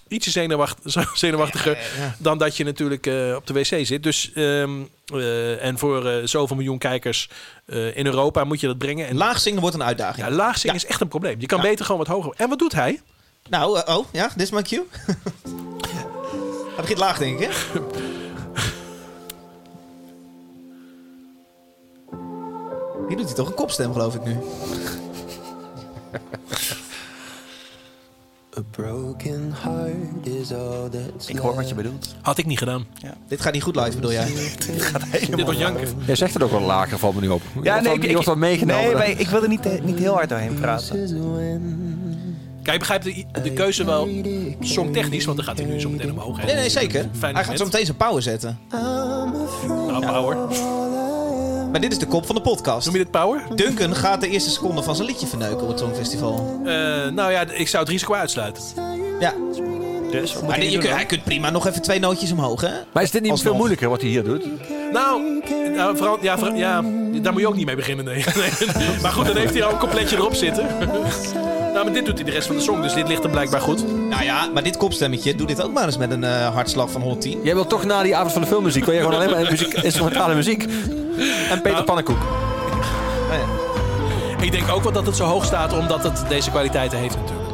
ietsje 0.08 0.30
zenuwacht, 0.30 0.78
zenuwachtiger 1.14 1.78
dan 2.18 2.38
dat 2.38 2.56
je 2.56 2.64
natuurlijk 2.64 3.06
eh, 3.06 3.34
op 3.36 3.46
de 3.46 3.52
wc 3.52 3.86
zit. 3.86 4.02
Dus, 4.02 4.32
ehm, 4.34 4.70
eh, 5.06 5.64
en 5.64 5.78
voor 5.78 6.06
eh, 6.06 6.26
zoveel 6.26 6.56
miljoen 6.56 6.78
kijkers 6.78 7.28
in 7.94 8.06
Europa 8.06 8.44
moet 8.44 8.60
je 8.60 8.66
dat 8.66 8.78
brengen. 8.78 9.08
En 9.08 9.16
Laag 9.16 9.40
zingen 9.40 9.60
wordt 9.60 9.76
een 9.76 9.82
uitdaging. 9.82 10.26
ja, 10.26 10.32
laag 10.32 10.58
zingen 10.58 10.76
is 10.76 10.86
echt 10.86 11.00
een 11.00 11.08
probleem. 11.08 11.40
Je 11.40 11.46
kan 11.46 11.60
beter 11.60 11.84
gewoon 11.84 12.00
wat 12.06 12.16
hoger. 12.16 12.32
En 12.36 12.48
wat 12.48 12.58
doet 12.58 12.72
hij? 12.72 13.00
Nou, 13.48 13.82
oh, 13.86 14.06
ja, 14.12 14.28
dit 14.28 14.42
is 14.42 14.50
mijn 14.50 14.64
cue. 14.64 14.84
Hij 16.74 16.82
begint 16.82 16.98
laag, 16.98 17.18
denk 17.18 17.40
ik, 17.40 17.48
hè? 17.48 17.52
Hier 23.08 23.16
doet 23.16 23.26
hij 23.26 23.34
toch 23.34 23.48
een 23.48 23.54
kopstem, 23.54 23.92
geloof 23.92 24.14
ik 24.14 24.24
nu. 24.24 24.38
Ik 31.26 31.36
hoor 31.38 31.54
wat 31.54 31.68
je 31.68 31.74
bedoelt. 31.74 32.14
Had 32.22 32.38
ik 32.38 32.46
niet 32.46 32.58
gedaan. 32.58 32.86
Dit 33.28 33.40
gaat 33.40 33.52
niet 33.52 33.62
goed 33.62 33.76
live, 33.76 33.94
bedoel 33.94 34.12
jij? 34.12 34.28
Dit 35.30 35.42
wordt 35.42 35.58
janken. 35.58 35.88
Jij 36.06 36.14
zegt 36.16 36.34
het 36.34 36.42
ook 36.42 36.50
wel 36.50 36.60
lager, 36.60 36.98
valt 36.98 37.14
me 37.14 37.20
niet 37.20 37.30
op. 37.30 37.42
Je 37.54 37.60
wordt 37.70 37.82
wel- 37.82 38.00
je 38.02 38.12
wordt 38.12 38.26
wel 38.26 38.36
meegenomen. 38.36 38.98
Nee, 38.98 39.14
ik 39.16 39.28
wilde 39.28 39.48
niet, 39.48 39.66
eh, 39.66 39.82
niet 39.82 39.98
heel 39.98 40.12
hard 40.14 40.28
doorheen 40.28 40.54
praten. 40.54 40.96
Kijk, 42.62 42.74
ik 42.74 42.78
begrijp 42.78 43.02
de, 43.02 43.24
de 43.42 43.52
keuze 43.52 43.84
wel 43.84 44.08
songtechnisch, 44.60 45.24
want 45.24 45.36
dan 45.36 45.46
gaat 45.46 45.58
hij 45.58 45.66
nu 45.66 45.80
zo 45.80 45.88
meteen 45.88 46.10
omhoog. 46.10 46.40
hè. 46.40 46.46
Nee, 46.46 46.54
nee, 46.54 46.70
zeker. 46.70 47.08
Fijn 47.18 47.34
Hij 47.34 47.44
gaat 47.44 47.58
zo 47.58 47.64
meteen 47.64 47.84
zijn 47.84 47.96
power 47.96 48.22
zetten. 48.22 48.58
Nou, 48.70 50.06
power. 50.06 50.36
Maar 51.74 51.82
dit 51.82 51.92
is 51.92 51.98
de 51.98 52.06
kop 52.06 52.26
van 52.26 52.34
de 52.34 52.40
podcast. 52.40 52.86
Noem 52.86 52.96
je 52.96 53.02
dit 53.02 53.10
power? 53.10 53.42
Duncan 53.54 53.94
gaat 53.94 54.20
de 54.20 54.28
eerste 54.28 54.50
seconde 54.50 54.82
van 54.82 54.94
zijn 54.96 55.08
liedje 55.08 55.26
verneuken 55.26 55.60
op 55.62 55.68
het 55.68 55.78
Songfestival. 55.78 56.60
Eh, 56.64 56.72
nou 57.08 57.32
ja, 57.32 57.40
ik 57.50 57.68
zou 57.68 57.82
het 57.82 57.92
risico 57.92 58.14
uitsluiten. 58.14 58.62
Ja, 59.20 59.34
Dus 60.10 60.32
wat 60.32 60.40
moet 60.42 60.48
maar 60.50 60.56
hij 60.58 60.64
je 60.66 60.70
doen 60.70 60.78
kunt, 60.80 60.82
dan? 60.82 60.92
hij 60.92 61.06
kunt 61.06 61.24
prima 61.24 61.50
nog 61.50 61.66
even 61.66 61.82
twee 61.82 61.98
nootjes 61.98 62.32
omhoog, 62.32 62.60
hè? 62.60 62.70
Maar 62.92 63.02
is 63.02 63.10
dit 63.10 63.22
niet 63.22 63.30
Alsnog. 63.30 63.48
veel 63.48 63.56
moeilijker 63.58 63.88
wat 63.88 64.00
hij 64.00 64.10
hier 64.10 64.24
doet? 64.24 64.44
Nou, 64.92 65.42
nou, 65.76 65.96
vooral, 65.96 66.18
ja, 66.20 66.38
vooral- 66.38 66.56
ja, 66.56 66.82
daar 67.22 67.32
moet 67.32 67.40
je 67.40 67.48
ook 67.48 67.56
niet 67.56 67.66
mee 67.66 67.76
beginnen, 67.76 68.04
nee. 68.04 68.24
Nee. 68.76 69.00
Maar 69.02 69.12
goed, 69.12 69.26
dan 69.26 69.36
heeft 69.36 69.52
hij 69.54 69.64
al 69.64 69.72
een 69.72 69.78
completje 69.78 70.16
erop 70.16 70.34
zitten. 70.34 70.66
Nou, 71.74 71.86
maar 71.86 71.94
dit 71.94 72.04
doet 72.06 72.14
hij 72.14 72.24
de 72.24 72.30
rest 72.30 72.46
van 72.46 72.56
de 72.56 72.62
song, 72.62 72.82
dus 72.82 72.94
dit 72.94 73.08
ligt 73.08 73.22
hem 73.22 73.30
blijkbaar 73.30 73.60
goed. 73.60 74.08
Nou 74.08 74.24
ja, 74.24 74.48
maar 74.52 74.62
dit 74.62 74.76
kopstemmetje, 74.76 75.34
doe 75.34 75.46
dit 75.46 75.62
ook 75.62 75.72
maar 75.72 75.84
eens 75.84 75.96
met 75.96 76.10
een 76.10 76.24
eh, 76.24 76.54
hartslag 76.54 76.90
van 76.90 77.00
110. 77.00 77.40
Jij 77.42 77.54
wilt 77.54 77.68
toch 77.68 77.84
na 77.84 78.02
die 78.02 78.16
avond 78.16 78.32
van 78.32 78.42
de 78.42 78.48
filmmuziek, 78.48 78.84
wil 78.84 78.94
je 78.94 79.00
gewoon 79.00 79.14
alleen 79.14 79.30
maar 79.30 79.50
muziek, 79.50 79.72
instrumentale 79.90 80.34
muziek. 80.34 80.62
En 81.50 81.62
Peter 81.62 81.84
Pannenkoek. 81.84 82.18
Ik 84.40 84.52
denk 84.52 84.68
ook 84.68 84.82
wel 84.82 84.92
dat 84.92 85.06
het 85.06 85.16
zo 85.16 85.24
hoog 85.24 85.44
staat 85.44 85.72
omdat 85.72 86.02
het 86.02 86.24
deze 86.28 86.50
kwaliteiten 86.50 86.98
heeft 86.98 87.16
natuurlijk. 87.16 87.48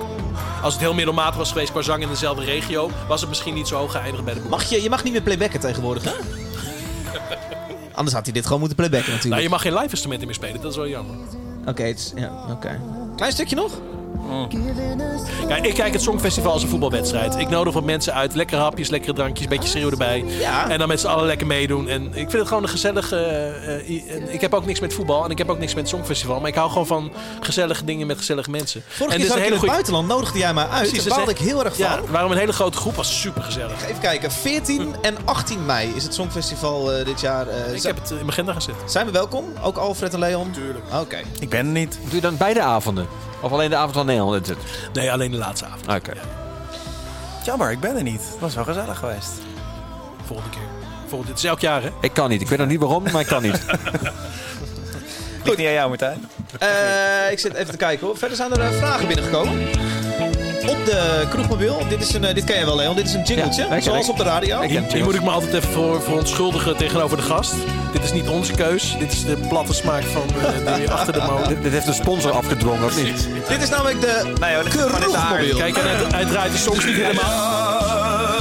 Als 0.62 0.73
het 0.73 0.83
heel 0.83 0.95
middelmatig 0.95 1.37
was 1.37 1.49
geweest 1.53 1.71
qua 1.71 1.83
zang 1.83 2.03
in 2.03 2.09
dezelfde 2.09 2.45
regio, 2.45 2.91
was 3.09 3.21
het 3.21 3.29
misschien 3.29 3.55
niet 3.55 3.68
zo 3.68 3.77
hoog 3.77 3.93
geëindigd 3.93 4.25
bij 4.25 4.35
de 4.35 4.41
boek. 4.41 4.51
Mag 4.51 4.64
je, 4.64 4.83
je 4.83 4.91
mag 4.91 5.05
niet 5.05 5.12
meer 5.12 5.23
playbacken 5.23 5.61
tegenwoordig, 5.61 6.05
hè? 6.05 6.11
Anders 7.95 8.14
had 8.14 8.25
hij 8.25 8.33
dit 8.35 8.45
gewoon 8.45 8.59
moeten 8.59 8.77
playbacken 8.77 9.07
Nou, 9.07 9.16
natuurlijk. 9.16 9.43
je 9.43 9.49
mag 9.49 9.62
geen 9.62 9.75
live 9.75 9.91
instrumenten 9.91 10.27
meer 10.27 10.37
spelen, 10.37 10.61
dat 10.61 10.71
is 10.71 10.77
wel 10.77 10.89
jammer. 10.89 11.16
Oké, 11.66 11.95
ja, 12.14 12.33
oké. 12.51 12.81
Klein 13.16 13.33
stukje 13.33 13.57
nog? 13.57 13.73
Kijk, 15.48 15.66
ik 15.66 15.74
kijk 15.74 15.92
het 15.92 16.02
Songfestival 16.02 16.52
als 16.52 16.62
een 16.62 16.68
voetbalwedstrijd. 16.68 17.36
Ik 17.36 17.48
nodig 17.48 17.74
wat 17.74 17.84
mensen 17.84 18.14
uit. 18.14 18.34
Lekkere 18.34 18.61
hapjes, 18.61 18.88
lekkere 18.88 19.12
drankjes, 19.12 19.48
beetje 19.48 19.68
schreeuw 19.68 19.90
erbij. 19.90 20.24
Ja. 20.38 20.68
En 20.68 20.78
dan 20.78 20.88
met 20.88 21.00
z'n 21.00 21.06
allen 21.06 21.26
lekker 21.26 21.46
meedoen. 21.46 21.88
En 21.88 22.04
ik 22.06 22.12
vind 22.12 22.32
het 22.32 22.48
gewoon 22.48 22.62
een 22.62 22.68
gezellige... 22.68 23.16
eh, 23.16 24.34
ik 24.34 24.40
heb 24.40 24.54
ook 24.54 24.66
niks 24.66 24.80
met 24.80 24.94
voetbal 24.94 25.24
en 25.24 25.30
ik 25.30 25.38
heb 25.38 25.48
ook 25.50 25.58
niks 25.58 25.74
met 25.74 25.80
het 25.82 25.92
Songfestival. 25.94 26.40
Maar 26.40 26.48
ik 26.48 26.54
hou 26.54 26.68
gewoon 26.70 26.86
van 26.86 27.12
gezellige 27.40 27.84
dingen 27.84 28.06
met 28.06 28.18
gezellige 28.18 28.50
mensen. 28.50 28.82
Vorige 28.86 29.02
en 29.02 29.08
keer 29.08 29.16
dit 29.18 29.26
is 29.26 29.32
zat 29.32 29.36
een 29.36 29.42
ik 29.42 29.50
in 29.52 29.52
hele 29.52 29.54
het 29.54 29.58
goede... 29.58 29.74
buitenland, 29.74 30.08
nodigde 30.08 30.38
jij 30.38 30.54
mij 30.54 30.64
uit. 30.64 30.72
Precies, 30.88 30.92
Daar 30.92 31.02
dat 31.08 31.12
is 31.18 31.24
baalde 31.24 31.40
ik 31.40 31.46
heel 31.48 31.64
erg 31.64 31.76
van. 31.76 31.84
Ja, 31.84 32.00
waarom 32.11 32.30
een 32.32 32.38
hele 32.38 32.52
grote 32.52 32.78
groep 32.78 32.94
was 32.94 33.20
super 33.20 33.42
gezellig. 33.42 33.84
Even 33.88 34.00
kijken, 34.00 34.30
14 34.32 34.94
en 35.02 35.16
18 35.24 35.66
mei 35.66 35.92
is 35.96 36.02
het 36.02 36.14
Songfestival 36.14 36.92
eh, 36.92 37.04
dit 37.04 37.20
jaar. 37.20 37.46
eh, 37.48 37.74
Ik 37.74 37.82
heb 37.82 37.96
het 38.00 38.11
in 38.11 38.16
mijn 38.16 38.28
agenda 38.30 38.52
gezet. 38.52 38.74
Zijn 38.86 39.06
we 39.06 39.12
welkom? 39.12 39.44
Ook 39.62 39.76
Alfred 39.76 40.12
en 40.12 40.18
Leon? 40.18 40.50
Tuurlijk. 40.50 40.84
Oké. 41.00 41.18
Ik 41.40 41.48
ben 41.48 41.58
er 41.66 41.72
niet. 41.72 41.98
Doe 42.02 42.14
je 42.14 42.20
dan 42.20 42.36
beide 42.36 42.61
avonden? 42.62 43.06
Of 43.42 43.52
alleen 43.52 43.70
de 43.70 43.76
avond 43.76 43.94
van 44.05 44.14
Nederland? 44.14 44.42
is 44.42 44.48
het? 44.48 44.59
Nee, 44.92 45.12
alleen 45.12 45.30
de 45.30 45.36
laatste 45.36 45.66
avond. 45.66 45.88
Oké. 45.88 46.12
Jammer, 47.44 47.70
ik 47.70 47.80
ben 47.80 47.96
er 47.96 48.03
niet. 48.03 48.20
Het 48.30 48.40
was 48.40 48.55
wel 48.55 48.64
gezellig 48.64 48.98
geweest. 48.98 49.30
Volgende 50.26 50.51
keer. 50.51 50.68
Volgende, 51.07 51.32
het 51.32 51.38
is 51.38 51.48
elk 51.48 51.61
jaar, 51.61 51.82
hè? 51.82 51.90
Ik 52.01 52.12
kan 52.12 52.28
niet. 52.28 52.40
Ik 52.40 52.48
weet 52.48 52.59
nog 52.59 52.68
niet 52.68 52.80
waarom, 52.80 53.03
maar 53.03 53.20
ik 53.20 53.26
kan 53.26 53.42
niet. 53.42 53.61
Ligt 55.44 55.57
niet 55.57 55.66
aan 55.66 55.72
jou, 55.72 55.88
Martijn. 55.88 56.28
Eh, 56.59 57.30
ik 57.30 57.38
zit 57.38 57.55
even 57.55 57.70
te 57.70 57.76
kijken 57.76 58.07
hoor. 58.07 58.18
Verder 58.18 58.36
zijn 58.36 58.53
er 58.53 58.61
eh, 58.61 58.78
vragen 58.78 59.07
binnengekomen. 59.07 59.68
Op 60.66 60.84
de 60.84 61.26
kroegmobiel. 61.30 61.82
Dit, 61.88 62.02
is 62.02 62.14
een, 62.14 62.24
eh, 62.24 62.34
dit 62.34 62.44
ken 62.44 62.58
je 62.58 62.64
wel, 62.64 62.76
Leon. 62.76 62.96
Dit 62.96 63.06
is 63.06 63.14
een 63.14 63.22
jingletje. 63.22 63.66
Ja, 63.70 63.80
zoals 63.80 64.04
ik. 64.04 64.11
op 64.11 64.16
de 64.16 64.22
radio. 64.22 64.61
Hier 64.61 65.04
moet 65.04 65.14
ik 65.14 65.22
me 65.22 65.30
altijd 65.30 65.54
even 65.54 65.70
voor 65.70 66.02
verontschuldigen 66.02 66.76
tegenover 66.76 67.16
de 67.16 67.22
gast. 67.22 67.54
Dit 67.92 68.04
is 68.04 68.12
niet 68.12 68.28
onze 68.28 68.52
keus. 68.52 68.96
Dit 68.98 69.12
is 69.12 69.24
de 69.24 69.36
platte 69.48 69.74
smaak 69.74 70.02
van 70.02 70.22
eh, 70.66 70.76
de 70.84 70.90
achter 70.92 71.12
de 71.12 71.22
molen. 71.26 71.48
Dit, 71.48 71.62
dit 71.62 71.72
heeft 71.72 71.86
een 71.86 71.94
sponsor 71.94 72.30
afgedwongen, 72.30 72.84
of 72.84 73.02
niet? 73.04 73.28
Dit 73.48 73.62
is 73.62 73.68
namelijk 73.68 74.00
de 74.00 74.32
Nee 74.40 74.54
hoor, 74.54 74.64
dit 74.64 74.72
kroegmobiel. 74.72 75.56
Kijk, 75.56 75.76
en 76.11 76.26
draait 76.28 76.52
de 76.52 76.58
songs 76.58 76.84
niet 76.84 76.96
helemaal. 76.96 78.39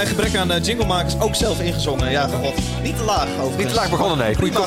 Bij 0.00 0.08
gebrek 0.08 0.36
aan 0.36 0.50
eh, 0.50 0.64
jinglemakers 0.64 1.20
ook 1.20 1.34
zelf 1.34 1.60
ingezongen. 1.60 2.10
Ja, 2.10 2.26
god. 2.26 2.82
Niet 2.82 2.96
te 2.96 3.04
laag 3.04 3.28
overigens. 3.28 3.56
Niet 3.56 3.68
te 3.68 3.74
laag 3.74 3.90
begonnen, 3.90 4.18
nee. 4.18 4.34
Goeie. 4.34 4.52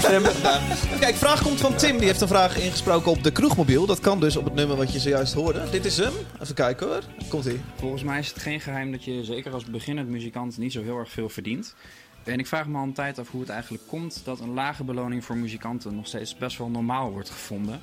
Ja. 0.43 0.59
Kijk, 0.99 1.15
vraag 1.15 1.41
komt 1.41 1.59
van 1.59 1.75
Tim. 1.75 1.97
Die 1.97 2.05
heeft 2.05 2.21
een 2.21 2.27
vraag 2.27 2.57
ingesproken 2.57 3.11
op 3.11 3.23
de 3.23 3.31
kroegmobiel. 3.31 3.85
Dat 3.85 3.99
kan 3.99 4.19
dus 4.19 4.35
op 4.35 4.45
het 4.45 4.53
nummer 4.53 4.77
wat 4.77 4.93
je 4.93 4.99
zojuist 4.99 5.33
hoorde. 5.33 5.69
Dit 5.71 5.85
is 5.85 5.97
hem. 5.97 6.13
Even 6.41 6.55
kijken 6.55 6.87
hoor. 6.87 7.01
Komt 7.29 7.45
ie. 7.45 7.61
Volgens 7.75 8.03
mij 8.03 8.19
is 8.19 8.27
het 8.27 8.39
geen 8.39 8.59
geheim 8.59 8.91
dat 8.91 9.03
je 9.03 9.23
zeker 9.23 9.53
als 9.53 9.65
beginnend 9.65 10.09
muzikant 10.09 10.57
niet 10.57 10.71
zo 10.71 10.83
heel 10.83 10.97
erg 10.97 11.09
veel 11.09 11.29
verdient. 11.29 11.75
En 12.23 12.39
ik 12.39 12.47
vraag 12.47 12.67
me 12.67 12.77
al 12.77 12.83
een 12.83 12.93
tijd 12.93 13.19
af 13.19 13.29
hoe 13.29 13.41
het 13.41 13.49
eigenlijk 13.49 13.83
komt 13.87 14.21
dat 14.23 14.39
een 14.39 14.53
lage 14.53 14.83
beloning 14.83 15.25
voor 15.25 15.37
muzikanten 15.37 15.95
nog 15.95 16.07
steeds 16.07 16.37
best 16.37 16.57
wel 16.57 16.69
normaal 16.69 17.11
wordt 17.11 17.29
gevonden. 17.29 17.81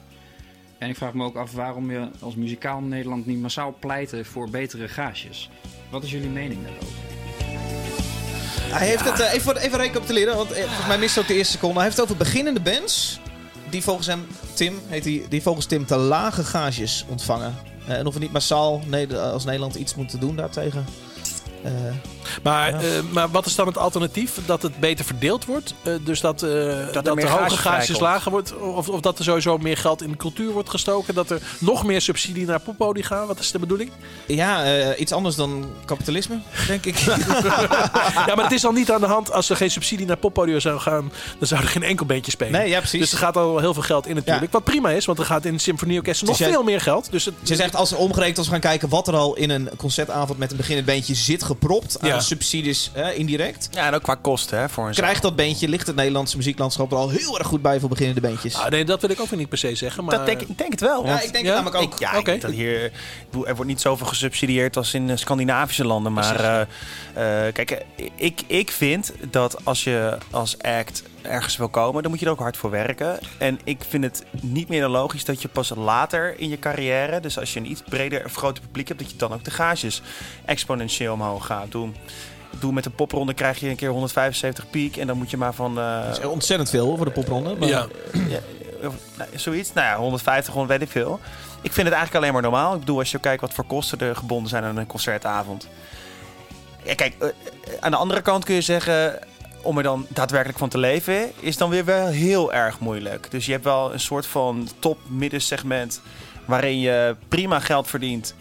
En 0.79 0.89
ik 0.89 0.97
vraag 0.97 1.15
me 1.15 1.25
ook 1.25 1.37
af 1.37 1.53
waarom 1.53 1.91
je 1.91 2.09
als 2.21 2.35
muzikaal 2.35 2.81
Nederland 2.81 3.27
niet 3.27 3.41
massaal 3.41 3.77
pleiten 3.81 4.25
voor 4.25 4.51
betere 4.51 4.89
gages. 4.89 5.51
Wat 5.91 6.03
is 6.03 6.11
jullie 6.11 6.29
mening 6.29 6.63
daarover? 6.63 6.89
Hij 8.73 8.87
heeft 8.87 9.05
het, 9.11 9.21
eh, 9.21 9.27
even, 9.33 9.41
voor- 9.41 9.57
even 9.57 9.79
recapituleren, 9.79 10.37
want 10.37 10.53
eh, 10.53 10.63
volgens 10.65 10.87
mij 10.87 10.99
mist 10.99 11.19
ook 11.19 11.27
de 11.27 11.35
eerste 11.35 11.53
seconde. 11.53 11.75
Hij 11.75 11.85
heeft 11.85 11.97
het 11.97 12.05
over 12.05 12.17
beginnende 12.17 12.61
bands. 12.61 13.21
Die 13.71 13.83
volgens 13.83 14.07
hem, 14.07 14.27
Tim, 14.55 14.81
heet 14.87 15.03
die, 15.05 15.29
die 15.29 15.43
volgens 15.43 15.67
Tim 15.67 15.87
te 15.87 15.97
lage 15.97 16.45
gages 16.45 17.05
ontvangen. 17.09 17.57
Eh, 17.87 17.95
en 17.99 18.07
of 18.07 18.15
we 18.15 18.21
niet 18.21 18.33
massaal 18.33 18.83
Neder- 18.87 19.19
als 19.21 19.45
Nederland 19.45 19.75
iets 19.75 19.95
moeten 19.95 20.21
doen 20.21 20.37
daartegen. 20.37 20.85
Eh, 21.63 21.71
Maar, 22.43 22.71
Ja. 22.71 22.79
eh, 22.79 22.87
maar 23.11 23.31
wat 23.31 23.47
is 23.47 23.55
dan 23.55 23.67
het 23.67 23.79
alternatief? 23.79 24.39
Dat 24.47 24.63
het 24.63 24.81
beter 24.81 25.05
verdeeld 25.05 25.45
wordt? 25.45 25.75
Eh, 25.83 25.93
dus 26.05 26.21
dat, 26.21 26.43
eh, 26.43 26.51
dat, 26.93 27.07
er 27.07 27.15
meer 27.15 27.25
de 27.25 27.31
hoge 27.31 27.57
vrijkomt. 27.57 28.01
lager 28.01 28.31
wordt? 28.31 28.57
Of, 28.57 28.89
of 28.89 29.01
dat 29.01 29.19
er 29.19 29.25
sowieso 29.25 29.59
meer 29.59 29.77
geld 29.77 30.03
in 30.03 30.11
de 30.11 30.17
cultuur 30.17 30.51
wordt 30.53 30.71
gestoken? 30.71 31.15
Dat 31.15 31.31
er 31.31 31.41
nog 31.59 31.85
meer 31.85 32.01
subsidie 32.01 32.47
naar 32.47 32.61
poppodium 32.61 33.05
gaan? 33.07 33.27
Wat 33.27 33.39
is 33.39 33.51
de 33.51 33.59
bedoeling? 33.59 33.91
ja, 34.27 34.65
eh, 34.65 35.01
iets 35.01 35.13
anders 35.13 35.37
dan 35.37 35.65
kapitalisme, 35.85 36.39
denk 36.67 36.85
ik. 36.87 36.99
Ja, 38.27 38.35
maar 38.35 38.45
het 38.45 38.53
is 38.53 38.65
al 38.65 38.73
niet 38.73 38.91
aan 38.93 39.01
de 39.01 39.07
hand. 39.07 39.33
Als 39.33 39.51
er 39.51 39.57
geen 39.57 39.71
subsidie 39.71 40.07
naar 40.07 40.17
poppodium 40.17 40.61
zou 40.61 40.79
gaan, 40.81 41.13
dan 41.39 41.49
zou 41.49 41.63
er 41.63 41.69
geen 41.69 41.83
enkel 41.83 42.07
beentje 42.07 42.31
spelen. 42.31 42.53
nee, 42.53 42.69
ja, 42.69 42.79
precies. 42.79 43.01
Dus 43.01 43.13
er 43.13 43.19
gaat 43.19 43.37
al 43.37 43.59
heel 43.59 43.75
veel 43.75 43.83
geld 43.83 44.07
in 44.07 44.15
natuurlijk. 44.15 44.53
Wat 44.53 44.65
prima 44.65 44.91
is, 44.91 45.05
want 45.05 45.19
er 45.19 45.25
gaat 45.25 45.45
in 45.45 45.53
het 45.53 45.63
symfonieorkest 45.63 46.21
nog 46.21 46.31
Dus 46.31 46.39
jij- 46.39 46.49
veel 46.51 46.63
meer 46.63 46.81
geld. 46.81 47.09
Dus 47.11 47.25
het, 47.25 47.35
Ze 47.43 47.55
zegt 47.55 47.77
als 47.77 47.91
er 47.93 47.97
omgerekend 47.99 48.37
als 48.39 48.47
we 48.47 48.53
gaan 48.53 48.61
kijken 48.63 48.89
wat 48.89 49.09
er 49.09 49.15
al 49.17 49.35
in 49.37 49.51
een 49.51 49.71
concertavond 49.77 50.39
met 50.39 50.51
een 50.51 50.57
beginnend 50.57 50.87
bandje 50.87 51.15
zit 51.15 51.43
gepropt 51.51 52.01
aan 52.01 52.09
Ja. 52.09 52.21
subsidies 52.21 52.91
eh, 52.95 53.19
indirect. 53.19 53.69
Ja, 53.73 53.87
en 53.87 53.95
ook 53.95 54.03
qua 54.03 54.15
kosten 54.15 54.59
hè, 54.59 54.69
voor 54.69 54.87
een. 54.89 54.95
Krijgt 54.95 55.23
dat 55.23 55.37
bandje, 55.37 55.69
ligt 55.69 55.87
het 55.87 55.97
Nederlandse 55.97 56.37
muzieklandschap 56.37 56.91
er 56.93 56.97
al 56.99 57.09
heel 57.11 57.39
erg 57.39 57.47
goed 57.47 57.63
bij 57.63 57.81
voor 57.81 57.89
beginnende 57.89 58.21
bandjes. 58.21 58.55
Ah, 58.55 58.69
nee, 58.71 58.85
dat 58.85 59.01
wil 59.01 59.11
ik 59.11 59.21
ook 59.21 59.29
weer 59.29 59.39
niet 59.39 59.49
per 59.49 59.59
se 59.59 59.75
zeggen. 59.75 60.05
Maar, 60.05 60.17
Dat 60.17 60.27
denk, 60.27 60.41
ik 60.41 60.59
denk 60.59 60.71
het 60.71 60.81
wel. 60.81 61.03
ja, 61.05 61.09
want 61.11 61.25
ik 61.25 61.33
denk 61.33 61.45
ja, 61.45 61.55
het 61.55 61.65
namelijk 61.65 61.85
ook. 61.85 61.93
Ik, 61.93 61.99
ja, 61.99 62.19
Oké. 62.19 62.33
ik, 62.33 62.41
dat 62.41 62.51
hier, 62.51 62.83
er 63.47 63.55
wordt 63.55 63.65
niet 63.65 63.81
zoveel 63.81 64.07
gesubsidieerd 64.07 64.77
als 64.77 64.95
in 64.95 65.11
eh, 65.11 65.17
Scandinavische 65.17 65.85
landen. 65.85 66.13
Maar 66.13 66.41
eh, 66.41 67.47
eh, 67.47 67.53
kijk, 67.55 67.85
ik, 68.15 68.41
ik 68.47 68.71
vind 68.71 69.13
dat 69.31 69.65
als 69.65 69.85
je 69.85 70.19
als 70.31 70.59
act 70.59 71.03
ergens 71.23 71.57
wil 71.57 71.69
komen, 71.69 72.03
dan 72.03 72.11
moet 72.11 72.21
je 72.21 72.27
er 72.27 72.33
ook 72.33 72.39
hard 72.39 72.57
voor 72.57 72.71
werken. 72.71 73.19
En 73.39 73.61
ik 73.65 73.83
vind 73.89 74.05
het 74.05 74.25
niet 74.41 74.69
meer 74.69 74.81
dan 74.81 74.91
logisch 74.91 75.25
dat 75.25 75.43
je 75.43 75.49
pas 75.49 75.73
later 75.77 76.39
in 76.39 76.49
je 76.49 76.59
carrière, 76.59 77.21
dus 77.21 77.39
als 77.39 77.53
je 77.53 77.61
een 77.61 77.71
iets 77.71 77.83
breder 77.89 78.25
of 78.25 78.35
groter 78.35 78.63
publiek 78.63 78.89
hebt, 78.89 79.01
dat 79.01 79.11
je 79.11 79.17
dan 79.17 79.33
ook 79.33 79.45
de 79.45 79.51
gages 79.51 80.03
exponentieel 80.45 81.13
omhoog 81.13 81.47
gaat 81.47 81.71
doen. 81.71 81.97
Doe 82.61 82.73
met 82.73 82.85
de 82.85 82.91
popronde 82.91 83.35
krijg 83.35 83.61
je 83.61 83.69
een 83.69 83.77
keer 83.77 83.89
175 83.89 84.71
piek 84.71 84.97
en 84.97 85.07
dan 85.07 85.17
moet 85.17 85.31
je 85.31 85.37
maar 85.37 85.55
van 85.55 85.79
eh, 85.79 86.07
Dat 86.07 86.19
is 86.19 86.25
ontzettend 86.25 86.71
veel 86.71 86.87
hoor, 86.87 86.97
voor 86.97 87.07
de 87.07 87.13
popronde. 87.13 87.57
Maar 87.57 87.69
ja. 87.69 87.87
ja, 88.13 88.41
nou, 89.17 89.31
zoiets. 89.35 89.73
Nou 89.73 89.87
ja, 89.87 89.97
150, 89.97 90.53
100, 90.55 90.79
weet 90.79 90.89
ik 90.89 90.93
veel. 90.93 91.21
Ik 91.63 91.73
vind 91.73 91.87
het 91.87 91.97
eigenlijk 91.97 92.15
alleen 92.15 92.33
maar 92.33 92.43
normaal. 92.43 92.75
Ik 92.75 92.81
bedoel, 92.81 92.99
als 92.99 93.11
je 93.11 93.19
kijkt 93.19 93.41
wat 93.41 93.55
voor 93.55 93.65
kosten 93.65 93.99
er 93.99 94.17
gebonden 94.17 94.49
zijn 94.49 94.65
aan 94.65 94.77
een 94.77 94.87
concertavond. 94.87 95.69
Ja, 96.83 96.95
kijk, 96.95 97.15
eh, 97.19 97.29
eh, 97.29 97.35
aan 97.81 97.91
de 97.91 97.97
andere 97.97 98.23
kant 98.23 98.45
kun 98.45 98.55
je 98.55 98.61
zeggen... 98.61 99.19
om 99.63 99.77
er 99.77 99.83
dan 99.83 100.07
daadwerkelijk 100.09 100.59
van 100.59 100.69
te 100.69 100.79
leven... 100.79 101.31
is 101.41 101.57
dan 101.57 101.71
weer 101.71 101.85
wel 101.85 102.07
heel 102.07 102.53
erg 102.53 102.79
moeilijk. 102.79 103.31
Dus 103.31 103.47
je 103.47 103.53
hebt 103.53 103.65
wel 103.65 103.93
een 103.93 104.01
soort 104.01 104.27
van 104.27 104.69
top-middensegment... 104.79 106.01
waarin 106.45 106.81
je 106.81 107.17
prima 107.29 107.61
geld 107.61 107.89
verdient... 107.89 108.35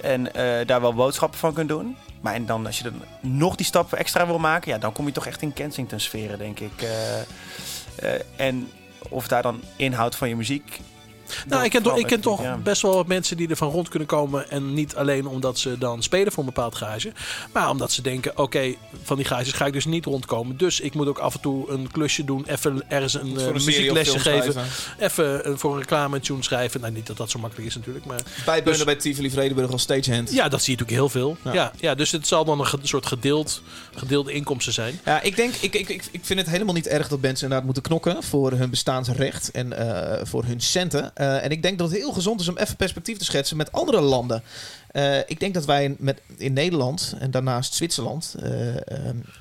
en 0.00 0.34
eh, 0.34 0.66
daar 0.66 0.80
wel 0.80 0.94
boodschappen 0.94 1.38
van 1.38 1.52
kunt 1.52 1.68
doen. 1.68 1.96
Maar 2.20 2.34
en 2.34 2.46
dan, 2.46 2.66
als 2.66 2.78
je 2.78 2.84
dan 2.84 3.02
nog 3.20 3.56
die 3.56 3.66
stap 3.66 3.92
extra 3.92 4.26
wil 4.26 4.38
maken... 4.38 4.72
ja, 4.72 4.78
dan 4.78 4.92
kom 4.92 5.06
je 5.06 5.12
toch 5.12 5.26
echt 5.26 5.42
in 5.42 5.52
Kensington-sferen, 5.52 6.38
denk 6.38 6.60
ik. 6.60 6.82
Eh, 6.82 7.20
eh, 7.20 8.20
en 8.36 8.68
of 9.08 9.28
daar 9.28 9.42
dan 9.42 9.60
inhoud 9.76 10.16
van 10.16 10.28
je 10.28 10.36
muziek... 10.36 10.80
Nou, 11.48 11.64
ik 11.64 11.70
ken, 11.70 11.82
toch, 11.82 11.96
ik 11.98 12.06
ken 12.06 12.20
toch 12.20 12.42
Ja. 12.42 12.56
best 12.56 12.82
wel 12.82 12.94
wat 12.94 13.06
mensen 13.06 13.36
die 13.36 13.48
er 13.48 13.56
van 13.56 13.70
rond 13.70 13.88
kunnen 13.88 14.08
komen. 14.08 14.50
En 14.50 14.74
niet 14.74 14.94
alleen 14.96 15.26
omdat 15.26 15.58
ze 15.58 15.78
dan 15.78 16.02
spelen 16.02 16.32
voor 16.32 16.44
een 16.44 16.52
bepaald 16.54 16.74
gage. 16.74 17.12
Maar 17.52 17.70
omdat 17.70 17.92
ze 17.92 18.02
denken, 18.02 18.38
oké, 18.38 18.74
van 19.02 19.16
die 19.16 19.24
gages 19.26 19.52
ga 19.52 19.66
ik 19.66 19.72
dus 19.72 19.84
niet 19.84 20.04
rondkomen. 20.04 20.56
Dus 20.56 20.80
ik 20.80 20.94
moet 20.94 21.06
ook 21.08 21.18
af 21.18 21.34
en 21.34 21.40
toe 21.40 21.70
een 21.70 21.90
klusje 21.90 22.24
doen. 22.24 22.44
Even 22.46 22.82
ergens 22.88 23.14
een, 23.14 23.38
eh, 23.38 23.44
een 23.46 23.52
muzieklesje 23.52 24.18
geven. 24.18 24.54
Even 24.98 25.44
eh, 25.44 25.52
voor 25.56 25.72
een 25.72 25.78
reclame 25.78 26.16
een 26.16 26.22
tune 26.22 26.42
schrijven. 26.42 26.80
Nou, 26.80 26.92
niet 26.92 27.06
dat 27.06 27.16
dat 27.16 27.30
zo 27.30 27.38
makkelijk 27.38 27.68
is 27.68 27.74
natuurlijk. 27.76 28.04
Maar 28.04 28.20
Bijbeunen 28.44 28.72
Dus- 28.74 28.84
bij 28.84 28.96
Tivoli 28.96 29.30
Vredenburg 29.30 29.70
als 29.72 29.82
stagehand. 29.82 30.32
ja, 30.32 30.48
dat 30.48 30.62
zie 30.62 30.72
je 30.76 30.78
natuurlijk 30.80 30.90
heel 30.90 31.08
veel. 31.08 31.36
Ja. 31.44 31.52
Ja. 31.52 31.72
Ja, 31.80 31.94
dus 31.94 32.10
het 32.10 32.26
zal 32.26 32.44
dan 32.44 32.60
een 32.60 32.66
soort 32.82 33.06
gedeeld, 33.06 33.62
gedeelde 33.94 34.32
inkomsten 34.32 34.72
zijn. 34.72 35.00
Ja, 35.04 35.20
ik 35.22 35.36
denk, 35.36 35.54
ik, 35.54 35.74
ik, 35.74 35.88
ik, 35.88 36.08
ik 36.10 36.20
vind 36.24 36.38
het 36.40 36.48
helemaal 36.48 36.74
niet 36.74 36.86
erg 36.86 37.08
dat 37.08 37.20
mensen 37.20 37.42
inderdaad 37.42 37.64
moeten 37.64 37.82
knokken 37.82 38.22
voor 38.22 38.52
hun 38.52 38.70
bestaansrecht 38.70 39.50
en 39.50 39.72
eh, 39.72 40.24
voor 40.26 40.44
hun 40.44 40.60
centen. 40.60 41.16
Eh, 41.20 41.44
en 41.44 41.50
ik 41.50 41.62
denk 41.62 41.78
dat 41.78 41.90
het 41.90 41.98
heel 41.98 42.12
gezond 42.12 42.40
is 42.40 42.48
om 42.48 42.56
even 42.56 42.76
perspectief 42.76 43.18
te 43.18 43.24
schetsen 43.24 43.56
met 43.56 43.72
andere 43.72 44.00
landen. 44.00 44.42
Eh, 44.90 45.18
ik 45.18 45.40
denk 45.40 45.54
dat 45.54 45.64
wij 45.64 45.94
met, 45.98 46.20
in 46.36 46.52
Nederland 46.52 47.14
en 47.18 47.30
daarnaast 47.30 47.74
Zwitserland 47.74 48.34
eh, 48.42 48.48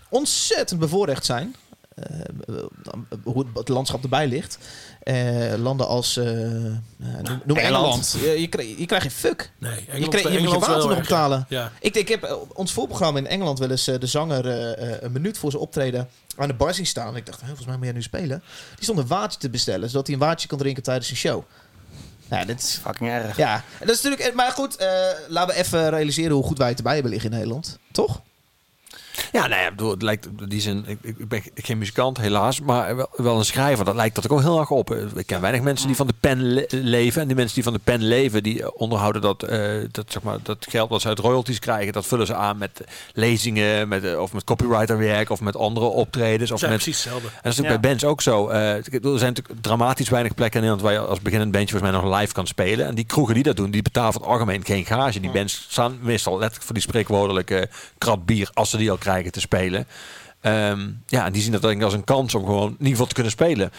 ontzettend 0.10 0.80
bevoorrecht 0.80 1.26
zijn. 1.26 1.56
hoe 3.24 3.40
het, 3.40 3.48
het 3.54 3.68
landschap 3.68 4.04
erbij 4.04 4.28
ligt. 4.28 4.58
Landen 5.58 5.88
als 5.88 6.16
noem, 6.16 7.42
noem 7.46 7.58
Engeland. 7.58 8.16
Je, 8.22 8.42
je, 8.42 8.48
krijgt, 8.48 8.78
je 8.78 8.86
krijgt 8.86 9.06
geen 9.06 9.16
fuck. 9.16 9.52
Nee, 9.58 9.72
je, 9.72 9.78
Engeland, 9.78 10.14
je 10.14 10.20
moet 10.22 10.32
je 10.32 10.38
Engeland 10.38 10.66
water 10.66 10.90
nog 10.90 11.00
betalen. 11.00 11.46
Ja. 11.50 11.72
Ik, 11.80 11.96
ik 11.96 12.08
heb 12.08 12.48
ons 12.54 12.72
voorprogramma 12.72 13.20
in 13.20 13.28
Engeland 13.28 13.60
wel 13.60 13.72
eens 13.72 13.84
de 13.84 14.08
zanger 14.08 14.46
een 15.04 15.12
minuut 15.12 15.38
voor 15.38 15.52
zijn 15.52 15.64
optreden 15.64 16.10
aan 16.36 16.48
de 16.48 16.54
bar 16.54 16.74
zien 16.74 16.86
staan. 16.86 17.08
En 17.08 17.16
ik 17.16 17.26
dacht, 17.26 17.40
"Hè, 17.40 17.46
volgens 17.48 17.68
mij 17.68 17.76
moet 17.76 17.86
jij 17.86 17.94
nu 17.94 18.02
spelen. 18.02 18.44
Die 18.76 18.84
stond 18.84 19.00
een 19.00 19.08
watertje 19.08 19.40
te 19.40 19.50
bestellen, 19.50 19.90
zodat 19.90 20.06
hij 20.08 20.16
een 20.16 20.22
watertje 20.22 20.48
kon 20.48 20.58
drinken 20.58 20.84
tijdens 20.84 21.08
zijn 21.08 21.20
show. 21.20 21.44
Ja, 22.30 22.46
dit 22.46 22.60
is... 22.62 22.80
Fucking 22.84 23.10
erg. 23.10 23.38
Ja, 23.38 23.54
en 23.80 23.88
dat 23.88 23.96
is 23.96 24.02
natuurlijk... 24.02 24.34
Maar 24.36 24.52
goed, 24.52 24.76
eh, 24.76 24.88
laten 25.28 25.56
we 25.56 25.62
even 25.62 25.90
realiseren 25.90 26.32
hoe 26.32 26.44
goed 26.44 26.58
wij 26.58 26.68
het 26.68 26.78
erbij 26.78 26.94
hebben 26.94 27.12
liggen 27.12 27.30
in 27.30 27.36
Nederland. 27.36 27.80
Toch? 27.92 28.22
Ja, 29.32 29.48
nou 29.48 29.62
ja, 29.62 29.70
bedoel, 29.70 29.92
het 29.92 30.02
lijkt 30.02 30.28
die 30.48 30.62
zin, 30.62 30.84
ik, 30.88 30.98
ik 31.02 31.28
ben 31.28 31.42
geen 31.56 31.78
muzikant 31.78 32.18
helaas, 32.18 32.62
maar 32.62 32.96
wel, 32.96 33.10
wel 33.16 33.38
een 33.38 33.46
schrijver. 33.46 33.86
Dat 33.86 33.96
lijkt 33.96 34.16
dat 34.16 34.30
ook 34.30 34.42
heel 34.42 34.60
erg 34.60 34.70
op. 34.70 34.96
Ik 35.16 35.26
ken 35.26 35.42
weinig 35.42 35.62
mensen 35.62 35.88
die 35.88 35.96
van 35.96 36.08
de 36.08 36.14
pen 36.20 36.54
le- 36.54 36.66
leven. 36.70 37.22
En 37.22 37.28
die 37.28 37.36
mensen 37.36 37.56
die 37.56 37.64
van 37.64 37.74
de 37.74 37.80
pen 37.84 38.04
leven, 38.04 38.44
die 38.44 38.76
onderhouden 38.76 39.22
dat, 39.22 39.44
eh, 39.44 39.60
dat, 39.92 40.06
zeg 40.12 40.24
maar, 40.24 40.38
dat 40.44 40.66
geld 40.70 40.90
wat 40.90 41.02
ze 41.02 41.08
uit 41.08 41.20
royalties 41.20 41.60
krijgen, 41.60 41.94
dat 41.94 42.06
vullen 42.06 42.26
ze 42.26 42.36
aan 42.36 42.58
met 42.58 42.82
lezingen, 43.14 43.88
met, 43.88 44.04
eh, 44.04 44.20
of 44.20 44.34
met 44.34 44.44
copywriterwerk, 44.44 45.30
of 45.30 45.42
met 45.42 45.56
andere 45.56 45.86
optredens. 45.86 46.52
Of 46.52 46.60
zijn 46.60 46.72
met, 46.72 46.82
precies 46.82 47.04
hetzelfde. 47.04 47.28
en 47.28 47.34
dat 47.42 47.52
is 47.52 47.58
natuurlijk 47.58 47.82
bij 47.82 47.90
bands 47.90 48.06
ook 48.06 48.22
zo. 48.22 48.48
Eh, 48.48 48.76
er 48.76 48.84
zijn 49.02 49.34
natuurlijk 49.34 49.62
dramatisch 49.62 50.10
weinig 50.10 50.34
plekken 50.34 50.64
in 50.64 50.68
Nederland 50.68 50.94
waar 50.96 51.04
je 51.04 51.10
als 51.10 51.22
beginnend 51.22 51.52
bandje 51.52 51.70
volgens 51.78 51.92
mij 51.92 52.02
nog 52.02 52.20
live 52.20 52.34
kan 52.34 52.48
spelen. 52.48 52.86
En 52.86 52.96
die 52.96 53.06
kroegen 53.06 53.34
die 53.34 53.44
dat 53.44 53.56
doen, 53.56 53.72
die 53.72 53.82
betalen 53.82 54.14
voor 54.14 54.22
het 54.22 54.32
algemeen 54.32 54.66
geen 54.66 54.86
gage. 54.86 55.20
Die 55.20 55.32
bands 55.32 55.66
staan 55.70 55.98
meestal 56.02 56.34
letterlijk 56.34 56.64
voor 56.66 56.74
die 56.74 56.84
spreekwoordelijke 56.84 57.70
krat 57.98 58.26
bier 58.26 58.50
als 58.54 58.70
ze 58.70 58.78
die 58.78 58.92
al 58.92 58.98
krijgen 58.98 59.08
te 59.32 59.40
spelen. 59.40 59.88
Ehm, 60.42 60.90
ja, 61.08 61.26
en 61.26 61.32
die 61.32 61.42
zien 61.42 61.52
dat 61.52 61.62
denk 61.62 61.78
ik 61.78 61.84
als 61.84 61.94
een 61.94 62.04
kans 62.04 62.36
om 62.36 62.46
gewoon 62.46 62.68
in 62.68 62.72
ieder 62.72 62.92
geval 62.92 63.08
te 63.08 63.14
kunnen 63.14 63.32
spelen. 63.32 63.72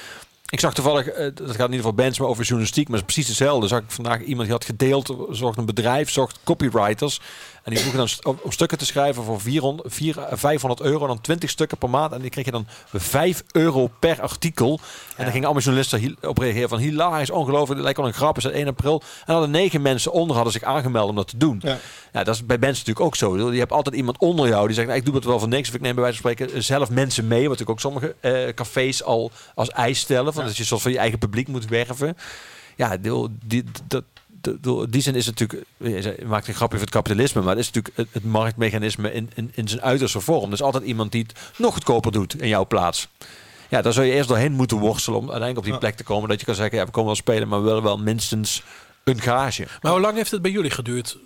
Ik 0.50 0.60
zag 0.60 0.74
toevallig, 0.74 1.06
eh, 1.06 1.24
dat 1.34 1.34
gaat 1.34 1.48
in 1.48 1.50
ieder 1.50 1.76
geval 1.76 1.94
bands, 1.94 2.18
maar 2.18 2.28
over 2.28 2.44
journalistiek, 2.44 2.88
maar 2.88 2.98
is 2.98 3.04
precies 3.04 3.28
hetzelfde. 3.28 3.68
Zag 3.68 3.80
ik 3.80 3.90
vandaag 3.90 4.20
iemand 4.20 4.42
die 4.42 4.56
had 4.56 4.64
gedeeld, 4.64 5.16
zocht 5.30 5.58
een 5.58 5.64
bedrijf, 5.64 6.10
zocht 6.10 6.38
copywriters. 6.44 7.20
En 7.62 7.70
die 7.70 7.78
vroegen 7.78 7.98
dan 8.22 8.34
om, 8.42 8.52
stukken 8.52 8.78
te 8.78 8.86
schrijven 8.86 9.22
voor 9.24 9.40
400, 9.40 9.94
4, 9.94 10.18
eh, 10.18 10.36
500 10.38 10.80
euro, 10.80 11.06
dan 11.06 11.20
20 11.20 11.50
stukken 11.50 11.78
per 11.78 11.90
maand. 11.90 12.12
En 12.12 12.20
die 12.20 12.30
kreeg 12.30 12.44
je 12.44 12.50
dan 12.50 12.66
5 12.92 13.42
euro 13.52 13.90
per 13.98 14.20
artikel. 14.20 14.80
En 15.16 15.22
dan 15.24 15.32
gingen 15.32 15.44
allemaal 15.44 15.62
journalisten 15.62 16.16
op 16.28 16.38
reageren 16.38 16.68
van 16.68 16.78
hilarisch, 16.78 17.30
ongelooflijk, 17.30 17.74
dit 17.74 17.82
lijkt 17.82 17.98
wel 17.98 18.06
een 18.06 18.14
grap, 18.14 18.36
is 18.36 18.44
het 18.44 18.52
1 18.52 18.66
april. 18.66 19.02
En 19.26 19.32
hadden 19.32 19.50
negen 19.50 19.82
mensen 19.82 20.12
onder 20.12 20.34
hadden 20.34 20.52
zich 20.52 20.62
aangemeld 20.62 21.08
om 21.08 21.16
dat 21.16 21.28
te 21.28 21.36
doen. 21.36 21.60
Ja. 21.64 21.78
Ja, 22.12 22.24
dat 22.24 22.34
is 22.34 22.46
bij 22.46 22.58
bands 22.58 22.78
natuurlijk 22.78 23.06
ook 23.06 23.16
zo. 23.16 23.52
Je 23.52 23.58
hebt 23.58 23.72
altijd 23.72 23.96
iemand 23.96 24.18
onder 24.18 24.48
jou 24.48 24.66
die 24.66 24.74
zegt, 24.74 24.86
nou, 24.86 24.98
ik 24.98 25.04
doe 25.04 25.14
het 25.14 25.24
wel 25.24 25.38
voor 25.38 25.48
niks. 25.48 25.68
Of 25.68 25.74
ik 25.74 25.80
neem 25.80 25.94
bij 25.94 26.02
wijze 26.02 26.20
van 26.20 26.30
spreken 26.30 26.62
zelf 26.62 26.90
mensen 26.90 27.26
mee. 27.26 27.48
Wat 27.48 27.58
natuurlijk 27.58 27.70
ook 27.70 27.80
sommige 27.80 28.14
eh, 28.20 28.54
cafés 28.54 29.02
al 29.02 29.30
als 29.54 29.68
eis 29.68 29.98
stellen. 29.98 30.32
Van 30.32 30.44
Dat 30.44 30.56
je 30.56 30.64
soort 30.64 30.82
van 30.82 30.92
je 30.92 30.98
eigen 30.98 31.18
publiek 31.18 31.48
moet 31.48 31.66
werven. 31.66 32.16
Ja, 32.76 32.96
die, 32.96 33.26
die, 33.44 33.64
dat, 33.88 34.04
die 34.88 35.02
zin 35.02 35.14
is 35.14 35.26
natuurlijk, 35.26 35.64
je 35.76 36.14
maakt 36.26 36.48
een 36.48 36.54
grapje 36.54 36.76
voor 36.76 36.86
het 36.86 36.94
kapitalisme, 36.94 37.40
maar 37.40 37.56
het 37.56 37.58
is 37.58 37.70
natuurlijk 37.70 37.96
het, 37.96 38.08
het 38.12 38.24
marktmechanisme 38.24 39.12
in, 39.12 39.30
in, 39.34 39.50
in 39.54 39.68
zijn 39.68 39.82
uiterste 39.82 40.20
vorm. 40.20 40.46
Er 40.46 40.52
is 40.52 40.62
altijd 40.62 40.84
iemand 40.84 41.12
die 41.12 41.22
het 41.28 41.38
nog 41.56 41.72
goedkoper 41.74 42.12
doet 42.12 42.40
in 42.40 42.48
jouw 42.48 42.66
plaats. 42.66 43.08
Ja, 43.68 43.82
daar 43.82 43.92
zou 43.92 44.06
je 44.06 44.12
eerst 44.12 44.28
doorheen 44.28 44.52
moeten 44.52 44.76
worstelen 44.78 45.18
om 45.18 45.30
uiteindelijk 45.30 45.66
op 45.66 45.72
die 45.72 45.80
plek 45.80 45.96
te 45.96 46.04
komen. 46.04 46.28
Dat 46.28 46.40
je 46.40 46.46
kan 46.46 46.54
zeggen, 46.54 46.78
ja, 46.78 46.84
we 46.84 46.90
komen 46.90 47.06
wel 47.06 47.16
spelen, 47.16 47.48
maar 47.48 47.58
we 47.62 47.66
willen 47.68 47.82
wel 47.82 47.98
minstens 47.98 48.62
een 49.04 49.20
garage. 49.20 49.66
Maar 49.80 49.92
hoe 49.92 50.00
lang 50.00 50.16
heeft 50.16 50.30
het 50.30 50.42
bij 50.42 50.50
jullie 50.50 50.70
geduurd? 50.70 51.16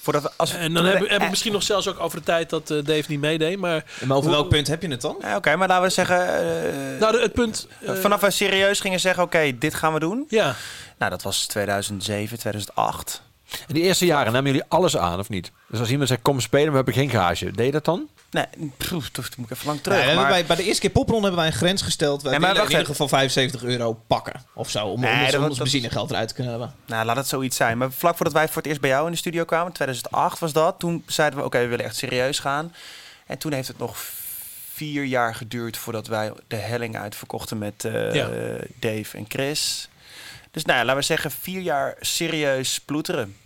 Voordat 0.00 0.22
we, 0.22 0.30
als, 0.36 0.54
En 0.54 0.72
dan 0.74 0.84
hebben 0.84 1.10
heb 1.10 1.22
ik 1.22 1.30
misschien 1.30 1.52
nog 1.52 1.62
zelfs 1.62 1.88
ook 1.88 2.00
over 2.00 2.18
de 2.18 2.24
tijd 2.24 2.50
dat 2.50 2.70
eh, 2.70 2.76
Dave 2.84 3.04
niet 3.08 3.20
meedeed. 3.20 3.58
Maar, 3.58 3.84
Maar 4.04 4.16
over 4.16 4.28
Hoe- 4.28 4.38
welk 4.38 4.48
punt 4.48 4.66
heb 4.66 4.82
je 4.82 4.88
het 4.88 5.00
dan? 5.00 5.16
Ja, 5.20 5.36
Oké, 5.36 5.56
maar 5.56 5.68
laten 5.68 5.84
we 5.84 5.90
zeggen... 5.90 6.18
eh, 6.28 7.00
nou, 7.00 7.12
de- 7.12 7.20
het 7.22 7.32
punt... 7.32 7.68
eh, 7.80 7.94
vanaf 7.94 8.20
we 8.20 8.30
serieus 8.30 8.80
gingen 8.80 9.00
zeggen, 9.00 9.22
oké, 9.22 9.58
dit 9.58 9.74
gaan 9.74 9.92
we 9.92 9.98
doen. 10.00 10.24
Ja, 10.28 10.54
Nou, 11.02 11.14
dat 11.14 11.22
was 11.22 11.46
2007, 11.46 12.38
2008. 12.38 13.22
In 13.68 13.74
die 13.74 13.82
eerste 13.82 14.04
jaren 14.06 14.32
namen 14.32 14.50
jullie 14.52 14.66
alles 14.68 14.96
aan, 14.96 15.18
of 15.18 15.28
niet? 15.28 15.50
Dus 15.68 15.80
als 15.80 15.90
iemand 15.90 16.08
zegt, 16.08 16.22
kom 16.22 16.40
spelen, 16.40 16.68
we 16.70 16.76
hebben 16.76 16.94
geen 16.94 17.10
garage. 17.10 17.50
Deed 17.50 17.66
je 17.66 17.72
dat 17.72 17.84
dan? 17.84 18.08
Nee, 18.30 18.44
pff, 18.76 18.88
toen 19.10 19.24
moet 19.36 19.50
ik 19.50 19.56
even 19.56 19.66
lang 19.66 19.80
terug. 19.80 20.14
Maar, 20.14 20.28
bij, 20.28 20.46
bij 20.46 20.56
de 20.56 20.62
eerste 20.64 20.80
keer 20.80 20.90
popron 20.90 21.20
hebben 21.22 21.40
wij 21.40 21.46
een 21.48 21.52
grens 21.56 21.82
gesteld. 21.82 22.22
Wij 22.22 22.30
Nee, 22.30 22.40
maar 22.40 22.48
willen 22.52 22.64
in 22.64 22.70
ieder 22.72 22.86
geval 22.86 23.08
75 23.08 23.62
euro 23.62 23.92
pakken. 24.06 24.42
Of 24.54 24.70
zo. 24.70 24.86
Om, 24.86 25.00
Nee, 25.00 25.12
om, 25.14 25.20
ons- 25.20 25.30
dat- 25.30 25.40
om 25.40 25.46
ons 25.46 25.54
dat- 25.54 25.62
benzinegeld 25.62 26.10
eruit 26.10 26.28
te 26.28 26.34
kunnen 26.34 26.52
hebben. 26.52 26.74
Nou, 26.86 27.04
laat 27.04 27.16
het 27.16 27.26
zoiets 27.28 27.56
zijn. 27.56 27.78
Maar 27.78 27.92
vlak 27.92 28.16
voordat 28.16 28.34
wij 28.34 28.46
voor 28.46 28.56
het 28.56 28.66
eerst 28.66 28.80
bij 28.80 28.90
jou 28.90 29.06
in 29.06 29.12
de 29.12 29.18
studio 29.18 29.44
kwamen, 29.44 29.72
2008 29.72 30.38
was 30.38 30.52
dat. 30.52 30.78
Toen 30.78 31.02
zeiden 31.06 31.38
we, 31.38 31.44
oké, 31.44 31.58
we 31.58 31.66
willen 31.66 31.84
echt 31.84 31.96
serieus 31.96 32.38
gaan. 32.38 32.74
En 33.26 33.38
toen 33.38 33.52
heeft 33.52 33.68
het 33.68 33.78
nog 33.78 33.96
vier 34.72 35.04
jaar 35.04 35.34
geduurd 35.34 35.76
voordat 35.76 36.06
wij 36.06 36.32
de 36.48 36.56
helling 36.56 36.96
uitverkochten 36.96 37.58
met 37.58 37.84
eh, 37.84 38.14
Ja. 38.14 38.28
Dave 38.78 39.16
en 39.16 39.24
Chris. 39.28 39.88
Dus 40.52 40.64
nou 40.64 40.78
ja, 40.78 40.84
laten 40.84 41.00
we 41.00 41.06
zeggen 41.06 41.30
vier 41.30 41.60
jaar 41.60 41.96
serieus 42.00 42.80
ploeteren. 42.80 43.36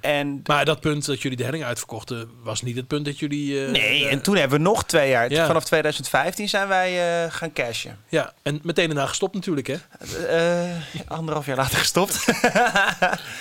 En 0.00 0.40
maar 0.46 0.64
dat 0.64 0.80
punt 0.80 1.06
dat 1.06 1.22
jullie 1.22 1.36
de 1.36 1.44
helling 1.44 1.64
uitverkochten... 1.64 2.30
was 2.42 2.62
niet 2.62 2.76
het 2.76 2.86
punt 2.86 3.04
dat 3.04 3.18
jullie... 3.18 3.64
eh, 3.64 3.70
nee, 3.70 4.04
eh, 4.04 4.12
en 4.12 4.22
toen 4.22 4.36
hebben 4.36 4.58
we 4.58 4.64
nog 4.64 4.84
twee 4.84 5.10
jaar. 5.10 5.30
Ja. 5.30 5.46
Vanaf 5.46 5.64
2015 5.64 6.48
zijn 6.48 6.68
wij 6.68 7.24
eh, 7.24 7.32
gaan 7.32 7.52
cashen. 7.52 7.98
Ja, 8.08 8.32
en 8.42 8.60
meteen 8.62 8.86
daarna 8.86 9.06
gestopt 9.06 9.34
natuurlijk, 9.34 9.66
hè? 9.66 9.76
Eh, 10.26 10.70
anderhalf 11.08 11.46
jaar 11.46 11.56
later 11.56 11.78
gestopt. 11.78 12.24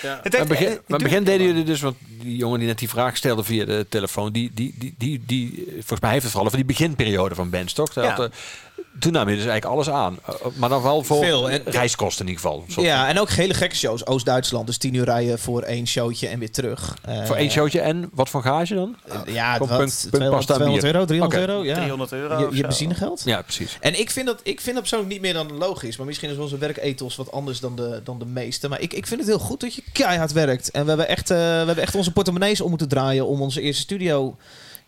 Ja. 0.01 0.19
Het 0.23 0.37
Maar 0.37 0.47
begin, 0.47 0.79
maar 0.87 0.99
deden 1.23 1.45
jullie 1.47 1.63
dus, 1.63 1.81
want 1.81 1.95
die 2.07 2.35
jongen 2.35 2.59
die 2.59 2.67
net 2.67 2.79
die 2.79 2.89
vraag 2.89 3.17
stelde 3.17 3.43
via 3.43 3.65
de 3.65 3.85
telefoon, 3.89 4.31
die, 4.31 4.51
die, 4.53 4.75
die, 4.77 4.95
die, 4.97 5.23
die 5.25 5.65
volgens 5.73 5.99
mij 5.99 6.11
heeft 6.11 6.23
het 6.23 6.31
vooral 6.31 6.47
over 6.51 6.65
die 6.65 6.75
beginperiode 6.75 7.35
van? 7.35 7.49
Dat 7.49 7.93
Ja. 7.93 8.15
had, 8.15 8.33
toen 8.99 9.11
nam 9.11 9.29
je 9.29 9.35
dus 9.35 9.45
eigenlijk 9.45 9.65
alles 9.75 9.89
aan. 9.89 10.19
Eh, 10.25 10.33
maar 10.55 10.69
dan 10.69 10.81
wel 10.81 11.03
voor 11.03 11.23
Veel, 11.23 11.49
en- 11.49 11.61
reiskosten 11.65 12.25
in 12.25 12.31
ieder 12.31 12.49
geval. 12.49 12.83
Ja, 12.83 13.07
en 13.09 13.19
ook 13.19 13.29
hele 13.29 13.53
gekke 13.53 13.75
shows. 13.75 14.05
Oost-Duitsland, 14.05 14.67
dus 14.67 14.77
10 14.77 14.93
uur 14.93 15.03
rijden 15.05 15.39
voor 15.39 15.61
één 15.61 15.87
showtje 15.87 16.27
en 16.27 16.39
weer 16.39 16.51
terug. 16.51 16.97
van- 17.05 17.27
voor 17.27 17.35
één 17.35 17.49
showtje 17.51 17.79
en 17.81 18.09
wat 18.13 18.29
voor 18.29 18.41
gage 18.41 18.75
dan? 18.75 18.95
Ja, 19.25 19.57
wat, 19.57 19.67
punt- 19.67 19.77
punt 19.79 19.99
200, 19.99 20.31
pasta 20.35 20.53
en 20.53 20.59
200 20.59 20.81
bier. 20.81 20.93
euro, 20.93 21.05
300 21.05 21.41
Oké. 21.41 21.51
euro. 21.51 21.63
Ja. 21.65 21.75
300 21.75 22.11
euro 22.11 22.49
Je, 22.49 22.55
zo. 22.55 22.61
benzinegeld. 22.61 23.21
Ja, 23.25 23.41
precies. 23.41 23.77
En 23.79 23.99
ik 23.99 24.09
vind, 24.11 24.25
dat, 24.25 24.39
ik 24.43 24.61
vind 24.61 24.73
dat 24.73 24.79
persoonlijk 24.81 25.11
niet 25.11 25.21
meer 25.21 25.33
dan 25.33 25.57
logisch. 25.57 25.97
Maar 25.97 26.05
misschien 26.05 26.29
is 26.29 26.37
onze 26.37 26.57
werkethos 26.57 27.15
wat 27.15 27.31
anders 27.31 27.59
dan 27.59 27.75
de, 27.75 28.01
dan 28.03 28.19
de 28.19 28.25
meeste. 28.25 28.69
Maar 28.69 28.81
ik, 28.81 28.93
ik 28.93 29.07
vind 29.07 29.19
het 29.19 29.29
heel 29.29 29.39
goed 29.39 29.59
dat 29.59 29.75
je 29.75 29.83
keihard 29.91 30.31
werkt. 30.31 30.71
En 30.71 30.81
we 30.81 30.87
hebben 30.87 31.07
echt, 31.07 31.29
eh, 31.29 31.37
we 31.37 31.43
hebben 31.43 31.81
echt 31.81 31.95
onze 31.95 32.11
portemonnees 32.11 32.61
om 32.61 32.69
moeten 32.69 32.87
draaien... 32.87 33.27
om 33.27 33.41
onze 33.41 33.61
eerste 33.61 33.81
studio 33.81 34.35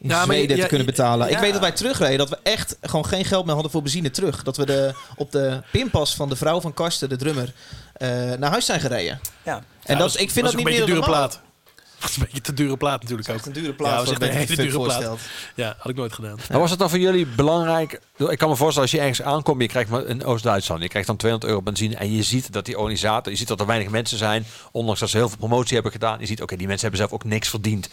in 0.10 0.12
Ja, 0.16 0.20
je- 0.20 0.26
Zweden 0.26 0.56
ja, 0.56 0.62
te 0.64 0.68
kunnen 0.70 0.86
betalen. 0.88 1.28
Ik 1.28 1.34
ja. 1.34 1.40
weet 1.40 1.52
dat 1.52 1.62
wij 1.62 1.72
terugreden. 1.72 2.18
Dat 2.18 2.30
we 2.30 2.38
echt 2.44 2.78
gewoon 2.82 3.06
geen 3.06 3.26
geld 3.26 3.46
meer 3.46 3.54
hadden 3.54 3.72
voor 3.72 3.82
benzine 3.82 4.12
terug. 4.12 4.44
Dat 4.44 4.58
we 4.58 4.66
de, 4.66 4.94
op 5.16 5.32
de 5.32 5.62
pinpas 5.72 6.16
van 6.16 6.30
de 6.30 6.36
vrouw 6.36 6.62
van 6.62 6.74
Karsten, 6.74 7.10
de 7.10 7.16
drummer... 7.16 7.54
eh, 7.94 8.08
naar 8.34 8.50
huis 8.50 8.66
zijn 8.66 8.80
gereden. 8.80 9.20
Ja. 9.44 9.56
En 9.84 9.96
Ja, 9.96 9.96
dat, 10.02 10.20
ik 10.20 10.32
vind 10.32 10.36
dat, 10.36 10.46
is 10.46 10.52
niet 10.52 10.54
een 10.54 10.64
meer 10.64 10.64
beetje 10.64 10.78
dan 10.80 10.86
dure 10.88 11.00
normaal. 11.00 11.28
plaat. 11.28 11.44
Dat 12.00 12.10
is 12.10 12.16
een 12.20 12.24
beetje 12.26 12.42
te 12.42 12.54
dure 12.54 12.78
plaat 12.78 13.02
natuurlijk 13.02 13.30
ook. 13.30 13.46
Een 13.46 13.52
dure 13.54 13.68
Ja, 13.68 13.74
plaat 13.74 13.96
was 13.96 14.04
voor 14.04 14.12
echt 14.14 14.22
een 14.22 14.28
een 14.30 14.34
hele 14.48 14.56
dure 14.56 14.70
plaat. 14.70 14.94
voorstelt. 14.94 15.20
Ja, 15.56 15.76
had 15.78 15.90
ik 15.92 15.96
nooit 15.98 16.14
gedaan. 16.14 16.38
Maar 16.50 16.60
was 16.60 16.70
het 16.70 16.80
dan 16.80 16.90
voor 16.90 17.00
jullie 17.00 17.26
belangrijk? 17.26 18.00
Ik 18.18 18.38
kan 18.38 18.50
me 18.50 18.56
voorstellen 18.56 18.82
als 18.82 18.92
je 18.92 19.00
ergens 19.00 19.22
aankomt, 19.22 19.62
je 19.62 19.68
krijgt 19.68 19.90
maar 19.90 20.06
in 20.06 20.24
Oost-Duitsland, 20.26 20.82
je 20.82 20.88
krijgt 20.88 21.08
dan 21.08 21.18
200 21.18 21.52
euro 21.52 21.64
benzine 21.64 21.96
en 21.96 22.12
je 22.12 22.24
ziet 22.24 22.54
dat 22.54 22.66
die 22.66 22.78
organisator, 22.80 23.32
je 23.32 23.38
ziet 23.38 23.48
dat 23.48 23.60
er 23.60 23.66
weinig 23.66 23.90
mensen 23.90 24.18
zijn, 24.18 24.46
ondanks 24.72 25.00
dat 25.00 25.10
ze 25.10 25.18
heel 25.18 25.28
veel 25.30 25.38
promotie 25.38 25.74
hebben 25.74 25.92
gedaan. 25.92 26.20
Je 26.20 26.26
ziet, 26.26 26.42
oké, 26.42 26.56
die 26.56 26.68
mensen 26.68 26.88
hebben 26.90 27.08
zelf 27.08 27.22
ook 27.22 27.30
niks 27.30 27.50
verdiend. 27.50 27.90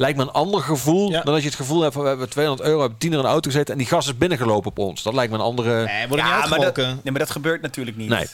Lijkt 0.00 0.18
me 0.18 0.22
een 0.24 0.30
ander 0.30 0.62
gevoel 0.62 1.10
Ja. 1.10 1.22
dan 1.22 1.32
dat 1.32 1.42
je 1.42 1.48
het 1.48 1.56
gevoel 1.56 1.80
hebt 1.80 1.92
van 1.94 2.02
we 2.02 2.08
hebben 2.08 2.28
200 2.28 2.68
euro, 2.68 2.80
hebben 2.80 2.98
10 2.98 3.12
er 3.12 3.18
in 3.18 3.24
een 3.24 3.30
auto 3.30 3.50
gezeten 3.50 3.72
en 3.72 3.78
die 3.78 3.88
gast 3.88 4.08
is 4.08 4.18
binnengelopen 4.18 4.70
op 4.70 4.78
ons. 4.78 5.02
Dat 5.02 5.14
lijkt 5.14 5.32
me 5.32 5.38
een 5.38 5.44
andere. 5.44 5.84
Nee, 5.84 6.08
worden 6.08 6.26
Ja, 6.26 6.40
niet 6.40 6.48
maar 6.50 6.58
dat, 6.58 6.76
nee, 6.76 6.94
maar 7.04 7.18
dat 7.18 7.30
gebeurt 7.30 7.62
natuurlijk 7.62 7.96
niet. 7.96 8.08
Nee. 8.08 8.26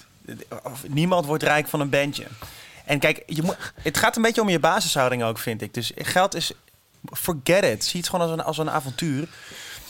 Of, 0.63 0.89
niemand 0.89 1.27
wordt 1.27 1.43
rijk 1.43 1.69
van 1.69 1.81
een 1.81 1.89
bandje. 1.91 2.25
En 2.85 2.99
kijk, 2.99 3.23
je 3.27 3.43
moet, 3.43 3.57
het 3.83 3.97
gaat 3.97 4.17
een 4.17 4.23
beetje 4.23 4.41
om 4.41 4.49
je 4.49 4.59
basishouding 4.59 5.23
ook, 5.23 5.39
vind 5.39 5.63
ik. 5.63 5.75
Dus 5.75 5.93
geld 5.97 6.35
is... 6.35 6.53
Forget 7.13 7.65
it. 7.65 7.85
Zie 7.85 8.01
het 8.01 8.09
gewoon 8.09 8.29
als 8.29 8.39
een, 8.39 8.45
als 8.45 8.59
een 8.59 8.71
avontuur. 8.71 9.29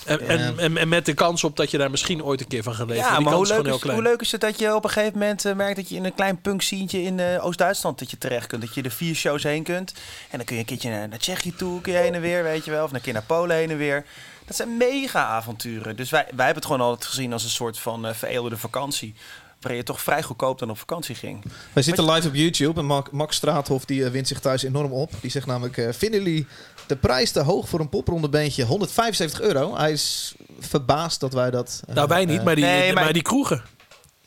En, 0.07 0.21
en, 0.21 0.59
en, 0.59 0.77
en 0.77 0.89
met 0.89 1.07
de 1.07 1.15
kans 1.15 1.45
op 1.45 1.57
dat 1.57 1.71
je 1.71 1.79
daar 1.79 1.91
misschien 1.91 2.25
ooit 2.25 2.41
een 2.41 2.47
keer 2.47 2.63
van 2.63 2.75
gaat 2.75 2.87
leven. 2.87 3.05
Ja, 3.05 3.17
die 3.17 3.25
maar 3.25 3.35
hoe 3.35 3.47
leuk, 3.47 3.57
is, 3.57 3.63
heel 3.63 3.73
hoe 3.73 3.81
klein. 3.81 4.03
leuk 4.03 4.21
is 4.21 4.33
het 4.33 4.41
dat 4.41 4.59
je 4.59 4.75
op 4.75 4.85
een 4.85 4.91
gegeven 4.91 5.19
moment 5.19 5.45
eh, 5.45 5.55
merkt 5.55 5.77
dat 5.77 5.89
je 5.89 5.95
in 5.95 6.05
een 6.05 6.15
klein 6.15 6.41
punksientje 6.41 7.03
in 7.03 7.21
eh, 7.21 7.45
Oost-Duitsland 7.45 7.99
dat 7.99 8.11
je 8.11 8.19
terecht 8.19 8.47
kunt. 8.47 8.63
Dat 8.63 8.75
je 8.75 8.83
de 8.83 8.91
vier 8.91 9.15
shows 9.15 9.43
heen 9.43 9.63
kunt. 9.63 9.95
En 10.31 10.37
dan 10.37 10.47
kun 10.47 10.55
je 10.55 10.61
een 10.61 10.67
keertje 10.67 10.91
naar, 10.91 11.09
naar 11.09 11.19
Tsjechië 11.19 11.55
toe, 11.55 11.81
kun 11.81 11.93
je 11.93 11.99
heen 11.99 12.15
en 12.15 12.21
weer, 12.21 12.43
weet 12.43 12.65
je 12.65 12.71
wel. 12.71 12.85
Of 12.85 12.93
een 12.93 13.01
keer 13.01 13.13
naar 13.13 13.23
Polen 13.23 13.57
heen 13.57 13.71
en 13.71 13.77
weer. 13.77 14.05
Dat 14.47 14.57
zijn 14.57 14.77
mega 14.77 15.27
avonturen. 15.27 15.97
Dus 15.97 16.11
wij, 16.11 16.27
wij 16.35 16.45
hebben 16.45 16.63
het 16.63 16.73
gewoon 16.73 16.87
altijd 16.87 17.05
gezien 17.11 17.33
als 17.33 17.45
een 17.45 17.51
soort 17.51 17.79
van 17.79 18.07
eh 18.07 18.15
veredelde 18.15 18.57
vakantie. 18.57 19.15
Waarin 19.61 19.77
je 19.77 19.87
toch 19.87 20.01
vrij 20.01 20.23
goedkoop 20.23 20.59
dan 20.59 20.71
op 20.71 20.79
vakantie 20.79 21.15
ging. 21.15 21.45
Wij 21.73 21.83
zitten 21.83 22.11
live 22.11 22.29
op 22.29 22.35
YouTube 22.35 22.81
en 22.81 23.05
Max 23.11 23.37
Straathof 23.37 23.85
die 23.85 24.09
wint 24.09 24.29
zich 24.29 24.41
thuis 24.41 24.63
enorm 24.63 24.93
op. 24.93 25.11
Die 25.21 25.31
zegt 25.31 25.47
namelijk, 25.47 25.77
eh, 25.77 25.93
vinden 25.93 26.23
jullie 26.23 26.47
de 26.87 26.97
prijs 26.97 27.31
te 27.31 27.41
hoog 27.41 27.69
voor 27.69 27.81
een 27.81 27.89
popronde 27.89 28.29
beentje? 28.29 28.65
175 28.65 29.41
euro. 29.41 29.77
Hij 29.77 29.93
is 29.93 30.35
verbaasd 30.61 31.21
dat 31.21 31.33
wij 31.33 31.51
dat... 31.51 31.83
eh, 31.89 31.95
Nou, 31.95 32.09
wij 32.09 32.25
niet, 32.25 32.39
eh, 32.39 32.45
maar 32.45 32.55
die, 32.55 32.65
Nee, 32.65 32.93
maar, 32.93 33.05
maar- 33.05 33.13
die 33.13 33.23
kroegen. 33.23 33.63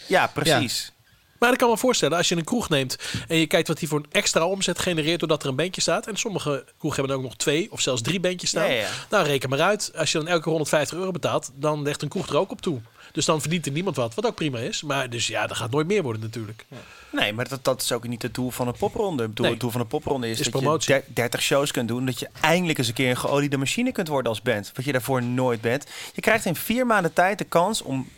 Ja, 0.07 0.27
precies. 0.27 0.91
Maar 1.39 1.51
ik 1.51 1.57
kan 1.57 1.69
me 1.69 1.77
voorstellen, 1.77 2.17
als 2.17 2.29
je 2.29 2.35
een 2.35 2.43
kroeg 2.43 2.69
neemt 2.69 2.97
en 3.27 3.37
je 3.37 3.47
kijkt 3.47 3.67
wat 3.67 3.79
die 3.79 3.87
voor 3.87 3.97
een 3.99 4.05
extra 4.11 4.45
omzet 4.45 4.79
genereert 4.79 5.19
doordat 5.19 5.43
er 5.43 5.49
een 5.49 5.55
bandje 5.55 5.81
staat. 5.81 6.07
En 6.07 6.15
sommige 6.17 6.65
kroegen 6.77 6.99
hebben 6.99 7.17
ook 7.17 7.23
nog 7.23 7.35
twee 7.35 7.71
of 7.71 7.81
zelfs 7.81 8.01
drie 8.01 8.19
bandjes 8.19 8.49
staan. 8.49 8.65
Ja, 8.65 8.71
ja, 8.73 8.79
ja. 8.81 8.87
Nou, 9.09 9.25
reken 9.25 9.49
maar 9.49 9.61
uit. 9.61 9.91
Als 9.95 10.11
je 10.11 10.17
dan 10.17 10.27
elke 10.27 10.41
keer 10.41 10.49
150 10.51 10.97
euro 10.97 11.11
betaalt, 11.11 11.51
dan 11.55 11.83
legt 11.83 12.01
een 12.01 12.07
kroeg 12.09 12.27
er 12.27 12.37
ook 12.37 12.51
op 12.51 12.61
toe. 12.61 12.81
Dus 13.11 13.25
dan 13.25 13.41
verdient 13.41 13.65
er 13.65 13.71
niemand 13.71 13.95
wat, 13.95 14.13
wat 14.15 14.25
ook 14.25 14.35
prima 14.35 14.59
is. 14.59 14.81
Maar 14.83 15.09
dus 15.09 15.27
ja, 15.27 15.47
dat 15.47 15.57
gaat 15.57 15.71
nooit 15.71 15.87
meer 15.87 16.03
worden 16.03 16.21
natuurlijk. 16.21 16.65
Nee, 17.11 17.33
maar 17.33 17.47
dat, 17.49 17.63
dat 17.63 17.81
is 17.81 17.91
ook 17.91 18.07
niet 18.07 18.21
het 18.21 18.33
doel 18.33 18.49
van 18.51 18.67
een 18.67 18.77
popronde. 18.77 19.23
Het 19.23 19.35
doel, 19.35 19.43
Nee. 19.45 19.53
het 19.53 19.61
doel 19.61 19.71
van 19.71 19.81
een 19.81 19.87
popronde 19.87 20.29
is, 20.29 20.39
Is 20.39 20.43
dat 20.49 20.61
promotie. 20.61 20.93
je 20.93 21.01
der- 21.05 21.13
30 21.13 21.41
shows 21.41 21.71
kunt 21.71 21.87
doen. 21.87 22.05
Dat 22.05 22.19
je 22.19 22.29
eindelijk 22.41 22.77
eens 22.77 22.87
een 22.87 22.93
keer 22.93 23.09
een 23.09 23.17
geoliede 23.17 23.57
machine 23.57 23.91
kunt 23.91 24.07
worden 24.07 24.29
als 24.31 24.41
band. 24.41 24.71
Wat 24.75 24.85
je 24.85 24.91
daarvoor 24.91 25.23
nooit 25.23 25.61
bent. 25.61 25.85
Je 26.13 26.21
krijgt 26.21 26.45
in 26.45 26.55
vier 26.55 26.85
maanden 26.85 27.13
tijd 27.13 27.37
de 27.37 27.43
kans 27.43 27.81
om... 27.81 28.09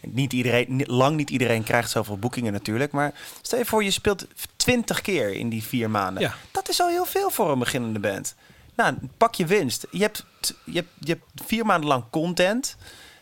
Niet 0.00 0.32
iedereen, 0.32 0.82
lang 0.86 1.16
niet 1.16 1.30
iedereen 1.30 1.62
krijgt 1.62 1.90
zoveel 1.90 2.18
boekingen 2.18 2.52
natuurlijk. 2.52 2.92
Maar 2.92 3.12
stel 3.42 3.58
je 3.58 3.64
voor, 3.64 3.84
je 3.84 3.90
speelt 3.90 4.26
20 4.56 5.00
keer 5.00 5.32
in 5.32 5.48
die 5.48 5.62
vier 5.62 5.90
maanden. 5.90 6.22
Ja. 6.22 6.34
Dat 6.52 6.68
is 6.68 6.80
al 6.80 6.88
heel 6.88 7.04
veel 7.04 7.30
voor 7.30 7.50
een 7.52 7.58
beginnende 7.58 7.98
band. 7.98 8.34
Nou, 8.76 8.94
pak 9.16 9.34
je 9.34 9.46
winst. 9.46 9.86
Je 9.90 10.00
hebt, 10.02 10.24
je 10.64 10.72
hebt, 10.72 10.88
je 10.98 11.08
hebt 11.10 11.24
vier 11.46 11.66
maanden 11.66 11.88
lang 11.88 12.04
content. 12.10 12.76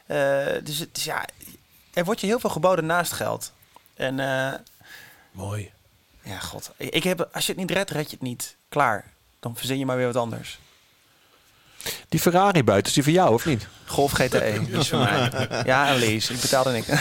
Eh, 0.07 0.47
dus, 0.63 0.79
het, 0.79 0.97
is 0.97 1.05
ja, 1.05 1.25
er 1.93 2.05
wordt 2.05 2.21
je 2.21 2.27
heel 2.27 2.41
veel 2.41 2.51
geboden 2.51 2.87
naast 2.87 3.13
geld. 3.13 3.53
En 3.95 4.21
eh, 4.21 4.53
Mooi. 5.31 5.73
ja, 6.23 6.39
god. 6.39 6.73
Ik 6.77 7.03
heb, 7.03 7.29
als 7.33 7.47
je 7.47 7.53
het 7.53 7.61
niet 7.61 7.71
redt, 7.71 7.91
red 7.91 8.11
je 8.11 8.17
het 8.17 8.27
niet. 8.27 8.57
Klaar. 8.69 9.05
Dan 9.41 9.57
verzin 9.57 9.79
je 9.79 9.87
maar 9.87 9.97
weer 9.97 10.07
wat 10.07 10.17
anders. 10.17 10.59
Die 12.09 12.21
Ferrari 12.21 12.65
buiten, 12.65 12.87
is 12.89 12.93
die 12.95 13.03
voor 13.03 13.13
jou 13.13 13.33
of 13.35 13.47
niet? 13.47 13.67
Golf 13.87 14.13
GTE, 14.13 14.61
die 14.69 14.79
is 14.79 14.89
voor 14.89 14.99
mij. 14.99 15.31
Ja, 15.65 15.91
een 15.93 15.99
lease. 15.99 16.33
Ik 16.33 16.41
betaalde 16.41 16.71
niks. 16.71 16.87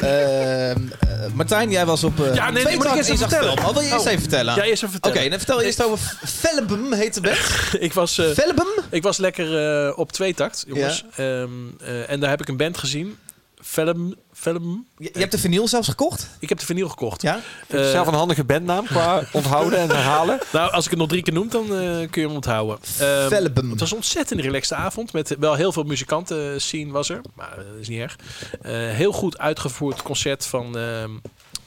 Ehm, 0.00 0.76
eh, 1.00 1.26
Martijn, 1.34 1.70
jij 1.70 1.86
was 1.86 2.04
op... 2.04 2.20
eh, 2.20 2.34
Ja, 2.34 2.50
nee, 2.50 2.62
twee 2.62 2.76
moet 2.76 2.84
ik 2.84 2.94
eerst 2.94 3.08
even 3.10 3.28
vertellen? 3.28 3.58
Oh, 3.58 3.72
wil 3.72 3.82
je 3.82 3.88
eerst 3.90 4.00
Oh. 4.04 4.10
even 4.10 4.20
vertellen? 4.20 4.54
Ja, 4.54 4.62
eerst 4.62 4.82
even 4.82 4.96
Oké, 4.96 5.02
vertellen. 5.08 5.30
dan 5.30 5.38
vertel 5.38 5.60
eerst 5.62 5.82
over 5.84 6.16
Velbum, 6.24 6.92
heet 6.92 7.14
de 7.14 7.20
band. 7.20 7.38
Ik 7.78 7.92
was, 7.92 8.18
eh, 8.18 8.26
Velbum? 8.34 8.66
ik 8.90 9.02
was 9.02 9.16
lekker 9.16 9.84
eh, 9.86 9.98
op 9.98 10.12
tweetakt, 10.12 10.64
jongens. 10.66 11.04
Ehm, 11.16 11.48
eh, 11.84 12.10
en 12.10 12.20
daar 12.20 12.30
heb 12.30 12.40
ik 12.40 12.48
een 12.48 12.56
band 12.56 12.78
gezien. 12.78 13.18
Film, 13.62 14.14
film. 14.32 14.86
Je, 14.98 15.10
je 15.12 15.18
hebt 15.18 15.32
de 15.32 15.38
vinyl 15.38 15.68
zelfs 15.68 15.88
gekocht? 15.88 16.28
Ik 16.38 16.48
heb 16.48 16.58
de 16.58 16.64
vinyl 16.64 16.88
gekocht. 16.88 17.22
Ja? 17.22 17.40
Eh, 17.66 17.90
zelf 17.90 18.06
een 18.06 18.14
handige 18.14 18.44
bandnaam 18.44 18.84
qua 18.84 19.22
onthouden 19.32 19.78
en 19.78 19.88
herhalen? 19.88 20.38
Nou, 20.52 20.72
als 20.72 20.84
ik 20.84 20.90
het 20.90 21.00
nog 21.00 21.08
drie 21.08 21.22
keer 21.22 21.32
noem, 21.32 21.48
dan 21.48 21.64
eh, 21.64 22.10
kun 22.10 22.22
je 22.22 22.26
hem 22.26 22.30
onthouden. 22.30 22.78
Ehm, 22.98 23.28
Velbum. 23.28 23.70
het 23.70 23.80
was 23.80 23.90
een 23.90 23.96
ontzettend 23.96 24.40
relaxte 24.40 24.74
avond. 24.74 25.12
Met 25.12 25.36
wel 25.38 25.54
heel 25.54 25.72
veel 25.72 25.84
muzikanten 25.84 26.52
eh, 26.52 26.58
scene 26.58 26.92
was 26.92 27.08
er. 27.08 27.20
Maar 27.34 27.56
dat 27.56 27.80
is 27.80 27.88
niet 27.88 28.00
erg. 28.00 28.16
Eh, 28.62 28.72
heel 28.72 29.12
goed 29.12 29.38
uitgevoerd 29.38 30.02
concert 30.02 30.46
van 30.46 30.78
ehm 30.78 31.10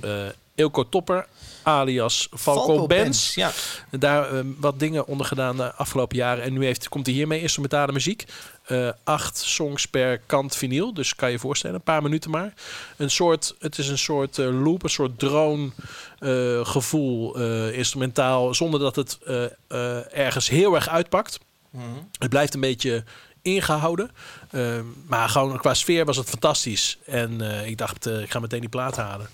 eh 0.02 0.12
Ilko 0.56 0.90
Topper. 0.90 1.28
Alias 1.64 2.28
Falco, 2.38 2.66
Falco 2.66 2.88
Benz. 2.88 3.04
Benz, 3.04 3.36
ja. 3.36 3.52
Daar 4.00 4.34
ehm, 4.34 4.48
wat 4.58 4.80
dingen 4.80 5.08
onder 5.08 5.26
gedaan 5.26 5.58
de 5.58 5.74
afgelopen 5.74 6.18
jaren. 6.18 6.44
En 6.44 6.54
nu 6.54 6.66
heeft, 6.66 6.90
komt 6.90 7.06
hij 7.06 7.16
hiermee 7.16 7.42
instrumentale 7.42 7.92
muziek. 7.92 8.26
Eh, 8.64 8.90
acht 9.04 9.38
songs 9.38 9.86
per 9.86 10.20
kant 10.26 10.56
vinyl. 10.56 10.94
Dus 10.94 11.16
kan 11.16 11.28
je 11.28 11.34
je 11.34 11.40
voorstellen, 11.40 11.76
een 11.76 11.82
paar 11.82 12.02
minuten 12.02 12.32
maar. 12.32 12.54
Een 12.98 13.12
soort, 13.12 13.56
het 13.60 13.78
is 13.78 13.88
een 13.88 13.98
soort 13.98 14.38
eh, 14.38 14.64
loop, 14.64 14.84
een 14.84 14.90
soort 14.90 15.20
drone 15.20 15.70
eh, 16.20 16.66
gevoel 16.66 17.38
instrumentaal. 17.72 18.54
Zonder 18.54 18.80
dat 18.80 18.96
het 18.96 19.20
ergens 20.12 20.50
heel 20.50 20.76
erg 20.76 20.90
uitpakt. 20.90 21.40
Het 22.20 22.30
blijft 22.30 22.54
een 22.54 22.60
beetje 22.60 23.04
ingehouden. 23.42 24.12
Ehm, 24.52 24.86
maar 25.08 25.30
gewoon 25.30 25.58
qua 25.58 25.74
sfeer 25.74 26.06
was 26.06 26.18
het 26.18 26.30
fantastisch. 26.30 26.98
En 27.06 27.42
ik 27.66 27.78
dacht, 27.78 28.06
ik 28.06 28.32
ga 28.32 28.40
meteen 28.40 28.60
die 28.60 28.70
plaat 28.70 28.96
halen. 28.96 29.28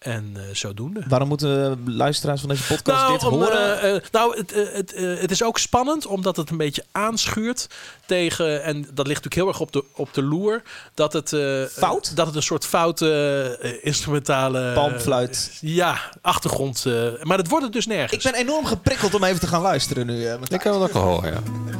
En 0.00 0.32
eh, 0.36 0.42
zodoende. 0.52 1.02
Waarom 1.08 1.28
moeten 1.28 1.82
luisteraars 1.96 2.40
van 2.40 2.48
deze 2.48 2.66
podcast 2.66 3.06
dit 3.08 3.24
om, 3.24 3.32
horen? 3.32 3.80
eh, 3.80 3.94
eh, 3.96 4.02
nou, 4.12 4.36
het, 4.38 4.54
het, 4.72 4.94
het 5.20 5.30
is 5.30 5.42
ook 5.42 5.58
spannend, 5.58 6.06
omdat 6.06 6.36
het 6.36 6.50
een 6.50 6.56
beetje 6.56 6.84
aanschuurt 6.92 7.66
tegen, 8.06 8.62
en 8.64 8.74
dat 8.80 9.06
ligt 9.06 9.24
natuurlijk 9.24 9.34
heel 9.34 9.48
erg 9.48 9.60
op 9.60 9.72
de, 9.72 9.84
op 9.94 10.14
de 10.14 10.22
loer, 10.22 10.62
dat 10.94 11.12
het, 11.12 11.32
eh, 11.32 11.64
Fout? 11.64 12.16
dat 12.16 12.26
het 12.26 12.36
een 12.36 12.42
soort 12.42 12.66
foute 12.66 13.78
instrumentale... 13.82 14.72
Palmfluit. 14.72 15.58
ja, 15.60 15.98
achtergrond. 16.22 16.84
eh, 16.86 17.22
maar 17.22 17.36
dat 17.36 17.48
wordt 17.48 17.64
het 17.64 17.72
dus 17.72 17.86
nergens. 17.86 18.24
Ik 18.24 18.32
ben 18.32 18.40
enorm 18.40 18.66
geprikkeld 18.66 19.14
om 19.14 19.24
even 19.24 19.40
te 19.40 19.46
gaan 19.46 19.62
luisteren 19.62 20.06
nu. 20.06 20.24
eh. 20.26 20.34
Ik 20.48 20.60
kan 20.60 20.72
het 20.74 20.82
ook 20.82 20.92
wel 20.92 21.02
horen, 21.02 21.32
ja. 21.32 21.40
Ja, 21.66 21.78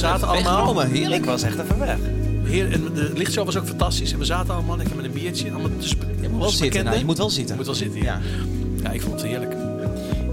zaten 0.00 0.28
allemaal... 0.28 0.80
Heerlijk. 0.80 1.20
Ik 1.22 1.24
was 1.30 1.42
echt 1.42 1.58
even 1.58 1.78
weg. 1.78 1.96
Heer, 2.44 2.72
en 2.72 2.90
de 2.94 3.10
lichtshow 3.14 3.44
was 3.44 3.56
ook 3.56 3.66
fantastisch. 3.66 4.12
En 4.12 4.18
we 4.18 4.24
zaten 4.24 4.54
allemaal 4.54 4.76
lekker 4.76 4.96
met 4.96 5.04
een 5.04 5.12
biertje. 5.12 5.50
Allemaal 5.50 5.70
te 5.80 5.88
sp- 5.88 6.04
Je 6.20 6.28
moet 6.28 6.40
wel 6.40 6.50
zitten. 6.50 6.84
Nou, 6.84 6.98
je 6.98 7.04
moet 7.04 7.18
wel 7.18 7.30
zitten. 7.30 7.56
Moet 7.56 7.66
wel 7.66 7.74
zitten, 7.74 8.02
ja. 8.02 8.20
Ja. 8.82 8.90
Ik 8.90 9.00
vond 9.02 9.20
het 9.20 9.30
heerlijk. 9.30 9.52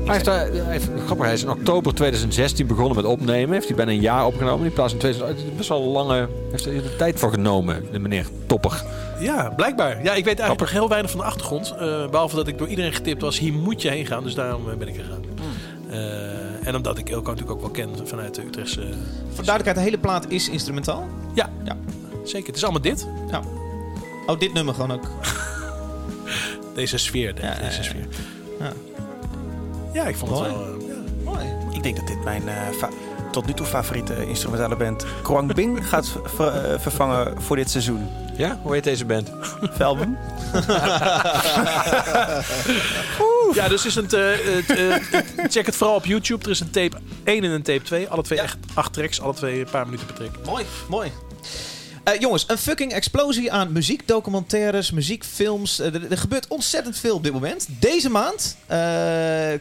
Hij 0.05 0.15
heeft, 0.15 0.25
daar- 0.25 0.47
hij 0.51 0.71
heeft, 0.71 0.89
grappig, 1.05 1.25
hij 1.25 1.33
is 1.35 1.43
in 1.43 1.49
oktober 1.49 1.93
2016 1.93 2.67
begonnen 2.67 2.95
met 2.95 3.05
opnemen. 3.05 3.53
Heeft 3.53 3.67
hij 3.67 3.75
bijna 3.75 3.91
een 3.91 4.01
jaar 4.01 4.25
opgenomen. 4.25 4.65
In 4.65 4.73
plaats 4.73 4.91
van 4.91 4.99
2000, 4.99 5.57
best 5.57 5.69
wel 5.69 5.81
een 5.81 5.87
lange, 5.89 6.27
heeft 6.51 6.65
hij 6.65 6.75
er 6.75 6.81
de 6.81 6.95
tijd 6.95 7.19
voor 7.19 7.31
genomen, 7.31 7.85
de 7.91 7.99
meneer 7.99 8.25
Topper. 8.45 8.83
Ja, 9.19 9.49
blijkbaar. 9.55 9.89
Ja, 10.03 10.13
ik 10.13 10.25
weet 10.25 10.39
eigenlijk 10.39 10.59
nog 10.59 10.71
heel 10.71 10.89
weinig 10.89 11.11
van 11.11 11.19
de 11.19 11.25
achtergrond. 11.25 11.73
eh, 11.79 12.09
behalve 12.09 12.35
dat 12.35 12.47
ik 12.47 12.57
door 12.57 12.67
iedereen 12.67 12.93
getipt 12.93 13.21
was, 13.21 13.39
hier 13.39 13.53
moet 13.53 13.81
je 13.81 13.89
heen 13.89 14.05
gaan. 14.05 14.23
Dus 14.23 14.33
daarom 14.35 14.69
eh, 14.69 14.75
ben 14.77 14.87
ik 14.87 14.95
gegaan. 14.95 15.16
Eh, 16.67 16.73
en 16.73 16.75
omdat 16.75 16.97
ik 16.97 17.09
Elko 17.09 17.29
natuurlijk 17.31 17.51
ook 17.51 17.61
wel 17.61 17.69
ken 17.87 18.07
vanuit 18.07 18.35
de 18.35 18.45
Utrechtse... 18.45 18.81
Voor 19.33 19.45
duidelijkheid, 19.45 19.75
de 19.75 19.81
hele 19.81 19.97
plaat 19.97 20.29
is 20.29 20.49
instrumentaal. 20.49 21.07
Ja, 21.33 21.49
Ja. 21.63 21.77
zeker. 22.23 22.47
Het 22.47 22.55
is 22.55 22.63
allemaal 22.63 22.81
dit. 22.81 23.07
Oh, 24.25 24.39
dit 24.39 24.53
nummer 24.53 24.73
gewoon 24.73 24.91
ook. 24.91 25.07
Deze 26.75 26.97
sfeer. 26.97 27.33
Ja, 27.41 27.49
deze 27.53 27.61
ja, 27.61 27.65
ja. 27.77 27.83
sfeer. 27.83 28.07
Ja. 28.59 28.71
Ja, 29.93 30.07
ik 30.07 30.15
vond 30.15 30.31
Mooi. 30.31 30.43
het 30.49 30.57
wel... 30.57 30.65
eh, 30.79 30.87
ja. 30.87 30.95
Mooi. 31.23 31.45
Ik 31.71 31.83
denk 31.83 31.95
dat 31.95 32.07
dit 32.07 32.23
mijn 32.23 32.47
eh, 32.47 32.55
fa- 32.77 32.89
tot 33.37 33.45
nu 33.45 33.53
toe 33.53 33.65
favoriete 33.65 34.27
instrumentale 34.27 34.75
band 34.75 35.05
Kwang 35.23 35.53
Bing 35.53 35.89
gaat 35.89 36.11
ver- 36.23 36.71
eh, 36.71 36.79
vervangen 36.79 37.41
voor 37.41 37.55
dit 37.55 37.69
seizoen. 37.69 38.09
Ja, 38.37 38.59
hoe 38.63 38.73
heet 38.73 38.83
deze 38.83 39.05
band? 39.05 39.31
Velbum. 39.61 40.17
Ja, 43.53 43.67
dus 43.67 43.85
is 43.85 43.95
een 43.95 44.03
het, 44.03 44.13
eh, 44.69 44.95
check 45.49 45.65
het 45.65 45.75
vooral 45.75 45.95
op 45.95 46.05
YouTube. 46.05 46.43
Er 46.45 46.51
is 46.51 46.59
een 46.59 46.69
tape 46.69 46.97
1 47.23 47.43
en 47.43 47.51
een 47.51 47.61
tape 47.61 47.81
2. 47.81 48.07
Alle 48.09 48.21
twee 48.21 48.37
Ja. 48.37 48.43
echt 48.43 48.57
acht 48.73 48.93
tracks. 48.93 49.21
Alle 49.21 49.33
twee 49.33 49.59
een 49.59 49.67
paar 49.71 49.85
minuten 49.85 50.05
per 50.05 50.15
track. 50.15 50.29
Mooi, 50.45 50.65
mooi. 50.89 51.11
Eh, 52.07 52.19
jongens, 52.19 52.43
een 52.47 52.57
fucking 52.57 52.93
explosie 52.93 53.51
aan 53.51 53.71
muziekdocumentaires, 53.71 54.91
muziekfilms. 54.91 55.79
Eh, 55.79 55.93
er, 55.93 56.11
er 56.11 56.17
gebeurt 56.17 56.47
ontzettend 56.47 56.97
veel 56.97 57.15
op 57.15 57.23
dit 57.23 57.33
moment. 57.33 57.67
Deze 57.69 58.09
maand 58.09 58.57
eh, 58.67 58.79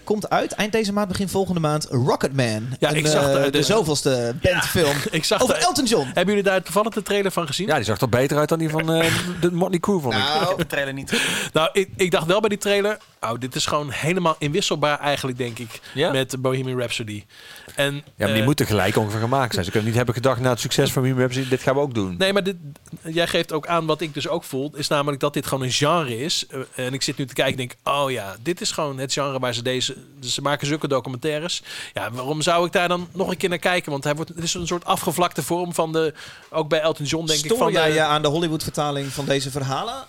komt 0.05 0.31
uit, 0.31 0.53
eind 0.53 0.73
deze 0.73 0.93
maand, 0.93 1.09
begin 1.09 1.29
volgende 1.29 1.61
maand, 1.61 1.85
Rocketman. 1.91 2.77
Ja, 2.79 2.91
Een, 2.91 2.97
ik 2.97 3.07
zag 3.07 3.33
de- 3.33 3.41
de, 3.41 3.51
de- 3.51 3.63
zoveelste 3.63 4.35
bandfilm 4.43 4.97
Ik 5.11 5.25
zag 5.25 5.43
over 5.43 5.55
de- 5.55 5.61
Elton 5.61 5.85
John. 5.85 6.05
Hebben 6.07 6.27
jullie 6.35 6.43
daar 6.51 6.63
toevallig 6.63 6.93
de 6.93 7.03
trailer 7.03 7.31
van 7.33 7.47
gezien? 7.47 7.67
Ja, 7.67 7.75
die 7.75 7.85
zag 7.85 8.01
er 8.01 8.09
beter 8.09 8.39
uit 8.39 8.49
dan 8.49 8.59
die 8.59 8.69
van 8.71 8.93
eh, 8.93 9.13
de 9.41 9.53
Motley 9.53 9.79
Crue, 9.81 10.01
vond 10.01 10.15
ik. 10.15 10.21
Nou, 10.21 10.57
De 10.57 10.67
trailer 10.67 10.93
niet. 10.95 11.13
Nou, 11.53 11.69
ik, 11.73 11.89
ik 11.97 12.11
dacht 12.11 12.27
wel 12.27 12.41
bij 12.41 12.49
die 12.49 12.59
trailer... 12.59 12.99
Oh, 13.21 13.33
dit 13.39 13.55
is 13.55 13.67
gewoon 13.67 13.91
helemaal 13.91 14.37
inwisselbaar 14.39 15.01
eigenlijk, 15.01 15.39
denk 15.39 15.59
ik. 15.59 15.81
Ja? 15.95 16.11
Met 16.13 16.43
Bohemian 16.43 16.79
Rhapsody. 16.79 17.25
En, 17.75 17.95
Ja, 17.95 18.03
maar 18.27 18.35
die 18.35 18.43
moeten 18.43 18.67
gelijk 18.67 18.97
ongeveer 18.97 19.21
gemaakt 19.21 19.53
zijn. 19.53 19.65
Ze 19.65 19.71
kunnen 19.71 19.89
niet 19.89 19.97
hebben 19.97 20.15
gedacht 20.15 20.41
na 20.41 20.51
het 20.51 20.61
succes 20.61 20.93
van 20.93 21.03
Bohemian 21.03 21.25
Rhapsody, 21.27 21.49
dit 21.51 21.63
gaan 21.63 21.75
we 21.75 21.81
ook 21.81 21.95
doen. 21.95 22.15
Nee, 22.19 22.33
maar 22.37 22.45
dit, 22.45 22.57
jij 23.15 23.27
geeft 23.27 23.53
ook 23.53 23.67
aan 23.67 23.87
wat 23.87 24.01
ik 24.01 24.15
dus 24.15 24.29
ook 24.29 24.45
voel. 24.45 24.71
Is 24.75 24.89
namelijk 24.89 25.21
dat 25.21 25.33
dit 25.35 25.47
gewoon 25.47 25.65
een 25.65 25.73
genre 25.73 26.19
is. 26.19 26.47
Eh, 26.47 26.61
en 26.87 26.95
ik 26.95 27.03
zit 27.03 27.17
nu 27.17 27.27
te 27.27 27.35
kijken 27.35 27.53
en 27.53 27.69
denk... 27.69 27.97
Oh 27.97 28.11
ja, 28.11 28.37
dit 28.43 28.61
is 28.61 28.71
gewoon 28.71 28.99
het 28.99 29.13
genre 29.13 29.39
waar 29.39 29.55
ze 29.55 29.63
deze... 29.63 29.97
Ze 30.21 30.43
maken 30.43 30.67
zulke 30.67 30.89
documentaires. 30.89 31.63
Ja, 31.93 32.11
waarom 32.11 32.43
zou 32.43 32.67
ik 32.67 32.73
daar 32.73 32.89
dan 32.89 33.09
nog 33.13 33.31
een 33.31 33.37
keer 33.37 33.49
naar 33.49 33.59
kijken? 33.59 33.91
Want 33.91 34.05
hij 34.05 34.15
wordt, 34.15 34.31
het 34.35 34.43
is 34.45 34.55
een 34.55 34.67
soort 34.67 34.85
afgevlakte 34.85 35.43
vorm 35.43 35.75
van 35.75 35.93
de... 35.93 36.15
Ook 36.51 36.69
bij 36.69 36.81
Elton 36.81 37.07
John 37.07 37.27
denk 37.27 37.39
ik 37.39 37.45
Stoor 37.45 37.59
van... 37.59 37.73
jij 37.73 37.93
de- 37.93 38.01
aan 38.01 38.23
de 38.23 38.29
Hollywood-vertaling 38.29 39.13
van 39.13 39.25
deze 39.25 39.51
verhalen? 39.51 40.05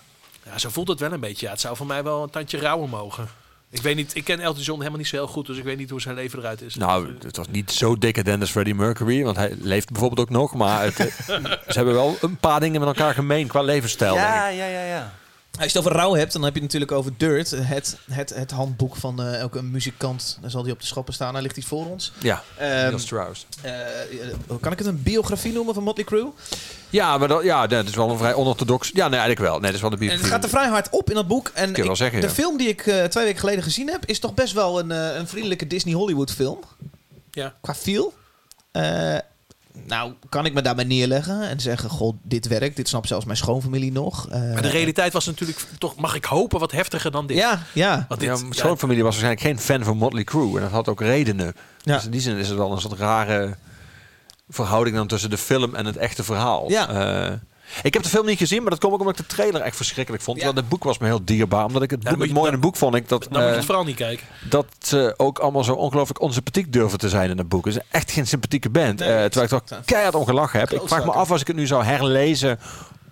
Ja, 0.46 0.58
zo 0.58 0.70
voelt 0.70 0.88
het 0.88 1.00
wel 1.00 1.12
een 1.12 1.20
beetje. 1.20 1.46
Ja, 1.46 1.52
het 1.52 1.62
zou 1.62 1.76
voor 1.76 1.86
mij 1.88 2.04
wel 2.04 2.24
een 2.24 2.30
tandje 2.30 2.58
rauwer 2.58 2.90
mogen. 2.90 3.28
Ik 3.70 3.82
weet 3.82 3.96
niet, 3.96 4.16
ik 4.16 4.24
ken 4.24 4.40
Elton 4.40 4.64
John 4.64 4.80
helemaal 4.80 5.00
niet 5.00 5.08
zo 5.08 5.16
heel 5.16 5.28
goed, 5.28 5.46
dus 5.46 5.58
ik 5.58 5.64
weet 5.64 5.78
niet 5.78 5.90
hoe 5.90 6.02
zijn 6.02 6.16
leven 6.16 6.40
eruit 6.40 6.62
is. 6.62 6.76
Nou, 6.76 7.14
het 7.24 7.38
was 7.38 7.48
niet 7.50 7.72
zo 7.72 7.98
decadent 7.98 8.42
als 8.42 8.52
Freddie 8.52 8.76
Mercury, 8.76 9.24
want 9.24 9.38
hij 9.38 9.54
leeft 9.60 9.92
bijvoorbeeld 9.92 10.20
ook 10.20 10.34
nog. 10.34 10.54
Maar 10.54 10.84
het, 10.84 11.00
eh, 11.00 11.06
ze 11.68 11.74
hebben 11.74 11.94
wel 11.94 12.18
een 12.22 12.38
paar 12.38 12.60
dingen 12.60 12.80
met 12.80 12.90
elkaar 12.90 13.14
gemeen 13.14 13.48
qua 13.48 13.62
levensstijl. 13.62 14.14
denk 14.14 14.26
ik. 14.26 14.34
Ja, 14.34 14.48
ja, 14.48 14.66
ja, 14.66 14.86
ja. 14.86 15.14
Als 15.60 15.72
je 15.72 15.78
het 15.78 15.88
over 15.88 15.92
rouw 16.00 16.14
hebt, 16.14 16.34
dan 16.34 16.44
heb 16.44 16.54
je 16.56 16.62
het 16.62 16.72
natuurlijk 16.74 16.92
over 17.00 17.12
Dirt. 17.18 17.50
Het, 17.52 17.98
het, 18.12 18.34
het 18.36 18.52
handboek 18.52 18.96
van 18.96 19.22
eh, 19.22 19.40
elke 19.40 19.62
muzikant. 19.64 20.38
Daar 20.42 20.50
zal 20.52 20.64
die 20.64 20.72
op 20.74 20.80
de 20.80 20.86
schappen 20.86 21.14
staan. 21.14 21.34
Daar 21.34 21.42
ligt 21.42 21.56
hij 21.56 21.64
voor 21.66 21.86
ons. 21.86 22.12
Ja, 22.20 22.44
Ehm, 22.58 22.70
Neil 22.70 23.00
Strauss. 23.00 23.46
eh, 23.62 23.72
eh, 23.82 24.34
kan 24.62 24.72
ik 24.72 24.78
het 24.78 24.88
een 24.88 25.04
biografie 25.04 25.54
noemen 25.54 25.74
van 25.74 25.84
Motley 25.84 26.06
Crue? 26.06 26.32
Ja, 26.90 27.18
maar 27.18 27.28
dat, 27.28 27.44
ja, 27.44 27.68
dat 27.68 27.88
is 27.88 27.96
wel 27.96 28.10
een 28.10 28.18
vrij 28.18 28.34
onorthodox. 28.34 28.88
Ja, 28.94 29.08
nee, 29.08 29.20
eigenlijk 29.20 29.50
wel. 29.50 29.54
Nee, 29.60 29.62
dat 29.66 29.74
is 29.74 29.82
wel 29.82 29.90
de 29.90 29.96
En 29.96 30.02
het 30.02 30.10
biografie. 30.12 30.36
gaat 30.36 30.44
er 30.44 30.50
vrij 30.60 30.68
hard 30.68 30.90
op 30.90 31.10
in 31.10 31.16
dat 31.16 31.28
boek. 31.28 31.52
En 31.54 31.66
Kun 31.66 31.76
je 31.76 31.82
wel 31.82 31.92
ik- 31.92 31.98
zeggen, 31.98 32.22
de 32.22 32.28
ja. 32.28 32.34
film 32.34 32.58
die 32.58 32.68
ik 32.68 32.82
twee 32.82 33.24
weken 33.26 33.40
geleden 33.40 33.64
gezien 33.64 33.88
heb, 33.90 34.06
is 34.06 34.20
toch 34.20 34.34
best 34.34 34.54
wel 34.54 34.80
een, 34.80 34.90
een 34.90 35.28
vriendelijke 35.28 35.68
Disney 35.68 35.94
Hollywood 35.94 36.32
film. 36.32 36.60
Ja. 37.32 37.54
Qua 37.62 37.74
feel. 37.76 38.14
Eh, 39.84 39.88
nou, 39.88 40.14
kan 40.30 40.46
ik 40.46 40.54
me 40.54 40.62
daarbij 40.62 40.84
neerleggen 40.86 41.42
en 41.50 41.60
zeggen: 41.60 41.90
God, 41.90 42.16
dit 42.24 42.48
werkt. 42.48 42.76
Dit 42.76 42.88
snapt 42.88 43.08
zelfs 43.08 43.26
mijn 43.26 43.38
schoonfamilie 43.38 43.92
nog. 43.92 44.30
Eh, 44.30 44.40
Maar 44.54 44.62
de 44.62 44.70
realiteit 44.70 45.14
was 45.14 45.26
natuurlijk 45.26 45.66
toch, 45.78 45.96
mag 45.96 46.16
ik 46.16 46.26
hopen, 46.26 46.60
wat 46.60 46.72
heftiger 46.72 47.12
dan 47.12 47.28
dit. 47.28 47.38
Ja, 47.38 47.62
ja. 47.74 48.06
Want 48.10 48.22
Ja, 48.22 48.34
mijn 48.34 48.46
ja, 48.48 48.54
schoonfamilie 48.54 49.04
was 49.04 49.20
waarschijnlijk 49.20 49.46
geen 49.48 49.60
fan 49.78 49.84
van 49.84 49.98
Motley 49.98 50.24
Crue. 50.24 50.56
En 50.56 50.62
dat 50.62 50.72
had 50.72 50.88
ook 50.88 51.02
redenen. 51.02 51.56
Ja. 51.84 51.94
Dus 51.96 52.06
in 52.06 52.12
die 52.12 52.22
zin 52.22 52.38
is 52.38 52.48
het 52.48 52.58
wel 52.58 52.72
een 52.72 52.82
soort 52.82 53.00
rare 53.00 53.56
verhouding 54.50 54.96
dan 54.96 55.08
tussen 55.08 55.30
de 55.30 55.38
film 55.38 55.76
en 55.76 55.86
het 55.86 55.98
echte 55.98 56.24
verhaal. 56.24 56.70
Ja. 56.70 56.90
Eh, 56.90 57.34
ik 57.84 57.94
heb 57.94 58.04
de 58.04 58.10
film 58.10 58.26
niet 58.26 58.38
gezien, 58.38 58.62
maar 58.62 58.70
dat 58.72 58.80
komt 58.80 58.94
ook 58.94 59.00
omdat 59.00 59.20
ik 59.20 59.28
de 59.28 59.36
trailer 59.36 59.62
echt 59.62 59.76
verschrikkelijk 59.76 60.24
vond. 60.24 60.38
Ja. 60.38 60.44
Terwijl 60.44 60.66
het 60.66 60.74
boek 60.76 60.84
was 60.84 60.98
me 60.98 61.06
heel 61.06 61.26
dierbaar. 61.26 61.66
Omdat 61.66 61.82
ik 61.82 61.90
het, 61.90 62.04
boek, 62.04 62.22
het 62.22 62.32
mooie 62.32 62.46
in 62.46 62.52
het 62.52 62.62
boek 62.62 62.76
vond 62.76 62.96
ik 62.96 63.10
dat, 63.10 63.24
dan 63.24 63.32
moet 63.32 63.42
je 63.42 63.48
eh, 63.48 63.56
het 63.56 63.66
vooral 63.66 63.84
niet 63.84 63.96
kijken. 63.96 64.28
dat 64.50 64.66
ze 64.80 65.14
ook 65.18 65.40
allemaal 65.40 65.64
zo 65.64 65.74
ongelooflijk 65.74 66.22
onsympathiek 66.22 66.74
durven 66.74 67.00
te 67.00 67.10
zijn 67.10 67.30
in 67.30 67.38
het 67.38 67.50
boek. 67.50 67.66
Het 67.66 67.76
is 67.76 67.82
echt 67.92 68.12
geen 68.12 68.28
sympathieke 68.28 68.70
band. 68.70 69.02
Eh, 69.02 69.08
terwijl 69.08 69.44
ik 69.44 69.50
toch 69.50 69.86
keihard 69.86 70.16
ongelachen 70.16 70.60
heb. 70.60 70.72
Ik 70.72 70.82
vraag 70.86 71.06
me 71.06 71.12
af 71.12 71.32
als 71.32 71.42
ik 71.42 71.48
het 71.48 71.56
nu 71.56 71.68
zou 71.68 71.84
herlezen. 71.84 72.60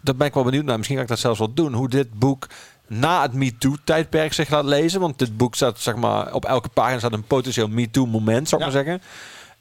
Daar 0.01 0.15
ben 0.15 0.27
ik 0.27 0.33
wel 0.33 0.43
benieuwd 0.43 0.65
naar. 0.65 0.75
Misschien 0.75 0.97
ga 0.97 1.03
ik 1.03 1.09
dat 1.09 1.19
zelfs 1.19 1.39
wel 1.39 1.53
doen. 1.53 1.73
Hoe 1.73 1.89
dit 1.89 2.13
boek 2.13 2.47
na 2.87 3.21
het 3.21 3.33
MeToo-tijdperk 3.33 4.33
zich 4.33 4.49
laat 4.49 4.65
lezen. 4.65 4.99
Want 4.99 5.19
dit 5.19 5.37
boek 5.37 5.55
staat, 5.55 5.79
zeg 5.79 5.95
maar, 5.95 6.33
op 6.33 6.45
elke 6.45 6.69
pagina 6.69 6.97
staat 6.97 7.13
een 7.13 7.23
potentieel 7.23 7.67
MeToo-moment, 7.67 8.49
zou 8.49 8.61
ik 8.63 8.67
Ja. 8.67 8.73
maar 8.73 8.83
zeggen. 8.83 9.01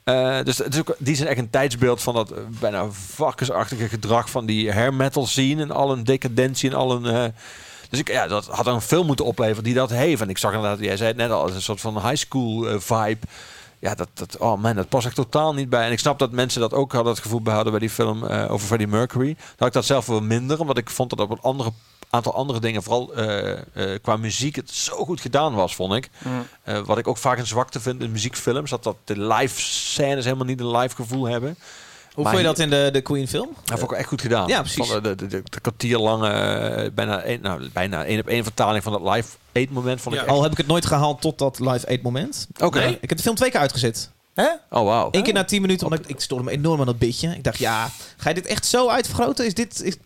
Eh, 0.04 0.42
dus 0.42 0.60
die 0.98 1.14
zijn 1.14 1.28
echt 1.28 1.38
een 1.38 1.50
tijdsbeeld 1.50 2.02
van 2.02 2.14
dat 2.14 2.30
eh, 2.30 2.38
bijna 2.60 2.90
varkensachtige 2.90 3.88
gedrag 3.88 4.30
van 4.30 4.46
die 4.46 4.72
hair 4.72 4.94
metal 4.94 5.26
scene 5.26 5.62
en 5.62 5.70
al 5.70 5.92
een 5.92 6.04
decadentie 6.04 6.70
en 6.70 6.76
al 6.76 6.92
een. 6.92 7.06
eh, 7.06 7.24
dus 7.90 7.98
ik, 7.98 8.08
ja, 8.08 8.26
dat 8.26 8.46
had 8.46 8.66
een 8.66 8.80
film 8.80 9.06
moeten 9.06 9.24
opleveren 9.24 9.64
die 9.64 9.74
dat 9.74 9.90
heeft. 9.90 10.20
En 10.20 10.28
ik 10.28 10.38
zag 10.38 10.52
inderdaad, 10.52 10.78
jij 10.78 10.96
zei 10.96 11.08
het 11.08 11.16
net 11.16 11.30
al, 11.30 11.50
een 11.50 11.62
soort 11.62 11.80
van 11.80 11.94
high 11.94 12.14
school 12.14 12.80
vibe. 12.80 13.26
Ja, 13.78 13.94
dat, 13.94 14.08
dat, 14.14 14.38
oh 14.38 14.60
man, 14.60 14.74
dat 14.74 14.88
past 14.88 15.06
echt 15.06 15.14
totaal 15.14 15.54
niet 15.54 15.68
bij. 15.68 15.86
En 15.86 15.92
ik 15.92 15.98
snap 15.98 16.18
dat 16.18 16.32
mensen 16.32 16.60
dat 16.60 16.72
ook 16.72 16.92
hadden 16.92 17.12
het 17.12 17.22
gevoel 17.22 17.42
behouden 17.42 17.72
bij 17.72 17.80
die 17.80 17.90
film 17.90 18.24
over 18.24 18.66
Freddie 18.66 18.88
Mercury. 18.88 19.36
Had 19.56 19.68
ik 19.68 19.74
dat 19.74 19.84
zelf 19.84 20.06
wel 20.06 20.20
minder, 20.20 20.60
omdat 20.60 20.78
ik 20.78 20.90
vond 20.90 21.10
dat 21.10 21.20
op 21.20 21.30
een 21.30 21.40
andere, 21.42 21.70
aantal 22.14 22.34
andere 22.34 22.60
dingen, 22.60 22.82
vooral 22.82 23.14
eh, 23.14 23.50
eh, 23.52 23.58
qua 24.02 24.16
muziek, 24.16 24.56
het 24.56 24.70
zo 24.70 25.04
goed 25.04 25.20
gedaan 25.20 25.54
was, 25.54 25.74
vond 25.74 25.94
ik. 25.94 26.10
Eh, 26.62 26.78
wat 26.78 26.98
ik 26.98 27.08
ook 27.08 27.16
vaak 27.16 27.38
een 27.38 27.46
zwakte 27.46 27.80
vind 27.80 28.02
in 28.02 28.12
muziekfilms, 28.12 28.70
dat, 28.70 28.82
dat 28.82 28.96
de 29.04 29.20
live 29.20 29.60
scènes 29.60 30.24
helemaal 30.24 30.46
niet 30.46 30.60
een 30.60 30.76
live 30.76 30.94
gevoel 30.94 31.24
hebben. 31.24 31.56
Hoe 32.14 32.24
vond 32.24 32.36
je 32.36 32.42
dat 32.42 32.58
in 32.58 32.70
de, 32.70 32.88
de 32.92 33.00
Queen 33.00 33.28
film? 33.28 33.48
Dat 33.64 33.78
vond 33.78 33.90
ik 33.90 33.98
echt 33.98 34.08
goed 34.08 34.20
gedaan. 34.20 34.48
Ja, 34.48 34.60
precies. 34.60 34.88
Van 34.88 35.02
de, 35.02 35.14
de, 35.14 35.26
de, 35.26 35.42
de 35.50 35.60
kwartier 35.60 35.98
lange, 35.98 36.90
bijna 36.94 37.22
één, 37.22 37.40
nou, 37.42 37.68
bijna 37.72 38.04
één 38.04 38.20
op 38.20 38.26
één 38.26 38.42
vertaling 38.42 38.82
van 38.82 38.92
dat 38.92 39.14
live 39.14 39.28
eet 39.52 39.70
moment 39.70 40.00
vond 40.00 40.14
ik 40.14 40.20
Ja. 40.20 40.26
echt... 40.26 40.36
Al 40.36 40.42
heb 40.42 40.52
ik 40.52 40.58
het 40.58 40.66
nooit 40.66 40.86
gehaald 40.86 41.20
tot 41.20 41.38
dat 41.38 41.58
live 41.58 41.88
8 41.88 42.02
moment. 42.02 42.48
Oké. 42.60 42.78
Nee, 42.78 42.98
ik 43.00 43.08
heb 43.08 43.18
de 43.18 43.24
film 43.24 43.34
twee 43.34 43.50
keer 43.50 43.60
uitgezet. 43.60 44.10
Oh, 44.70 44.84
wauw. 44.84 45.08
Eén 45.10 45.22
keer 45.22 45.32
na 45.32 45.44
10 45.44 45.60
minuten, 45.60 45.86
omdat 45.86 46.04
ik, 46.04 46.08
ik 46.08 46.20
stoorde 46.20 46.44
me 46.44 46.50
enorm 46.50 46.80
aan 46.80 46.86
dat 46.86 46.98
bitje. 46.98 47.28
Ik 47.28 47.44
dacht, 47.44 47.58
ja, 47.58 47.90
ga 48.16 48.28
je 48.28 48.34
dit 48.34 48.46
echt 48.46 48.66
zo 48.66 48.88
uitvergroten? 48.88 49.46
Is 49.46 49.54
dit, 49.54 49.82
is, 49.82 49.96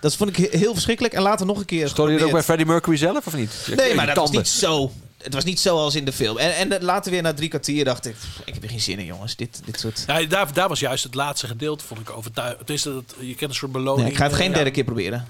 dat 0.00 0.16
vond 0.16 0.38
ik 0.38 0.50
he- 0.50 0.58
heel 0.58 0.72
verschrikkelijk. 0.72 1.14
En 1.14 1.22
later 1.22 1.46
nog 1.46 1.58
een 1.58 1.64
keer. 1.64 1.88
Stoorde 1.88 2.12
je 2.12 2.18
het 2.18 2.26
ook 2.26 2.32
bij. 2.32 2.42
Freddie 2.42 2.66
Mercury 2.66 2.96
zelf 2.96 3.26
of 3.26 3.34
niet? 3.36 3.68
Nee, 3.76 3.94
maar 3.94 4.06
dat 4.06 4.16
was 4.16 4.30
niet 4.30 4.48
zo. 4.48 4.92
Het 5.18 5.34
was 5.34 5.44
niet 5.44 5.60
zo 5.60 5.76
als 5.76 5.94
in 5.94 6.04
de 6.04 6.12
film. 6.12 6.36
En, 6.38 6.70
en 6.72 6.84
later 6.84 7.10
weer 7.10 7.22
na 7.22 7.34
drie 7.34 7.48
kwartier 7.48 7.84
dacht 7.84 8.06
ik, 8.06 8.14
pff, 8.14 8.40
ik 8.44 8.54
heb 8.54 8.62
er 8.62 8.68
geen 8.68 8.80
zin 8.80 8.98
in, 8.98 9.04
jongens. 9.04 9.36
Dit, 9.36 9.60
dit 9.64 9.80
soort... 9.80 10.04
Ja, 10.06 10.22
daar, 10.22 10.52
daar 10.52 10.68
was 10.68 10.80
juist 10.80 11.04
het 11.04 11.14
laatste 11.14 11.46
gedeelte, 11.46 11.84
vond 11.84 12.00
ik 12.00 12.10
overtuigend. 12.10 12.60
Het 12.60 12.70
is 12.70 12.82
dat, 12.82 13.14
je 13.20 13.34
kent 13.34 13.50
een 13.50 13.56
soort 13.56 13.72
beloning. 13.72 14.02
Nee, 14.02 14.10
ik 14.10 14.16
ga 14.16 14.24
het 14.24 14.34
geen 14.34 14.52
derde 14.52 14.66
ja. 14.68 14.74
keer 14.74 14.84
proberen. 14.84 15.28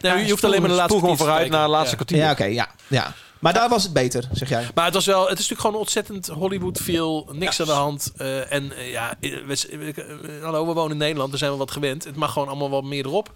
Nee, 0.00 0.24
je 0.24 0.30
hoeft 0.30 0.44
alleen 0.44 0.60
maar 0.60 0.70
de 0.70 0.76
laatste 0.76 0.98
gewoon 0.98 1.16
vooruit 1.16 1.50
naar 1.50 1.64
de 1.64 1.70
laatste 1.70 1.90
Ja. 1.90 1.96
kwartier. 1.96 2.18
Ja, 2.18 2.30
oké, 2.30 2.44
ja, 2.44 2.68
ja. 2.88 3.14
Maar 3.38 3.52
daar 3.54 3.68
was 3.68 3.82
het 3.82 3.92
beter, 3.92 4.28
zeg 4.32 4.48
jij. 4.48 4.66
Maar 4.74 4.84
het 4.84 4.94
was 4.94 5.06
wel, 5.06 5.20
het 5.20 5.38
is 5.38 5.48
natuurlijk 5.48 5.60
gewoon 5.60 5.76
ontzettend 5.76 6.26
Hollywood 6.26 6.78
feel, 6.80 7.28
niks 7.32 7.60
aan 7.60 7.66
de 7.66 7.72
hand. 7.72 8.12
eh, 8.16 8.52
en 8.52 8.72
eh, 8.76 8.90
ja, 8.90 9.14
eh, 9.20 9.36
we, 9.46 10.38
hallo, 10.42 10.66
we 10.66 10.72
wonen 10.72 10.90
in 10.92 10.96
Nederland, 10.96 11.30
daar 11.30 11.38
zijn 11.38 11.50
we 11.52 11.56
wat 11.56 11.70
gewend. 11.70 12.04
Het 12.04 12.16
mag 12.16 12.32
gewoon 12.32 12.48
allemaal 12.48 12.70
wat 12.70 12.84
meer 12.84 13.04
erop. 13.06 13.32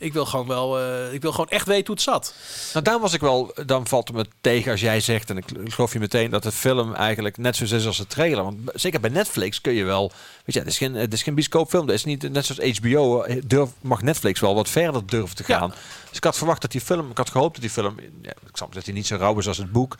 Ik 0.00 0.12
wil 0.12 0.26
gewoon 0.26 0.46
wel, 0.46 0.78
eh, 0.80 1.12
ik 1.12 1.22
wil 1.22 1.30
gewoon 1.30 1.48
echt 1.48 1.66
weten 1.66 1.86
hoe 1.86 1.94
het 1.94 2.04
zat. 2.04 2.34
Nou, 2.72 2.84
daar 2.84 3.00
was 3.00 3.12
ik 3.12 3.20
wel, 3.20 3.52
dan 3.66 3.86
valt 3.86 4.08
het 4.08 4.16
me 4.16 4.24
tegen 4.40 4.70
als 4.70 4.80
jij 4.80 5.00
zegt, 5.00 5.30
en 5.30 5.36
ik 5.36 5.44
geloof 5.64 5.92
je 5.92 5.98
meteen, 5.98 6.30
dat 6.30 6.42
de 6.42 6.52
film 6.52 6.94
eigenlijk 6.94 7.36
net 7.38 7.56
zo 7.56 7.64
is 7.64 7.86
als 7.86 7.96
de 7.96 8.06
trailer. 8.06 8.42
Want 8.44 8.58
zeker 8.74 9.00
bij 9.00 9.10
Netflix 9.10 9.60
kun 9.60 9.72
je 9.72 9.84
wel, 9.84 10.12
weet 10.44 10.54
je, 10.54 10.58
het 10.58 10.68
is 10.68 10.78
geen, 10.78 10.94
het 10.94 11.12
is 11.12 11.22
geen 11.22 11.34
bioscoopfilm. 11.34 11.86
Het 11.86 11.94
is 11.94 12.04
niet 12.04 12.32
net 12.32 12.46
zoals 12.46 12.78
HBO, 12.78 13.22
eh, 13.22 13.42
durf, 13.44 13.70
mag 13.80 14.02
Netflix 14.02 14.40
wel 14.40 14.54
wat 14.54 14.68
verder 14.68 15.06
durven 15.06 15.36
te 15.36 15.44
Ja. 15.46 15.58
gaan. 15.58 15.74
Dus 16.08 16.16
ik 16.16 16.24
had 16.24 16.36
verwacht 16.36 16.60
dat 16.62 16.70
die 16.70 16.80
film, 16.80 17.10
ik 17.10 17.16
had 17.16 17.30
gehoopt 17.30 17.52
dat 17.52 17.62
die 17.62 17.70
film, 17.70 17.94
ja, 18.22 18.30
ik 18.30 18.56
snap 18.56 18.74
dat 18.74 18.84
hij 18.84 18.94
niet 18.94 19.06
zo 19.06 19.16
rauw 19.16 19.38
is 19.38 19.48
als 19.48 19.58
het 19.58 19.72
boek. 19.72 19.96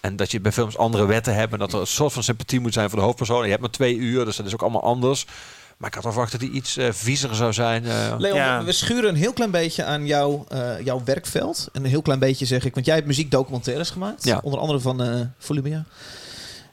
En 0.00 0.16
dat 0.16 0.30
je 0.30 0.40
bij 0.40 0.52
films 0.52 0.76
andere 0.76 1.06
wetten 1.06 1.34
hebt 1.34 1.52
en 1.52 1.58
dat 1.58 1.72
er 1.72 1.80
een 1.80 1.86
soort 1.86 2.12
van 2.12 2.22
sympathie 2.22 2.60
moet 2.60 2.72
zijn 2.72 2.90
voor 2.90 2.98
de 2.98 3.04
hoofdpersoon. 3.04 3.42
Je 3.44 3.48
hebt 3.50 3.60
maar 3.60 3.70
twee 3.70 3.96
uur, 3.96 4.24
dus 4.24 4.36
dat 4.36 4.46
is 4.46 4.52
ook 4.52 4.62
allemaal 4.62 4.82
anders. 4.82 5.26
Maar 5.78 5.88
ik 5.88 5.94
had 5.94 6.02
wel 6.04 6.12
verwacht 6.12 6.32
dat 6.32 6.40
hij 6.40 6.50
iets 6.50 6.76
eh 6.76 6.88
viezer 6.92 7.34
zou 7.34 7.52
zijn. 7.52 7.84
eh. 7.86 8.14
Leon, 8.18 8.36
Ja. 8.36 8.64
we 8.64 8.72
schuren 8.72 9.08
een 9.08 9.16
heel 9.16 9.32
klein 9.32 9.50
beetje 9.50 9.84
aan 9.84 10.06
jouw, 10.06 10.44
eh, 10.48 10.80
jouw 10.84 11.02
werkveld. 11.04 11.68
En 11.72 11.84
een 11.84 11.90
heel 11.90 12.02
klein 12.02 12.18
beetje 12.18 12.46
zeg 12.46 12.64
ik, 12.64 12.74
want 12.74 12.86
jij 12.86 12.94
hebt 12.94 13.06
muziekdocumentaires 13.06 13.90
gemaakt. 13.90 14.24
Ja. 14.24 14.40
Onder 14.42 14.60
andere 14.60 14.80
van 14.80 15.02
eh 15.02 15.20
Volumia. 15.38 15.84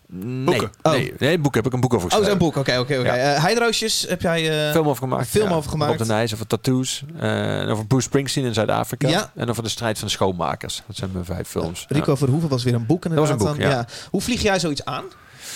nee, 0.07 0.43
Boeken. 0.45 0.71
Oh. 0.81 0.91
nee, 0.91 1.13
nee, 1.17 1.39
boek 1.39 1.55
heb 1.55 1.65
ik 1.65 1.73
een 1.73 1.79
boek 1.79 1.93
over 1.93 2.05
Oh, 2.07 2.11
geschreven. 2.15 2.39
zo'n 2.39 2.47
boek. 2.49 2.57
Oké, 2.57 2.77
oké, 2.79 2.97
oké. 2.99 3.15
Ja. 3.15 3.33
Eh, 3.35 3.41
Heideroosjes 3.43 4.05
heb 4.07 4.21
jij... 4.21 4.65
eh, 4.67 4.71
film 4.71 4.87
over 4.87 5.03
gemaakt. 5.03 5.27
film 5.27 5.51
over 5.51 5.69
gemaakt. 5.69 5.91
Op 5.91 5.97
de 5.97 6.05
Nijs, 6.05 6.33
over 6.33 6.47
tattoos. 6.47 7.03
eh, 7.19 7.59
en 7.59 7.67
over 7.67 7.85
Bruce 7.85 8.03
Springsteen 8.07 8.45
in 8.45 8.53
Zuid-Afrika. 8.53 9.07
Ja. 9.07 9.31
En 9.35 9.49
over 9.49 9.63
de 9.63 9.69
strijd 9.69 9.97
van 9.99 10.07
de 10.07 10.13
schoonmakers. 10.13 10.81
Dat 10.87 10.95
zijn 10.95 11.09
mijn 11.13 11.25
vijf 11.25 11.47
films. 11.47 11.85
Rico 11.89 12.15
Verhoeven 12.15 12.49
was 12.49 12.63
weer 12.63 12.73
een 12.73 12.85
boek 12.85 13.03
was 13.03 13.11
inderdaad. 13.13 13.39
een 13.41 13.47
boek, 13.47 13.57
ja. 13.61 13.85
Hoe 14.09 14.21
vlieg 14.21 14.41
jij 14.41 14.59
zoiets 14.59 14.85
aan? 14.85 15.03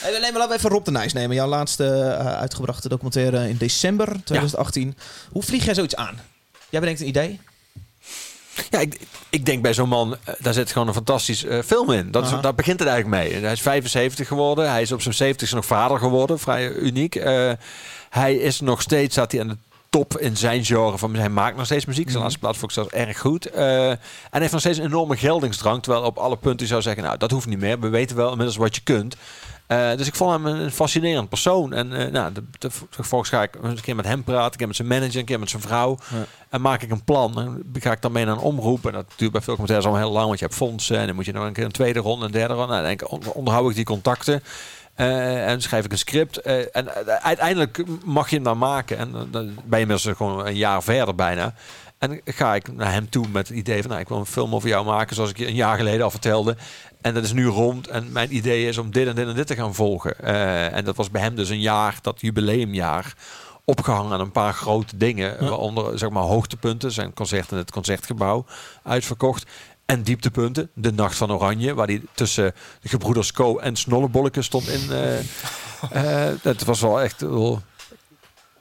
Eh, 0.05 0.11
nee, 0.11 0.31
maar 0.31 0.31
laten 0.31 0.49
we 0.49 0.55
even 0.55 0.69
Rob 0.69 0.85
de 0.85 0.91
Nijs 0.91 1.13
nemen. 1.13 1.35
Jouw 1.35 1.47
laatste 1.47 1.85
eh, 2.19 2.25
uitgebrachte 2.35 2.89
documentaire 2.89 3.49
in 3.49 3.57
december 3.57 4.07
2018. 4.23 4.95
Hoe 5.31 5.43
vlieg 5.43 5.65
jij 5.65 5.73
zoiets 5.73 5.95
aan? 5.95 6.19
Jij 6.69 6.79
bedenkt 6.79 7.01
een 7.01 7.07
idee? 7.07 7.39
Ja, 8.69 8.79
ik, 8.79 8.99
ik 9.29 9.45
denk 9.45 9.61
bij 9.61 9.73
zo'n 9.73 9.89
man, 9.89 10.15
eh, 10.23 10.33
daar 10.39 10.53
zit 10.53 10.71
gewoon 10.71 10.87
een 10.87 10.93
fantastisch 10.93 11.43
eh, 11.43 11.59
film 11.65 11.91
in. 11.91 12.11
Dat 12.11 12.25
is, 12.25 12.29
daar 12.41 12.55
begint 12.55 12.79
het 12.79 12.87
eigenlijk 12.89 13.23
mee. 13.23 13.41
Hij 13.41 13.51
is 13.51 13.61
75 13.61 14.27
geworden. 14.27 14.69
Hij 14.71 14.81
is 14.81 14.91
op 14.91 15.01
zijn 15.01 15.13
70 15.15 15.51
nog 15.51 15.65
vader 15.65 15.99
geworden. 15.99 16.39
Vrij 16.39 16.69
uniek. 16.71 17.13
Hij 18.09 18.35
is 18.35 18.59
nog 18.59 18.81
steeds, 18.81 19.13
staat 19.13 19.31
hij 19.31 19.41
aan 19.41 19.47
de 19.47 19.57
top 19.89 20.17
in 20.17 20.37
zijn 20.37 20.65
genre. 20.65 20.97
Van, 20.97 21.15
hij 21.15 21.29
maakt 21.29 21.55
nog 21.57 21.65
steeds 21.65 21.85
muziek. 21.85 22.03
Zijn 22.03 22.13
Mhm. 22.15 22.23
laatste 22.23 22.39
plaat 22.39 22.57
vond 22.57 22.71
ik 22.71 22.77
zelfs 22.77 22.93
erg 22.93 23.19
goed. 23.19 23.45
En 23.51 23.99
hij 24.29 24.39
heeft 24.39 24.51
nog 24.51 24.59
steeds 24.61 24.77
een 24.77 24.85
enorme 24.85 25.17
geldingsdrang. 25.17 25.83
Terwijl 25.83 26.03
op 26.03 26.17
alle 26.17 26.37
punten 26.37 26.67
zou 26.67 26.81
zeggen, 26.81 27.03
nou, 27.03 27.17
dat 27.17 27.31
hoeft 27.31 27.47
niet 27.47 27.59
meer. 27.59 27.79
We 27.79 27.89
weten 27.89 28.15
wel 28.15 28.29
inmiddels 28.31 28.57
wat 28.57 28.75
je 28.75 28.81
kunt. 28.83 29.15
Eh, 29.67 29.95
dus 29.95 30.07
ik 30.07 30.15
vond 30.15 30.31
hem 30.31 30.45
een, 30.45 30.71
fascinerend 30.71 31.29
persoon. 31.29 31.73
En 31.73 31.93
eh, 31.93 32.11
nou, 32.11 32.33
de, 32.33 32.43
de, 32.57 32.69
vervolgens 32.89 33.29
ga 33.29 33.41
ik 33.43 33.55
een 33.61 33.81
keer 33.81 33.95
met 33.95 34.05
hem 34.05 34.23
praten, 34.23 34.51
een 34.51 34.57
keer 34.57 34.67
met 34.67 34.75
zijn 34.75 34.87
manager, 34.87 35.19
een 35.19 35.25
keer 35.25 35.39
met 35.39 35.49
zijn 35.49 35.61
vrouw. 35.61 35.97
Ja. 36.11 36.25
En 36.49 36.61
maak 36.61 36.81
ik 36.81 36.91
een 36.91 37.03
plan. 37.03 37.39
En 37.39 37.63
ga 37.81 37.91
ik 37.91 38.01
dan 38.01 38.11
mee 38.11 38.25
naar 38.25 38.33
een 38.35 38.41
omroep. 38.41 38.85
En 38.85 38.91
dat 38.93 39.05
duurt 39.15 39.31
bij 39.31 39.41
veel 39.41 39.53
commentaars 39.55 39.85
al 39.85 39.97
heel 39.97 40.11
lang, 40.11 40.25
want 40.25 40.39
je 40.39 40.45
hebt 40.45 40.57
fondsen. 40.57 40.97
En 40.97 41.05
dan 41.05 41.15
moet 41.15 41.25
je 41.25 41.31
nog 41.31 41.45
een 41.45 41.53
keer 41.53 41.65
een 41.65 41.71
tweede 41.71 41.99
ronde, 41.99 42.25
een 42.25 42.31
derde 42.31 42.53
ronde. 42.53 42.73
Nou, 42.73 42.85
dan 42.87 42.97
denk 42.97 43.35
onderhoud 43.35 43.69
ik 43.69 43.75
die 43.75 43.85
contacten. 43.85 44.43
Eh, 44.95 45.47
en 45.49 45.61
schrijf 45.61 45.85
ik 45.85 45.91
een 45.91 45.97
script. 45.97 46.37
En 46.71 46.89
uiteindelijk 47.21 47.83
mag 48.03 48.29
je 48.29 48.35
hem 48.35 48.43
dan 48.43 48.57
maken. 48.57 48.97
En 48.97 49.11
dan- 49.11 49.27
dan 49.31 49.45
ben 49.45 49.79
je 49.79 49.85
inmiddels 49.85 50.17
gewoon 50.17 50.45
een 50.45 50.55
jaar 50.55 50.83
verder 50.83 51.15
bijna. 51.15 51.53
En 52.05 52.21
ga 52.25 52.55
ik 52.55 52.73
naar 52.73 52.91
hem 52.91 53.09
toe 53.09 53.27
met 53.27 53.47
het 53.47 53.57
idee 53.57 53.81
van... 53.81 53.89
Nou, 53.89 54.01
ik 54.01 54.07
wil 54.07 54.17
een 54.17 54.25
film 54.25 54.55
over 54.55 54.69
jou 54.69 54.85
maken, 54.85 55.15
zoals 55.15 55.29
ik 55.29 55.37
je 55.37 55.47
een 55.47 55.55
jaar 55.55 55.77
geleden 55.77 56.03
al 56.03 56.11
vertelde. 56.11 56.57
En 57.01 57.13
dat 57.13 57.23
is 57.23 57.33
nu 57.33 57.45
rond. 57.45 57.87
En 57.87 58.11
mijn 58.11 58.35
idee 58.35 58.67
is 58.67 58.77
om 58.77 58.91
dit 58.91 59.07
en 59.07 59.15
dit 59.15 59.27
en 59.27 59.35
dit 59.35 59.47
te 59.47 59.55
gaan 59.55 59.75
volgen. 59.75 60.19
Eh, 60.19 60.73
en 60.73 60.85
dat 60.85 60.95
was 60.95 61.11
bij 61.11 61.21
hem 61.21 61.35
dus 61.35 61.49
een 61.49 61.61
jaar, 61.61 61.97
dat 62.01 62.21
jubileumjaar... 62.21 63.13
opgehangen 63.63 64.11
aan 64.11 64.19
een 64.19 64.31
paar 64.31 64.53
grote 64.53 64.97
dingen. 64.97 65.39
Waaronder 65.39 65.99
zeg 65.99 66.09
maar 66.09 66.23
hoogtepunten. 66.23 66.91
Zijn 66.91 67.13
concert 67.13 67.51
in 67.51 67.57
het 67.57 67.71
Concertgebouw 67.71 68.45
uitverkocht. 68.83 69.45
En 69.85 70.03
dieptepunten. 70.03 70.69
De 70.73 70.91
Nacht 70.91 71.17
van 71.17 71.31
Oranje. 71.31 71.73
Waar 71.73 71.87
die 71.87 72.01
tussen 72.13 72.53
de 72.81 72.89
gebroeders 72.89 73.31
Co 73.31 73.57
en 73.57 73.75
Snollebolleke 73.75 74.41
stond 74.41 74.67
in. 74.67 74.91
eh, 75.91 76.27
dat 76.41 76.63
was 76.63 76.81
wel 76.81 77.01
echt... 77.01 77.25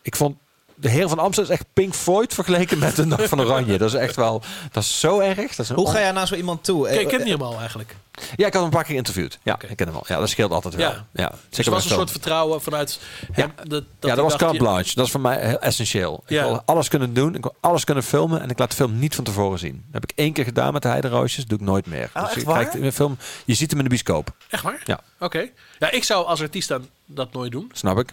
ik 0.02 0.16
vond... 0.16 0.36
De 0.84 0.90
Heer 0.90 1.08
van 1.08 1.18
Amsterdam 1.18 1.52
is 1.54 1.60
echt 1.60 1.68
Pink 1.72 1.94
Floyd 1.94 2.34
vergeleken 2.34 2.78
met 2.78 2.96
de 2.96 3.04
Nacht 3.06 3.28
van 3.28 3.40
Oranje. 3.40 3.78
Dat 3.78 3.88
is 3.88 3.94
echt 3.94 4.16
wel... 4.16 4.42
Dat 4.72 4.82
is 4.82 5.00
zo 5.00 5.18
erg. 5.20 5.36
Dat 5.54 5.58
is 5.58 5.68
Hoe 5.68 5.84
on- 5.84 5.92
ga 5.92 5.98
jij 5.98 6.12
naar 6.12 6.26
zo 6.26 6.34
iemand 6.34 6.64
toe? 6.64 6.86
Kijk, 6.86 7.00
Eh, 7.00 7.06
ken 7.16 7.26
je 7.26 7.32
hem 7.32 7.42
al 7.42 7.58
eigenlijk? 7.58 7.96
Ja, 8.12 8.22
ik 8.46 8.52
had 8.52 8.52
hem 8.52 8.62
een 8.64 8.70
paar 8.70 8.82
keer 8.82 8.90
geïnterviewd. 8.92 9.38
Ja, 9.42 9.58
ik 9.68 9.76
ken 9.76 9.86
hem 9.86 9.96
al. 9.96 10.04
Ja, 10.06 10.18
dat 10.18 10.28
scheelt 10.28 10.50
altijd 10.52 10.74
wel. 10.74 10.90
Ja. 10.90 11.06
Ja, 11.12 11.28
Dus 11.28 11.38
zeker 11.50 11.64
er 11.64 11.70
was 11.78 11.84
een 11.84 11.90
soort 11.96 12.10
vertrouwen 12.10 12.62
vanuit 12.62 13.00
hem. 13.32 13.52
Dat, 13.56 13.68
dat 13.70 13.82
ja, 14.00 14.14
dat 14.14 14.24
was 14.24 14.36
carte 14.36 14.54
je- 14.54 14.60
blanche. 14.60 14.94
Dat 14.94 15.04
is 15.04 15.10
voor 15.10 15.20
mij 15.20 15.46
heel 15.46 15.58
essentieel. 15.58 16.22
Ik 16.26 16.30
Ja. 16.30 16.44
wil 16.46 16.62
alles 16.64 16.88
kunnen 16.88 17.14
doen. 17.14 17.34
Ik 17.34 17.42
wil 17.42 17.54
alles 17.60 17.84
kunnen 17.84 18.04
filmen. 18.04 18.40
En 18.42 18.50
ik 18.50 18.58
laat 18.58 18.70
de 18.70 18.76
film 18.76 18.98
niet 18.98 19.14
van 19.14 19.24
tevoren 19.24 19.58
zien. 19.58 19.72
Dat 19.90 20.02
heb 20.02 20.10
ik 20.10 20.18
één 20.18 20.32
keer 20.32 20.44
gedaan 20.44 20.72
met 20.72 20.82
de 20.82 20.88
Heideroosjes. 20.88 21.46
doe 21.46 21.58
ik 21.58 21.64
nooit 21.64 21.86
meer. 21.86 22.10
Oh, 22.14 22.22
echt 22.22 22.34
je, 22.34 22.44
waar? 22.44 22.56
kijkt 22.56 22.74
in 22.74 22.82
de 22.82 22.92
film, 22.92 23.16
je 23.44 23.54
ziet 23.54 23.68
hem 23.70 23.78
in 23.78 23.84
de 23.84 23.90
bioscoop. 23.90 24.30
Echt 24.50 24.62
waar? 24.62 24.80
Ja. 24.84 25.00
Oké. 25.18 25.48
Ja, 25.78 25.90
ik 25.90 26.04
zou 26.04 26.26
als 26.26 26.40
artiest 26.42 26.68
dan 26.68 26.88
dat 27.06 27.32
nooit 27.32 27.52
doen. 27.52 27.70
Snap 27.72 27.98
ik. 27.98 28.08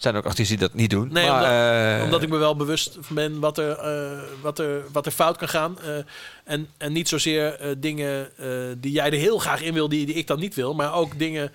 Er 0.00 0.06
zijn 0.06 0.16
ook 0.16 0.26
artiesten 0.26 0.58
die 0.58 0.66
dat 0.68 0.76
niet 0.76 0.90
doen. 0.90 1.08
Nee, 1.12 1.26
maar, 1.26 1.42
omdat, 1.42 1.98
eh, 1.98 2.04
omdat 2.04 2.22
ik 2.22 2.28
me 2.28 2.36
wel 2.36 2.56
bewust 2.56 2.98
ben 3.08 3.40
wat 3.40 3.58
er, 3.58 3.70
eh, 3.78 4.18
wat 4.42 4.58
er, 4.58 4.82
wat 4.92 5.06
er 5.06 5.12
fout 5.12 5.36
kan 5.36 5.48
gaan. 5.48 5.78
eh, 5.80 5.96
en, 6.44 6.68
en 6.78 6.92
niet 6.92 7.08
zozeer 7.08 7.74
dingen 7.78 8.28
die 8.80 8.92
jij 8.92 9.06
er 9.10 9.18
heel 9.18 9.38
graag 9.38 9.62
in 9.62 9.74
wil, 9.74 9.88
die, 9.88 10.06
die 10.06 10.14
ik 10.14 10.26
dan 10.26 10.38
niet 10.38 10.54
wil. 10.54 10.74
Maar 10.74 10.94
ook 10.94 11.18
dingen, 11.18 11.52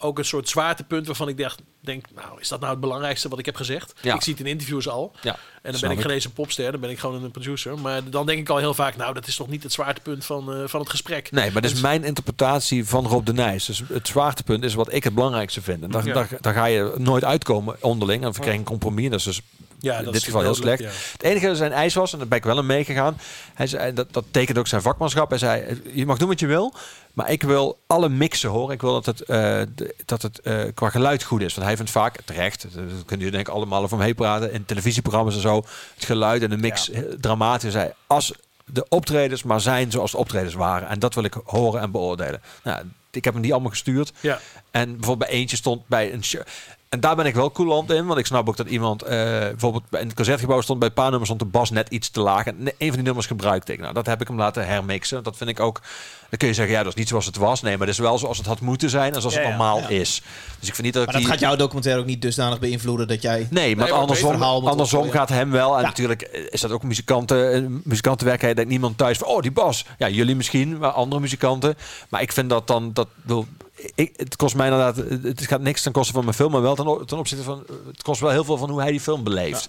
ook 0.00 0.18
een 0.18 0.24
soort 0.24 0.48
zwaartepunt 0.48 1.06
waarvan 1.06 1.28
ik 1.28 1.38
dacht, 1.38 1.60
denk, 1.80 2.04
nou, 2.14 2.40
is 2.40 2.48
dat 2.48 2.60
nou 2.60 2.72
het 2.72 2.80
belangrijkste 2.80 3.28
wat 3.28 3.38
ik 3.38 3.46
heb 3.46 3.56
gezegd? 3.56 3.92
Ja. 4.00 4.14
Ik 4.14 4.22
zie 4.22 4.32
het 4.32 4.42
in 4.42 4.48
interviews 4.48 4.88
al. 4.88 5.12
Ja, 5.22 5.38
En 5.62 5.72
dan 5.72 5.80
ben 5.80 5.90
ik 5.90 6.00
geen 6.00 6.10
eens 6.10 6.24
een 6.24 6.32
popster, 6.32 6.70
dan 6.72 6.80
ben 6.80 6.90
ik 6.90 6.98
gewoon 6.98 7.24
een 7.24 7.30
producer. 7.30 7.78
Maar 7.78 8.10
dan 8.10 8.26
denk 8.26 8.38
ik 8.38 8.48
al 8.48 8.56
heel 8.56 8.74
vaak, 8.74 8.96
nou, 8.96 9.14
dat 9.14 9.26
is 9.26 9.36
toch 9.36 9.48
niet 9.48 9.62
het 9.62 9.72
zwaartepunt 9.72 10.24
van, 10.24 10.52
eh, 10.52 10.62
van 10.66 10.80
het 10.80 10.90
gesprek. 10.90 11.30
Nee, 11.30 11.44
maar 11.44 11.54
dat 11.62 11.64
is 11.64 11.70
Dus- 11.70 11.80
mijn 11.80 12.04
interpretatie 12.04 12.84
van 12.86 13.06
Rob 13.06 13.26
de 13.26 13.32
Nijs. 13.32 13.64
Dus 13.64 13.82
het 13.92 14.08
zwaartepunt 14.08 14.64
is 14.64 14.74
wat 14.74 14.92
ik 14.92 15.04
het 15.04 15.14
belangrijkste 15.14 15.62
vind. 15.62 15.82
En 15.82 15.90
daar, 15.90 16.06
Ja. 16.06 16.12
daar, 16.14 16.28
daar 16.40 16.54
ga 16.54 16.64
je 16.64 16.94
nooit 16.96 17.24
uitkomen 17.24 17.76
onderling. 17.80 18.22
En 18.24 18.28
we 18.32 18.34
krijgen 18.38 18.58
een 18.58 18.64
compromis. 18.64 19.10
Dat 19.10 19.18
is 19.18 19.24
dus 19.24 19.40
Ja, 19.80 19.98
in 19.98 20.04
dat 20.04 20.12
dit 20.12 20.22
is 20.22 20.28
geval 20.28 20.42
heel 20.42 20.54
slecht. 20.54 20.80
ja. 20.80 20.90
Het 21.12 21.22
enige 21.22 21.46
dat 21.46 21.56
zijn 21.56 21.72
eis 21.72 21.94
was, 21.94 22.12
en 22.12 22.18
daar 22.18 22.28
ben 22.28 22.38
ik 22.38 22.44
wel 22.44 22.58
in 22.58 22.66
meegegaan. 22.66 23.18
Hij 23.54 23.66
zei, 23.66 23.92
dat, 23.92 24.12
dat 24.12 24.24
tekent 24.30 24.58
ook 24.58 24.66
zijn 24.66 24.82
vakmanschap. 24.82 25.28
Hij 25.28 25.38
zei, 25.38 25.82
je 25.92 26.06
mag 26.06 26.18
doen 26.18 26.28
wat 26.28 26.40
je 26.40 26.46
wil. 26.46 26.74
Maar 27.12 27.30
ik 27.30 27.42
wil 27.42 27.78
alle 27.86 28.08
mixen 28.08 28.50
horen. 28.50 28.74
Ik 28.74 28.80
wil 28.80 28.92
dat 28.92 29.06
het, 29.06 29.20
eh, 29.20 29.60
dat 30.04 30.22
het 30.22 30.40
eh, 30.40 30.60
qua 30.74 30.90
geluid 30.90 31.22
goed 31.22 31.42
is. 31.42 31.54
Want 31.54 31.66
hij 31.66 31.76
vindt 31.76 31.90
vaak, 31.90 32.20
terecht, 32.24 32.62
daar 32.62 32.84
kunnen 32.84 33.26
jullie 33.26 33.30
denk 33.30 33.48
ik 33.48 33.54
allemaal 33.54 33.82
over 33.82 33.96
omheen 33.96 34.14
praten. 34.14 34.52
In 34.52 34.64
televisieprogramma's 34.64 35.34
en 35.34 35.40
zo. 35.40 35.64
Het 35.94 36.04
geluid 36.04 36.42
en 36.42 36.50
de 36.50 36.56
mix 36.56 36.90
eh, 36.90 37.02
dramatisch. 37.20 37.72
Hij 37.74 37.82
zei, 37.82 37.92
als 38.06 38.32
de 38.64 38.86
optredens 38.88 39.42
maar 39.42 39.60
zijn 39.60 39.90
zoals 39.90 40.10
de 40.10 40.16
optredens 40.16 40.54
waren. 40.54 40.88
En 40.88 40.98
dat 40.98 41.14
wil 41.14 41.24
ik 41.24 41.36
horen 41.44 41.80
en 41.80 41.90
beoordelen. 41.90 42.42
Nou, 42.62 42.82
ik 43.10 43.24
heb 43.24 43.32
hem 43.32 43.42
die 43.42 43.52
allemaal 43.52 43.70
gestuurd. 43.70 44.12
Ja. 44.20 44.40
En 44.70 44.96
bijvoorbeeld 44.96 45.30
bij 45.30 45.38
eentje 45.38 45.56
stond 45.56 45.86
bij 45.86 46.12
een 46.12 46.24
show. 46.24 46.42
En 46.88 47.00
daar 47.00 47.16
ben 47.16 47.26
ik 47.26 47.34
wel 47.34 47.50
coulant 47.50 47.90
in, 47.90 48.06
want 48.06 48.18
ik 48.18 48.26
snap 48.26 48.48
ook 48.48 48.56
dat 48.56 48.66
iemand 48.68 49.02
eh, 49.02 49.10
bijvoorbeeld 49.38 49.90
bij- 49.90 50.00
in 50.00 50.06
het 50.06 50.16
concertgebouw 50.16 50.60
stond 50.60 50.78
bij 50.78 50.88
een 50.88 50.94
paar 50.94 51.08
nummers 51.10 51.30
stond 51.30 51.40
de 51.40 51.58
bas 51.58 51.70
net 51.70 51.88
iets 51.88 52.10
te 52.10 52.20
laag. 52.20 52.46
En 52.46 52.56
een 52.60 52.72
van 52.86 52.94
die 52.96 53.02
nummers 53.02 53.26
gebruikte 53.26 53.72
ik. 53.72 53.80
Nou, 53.80 53.94
dat 53.94 54.06
heb 54.06 54.20
ik 54.20 54.28
hem 54.28 54.36
laten 54.36 54.66
hermixen. 54.66 55.22
Dat 55.22 55.36
vind 55.36 55.50
ik 55.50 55.60
ook. 55.60 55.80
Dan 56.28 56.38
kun 56.38 56.48
je 56.48 56.54
zeggen, 56.54 56.74
ja, 56.74 56.82
dat 56.82 56.92
is 56.92 56.98
niet 56.98 57.08
zoals 57.08 57.26
het 57.26 57.36
was. 57.36 57.62
Nee, 57.62 57.76
maar 57.76 57.86
dat 57.86 57.94
is 57.94 58.00
wel 58.00 58.18
zoals 58.18 58.38
het 58.38 58.46
had 58.46 58.60
moeten 58.60 58.90
zijn 58.90 59.14
en 59.14 59.20
zoals 59.20 59.34
Ja, 59.36 59.40
het 59.40 59.48
normaal 59.48 59.78
Ja. 59.80 59.88
is. 59.88 60.22
Dus 60.58 60.68
ik 60.68 60.74
vind 60.74 60.82
niet 60.86 60.94
dat 60.94 61.04
Maar 61.04 61.12
dat 61.14 61.22
die... 61.22 61.30
gaat 61.30 61.40
jouw 61.40 61.56
documentaire 61.56 62.00
ook 62.00 62.06
niet 62.06 62.22
dusdanig 62.22 62.58
beïnvloeden 62.58 63.08
dat 63.08 63.22
jij... 63.22 63.46
Nee, 63.50 63.68
maar 63.68 63.76
maar 63.76 63.86
het 63.86 63.96
andersom, 64.02 64.42
andersom 64.42 65.10
gaat 65.10 65.28
hem 65.28 65.50
wel. 65.50 65.74
En 65.74 65.80
Ja. 65.80 65.86
natuurlijk 65.86 66.22
is 66.50 66.60
dat 66.60 66.70
ook 66.70 66.82
muzikanten, 66.82 67.52
eh, 67.52 67.62
muzikantenwerk. 67.84 68.40
Hij 68.40 68.54
denkt 68.54 68.70
niemand 68.70 68.98
thuis 68.98 69.18
van, 69.18 69.28
oh, 69.28 69.42
die 69.42 69.52
bas. 69.52 69.84
Ja, 69.98 70.08
jullie 70.08 70.36
misschien, 70.36 70.78
maar 70.78 70.90
andere 70.90 71.20
muzikanten. 71.20 71.76
Maar 72.08 72.22
ik 72.22 72.32
vind 72.32 72.50
dat 72.50 72.66
dan, 72.66 72.92
dat 72.92 73.08
wil... 73.22 73.46
Ik, 73.94 74.12
het 74.16 74.36
kost 74.36 74.54
mij 74.54 74.66
inderdaad, 74.68 74.96
het 75.22 75.46
gaat 75.46 75.60
niks 75.60 75.82
ten 75.82 75.92
koste 75.92 76.12
van 76.12 76.24
mijn 76.24 76.36
film, 76.36 76.52
maar 76.52 76.62
wel 76.62 76.74
ten, 76.74 77.06
ten 77.06 77.18
opzichte 77.18 77.44
van, 77.44 77.64
het 77.86 78.02
kost 78.02 78.20
wel 78.20 78.30
heel 78.30 78.44
veel 78.44 78.56
van 78.56 78.70
hoe 78.70 78.80
hij 78.80 78.90
die 78.90 79.00
film 79.00 79.24
beleeft. 79.24 79.68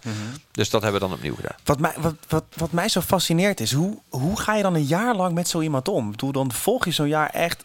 Dus 0.52 0.70
dat 0.70 0.82
hebben 0.82 1.02
we 1.02 1.08
dan 1.08 1.16
opnieuw 1.16 1.36
gedaan. 1.36 1.56
Wat 1.64 1.80
mij, 1.80 1.94
wat, 1.98 2.14
wat, 2.28 2.44
wat 2.56 2.72
mij 2.72 2.90
zo 2.90 3.02
fascineert 3.02 3.60
is, 3.60 3.72
hoe, 3.74 3.98
hoe 4.10 4.40
ga 4.40 4.56
je 4.56 4.64
dan 4.64 4.76
een 4.76 4.84
jaar 4.86 5.16
lang 5.16 5.34
met 5.34 5.48
zo 5.48 5.62
iemand 5.62 5.88
om? 5.88 6.06
Ik 6.06 6.12
bedoel, 6.12 6.32
dan 6.50 6.58
volg 6.60 6.86
je 6.86 6.92
zo'n 6.92 7.08
jaar 7.08 7.30
echt, 7.30 7.64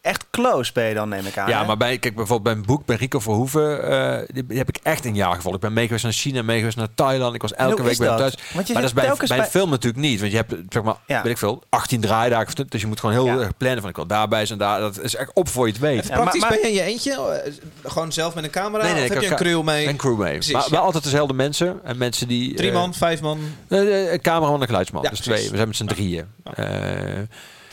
echt 0.00 0.24
close 0.30 0.72
ben 0.72 0.84
je 0.84 0.94
dan, 0.94 1.08
neem 1.08 1.26
ik 1.26 1.38
aan. 1.38 1.48
Ja, 1.48 1.60
hè? 1.60 1.66
maar 1.66 1.76
bij, 1.76 1.98
kijk, 1.98 2.14
bijvoorbeeld 2.14 2.42
bij 2.42 2.52
een 2.62 2.66
boek 2.68 2.86
bij 2.86 2.96
Rico 2.96 3.18
Verhoeven, 3.18 3.82
eh 3.90 4.28
die, 4.34 4.46
die 4.46 4.58
heb 4.58 4.68
ik 4.68 4.78
echt 4.82 5.04
een 5.04 5.14
jaar 5.14 5.34
gevolgd. 5.34 5.56
Ik 5.56 5.62
ben 5.62 5.72
meegeweest 5.72 6.04
naar 6.04 6.12
China, 6.12 6.42
meegeweest 6.42 6.76
naar 6.76 6.88
Thailand. 6.94 7.34
Ik 7.34 7.42
was 7.42 7.54
elke 7.54 7.82
week 7.82 7.98
bij 7.98 8.08
hem 8.08 8.16
dat? 8.18 8.30
thuis. 8.32 8.52
Want 8.54 8.66
je 8.66 8.72
maar 8.72 8.82
dat 8.82 8.90
is 8.90 8.96
bij, 8.96 9.14
bij 9.28 9.36
een 9.36 9.42
bij- 9.42 9.50
film 9.50 9.70
natuurlijk 9.70 10.02
niet. 10.02 10.20
Want 10.20 10.30
je 10.32 10.36
hebt, 10.36 10.54
zeg 10.68 10.82
maar, 10.82 10.94
Ja. 11.06 11.22
weet 11.22 11.32
ik 11.32 11.38
veel, 11.38 11.62
18 11.68 12.00
draaidagen. 12.00 12.66
Dus 12.68 12.80
je 12.80 12.86
moet 12.86 13.00
gewoon 13.00 13.14
heel 13.14 13.26
Ja. 13.26 13.38
erg 13.38 13.56
plannen 13.56 13.80
van 13.80 13.90
ik 13.90 13.96
wil 13.96 14.06
daarbij 14.06 14.46
zijn. 14.46 14.58
Daar, 14.58 14.80
dat 14.80 15.00
is 15.00 15.14
echt 15.14 15.30
op 15.34 15.48
voor 15.48 15.66
je 15.66 15.72
het 15.72 15.80
weet. 15.80 16.06
Ja, 16.06 16.14
praktisch, 16.14 16.40
maar- 16.40 16.50
ben 16.50 16.58
je 16.60 16.66
in 16.68 16.74
je 16.74 16.82
eentje? 16.82 17.12
Eh, 17.12 17.52
Gewoon 17.84 18.12
zelf 18.12 18.34
met 18.34 18.44
een 18.44 18.50
camera? 18.50 18.82
Nee, 18.84 18.92
nee, 18.92 19.02
of 19.02 19.08
ik 19.08 19.14
heb 19.14 19.22
je 19.22 19.30
een 19.30 19.36
crew 19.36 19.62
mee? 19.62 19.88
Een 19.88 19.96
crew 19.96 20.18
mee. 20.18 20.32
Precies, 20.32 20.52
maar 20.52 20.62
ja. 20.64 20.70
wel 20.70 20.80
altijd 20.82 21.04
dezelfde 21.04 21.34
mensen. 21.34 21.80
En 21.84 21.98
mensen 21.98 22.28
die... 22.28 22.54
Drie 22.54 22.68
eh, 22.68 22.74
man, 22.74 22.94
vijf 22.94 23.20
man? 23.20 23.38
eh, 23.68 24.12
Een 24.12 24.20
cameraman 24.20 24.54
en 24.54 24.60
een 24.60 24.66
geluidsman. 24.66 25.02
Ja, 25.02 25.08
dus 25.10 25.20
precies. 25.20 25.36
twee. 25.38 25.50
We 25.50 25.56
zijn 25.56 25.68
met 25.68 25.76
z'n 25.76 25.86
drieën. 25.86 26.26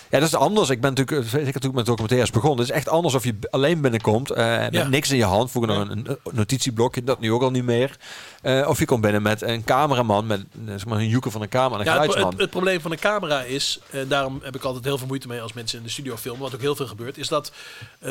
Ja, 0.10 0.19
dat 0.19 0.27
is 0.27 0.36
anders. 0.36 0.69
Ik 0.69 0.82
ben 0.82 0.94
natuurlijk, 0.94 1.34
eh, 1.34 1.48
ik 1.48 1.73
met 1.73 1.86
documentaires 1.86 2.30
begon. 2.32 2.57
Het 2.57 2.68
is 2.69 2.72
echt 2.76 2.90
anders 2.90 3.14
of 3.15 3.23
je 3.23 3.36
alleen 3.49 3.82
binnenkomt. 3.82 4.32
eh 4.32 4.57
met 4.60 4.73
Ja. 4.73 4.88
niks 4.88 5.11
in 5.11 5.18
je 5.18 5.23
hand. 5.23 5.52
Vroeger 5.52 5.73
nog 5.76 5.90
een, 5.90 6.10
een 6.10 6.18
notitieblokje. 6.32 7.03
Dat 7.03 7.19
nu 7.19 7.32
ook 7.32 7.41
al 7.41 7.52
niet 7.52 7.64
meer. 7.64 7.98
Eh, 8.41 8.65
of 8.68 8.80
je 8.80 8.86
komt 8.86 9.02
binnen 9.02 9.22
met 9.22 9.41
een 9.41 9.64
cameraman. 9.64 10.26
Met 10.27 10.45
zeg 10.65 10.86
maar, 10.86 10.98
een 10.98 11.07
joeker 11.07 11.32
van 11.32 11.41
een 11.41 11.49
camera 11.49 11.73
en 11.73 11.80
een 11.80 11.86
Ja, 11.86 11.91
het, 11.91 11.99
geluidsman. 12.02 12.32
het, 12.32 12.41
het 12.41 12.49
probleem 12.49 12.82
van 12.82 12.91
de 12.91 12.98
camera 12.98 13.41
is, 13.41 13.80
en 13.90 14.07
daarom 14.07 14.40
heb 14.44 14.56
ik 14.56 14.64
altijd 14.64 14.84
heel 14.84 14.98
veel 14.98 15.07
moeite 15.07 15.27
mee 15.27 15.41
als 15.41 15.53
mensen 15.53 15.77
in 15.77 15.84
de 15.84 15.90
studio 15.91 16.15
filmen, 16.18 16.41
wat 16.41 16.53
ook 16.56 16.61
heel 16.61 16.76
veel 16.76 16.88
gebeurt, 16.88 17.18
is 17.18 17.27
dat 17.27 17.52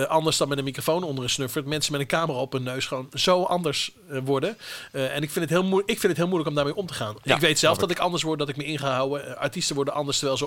anders 0.08 0.36
dan 0.36 0.48
met 0.48 0.58
een 0.58 0.64
microfoon 0.64 1.02
onder 1.02 1.24
een 1.24 1.30
snuffert, 1.30 1.66
mensen 1.66 1.92
met 1.92 2.00
een 2.00 2.06
camera 2.06 2.38
op 2.38 2.52
hun 2.52 2.62
neus 2.62 2.86
gewoon 2.86 3.08
zo 3.12 3.42
anders 3.42 3.90
worden. 4.24 4.56
En 4.92 5.22
ik 5.22 5.30
vind, 5.30 5.50
het 5.50 5.60
heel 5.60 5.78
ik 5.78 5.84
vind 5.86 6.02
het 6.02 6.16
heel 6.16 6.26
moeilijk 6.26 6.48
om 6.48 6.54
daarmee 6.54 6.76
om 6.76 6.86
te 6.86 6.94
gaan. 6.94 7.14
Ja, 7.22 7.34
ik 7.34 7.40
weet 7.40 7.58
zelf 7.58 7.78
dat 7.78 7.90
ik 7.90 7.98
anders 7.98 8.22
word, 8.22 8.38
dat 8.38 8.48
ik 8.48 8.56
me 8.56 8.64
ingehouden. 8.64 9.38
Artiesten 9.38 9.74
worden 9.76 9.94
anders 9.94 10.18
terwijl 10.18 10.38
ze 10.38 10.46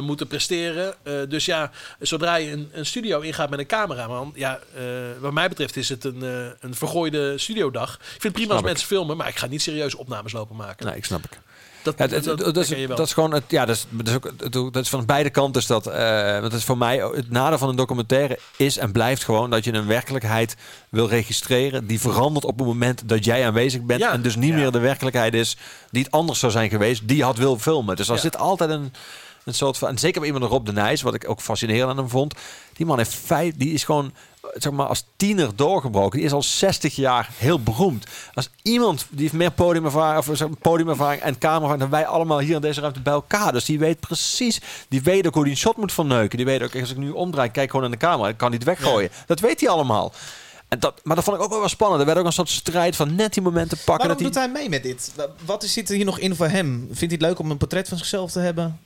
moeten 0.00 0.26
presteren. 0.26 0.85
Eh, 1.02 1.12
dus 1.28 1.44
ja, 1.44 1.70
zodra 2.00 2.34
je 2.36 2.50
een, 2.52 2.68
een 2.72 2.86
studio 2.86 3.20
ingaat 3.20 3.50
met 3.50 3.58
een 3.58 3.66
cameraman, 3.66 4.32
ja, 4.34 4.58
eh, 4.74 4.82
wat 5.20 5.32
mij 5.32 5.48
betreft 5.48 5.76
is 5.76 5.88
het 5.88 6.04
een, 6.04 6.22
eh, 6.22 6.46
een 6.60 6.74
vergooide 6.74 7.38
studiodag. 7.38 7.94
Ik 7.94 8.00
vind 8.08 8.22
het 8.22 8.32
prima 8.32 8.50
als 8.50 8.60
ik. 8.60 8.66
mensen 8.66 8.86
filmen, 8.86 9.16
maar 9.16 9.28
ik 9.28 9.36
ga 9.36 9.46
niet 9.46 9.62
serieus 9.62 9.94
opnames 9.94 10.32
lopen 10.32 10.56
maken. 10.56 10.86
Nee, 10.86 10.96
ik 10.96 11.04
snap 11.04 11.24
ik. 11.24 11.38
Dat, 11.82 11.94
Ja, 11.98 12.02
het- 12.04 12.14
het- 12.14 12.24
dat, 12.24 12.38
dat, 12.38 12.54
dat 12.54 12.70
is, 12.70 12.86
dat 12.86 13.12
gewoon 13.12 13.32
het. 13.32 13.42
Ja, 13.48 13.64
dat 13.64 13.76
is, 13.76 13.86
dat 13.90 14.08
is 14.08 14.14
ook. 14.14 14.24
het- 14.38 14.52
Dat 14.52 14.76
is 14.76 14.88
van 14.88 15.04
beide 15.06 15.30
kanten. 15.30 15.60
Is 15.60 15.66
dat. 15.66 15.86
eh, 15.86 16.30
want 16.32 16.42
het 16.42 16.52
is 16.52 16.64
voor 16.64 16.78
mij 16.78 16.96
het 16.98 17.30
nadeel 17.30 17.58
van 17.58 17.68
een 17.68 17.76
documentaire 17.76 18.38
is 18.56 18.78
en 18.78 18.92
blijft 18.92 19.24
gewoon 19.24 19.50
dat 19.50 19.64
je 19.64 19.72
een 19.72 19.86
werkelijkheid 19.86 20.56
wil 20.88 21.08
registreren 21.08 21.86
die 21.86 22.00
verandert 22.00 22.44
op 22.44 22.58
het 22.58 22.66
moment 22.66 23.08
dat 23.08 23.24
jij 23.24 23.46
aanwezig 23.46 23.80
bent 23.82 24.00
Ja. 24.00 24.12
en 24.12 24.22
dus 24.22 24.36
niet 24.36 24.50
Ja. 24.50 24.56
meer 24.56 24.70
de 24.70 24.78
werkelijkheid 24.78 25.34
is 25.34 25.56
die 25.90 26.02
het 26.02 26.12
anders 26.12 26.38
zou 26.38 26.52
zijn 26.52 26.70
geweest, 26.70 27.08
die 27.08 27.16
je 27.16 27.24
had 27.24 27.36
wil 27.36 27.58
filmen. 27.58 27.96
Dus 27.96 28.08
er 28.08 28.14
Ja. 28.14 28.20
zit 28.20 28.36
altijd 28.38 28.70
een. 28.70 28.92
Een 29.46 29.54
soort 29.54 29.78
van, 29.78 29.88
en 29.88 29.98
zeker 29.98 30.20
bij 30.20 30.28
iemand 30.30 30.44
als 30.44 30.52
Rob 30.54 30.66
de 30.66 30.72
Nijs, 30.72 31.02
wat 31.02 31.14
ik 31.14 31.28
ook 31.28 31.40
fascinerend 31.40 31.90
aan 31.90 31.96
hem 31.96 32.08
vond. 32.08 32.34
Die 32.72 32.86
man 32.86 32.98
heeft 32.98 33.14
vijf, 33.14 33.54
die 33.56 33.72
is 33.72 33.84
gewoon, 33.84 34.12
zeg 34.54 34.72
maar, 34.72 34.86
als 34.86 35.04
tiener 35.16 35.56
doorgebroken. 35.56 36.16
Die 36.18 36.26
is 36.26 36.32
al 36.32 36.42
60 36.42 36.96
jaar 36.96 37.28
heel 37.36 37.60
beroemd. 37.60 38.06
Als 38.34 38.50
iemand 38.62 39.06
die 39.10 39.20
heeft 39.22 39.32
meer 39.32 39.50
podiumervaring, 39.50 40.18
of 40.28 40.36
zeg 40.36 40.48
maar, 40.48 40.56
podiumervaring 40.58 41.22
en 41.22 41.38
camera 41.38 41.76
dan 41.76 41.90
wij 41.90 42.06
allemaal 42.06 42.38
hier 42.38 42.54
in 42.54 42.60
deze 42.60 42.80
ruimte 42.80 43.00
bij 43.00 43.12
elkaar. 43.12 43.52
Dus 43.52 43.64
die 43.64 43.78
weet 43.78 44.00
precies, 44.00 44.60
die 44.88 45.02
weet 45.02 45.26
ook 45.26 45.34
hoe 45.34 45.42
die 45.44 45.52
een 45.52 45.58
shot 45.58 45.76
moet 45.76 45.92
verneuken. 45.92 46.36
Die 46.36 46.46
weet 46.46 46.62
ook, 46.62 46.80
als 46.80 46.90
ik 46.90 46.96
nu 46.96 47.10
omdraai, 47.10 47.50
kijk 47.50 47.70
gewoon 47.70 47.90
naar 47.90 47.98
de 47.98 48.06
camera, 48.06 48.28
ik 48.28 48.36
kan 48.36 48.50
niet 48.50 48.64
weggooien. 48.64 49.10
Dat 49.26 49.40
weet 49.40 49.60
hij 49.60 49.68
allemaal. 49.68 50.12
En 50.68 50.78
dat, 50.78 51.00
maar 51.02 51.16
dat 51.16 51.24
vond 51.24 51.36
ik 51.36 51.42
ook 51.42 51.50
wel 51.50 51.58
wel 51.58 51.68
spannend. 51.68 52.00
Er 52.00 52.06
werd 52.06 52.18
ook 52.18 52.26
een 52.26 52.32
soort 52.32 52.48
strijd 52.48 52.96
van 52.96 53.14
net 53.14 53.32
die 53.34 53.42
momenten 53.42 53.76
pakken. 53.84 54.06
Waarom 54.06 54.24
dat 54.24 54.32
doet 54.32 54.42
hij 54.42 54.48
mee 54.52 54.68
met 54.68 54.82
dit? 54.82 55.12
Wa- 55.16 55.28
Wat 55.44 55.64
zit 55.64 55.88
er 55.88 55.94
hier 55.96 56.04
nog 56.04 56.18
in 56.18 56.34
voor 56.36 56.48
hem? 56.48 56.80
Vindt 56.86 57.00
hij 57.00 57.08
het 57.10 57.20
leuk 57.20 57.38
om 57.38 57.50
een 57.50 57.56
portret 57.56 57.88
van 57.88 57.98
zichzelf 57.98 58.30
te 58.32 58.38
hebben? 58.40 58.80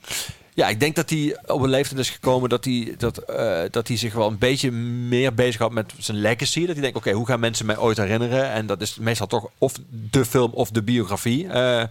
Ja, 0.53 0.67
ik 0.67 0.79
denk 0.79 0.95
dat 0.95 1.09
hij 1.09 1.37
op 1.45 1.61
een 1.61 1.69
leeftijd 1.69 1.99
is 1.99 2.09
gekomen 2.09 2.49
dat 2.49 2.65
hij, 2.65 2.95
dat, 2.97 3.17
eh, 3.17 3.61
dat 3.69 3.87
hij 3.87 3.97
zich 3.97 4.13
wel 4.13 4.27
een 4.27 4.37
beetje 4.37 4.71
meer 4.71 5.33
bezighoudt 5.33 5.73
met 5.73 5.93
zijn 5.97 6.17
legacy. 6.17 6.59
Dat 6.59 6.73
hij 6.73 6.81
denkt, 6.81 6.97
oké, 6.97 7.11
hoe 7.11 7.25
gaan 7.25 7.39
mensen 7.39 7.65
mij 7.65 7.77
ooit 7.77 7.97
herinneren? 7.97 8.51
En 8.51 8.65
dat 8.65 8.81
is 8.81 8.95
meestal 8.95 9.27
toch 9.27 9.49
of 9.57 9.73
de 9.89 10.25
film 10.25 10.51
of 10.53 10.69
de 10.69 10.83
biografie. 10.83 11.47
Eh, 11.47 11.83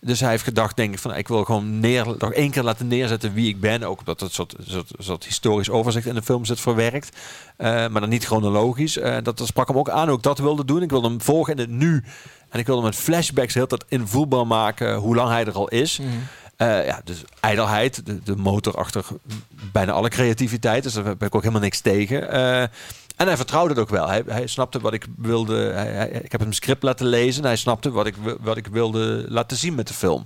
dus 0.00 0.20
hij 0.20 0.30
heeft 0.30 0.42
gedacht, 0.42 0.76
denk 0.76 0.92
ik, 0.92 0.98
van 0.98 1.16
ik 1.16 1.28
wil 1.28 1.44
gewoon 1.44 1.80
nog 1.80 2.32
één 2.32 2.50
keer 2.50 2.62
laten 2.62 2.88
neerzetten 2.88 3.34
wie 3.34 3.48
ik 3.48 3.60
ben. 3.60 3.82
Ook 3.82 3.98
omdat 3.98 4.20
het 4.20 4.32
soort, 4.98 5.24
historisch 5.24 5.70
overzicht 5.70 6.06
in 6.06 6.14
de 6.14 6.22
film 6.22 6.44
zit 6.44 6.60
verwerkt. 6.60 7.16
Eh, 7.56 7.68
maar 7.68 8.00
dan 8.00 8.08
niet 8.08 8.24
chronologisch. 8.24 8.94
Dat, 9.22 9.38
dat 9.38 9.46
sprak 9.46 9.68
hem 9.68 9.78
ook 9.78 9.90
aan, 9.90 10.08
ook 10.10 10.22
dat 10.22 10.38
wilde 10.38 10.64
doen. 10.64 10.82
Ik 10.82 10.90
wilde 10.90 11.08
hem 11.08 11.20
volgen 11.20 11.52
in 11.52 11.58
het 11.58 11.70
nu. 11.70 12.04
En 12.48 12.58
ik 12.58 12.66
wilde 12.66 12.82
hem 12.82 12.90
met 12.90 13.00
flashbacks 13.00 13.54
heel 13.54 13.68
dat 13.68 13.84
invoelbaar 13.88 14.46
maken 14.46 14.94
hoe 14.94 15.14
lang 15.14 15.30
hij 15.30 15.44
er 15.44 15.52
al 15.52 15.68
is. 15.68 16.00
Eh, 16.60 16.86
ja, 16.86 17.00
dus 17.04 17.22
ijdelheid, 17.40 18.06
de, 18.06 18.22
de 18.22 18.36
motor 18.36 18.76
achter 18.76 19.04
bijna 19.72 19.92
alle 19.92 20.08
creativiteit. 20.08 20.82
Dus 20.82 20.92
daar 20.92 21.04
heb 21.04 21.22
ik 21.22 21.34
ook 21.34 21.40
helemaal 21.42 21.62
niks 21.62 21.80
tegen. 21.80 22.30
Eh, 22.30 22.60
en 23.16 23.26
hij 23.26 23.36
vertrouwde 23.36 23.70
het 23.74 23.82
ook 23.82 23.88
wel. 23.88 24.08
Hij, 24.08 24.22
hij 24.26 24.46
snapte 24.46 24.80
wat 24.80 24.92
ik 24.92 25.06
wilde. 25.16 25.56
Hij, 25.72 25.86
hij- 25.92 26.08
ik 26.08 26.32
heb 26.32 26.40
hem 26.40 26.52
script 26.52 26.82
laten 26.82 27.06
lezen. 27.06 27.42
En 27.42 27.48
hij 27.48 27.56
snapte 27.56 27.90
wat 27.90 28.06
ik, 28.06 28.14
wat 28.40 28.56
ik 28.56 28.66
wilde 28.66 29.24
laten 29.28 29.56
zien 29.56 29.74
met 29.74 29.88
de 29.88 29.94
film. 29.94 30.24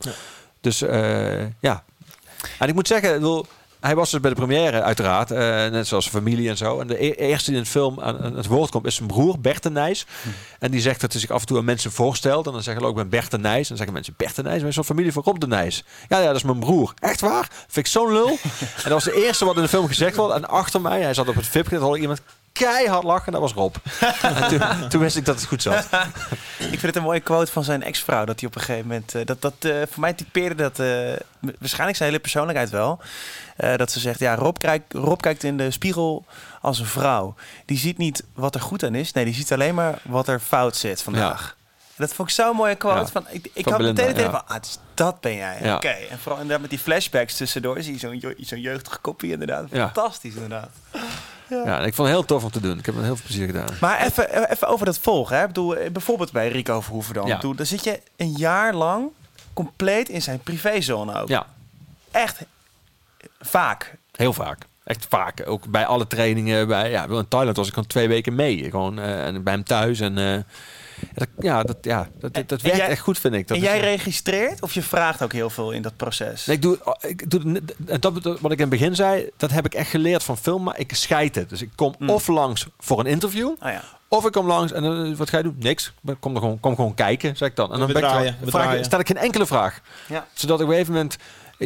Dus 0.60 0.82
eh, 0.82 1.42
ja. 1.60 1.84
En 2.58 2.68
ik 2.68 2.74
moet 2.74 2.86
zeggen, 2.88 3.08
ik 3.08 3.14
bedoel, 3.14 3.46
hij 3.84 3.94
was 3.94 4.10
dus 4.10 4.20
bij 4.20 4.30
de 4.30 4.36
première 4.36 4.82
uiteraard. 4.82 5.30
eh, 5.30 5.38
net 5.66 5.86
zoals 5.86 6.08
familie 6.08 6.48
en 6.48 6.56
zo. 6.56 6.80
En 6.80 6.86
de 6.86 7.04
e- 7.04 7.10
eerste 7.10 7.50
die 7.50 7.58
in 7.58 7.64
de 7.64 7.70
film 7.70 8.00
aan, 8.00 8.18
aan 8.20 8.36
het 8.36 8.46
woord 8.46 8.70
komt 8.70 8.86
is 8.86 8.94
zijn 8.94 9.08
broer 9.08 9.40
Bert 9.40 9.62
de 9.62 9.70
Nijs. 9.70 10.06
En 10.58 10.70
die 10.70 10.80
zegt 10.80 11.00
dat 11.00 11.12
hij 11.12 11.20
zich 11.20 11.30
af 11.30 11.40
en 11.40 11.46
toe 11.46 11.58
aan 11.58 11.64
mensen 11.64 11.92
voorstelt. 11.92 12.46
En 12.46 12.52
dan 12.52 12.62
zeggen 12.62 12.82
ze 12.82 12.88
ook, 12.88 12.96
ik 12.96 13.02
ben 13.02 13.20
Bert 13.20 13.30
de 13.30 13.38
Nijs. 13.38 13.56
En 13.62 13.68
dan 13.68 13.76
zeggen 13.76 13.94
mensen, 13.94 14.14
Bert 14.16 14.36
de 14.36 14.42
Nijs? 14.42 14.62
Wij 14.62 14.72
zijn 14.72 14.84
familie 14.84 15.12
van 15.12 15.22
Rob 15.22 15.40
de 15.40 15.46
Nijs. 15.46 15.84
Ja, 16.08 16.18
ja, 16.18 16.26
dat 16.26 16.36
is 16.36 16.42
mijn 16.42 16.58
broer. 16.58 16.94
Echt 16.98 17.20
waar? 17.20 17.48
Vind 17.68 17.86
ik 17.86 17.92
zo'n 17.92 18.12
lul. 18.12 18.28
en 18.60 18.82
dat 18.82 18.92
was 18.92 19.04
de 19.04 19.24
eerste 19.24 19.44
wat 19.44 19.56
in 19.56 19.62
de 19.62 19.68
film 19.68 19.86
gezegd 19.86 20.16
wordt. 20.16 20.34
En 20.34 20.48
achter 20.48 20.80
mij, 20.80 21.00
hij 21.02 21.14
zat 21.14 21.28
op 21.28 21.34
het 21.34 21.46
VIP, 21.46 21.70
hoorde 21.70 21.96
ik 21.96 22.00
iemand 22.02 22.20
keihard 22.58 23.02
lachen. 23.04 23.26
En 23.26 23.32
dat 23.32 23.40
was 23.40 23.52
Rob. 23.52 23.74
en 24.22 24.48
toen, 24.48 24.88
toen 24.88 25.00
wist 25.00 25.16
ik 25.16 25.24
dat 25.24 25.34
het 25.36 25.46
goed 25.46 25.62
zat. 25.62 25.84
Ik 26.58 26.68
vind 26.68 26.82
het 26.82 26.96
een 26.96 27.02
mooie 27.02 27.20
quote 27.20 27.52
van 27.52 27.64
zijn 27.64 27.82
ex-vrouw. 27.82 28.24
Dat 28.24 28.40
hij 28.40 28.48
op 28.48 28.54
een 28.54 28.60
gegeven 28.60 28.86
moment. 28.86 29.14
eh, 29.14 29.24
dat, 29.24 29.40
dat, 29.42 29.54
eh, 29.58 29.76
voor 29.90 30.00
mij 30.00 30.12
typeerde 30.12 30.54
dat. 30.54 30.78
eh, 30.78 30.86
waarschijnlijk 31.58 31.96
zijn 31.96 32.08
hele 32.08 32.20
persoonlijkheid 32.22 32.70
wel. 32.70 33.00
Dat 33.76 33.90
ze 33.92 34.00
zegt: 34.00 34.18
Ja, 34.18 34.34
Rob, 34.34 34.56
kijkt 34.58 34.92
Rob 34.92 35.20
kijkt 35.20 35.42
in 35.42 35.56
de 35.56 35.70
spiegel 35.70 36.24
als 36.60 36.78
een 36.78 36.86
vrouw. 36.86 37.34
Die 37.64 37.78
ziet 37.78 37.98
niet 37.98 38.24
wat 38.34 38.54
er 38.54 38.60
goed 38.60 38.84
aan 38.84 38.94
is. 38.94 39.12
Nee, 39.12 39.24
die 39.24 39.34
ziet 39.34 39.52
alleen 39.52 39.74
maar 39.74 39.98
wat 40.02 40.28
er 40.28 40.40
fout 40.40 40.76
zit 40.76 41.02
vandaag. 41.02 41.56
Dat 41.96 42.14
vond 42.14 42.28
ik 42.28 42.34
zo'n 42.34 42.56
mooie 42.56 42.74
quote. 42.74 42.98
Ja, 42.98 43.06
Van, 43.06 43.26
ik 43.30 43.48
ik 43.52 43.64
van 43.64 43.72
had 43.72 43.82
meteen 43.82 44.06
het 44.06 44.16
ja. 44.16 44.30
van, 44.30 44.46
ah, 44.48 44.60
dus 44.60 44.78
dat 44.94 45.20
ben 45.20 45.34
jij. 45.34 45.58
Ja. 45.62 45.74
Oké. 45.76 45.88
En 45.88 46.18
vooral 46.18 46.34
inderdaad 46.40 46.60
met 46.60 46.70
die 46.70 46.78
flashbacks 46.78 47.36
tussendoor. 47.36 47.82
Zie 47.82 47.92
je 48.00 48.34
zo'n 48.46 48.60
jeugdige 48.60 48.98
kopie 48.98 49.32
inderdaad. 49.32 49.66
Fantastisch 49.72 50.34
inderdaad. 50.34 50.68
Ja, 51.64 51.78
en 51.80 51.86
ik 51.86 51.94
vond 51.94 52.08
het 52.08 52.16
heel 52.16 52.26
tof 52.26 52.44
om 52.44 52.50
te 52.50 52.60
doen. 52.60 52.78
Ik 52.78 52.86
heb 52.86 52.94
het 52.94 53.04
heel 53.04 53.16
veel 53.16 53.24
plezier 53.26 53.46
gedaan. 53.46 53.68
Maar 53.80 54.00
even, 54.02 54.50
even 54.50 54.68
over 54.68 54.86
dat 54.86 54.98
volgen. 54.98 55.36
Hè. 55.36 55.42
Ik 55.42 55.48
bedoel, 55.48 55.76
eh, 55.76 55.90
bijvoorbeeld 55.90 56.32
bij 56.32 56.48
Rico 56.48 56.80
Verhoeven 56.80 57.14
dan. 57.14 57.26
Ja. 57.26 57.34
Bedoel, 57.36 57.54
daar 57.54 57.66
zit 57.66 57.84
je 57.84 58.00
een 58.16 58.32
jaar 58.32 58.74
lang 58.74 59.08
compleet 59.52 60.08
in 60.08 60.22
zijn 60.22 60.38
privézone 60.38 61.20
ook. 61.20 61.28
Ja, 61.28 61.46
Echt 62.10 62.40
vaak. 63.40 63.96
heel 64.12 64.32
vaak. 64.32 64.66
Echt 64.84 65.06
vaak. 65.08 65.42
Ook 65.46 65.66
bij 65.66 65.86
alle 65.86 66.06
trainingen. 66.06 66.68
Bij, 66.68 66.90
ja, 66.90 67.06
in 67.08 67.28
Thailand 67.28 67.56
was 67.56 67.66
ik 67.66 67.72
gewoon 67.74 67.88
twee 67.88 68.08
weken 68.08 68.34
mee. 68.34 68.64
Gewoon 68.70 68.98
eh, 68.98 69.26
en 69.26 69.42
bij 69.42 69.52
hem 69.52 69.64
thuis. 69.64 70.00
En 70.00 70.18
eh, 70.18 70.38
dat, 71.14 71.28
ja, 71.38 71.62
dat, 71.62 71.76
ja, 71.80 72.08
dat, 72.18 72.34
dat, 72.46 72.62
werkt 72.62 72.76
jij- 72.78 72.88
echt 72.88 73.00
goed, 73.00 73.18
vind 73.18 73.34
ik. 73.34 73.48
Dat 73.48 73.56
en 73.56 73.62
is- 73.62 73.68
jij 73.68 73.80
registreert 73.80 74.62
of 74.62 74.72
je 74.74 74.82
vraagt 74.82 75.22
ook 75.22 75.32
heel 75.32 75.50
veel 75.50 75.70
in 75.70 75.82
dat 75.82 75.96
proces? 75.96 76.46
Nee, 76.46 76.56
ik 76.56 76.62
doe, 76.62 76.78
ik 77.00 77.30
doe 77.30 77.62
en 77.86 78.00
dat, 78.00 78.12
wat 78.22 78.34
ik 78.52 78.58
in 78.58 78.58
het 78.60 78.68
begin 78.68 78.94
zei, 78.94 79.30
dat 79.36 79.50
heb 79.50 79.64
ik 79.66 79.74
echt 79.74 79.90
geleerd 79.90 80.22
van 80.22 80.36
film, 80.36 80.62
maar 80.62 80.78
ik 80.78 80.94
scheid 80.94 81.34
het. 81.34 81.48
Dus 81.48 81.62
ik 81.62 81.70
kom 81.74 81.94
Mm. 81.98 82.10
of 82.10 82.26
langs 82.26 82.66
voor 82.78 83.00
een 83.00 83.06
interview, 83.06 83.54
Ah 83.58 83.72
ja. 83.72 83.82
of 84.08 84.26
ik 84.26 84.32
kom 84.32 84.46
langs 84.46 84.72
en 84.72 84.84
eh, 84.84 85.16
wat 85.16 85.28
ga 85.30 85.36
je 85.36 85.42
doen? 85.42 85.56
Niks. 85.58 85.92
Ik 86.06 86.16
Kom, 86.20 86.34
er 86.34 86.40
gewoon, 86.40 86.60
kom 86.60 86.74
gewoon 86.74 86.94
kijken, 86.94 87.36
zeg 87.36 87.48
ik 87.48 87.56
dan. 87.56 87.72
En 87.72 87.78
dan 87.78 87.86
ben 87.92 87.96
ik 88.02 88.08
vraag, 88.50 88.84
stel 88.84 88.98
ik 89.00 89.06
geen 89.06 89.16
enkele 89.16 89.46
vraag. 89.46 89.80
Ja. 90.08 90.26
Zodat 90.32 90.56
ik 90.60 90.64
op 90.64 90.70
een 90.70 90.76
gegeven 90.78 90.94
moment... 90.94 91.16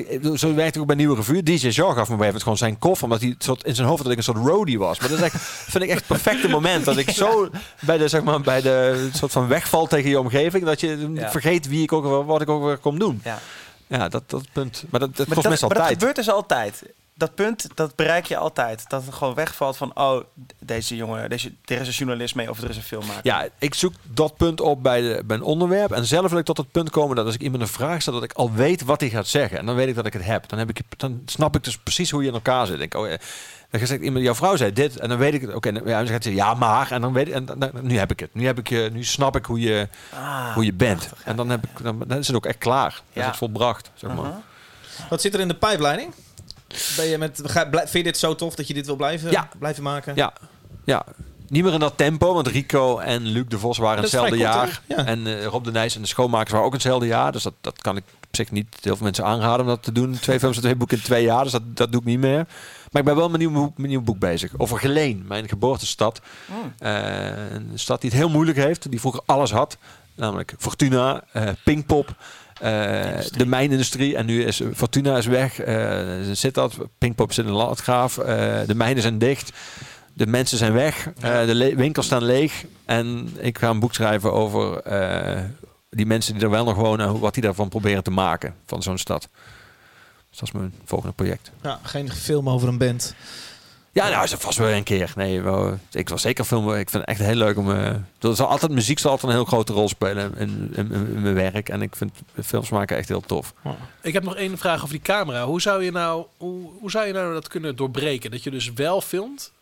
ik- 0.06 0.08
ik- 0.24 0.38
Zo 0.38 0.54
werkt 0.54 0.72
het 0.72 0.78
ook 0.78 0.86
bij 0.86 0.96
Nieuwe 0.96 1.14
Revue. 1.16 1.42
DJ 1.42 1.52
Jean 1.54 1.72
gaf 1.74 1.86
me 1.86 1.92
gegeven 1.94 2.16
moment 2.18 2.42
gewoon 2.42 2.58
zijn 2.58 2.78
koffer. 2.78 3.04
Omdat 3.04 3.20
hij 3.20 3.34
soort, 3.38 3.64
in 3.64 3.74
zijn 3.74 3.88
hoofd 3.88 4.02
dat 4.02 4.12
ik 4.12 4.18
een 4.18 4.24
soort 4.24 4.36
roadie 4.46 4.78
was. 4.78 4.98
Maar 5.00 5.08
dat 5.08 5.18
is 5.18 5.24
echt, 5.24 5.36
vind 5.72 5.84
ik 5.84 5.90
echt 5.90 5.98
het 5.98 6.06
perfecte 6.08 6.48
moment. 6.48 6.84
Dat 6.84 6.96
ik 6.96 7.10
zo 7.10 7.48
bij 7.80 7.98
de, 7.98 8.08
zeg 8.08 8.22
maar, 8.22 8.40
bij 8.40 8.60
de 8.60 9.08
soort 9.14 9.32
van 9.32 9.48
wegval 9.48 9.86
tegen 9.86 10.10
je 10.10 10.18
omgeving. 10.20 10.64
Dat 10.64 10.80
je 10.80 11.10
Ja. 11.14 11.30
vergeet 11.30 11.68
wie 11.68 11.82
ik 11.82 11.92
ook, 11.92 12.26
wat 12.26 12.40
ik 12.40 12.48
ook 12.48 12.64
weer 12.64 12.76
kom 12.78 12.98
doen. 12.98 13.20
Ja. 13.24 13.38
Ja, 13.86 14.08
dat, 14.08 14.22
dat 14.26 14.42
punt. 14.52 14.84
Maar 14.90 15.00
dat, 15.00 15.08
dat 15.16 15.26
Maar 15.26 15.26
kost 15.26 15.42
dat, 15.42 15.50
meestal 15.50 15.68
maar 15.68 15.78
dat 15.78 15.86
gebeurt 15.88 16.16
dus 16.16 16.30
altijd. 16.30 16.82
Dat 17.18 17.34
punt, 17.34 17.68
dat 17.74 17.96
bereik 17.96 18.26
je 18.26 18.36
altijd. 18.36 18.84
Dat 18.88 19.04
het 19.04 19.14
gewoon 19.14 19.34
wegvalt 19.34 19.76
van, 19.76 19.90
oh, 19.96 20.22
deze 20.58 20.96
jongen, 20.96 21.30
deze, 21.30 21.52
er 21.64 21.80
is 21.80 21.86
een 21.86 21.92
journalist 21.92 22.34
mee 22.34 22.50
of 22.50 22.62
er 22.62 22.70
is 22.70 22.76
een 22.76 22.82
filmmaker. 22.82 23.20
Ja, 23.22 23.46
ik 23.58 23.74
zoek 23.74 23.92
dat 24.02 24.36
punt 24.36 24.60
op 24.60 24.82
bij, 24.82 25.00
de, 25.00 25.22
bij 25.24 25.36
een 25.36 25.42
onderwerp. 25.42 25.92
En 25.92 26.04
zelf 26.06 26.30
wil 26.30 26.38
ik 26.38 26.44
tot 26.44 26.56
het 26.56 26.70
punt 26.70 26.90
komen 26.90 27.16
dat 27.16 27.24
als 27.26 27.34
ik 27.34 27.40
iemand 27.40 27.62
een 27.62 27.68
vraag 27.68 28.00
stel, 28.02 28.12
dat 28.12 28.22
ik 28.22 28.32
al 28.32 28.52
weet 28.52 28.82
wat 28.84 29.00
hij 29.00 29.10
gaat 29.10 29.26
zeggen. 29.26 29.58
En 29.58 29.66
dan 29.66 29.74
weet 29.74 29.88
ik 29.88 29.94
dat 29.94 30.06
ik 30.06 30.12
het 30.12 30.24
heb. 30.24 30.48
Dan, 30.48 30.58
heb 30.58 30.68
ik, 30.70 30.80
dan 30.96 31.22
snap 31.26 31.56
ik 31.56 31.64
dus 31.64 31.78
precies 31.78 32.10
hoe 32.10 32.22
je 32.22 32.28
in 32.28 32.34
elkaar 32.34 32.66
zit. 32.66 32.80
Ik, 32.80 32.94
oh, 32.94 33.08
ja. 33.08 33.16
Dan 33.70 33.86
zegt 33.86 34.02
iemand, 34.02 34.24
jouw 34.24 34.34
vrouw 34.34 34.56
zei 34.56 34.72
dit. 34.72 34.96
En 34.98 35.08
dan 35.08 35.18
weet 35.18 35.34
ik 35.34 35.40
het. 35.40 35.54
Oké, 35.54 35.68
ja, 35.68 35.80
dan 35.98 36.06
gaat 36.06 36.22
ze 36.22 36.34
ja, 36.34 36.54
maar. 36.54 36.90
En 36.90 37.00
dan 37.00 37.12
weet 37.12 37.28
ik, 37.28 37.34
en 37.34 37.44
dan, 37.44 37.70
nu 37.80 37.98
heb 37.98 38.10
ik 38.10 38.20
het. 38.20 38.34
Nu, 38.34 38.46
heb 38.46 38.58
ik, 38.58 38.68
je- 38.68 38.90
nu 38.92 39.04
snap 39.04 39.36
ik 39.36 39.44
hoe 39.44 39.60
je, 39.60 39.88
Ah, 40.14 40.54
hoe 40.54 40.64
je 40.64 40.72
bent. 40.72 40.98
prachtig, 40.98 41.18
ja. 41.24 41.30
En 41.30 41.36
dan, 41.36 41.50
heb 41.50 41.64
ik, 41.64 41.82
dan, 41.82 42.02
dan 42.06 42.18
is 42.18 42.26
het 42.26 42.36
ook 42.36 42.46
echt 42.46 42.58
klaar. 42.58 42.90
Dan 42.90 43.02
Ja. 43.12 43.20
is 43.20 43.26
het 43.26 43.36
volbracht, 43.36 43.90
zeg 43.94 44.10
maar. 44.10 44.18
Uh-huh. 44.24 44.36
Wat 45.10 45.20
zit 45.20 45.34
er 45.34 45.40
in 45.40 45.48
de 45.48 45.54
pijpleiding? 45.54 46.14
Ben 46.96 47.06
je 47.06 47.18
met, 47.18 47.40
vind 47.72 47.92
je 47.92 48.02
dit 48.02 48.18
zo 48.18 48.34
tof 48.34 48.54
dat 48.54 48.68
je 48.68 48.74
dit 48.74 48.86
wil 48.86 48.96
blijven, 48.96 49.30
Ja. 49.30 49.48
blijven 49.58 49.82
maken? 49.82 50.14
Ja, 50.16 50.32
ja. 50.84 51.04
Niet 51.48 51.64
meer 51.64 51.72
in 51.72 51.80
dat 51.80 51.96
tempo, 51.96 52.34
want 52.34 52.46
Rico 52.46 52.98
en 52.98 53.22
Luc 53.22 53.44
de 53.48 53.58
Vos 53.58 53.78
waren 53.78 53.96
Dat 53.96 54.04
is 54.04 54.12
hetzelfde 54.12 54.38
jaar. 54.38 54.80
Ja. 54.88 54.96
En 55.04 55.26
eh, 55.26 55.44
Rob 55.44 55.64
de 55.64 55.70
Nijs 55.70 55.94
en 55.94 56.00
de 56.02 56.08
schoonmakers 56.08 56.50
waren 56.50 56.66
ook 56.66 56.72
hetzelfde 56.72 57.06
jaar. 57.06 57.32
Dus 57.32 57.42
dat, 57.42 57.54
dat 57.60 57.82
kan 57.82 57.96
ik 57.96 58.02
op 58.28 58.36
zich 58.36 58.50
niet 58.50 58.76
heel 58.80 58.94
veel 58.96 59.04
mensen 59.04 59.24
aanraden 59.24 59.60
om 59.60 59.66
dat 59.66 59.82
te 59.82 59.92
doen. 59.92 60.18
Twee 60.20 60.38
films 60.38 60.56
en 60.56 60.62
twee 60.62 60.74
boeken 60.76 60.96
in 60.96 61.02
twee 61.02 61.22
jaar, 61.24 61.42
dus 61.42 61.52
dat, 61.52 61.62
dat 61.76 61.92
doe 61.92 62.00
ik 62.00 62.06
niet 62.06 62.18
meer. 62.18 62.46
Maar 62.90 63.00
ik 63.02 63.04
ben 63.08 63.16
wel 63.16 63.28
met 63.28 63.40
mijn 63.40 63.52
nieuw, 63.52 63.72
nieuw 63.76 64.00
boek 64.00 64.18
bezig. 64.18 64.52
Over 64.56 64.78
Geleen, 64.78 65.24
mijn 65.28 65.48
geboortestad. 65.48 66.20
Mm. 66.46 66.72
Eh, 66.78 67.52
een 67.52 67.70
stad 67.74 68.00
die 68.00 68.10
het 68.10 68.18
heel 68.18 68.28
moeilijk 68.28 68.58
heeft, 68.58 68.90
die 68.90 69.00
vroeger 69.00 69.22
alles 69.26 69.50
had. 69.50 69.76
Namelijk 70.14 70.54
Fortuna, 70.58 71.22
eh 71.32 71.48
Pinkpop, 71.64 72.14
de 72.58 73.46
mijnindustrie. 73.46 74.16
En 74.16 74.26
nu 74.26 74.44
is 74.44 74.62
Fortuna 74.74 75.16
is 75.16 75.26
weg. 75.26 75.58
eh 75.58 76.18
zit 76.32 76.54
dat. 76.54 76.76
Pinkpop 76.98 77.32
zit 77.32 77.44
in 77.44 77.50
de 77.50 77.56
landgraaf. 77.56 78.18
eh, 78.18 78.60
de 78.66 78.74
mijnen 78.74 79.02
zijn 79.02 79.18
dicht. 79.18 79.52
De 80.14 80.26
mensen 80.26 80.58
zijn 80.58 80.72
weg. 80.72 81.08
eh, 81.20 81.46
de 81.46 81.74
winkels 81.76 82.06
staan 82.06 82.24
leeg. 82.24 82.64
En 82.84 83.28
ik 83.38 83.58
ga 83.58 83.68
een 83.68 83.80
boek 83.80 83.94
schrijven 83.94 84.32
over 84.32 84.80
eh, 84.80 85.40
die 85.90 86.06
mensen 86.06 86.34
die 86.34 86.42
er 86.42 86.50
wel 86.50 86.64
nog 86.64 86.76
wonen. 86.76 87.18
Wat 87.18 87.34
die 87.34 87.42
daarvan 87.42 87.68
proberen 87.68 88.02
te 88.02 88.10
maken. 88.10 88.54
Van 88.66 88.82
zo'n 88.82 88.98
stad. 88.98 89.28
Dus 90.30 90.38
dat 90.38 90.48
is 90.48 90.54
mijn 90.54 90.74
volgende 90.84 91.14
project. 91.14 91.50
Ja, 91.62 91.80
geen 91.82 92.12
film 92.12 92.48
over 92.48 92.68
een 92.68 92.78
band. 92.78 93.14
Ja, 93.92 94.08
nou 94.08 94.24
is 94.24 94.30
het 94.30 94.40
vast 94.40 94.58
wel 94.58 94.68
een 94.68 94.82
keer. 94.82 95.12
Nee, 95.16 95.42
ik 95.92 96.08
wil 96.08 96.18
zeker 96.18 96.44
filmen. 96.44 96.78
Ik 96.78 96.90
vind 96.90 97.02
het 97.06 97.10
echt 97.18 97.28
heel 97.28 97.34
leuk 97.36 97.56
om. 97.56 97.70
eh 97.72 97.86
er 98.20 98.36
zal 98.36 98.46
altijd 98.46 98.72
muziek 98.72 98.98
zal 98.98 99.10
altijd 99.10 99.30
een 99.30 99.36
heel 99.38 99.46
grote 99.46 99.72
rol 99.72 99.88
spelen 99.88 100.34
in- 100.36 100.72
in 100.76 101.22
mijn 101.22 101.34
werk. 101.34 101.68
En 101.68 101.82
ik 101.82 101.96
vind 101.96 102.12
films 102.44 102.68
maken 102.70 102.96
echt 102.96 103.08
heel 103.08 103.20
tof. 103.20 103.54
Ik 104.02 104.12
heb 104.12 104.22
nog 104.24 104.36
één 104.36 104.58
vraag 104.58 104.76
over 104.78 104.90
die 104.90 105.00
camera. 105.00 105.44
Hoe 105.44 105.60
zou 105.60 105.84
je 105.84 105.90
nou, 105.90 106.24
hoe, 106.36 106.70
hoe 106.80 106.90
zou 106.90 107.06
je 107.06 107.12
nou 107.12 107.32
dat 107.32 107.48
kunnen 107.48 107.76
doorbreken? 107.76 108.30
Dat 108.30 108.42
je 108.42 108.50
dus 108.50 108.72
wel 108.72 109.00
filmt 109.00 109.52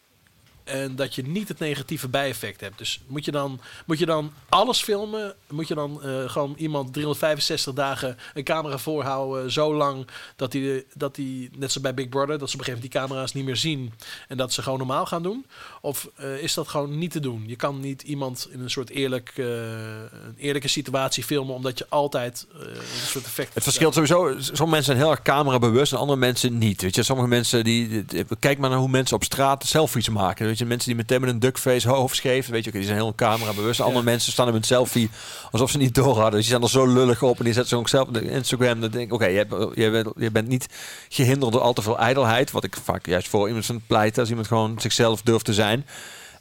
en 0.66 0.96
dat 0.96 1.14
je 1.14 1.22
niet 1.22 1.48
het 1.48 1.58
negatieve 1.58 2.08
bijeffect 2.08 2.60
hebt. 2.60 2.78
Dus 2.78 3.00
moet 3.06 3.24
je 3.24 3.30
dan, 3.30 3.60
moet 3.86 3.98
je 3.98 4.06
dan 4.06 4.32
alles 4.48 4.82
filmen? 4.82 5.34
Moet 5.50 5.68
je 5.68 5.74
dan 5.74 6.02
eh, 6.02 6.28
gewoon 6.28 6.54
iemand 6.58 6.92
365 6.92 7.72
dagen 7.74 8.16
een 8.34 8.44
camera 8.44 8.78
voorhouden 8.78 9.52
zo 9.52 9.74
lang 9.74 10.06
dat 10.36 10.52
die, 10.52 10.86
dat 10.94 11.14
die, 11.14 11.42
net 11.52 11.72
zoals 11.72 11.80
bij 11.80 11.94
Big 11.94 12.08
Brother, 12.08 12.38
dat 12.38 12.50
ze 12.50 12.54
op 12.54 12.60
een 12.60 12.64
gegeven 12.66 12.72
moment 12.74 12.92
die 12.92 13.00
camera's 13.00 13.32
niet 13.32 13.44
meer 13.44 13.56
zien 13.56 13.92
en 14.28 14.36
dat 14.36 14.52
ze 14.52 14.62
gewoon 14.62 14.78
normaal 14.78 15.06
gaan 15.06 15.22
doen? 15.22 15.46
Of 15.80 16.08
eh, 16.14 16.42
is 16.42 16.54
dat 16.54 16.68
gewoon 16.68 16.98
niet 16.98 17.10
te 17.10 17.20
doen? 17.20 17.44
Je 17.46 17.56
kan 17.56 17.80
niet 17.80 18.02
iemand 18.02 18.48
in 18.50 18.60
een 18.60 18.70
soort 18.70 18.90
eerlijk, 18.90 19.32
eh, 19.36 19.46
een 19.46 20.34
eerlijke 20.36 20.68
situatie 20.68 21.24
filmen 21.24 21.54
omdat 21.54 21.78
je 21.78 21.86
altijd 21.88 22.46
een 22.58 22.76
soort 23.06 23.24
effect 23.24 23.54
Het 23.54 23.62
verschilt 23.62 23.94
sowieso. 23.94 24.34
Sommige 24.38 24.64
mensen 24.64 24.84
zijn 24.84 24.96
heel 24.98 25.10
erg 25.10 25.22
camerabewust 25.22 25.92
en 25.92 25.98
andere 25.98 26.18
mensen 26.18 26.58
niet. 26.58 26.82
Weet 26.82 26.94
je, 26.94 27.02
sommige 27.02 27.28
mensen 27.28 27.64
die- 27.64 28.04
Kijk 28.40 28.58
maar 28.58 28.70
naar 28.70 28.78
hoe 28.78 28.88
mensen 28.88 29.16
op 29.16 29.24
straat 29.24 29.66
selfies 29.66 30.08
maken. 30.08 30.55
Weet 30.56 30.64
je, 30.64 30.74
mensen 30.74 30.88
die 30.90 31.00
meteen 31.02 31.20
met 31.20 31.30
een 31.30 31.38
duckface 31.38 31.88
hoofd 31.88 32.16
scheef. 32.16 32.48
Weet 32.48 32.62
je, 32.64 32.68
oké, 32.68 32.78
die 32.78 32.86
zijn 32.86 32.98
heel 32.98 33.14
camerabewust. 33.14 33.80
Andere 33.80 34.04
mensen 34.04 34.32
staan 34.32 34.48
op 34.48 34.54
een 34.54 34.62
selfie 34.62 35.10
alsof 35.50 35.70
ze 35.70 35.78
niet 35.78 35.94
door 35.94 36.14
hadden. 36.14 36.30
Dus 36.30 36.40
die 36.40 36.50
zijn 36.50 36.62
er 36.62 36.68
zo 36.70 36.86
lullig 36.86 37.22
op 37.22 37.38
en 37.38 37.44
die 37.44 37.52
zetten 37.52 37.70
ze 37.70 37.76
ook 37.76 37.88
zelf 37.88 38.08
op 38.08 38.16
Instagram. 38.16 38.80
Dan 38.80 38.90
denk 38.90 39.06
ik, 39.06 39.12
oké, 39.12 39.26
je, 39.26 39.36
hebt- 39.36 39.74
je, 39.74 39.90
bent, 39.90 40.08
je 40.16 40.30
bent 40.30 40.48
niet 40.48 40.66
gehinderd 41.08 41.52
door 41.52 41.60
al 41.60 41.72
te 41.72 41.82
veel 41.82 41.98
ijdelheid. 41.98 42.50
Wat 42.50 42.64
ik 42.64 42.76
vaak 42.84 43.06
juist 43.06 43.28
voor 43.28 43.46
iemand 43.46 43.66
van 43.66 43.80
pleit. 43.86 44.18
Als 44.18 44.28
iemand 44.28 44.46
gewoon 44.46 44.80
zichzelf 44.80 45.22
durft 45.22 45.44
te 45.44 45.54
zijn. 45.54 45.86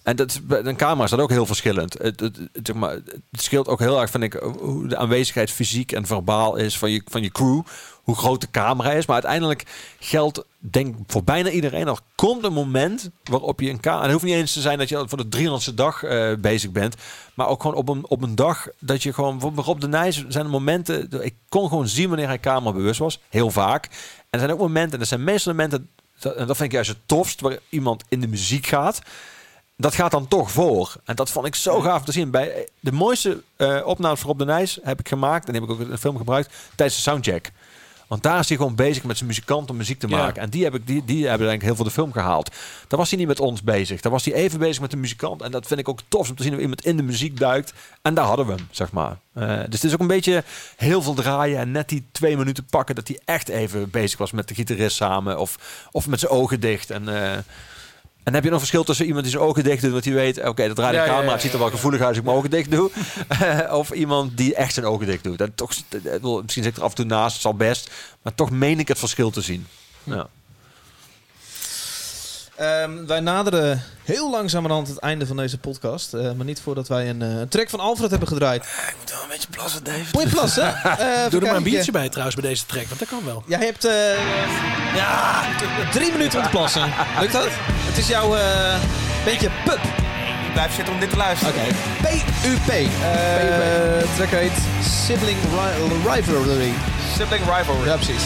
En 0.04 0.16
dat, 0.16 0.42
een 0.48 0.76
camera 0.76 1.04
is 1.04 1.10
dat 1.10 1.20
ook 1.20 1.30
heel 1.30 1.46
verschillend. 1.46 1.94
Het, 1.94 2.20
het, 2.20 2.38
het, 2.54 2.68
zeg 2.68 2.76
maar, 2.76 2.92
het 2.92 3.22
scheelt 3.32 3.68
ook 3.68 3.80
heel 3.80 4.02
erg, 4.02 4.10
vind 4.10 4.24
ik, 4.24 4.34
hoe 4.60 4.88
de 4.88 4.98
aanwezigheid 4.98 5.52
fysiek 5.52 5.92
en 5.92 6.06
verbaal 6.06 6.56
is 6.56 6.78
van 6.78 6.92
je, 6.92 7.02
van 7.06 7.22
je 7.22 7.32
crew. 7.32 7.62
Hoe 8.06 8.16
groot 8.16 8.42
de 8.42 8.52
camera 8.52 8.92
is. 8.92 9.06
Maar 9.06 9.16
uiteindelijk 9.16 9.64
geldt, 10.00 10.44
denk 10.58 10.96
voor 11.08 11.24
bijna 11.24 11.50
iedereen... 11.50 11.88
er 11.88 12.00
komt 12.16 12.44
een 12.44 12.54
moment 12.54 13.10
waarop 13.24 13.60
je 13.60 13.70
een 13.70 13.80
camera... 13.80 14.04
En 14.04 14.10
het 14.10 14.22
hoeft 14.22 14.32
niet 14.32 14.42
eens 14.42 14.54
te 14.54 14.62
zijn 14.62 14.78
dat 14.78 14.90
je 14.90 14.98
al 14.98 15.08
voor 15.08 15.30
de 15.30 15.38
300ste 15.38 15.74
dag 15.74 16.04
eh, 16.04 16.34
bezig 16.40 16.72
bent. 16.72 16.96
Maar 17.34 17.48
ook 17.48 17.62
gewoon 17.62 17.78
op 17.78 17.90
een, 17.90 18.06
op 18.08 18.22
een 18.22 18.36
dag 18.36 18.68
dat 18.80 19.04
je 19.04 19.14
gewoon... 19.14 19.32
Bijvoorbeeld 19.32 19.66
Rob 19.66 19.80
de 19.80 19.88
Nijs 19.88 20.26
zijn 20.28 20.46
er 20.46 20.52
momenten... 20.52 21.24
Ik 21.26 21.36
kon 21.50 21.70
gewoon 21.70 21.88
zien 21.88 22.08
wanneer 22.08 22.28
hij 22.28 22.40
camera 22.40 22.76
bewust 22.76 23.00
was. 23.00 23.20
Heel 23.30 23.52
vaak. 23.52 23.86
En 23.86 23.92
er 24.30 24.40
zijn 24.40 24.52
ook 24.52 24.60
momenten... 24.60 24.94
En 24.94 25.00
dat 25.00 25.08
zijn 25.08 25.24
meestal 25.24 25.54
momenten... 25.54 25.90
En 26.20 26.48
dat 26.48 26.58
vind 26.58 26.60
ik 26.60 26.72
juist 26.72 26.90
het 26.90 27.00
tofst... 27.06 27.42
Waar 27.42 27.58
iemand 27.70 28.04
in 28.10 28.20
de 28.20 28.28
muziek 28.28 28.68
gaat 28.68 29.02
dat 29.78 29.96
gaat 29.96 30.12
dan 30.12 30.28
toch 30.28 30.52
voor. 30.52 30.96
En 31.06 31.16
dat 31.16 31.32
vond 31.32 31.46
ik 31.46 31.56
zo 31.56 31.82
gaaf 31.82 32.04
te 32.04 32.12
zien. 32.12 32.32
Bij 32.32 32.68
de 32.80 32.92
mooiste 32.92 33.44
eh 33.56 33.82
opnames 33.86 34.20
voor 34.20 34.30
Rob 34.30 34.40
de 34.40 34.46
Nijs 34.46 34.80
heb 34.84 35.00
ik 35.00 35.08
gemaakt. 35.08 35.48
En 35.48 35.54
heb 35.54 35.64
ik 35.64 35.70
ook 35.70 35.80
in 35.80 35.92
een 35.92 35.98
film 35.98 36.18
gebruikt. 36.18 36.54
Tijdens 36.76 36.98
de 36.98 37.10
soundcheck. 37.10 37.52
Want 38.08 38.24
daar 38.24 38.40
is 38.40 38.48
hij 38.48 38.58
gewoon 38.58 38.76
bezig 38.76 39.04
met 39.04 39.16
zijn 39.18 39.30
muzikant 39.30 39.70
om 39.70 39.78
muziek 39.78 40.00
te 40.00 40.08
Ja. 40.08 40.18
maken. 40.18 40.42
En 40.42 40.50
die, 40.50 40.64
heb 40.64 40.76
ik, 40.76 40.88
die, 40.88 41.06
die 41.06 41.28
hebben 41.28 41.48
denk 41.48 41.60
ik 41.60 41.66
heel 41.66 41.76
veel 41.76 41.86
de 41.86 41.92
film 41.92 42.12
gehaald. 42.12 42.52
Daar 42.88 43.00
was 43.00 43.10
hij 43.10 43.20
niet 43.20 43.28
met 43.28 43.40
ons 43.40 43.62
bezig. 43.64 44.02
Daar 44.02 44.12
was 44.12 44.26
hij 44.26 44.34
even 44.34 44.60
bezig 44.60 44.82
met 44.82 44.92
de 44.92 44.98
muzikant. 44.98 45.42
En 45.42 45.52
dat 45.52 45.68
vind 45.68 45.80
ik 45.80 45.90
ook 45.90 46.00
tof 46.08 46.30
om 46.30 46.36
te 46.36 46.44
zien 46.44 46.52
hoe 46.52 46.62
iemand 46.62 46.86
in 46.86 46.98
de 46.98 47.04
muziek 47.04 47.40
duikt. 47.40 47.74
En 48.02 48.14
daar 48.14 48.26
hadden 48.26 48.46
we 48.46 48.52
hem, 48.54 48.68
zeg 48.72 48.92
maar. 48.92 49.18
Eh, 49.34 49.48
dus 49.48 49.82
het 49.82 49.84
is 49.84 49.94
ook 49.94 50.00
een 50.00 50.08
beetje 50.08 50.44
heel 50.76 51.02
veel 51.02 51.14
draaien. 51.14 51.60
En 51.60 51.72
net 51.72 51.90
die 51.90 52.06
twee 52.12 52.38
minuten 52.38 52.66
pakken 52.66 52.96
dat 52.96 53.08
hij 53.08 53.20
echt 53.26 53.48
even 53.50 53.90
bezig 53.90 54.18
was 54.20 54.32
met 54.32 54.48
de 54.48 54.54
gitarist 54.56 54.96
samen. 54.96 55.40
Of, 55.40 55.88
of 55.92 56.08
met 56.08 56.20
zijn 56.20 56.32
ogen 56.32 56.60
dicht. 56.60 56.90
En... 56.90 57.32
eh, 57.34 57.38
en 58.26 58.34
heb 58.34 58.44
je 58.44 58.50
nog 58.50 58.60
verschil 58.60 58.84
tussen 58.84 59.06
iemand 59.06 59.24
die 59.24 59.32
zijn 59.32 59.44
ogen 59.44 59.64
dicht 59.64 59.82
doet, 59.82 59.92
want 59.92 60.04
die 60.04 60.14
weet, 60.14 60.48
oké, 60.48 60.68
dat 60.68 60.76
draait 60.76 60.92
de 60.92 60.98
Ja, 61.00 61.06
ja, 61.06 61.10
camera, 61.10 61.26
ja, 61.26 61.32
het 61.32 61.42
ziet 61.42 61.54
er 61.54 61.60
wel 61.60 61.70
gevoelig 61.70 62.00
uit 62.00 62.10
als 62.10 62.18
ik 62.18 62.24
mijn 62.24 62.36
ogen 62.36 62.50
dicht 62.50 62.72
doe. 62.72 62.92
of 63.82 63.92
iemand 63.92 64.38
die 64.38 64.56
echt 64.56 64.74
zijn 64.74 64.86
ogen 64.86 65.06
dicht 65.06 65.24
doet. 65.24 65.42
En 65.42 65.56
toch, 65.56 65.72
misschien 66.42 66.64
zit 66.64 66.66
ik 66.66 66.78
er 66.78 66.84
af 66.84 66.90
en 66.90 66.96
toe 66.96 67.06
naast, 67.06 67.34
het 67.34 67.42
zal 67.42 67.54
best, 67.54 67.92
maar 68.22 68.36
toch 68.36 68.50
meen 68.50 68.80
ik 68.80 68.88
het 68.88 69.00
verschil 69.00 69.30
te 69.30 69.42
zien. 69.42 69.68
Ja. 70.04 70.28
Ehm, 72.56 73.06
wij 73.06 73.20
naderen 73.20 73.84
heel 74.04 74.30
langzamerhand 74.32 74.88
het 74.88 74.98
einde 75.00 75.26
van 75.28 75.36
deze 75.38 75.58
podcast. 75.58 76.14
eh, 76.14 76.22
maar 76.22 76.46
niet 76.46 76.62
voordat 76.64 76.88
wij 76.88 77.10
een, 77.10 77.22
eh, 77.22 77.30
een 77.40 77.48
track 77.48 77.70
van 77.70 77.80
Alfred 77.80 78.10
hebben 78.10 78.28
gedraaid. 78.28 78.64
Ik 78.64 78.96
moet 79.00 79.12
wel 79.12 79.22
een 79.24 79.30
beetje 79.30 79.48
plassen, 79.52 79.84
Dave. 79.84 80.04
Moet 80.12 80.22
je 80.24 80.30
plassen? 80.30 80.64
Eh, 80.84 81.30
Doe 81.30 81.40
er 81.42 81.48
maar 81.48 81.56
een 81.56 81.64
biertje 81.64 81.92
bij 81.92 82.10
trouwens 82.10 82.36
bij 82.40 82.50
deze 82.50 82.66
track, 82.66 82.86
want 82.88 83.00
dat 83.00 83.08
kan 83.10 83.22
wel. 83.26 83.44
Jij 83.48 83.60
hebt 83.60 83.86
eh, 83.86 83.94
ja, 84.96 85.42
drie 85.92 86.12
minuten 86.12 86.40
om 86.40 86.44
te 86.46 86.52
plassen. 86.52 86.92
Lukt 87.20 87.34
dat? 87.34 87.48
Het 87.52 87.98
is 87.98 88.08
jouw 88.08 88.36
eh, 88.36 88.76
beetje 89.26 89.50
pup. 89.66 89.80
Ik 90.48 90.54
blijf 90.54 90.76
zitten 90.76 90.94
om 90.94 91.00
dit 91.00 91.10
te 91.10 91.18
luisteren. 91.18 91.54
Oké. 91.54 91.76
PUP. 92.42 92.70
Eh 92.70 94.16
track 94.16 94.30
heet 94.30 94.52
Sibling 95.06 95.38
Ri- 95.42 96.10
Rivalry. 96.14 96.74
Sibling 97.18 97.44
Rivalry. 97.58 97.88
Ja, 97.88 97.96
precies. 97.96 98.24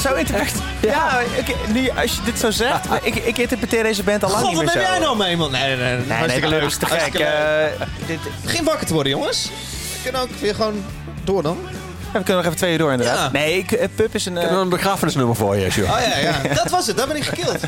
Zo. 0.00 0.14
interpreteer. 0.14 0.62
Ja, 0.80 1.18
ik, 1.36 1.54
nu, 1.72 1.90
als 1.90 2.14
je 2.14 2.22
dit 2.24 2.38
zo 2.38 2.50
zegt, 2.50 2.86
ik, 3.02 3.14
ik 3.14 3.38
interpreteer 3.38 3.82
deze 3.82 4.02
band 4.02 4.24
al 4.24 4.30
lang 4.30 4.42
God, 4.42 4.52
niet 4.52 4.64
wat 4.64 4.74
meer 4.74 4.76
neem 4.76 4.84
zo. 4.84 4.90
jij 4.92 5.00
nou 5.00 5.16
mee, 5.16 5.36
man? 5.36 5.50
Nee, 5.50 5.76
nee, 5.76 5.76
nee. 5.76 5.96
Nee, 5.96 6.06
nee, 6.06 6.16
hartstikke 6.18 6.48
leuk. 6.48 6.62
is 6.62 6.76
te 6.76 6.86
gek. 6.86 6.98
Hartstikke 6.98 7.18
leuk. 8.08 8.18
Eh, 8.18 8.42
Begin 8.42 8.64
wakker 8.64 8.86
te 8.86 8.92
worden, 8.94 9.12
jongens. 9.12 9.44
We 9.92 9.98
kunnen 10.02 10.20
ook 10.20 10.30
weer 10.40 10.54
gewoon 10.54 10.84
door 11.24 11.42
dan. 11.42 11.58
we 12.12 12.18
kunnen 12.18 12.36
nog 12.36 12.44
even 12.44 12.56
twee 12.56 12.72
uur 12.72 12.78
door 12.78 12.90
inderdaad. 12.90 13.18
Ja. 13.18 13.30
Nee, 13.30 13.58
ik, 13.58 13.72
eh, 13.72 13.88
Pup 13.94 14.14
is 14.14 14.26
een... 14.26 14.32
Ik 14.32 14.38
eh, 14.38 14.44
heb 14.44 14.52
nog 14.52 14.62
een 14.62 14.68
begrafenisnummer 14.68 15.36
voor 15.36 15.56
je, 15.56 15.68
joh. 15.68 15.90
Oh 15.90 15.98
ja, 16.00 16.18
ja. 16.18 16.54
Dat 16.62 16.70
was 16.70 16.86
het. 16.86 16.96
Daar 16.96 17.06
ben 17.06 17.16
ik 17.16 17.24
gekild. 17.24 17.58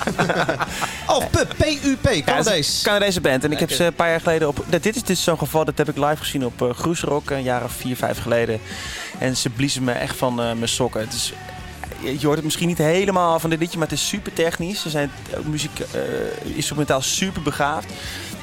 Oh, 1.07 1.25
PUP. 1.31 1.55
P-U-P. 1.57 2.09
Ja, 2.13 2.23
Canadees. 2.25 2.77
een 2.77 2.83
Canadese 2.83 3.21
band. 3.21 3.45
En 3.45 3.53
ik 3.53 3.59
heb 3.59 3.71
ze 3.71 3.85
een 3.85 3.95
paar 3.95 4.09
jaar 4.11 4.21
geleden 4.21 4.49
op... 4.49 4.65
Dit 4.69 4.83
dit 4.83 4.97
is 4.97 5.03
dus 5.03 5.23
zo'n 5.23 5.39
geval, 5.39 5.65
dat 5.65 5.79
heb 5.79 5.89
ik 5.89 5.97
live 5.97 6.17
gezien 6.17 6.45
op 6.45 6.63
uh, 6.63 6.71
Groesrock. 6.75 7.31
Een 7.31 7.43
jaar 7.43 7.65
of 7.65 7.73
vier, 7.73 7.97
vijf 7.97 8.19
geleden. 8.23 8.61
En 9.19 9.37
ze 9.37 9.49
bliezen 9.51 9.85
me 9.85 9.93
echt 9.93 10.17
van 10.17 10.41
eh, 10.41 10.47
mijn 10.53 10.69
sokken. 10.69 11.01
Het 11.01 11.13
is... 11.13 11.33
Je 12.03 12.19
hoort 12.23 12.37
het 12.37 12.45
misschien 12.45 12.69
niet 12.69 12.79
helemaal 12.79 13.41
van 13.41 13.51
dit 13.51 13.59
liedje, 13.59 13.79
maar 13.79 13.89
het 13.89 13.97
is 13.99 14.09
super 14.09 14.33
technisch. 14.33 14.81
Ze 14.81 14.91
zijn 14.91 15.11
muziek, 15.45 15.79
eh, 15.79 16.57
instrumentaal 16.57 17.01
super 17.01 17.43
begaafd. 17.43 17.93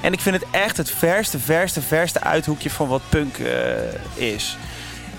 En 0.01 0.13
ik 0.13 0.19
vind 0.19 0.35
het 0.35 0.45
echt 0.51 0.77
het 0.77 0.91
verste, 0.91 1.39
verste, 1.39 1.81
verste 1.81 2.21
uithoekje 2.21 2.69
van 2.69 2.87
wat 2.87 3.01
punk 3.09 3.37
eh, 3.37 4.33
is 4.33 4.57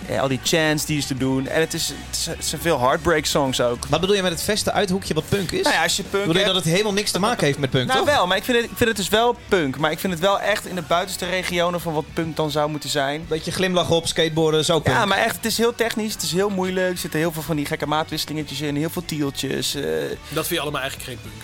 ja, 0.09 0.21
al 0.21 0.29
die 0.29 0.41
chants 0.43 0.85
die 0.85 1.03
ze 1.03 1.17
doen. 1.17 1.47
En 1.47 1.61
het, 1.61 1.75
is, 1.75 1.93
het 2.11 2.45
zijn 2.45 2.61
veel 2.61 2.81
heartbreak 2.81 3.25
songs 3.25 3.61
ook. 3.61 3.87
Wat 3.87 4.01
bedoel 4.01 4.17
je 4.17 4.23
met 4.23 4.31
het 4.31 4.43
veste 4.43 4.73
uithoekje 4.73 5.15
wat 5.15 5.29
punk 5.29 5.51
is? 5.51 5.63
Nou 5.63 5.75
ja, 5.75 5.83
als 5.83 5.97
je 5.97 6.03
punk 6.03 6.27
bedoel 6.27 6.41
je 6.41 6.47
dat 6.47 6.55
het 6.55 6.65
helemaal 6.65 6.93
niks 6.93 7.11
te 7.11 7.19
maken 7.19 7.47
heeft 7.47 7.59
met 7.59 7.71
punk, 7.71 7.89
nou, 7.89 8.05
wel, 8.05 8.27
maar 8.27 8.37
ik 8.37 8.45
vind, 8.45 8.57
het, 8.57 8.71
ik 8.71 8.77
vind 8.77 8.89
het 8.89 8.97
dus 8.97 9.09
wel 9.09 9.37
punk. 9.49 9.79
Maar 9.79 9.91
ik 9.91 9.99
vind 9.99 10.13
het 10.13 10.23
wel 10.23 10.41
echt 10.41 10.67
in 10.67 10.75
de 10.75 10.83
buitenste 10.83 11.27
regionen 11.27 11.81
van 11.81 11.93
wat 11.93 12.05
punk 12.13 12.37
dan 12.37 12.51
zou 12.51 12.71
moeten 12.71 12.91
zijn. 12.91 13.25
dat 13.29 13.45
je 13.45 13.51
glimlach 13.51 13.91
op, 13.91 14.07
skateboarden, 14.07 14.65
zo 14.65 14.81
punk. 14.81 14.97
Ja, 14.97 15.05
maar 15.05 15.19
echt, 15.19 15.37
het 15.37 15.45
is 15.45 15.59
heel 15.59 15.75
technisch, 15.75 16.13
het 16.13 16.23
is 16.23 16.33
heel 16.33 16.51
moeilijk. 16.51 16.91
Er 16.91 16.99
zitten 16.99 17.21
heel 17.21 17.33
veel 17.33 17.43
van 17.43 17.57
die 17.57 17.67
gekke 17.67 17.87
maatwisselingetjes 17.87 18.61
in, 18.61 18.77
heel 18.77 18.91
veel 18.91 19.05
tieltjes. 19.05 19.75
Eh. 19.75 19.83
Dat 20.29 20.47
vind 20.47 20.49
je 20.49 20.61
allemaal 20.61 20.81
eigenlijk 20.81 21.11
geen 21.11 21.19
punk? 21.23 21.43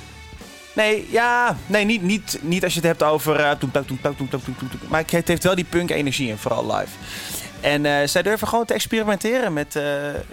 Nee, 0.75 1.07
ja, 1.11 1.57
nee, 1.67 1.85
niet, 1.85 2.03
niet, 2.03 2.39
niet 2.41 2.65
als 2.65 2.75
je 2.75 2.79
het 2.79 2.89
hebt 2.89 3.03
over. 3.03 3.41
Uh, 3.41 3.51
maar 4.89 5.05
het 5.07 5.29
heeft 5.29 5.43
wel 5.43 5.55
die 5.55 5.65
punk-energie 5.65 6.29
in, 6.29 6.39
vooral 6.39 6.77
live. 6.77 6.91
En 7.65 7.87
eh, 7.87 8.07
zij 8.07 8.23
durven 8.23 8.49
gewoon 8.49 8.65
te 8.65 8.75
experimenteren 8.75 9.53
met, 9.53 9.77
eh, 9.77 9.85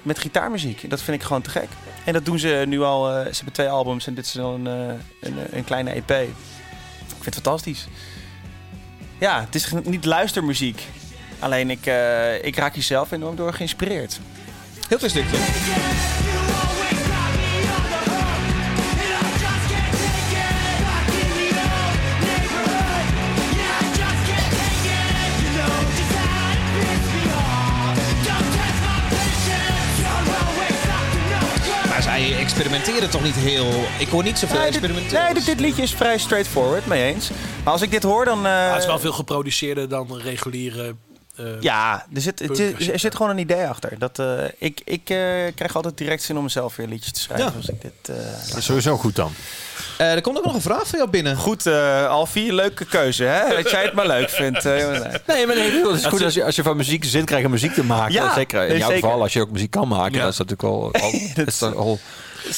met 0.01 0.19
gitaarmuziek. 0.19 0.89
Dat 0.89 1.01
vind 1.01 1.17
ik 1.17 1.23
gewoon 1.23 1.41
te 1.41 1.49
gek. 1.49 1.67
En 2.05 2.13
dat 2.13 2.25
doen 2.25 2.39
ze 2.39 2.63
nu 2.67 2.81
al. 2.81 3.09
eh, 3.09 3.25
ze 3.25 3.35
hebben 3.35 3.53
twee 3.53 3.69
albums 3.69 4.07
en 4.07 4.13
dit 4.13 4.25
is 4.25 4.31
dan 4.31 4.65
een, 4.65 4.99
een, 5.51 5.63
kleine 5.63 5.91
EP. 5.91 6.09
Ik 6.09 6.33
vind 7.09 7.25
het 7.25 7.33
fantastisch. 7.33 7.87
Ja, 9.17 9.41
het 9.45 9.55
is 9.55 9.71
niet 9.83 10.05
luistermuziek. 10.05 10.87
Alleen 11.39 11.69
ik, 11.69 11.85
ik 12.41 12.55
raak 12.55 12.73
hier 12.73 12.83
zelf 12.83 13.11
enorm 13.11 13.35
door 13.35 13.53
geïnspireerd. 13.53 14.19
Heel 14.87 14.99
veel 14.99 15.09
stukje. 15.09 15.37
Zij 32.27 32.39
experimenteren 32.39 33.09
toch 33.09 33.23
niet 33.23 33.35
heel... 33.35 33.67
Ik 33.99 34.07
hoor 34.07 34.23
niet 34.23 34.39
zoveel 34.39 34.57
Nee, 34.59 34.67
experimenteren. 34.67 35.23
nee, 35.23 35.33
dit, 35.33 35.45
dit 35.45 35.59
liedje 35.59 35.81
is 35.81 35.93
vrij 35.93 36.17
straightforward, 36.17 36.85
mee 36.85 37.13
eens. 37.13 37.29
Maar 37.63 37.73
als 37.73 37.81
ik 37.81 37.91
dit 37.91 38.03
hoor, 38.03 38.25
dan... 38.25 38.37
eh, 38.37 38.43
Maar 38.43 38.69
het 38.71 38.79
is 38.81 38.85
wel 38.85 38.99
veel 38.99 39.11
geproduceerder 39.11 39.89
dan 39.89 40.17
reguliere 40.17 40.95
eh, 41.35 41.45
Ja, 41.59 42.05
er 42.13 42.21
zit, 42.21 42.39
je- 42.39 42.91
er 42.91 42.99
zit 42.99 43.15
gewoon 43.15 43.31
een 43.31 43.37
idee 43.37 43.67
achter. 43.67 43.99
Dat, 43.99 44.19
eh, 44.19 44.43
ik 44.57 44.81
ik 44.85 45.09
eh, 45.09 45.17
krijg 45.55 45.75
altijd 45.75 45.97
direct 45.97 46.23
zin 46.23 46.37
om 46.37 46.43
mezelf 46.43 46.75
weer 46.75 46.87
liedjes 46.87 47.11
te 47.13 47.19
schrijven. 47.19 47.45
Ja. 47.45 47.53
Als 47.57 47.69
ik 47.69 47.81
dit, 47.81 48.17
eh, 48.17 48.25
Dat 48.49 48.57
is 48.57 48.65
sowieso 48.65 48.97
goed 48.97 49.15
dan. 49.15 49.31
Eh, 49.97 50.11
er 50.13 50.21
komt 50.21 50.37
ook 50.37 50.45
nog 50.45 50.53
een 50.53 50.61
vraag 50.61 50.87
van 50.87 50.99
jou 50.99 51.09
binnen. 51.11 51.37
Goed, 51.37 51.65
eh 51.65 52.07
al 52.07 52.25
vier 52.25 52.53
leuke 52.53 52.85
keuze, 52.85 53.23
hè? 53.23 53.55
Dat 53.55 53.69
jij 53.71 53.83
het 53.83 53.93
maar 53.93 54.07
leuk 54.07 54.29
vindt. 54.29 54.65
eh, 54.65 54.81
jongens. 54.81 55.01
Nee. 55.27 55.45
Maar 55.47 55.55
nee, 55.55 55.71
het 55.87 55.99
is 55.99 56.05
goed 56.05 56.23
als 56.23 56.33
je, 56.33 56.43
als 56.45 56.55
je 56.55 56.63
van 56.63 56.77
muziek 56.77 57.05
zin 57.05 57.25
krijgt 57.25 57.45
om 57.45 57.51
muziek 57.51 57.73
te 57.73 57.83
maken. 57.83 58.13
Ja, 58.13 58.33
zeker 58.33 58.61
in 58.61 58.67
nee, 58.69 58.77
jouw 58.77 58.89
zeker. 58.89 59.03
geval, 59.03 59.21
als 59.21 59.33
je 59.33 59.41
ook 59.41 59.51
muziek 59.51 59.71
kan 59.71 59.87
maken, 59.87 60.13
Ja. 60.17 60.23
dat 60.23 60.31
is 60.33 60.37
natuurlijk 60.37 60.69
al... 60.69 60.93
al, 61.01 61.11
dat 61.35 61.47
is 61.47 61.57
dan 61.59 61.75
al 61.75 61.99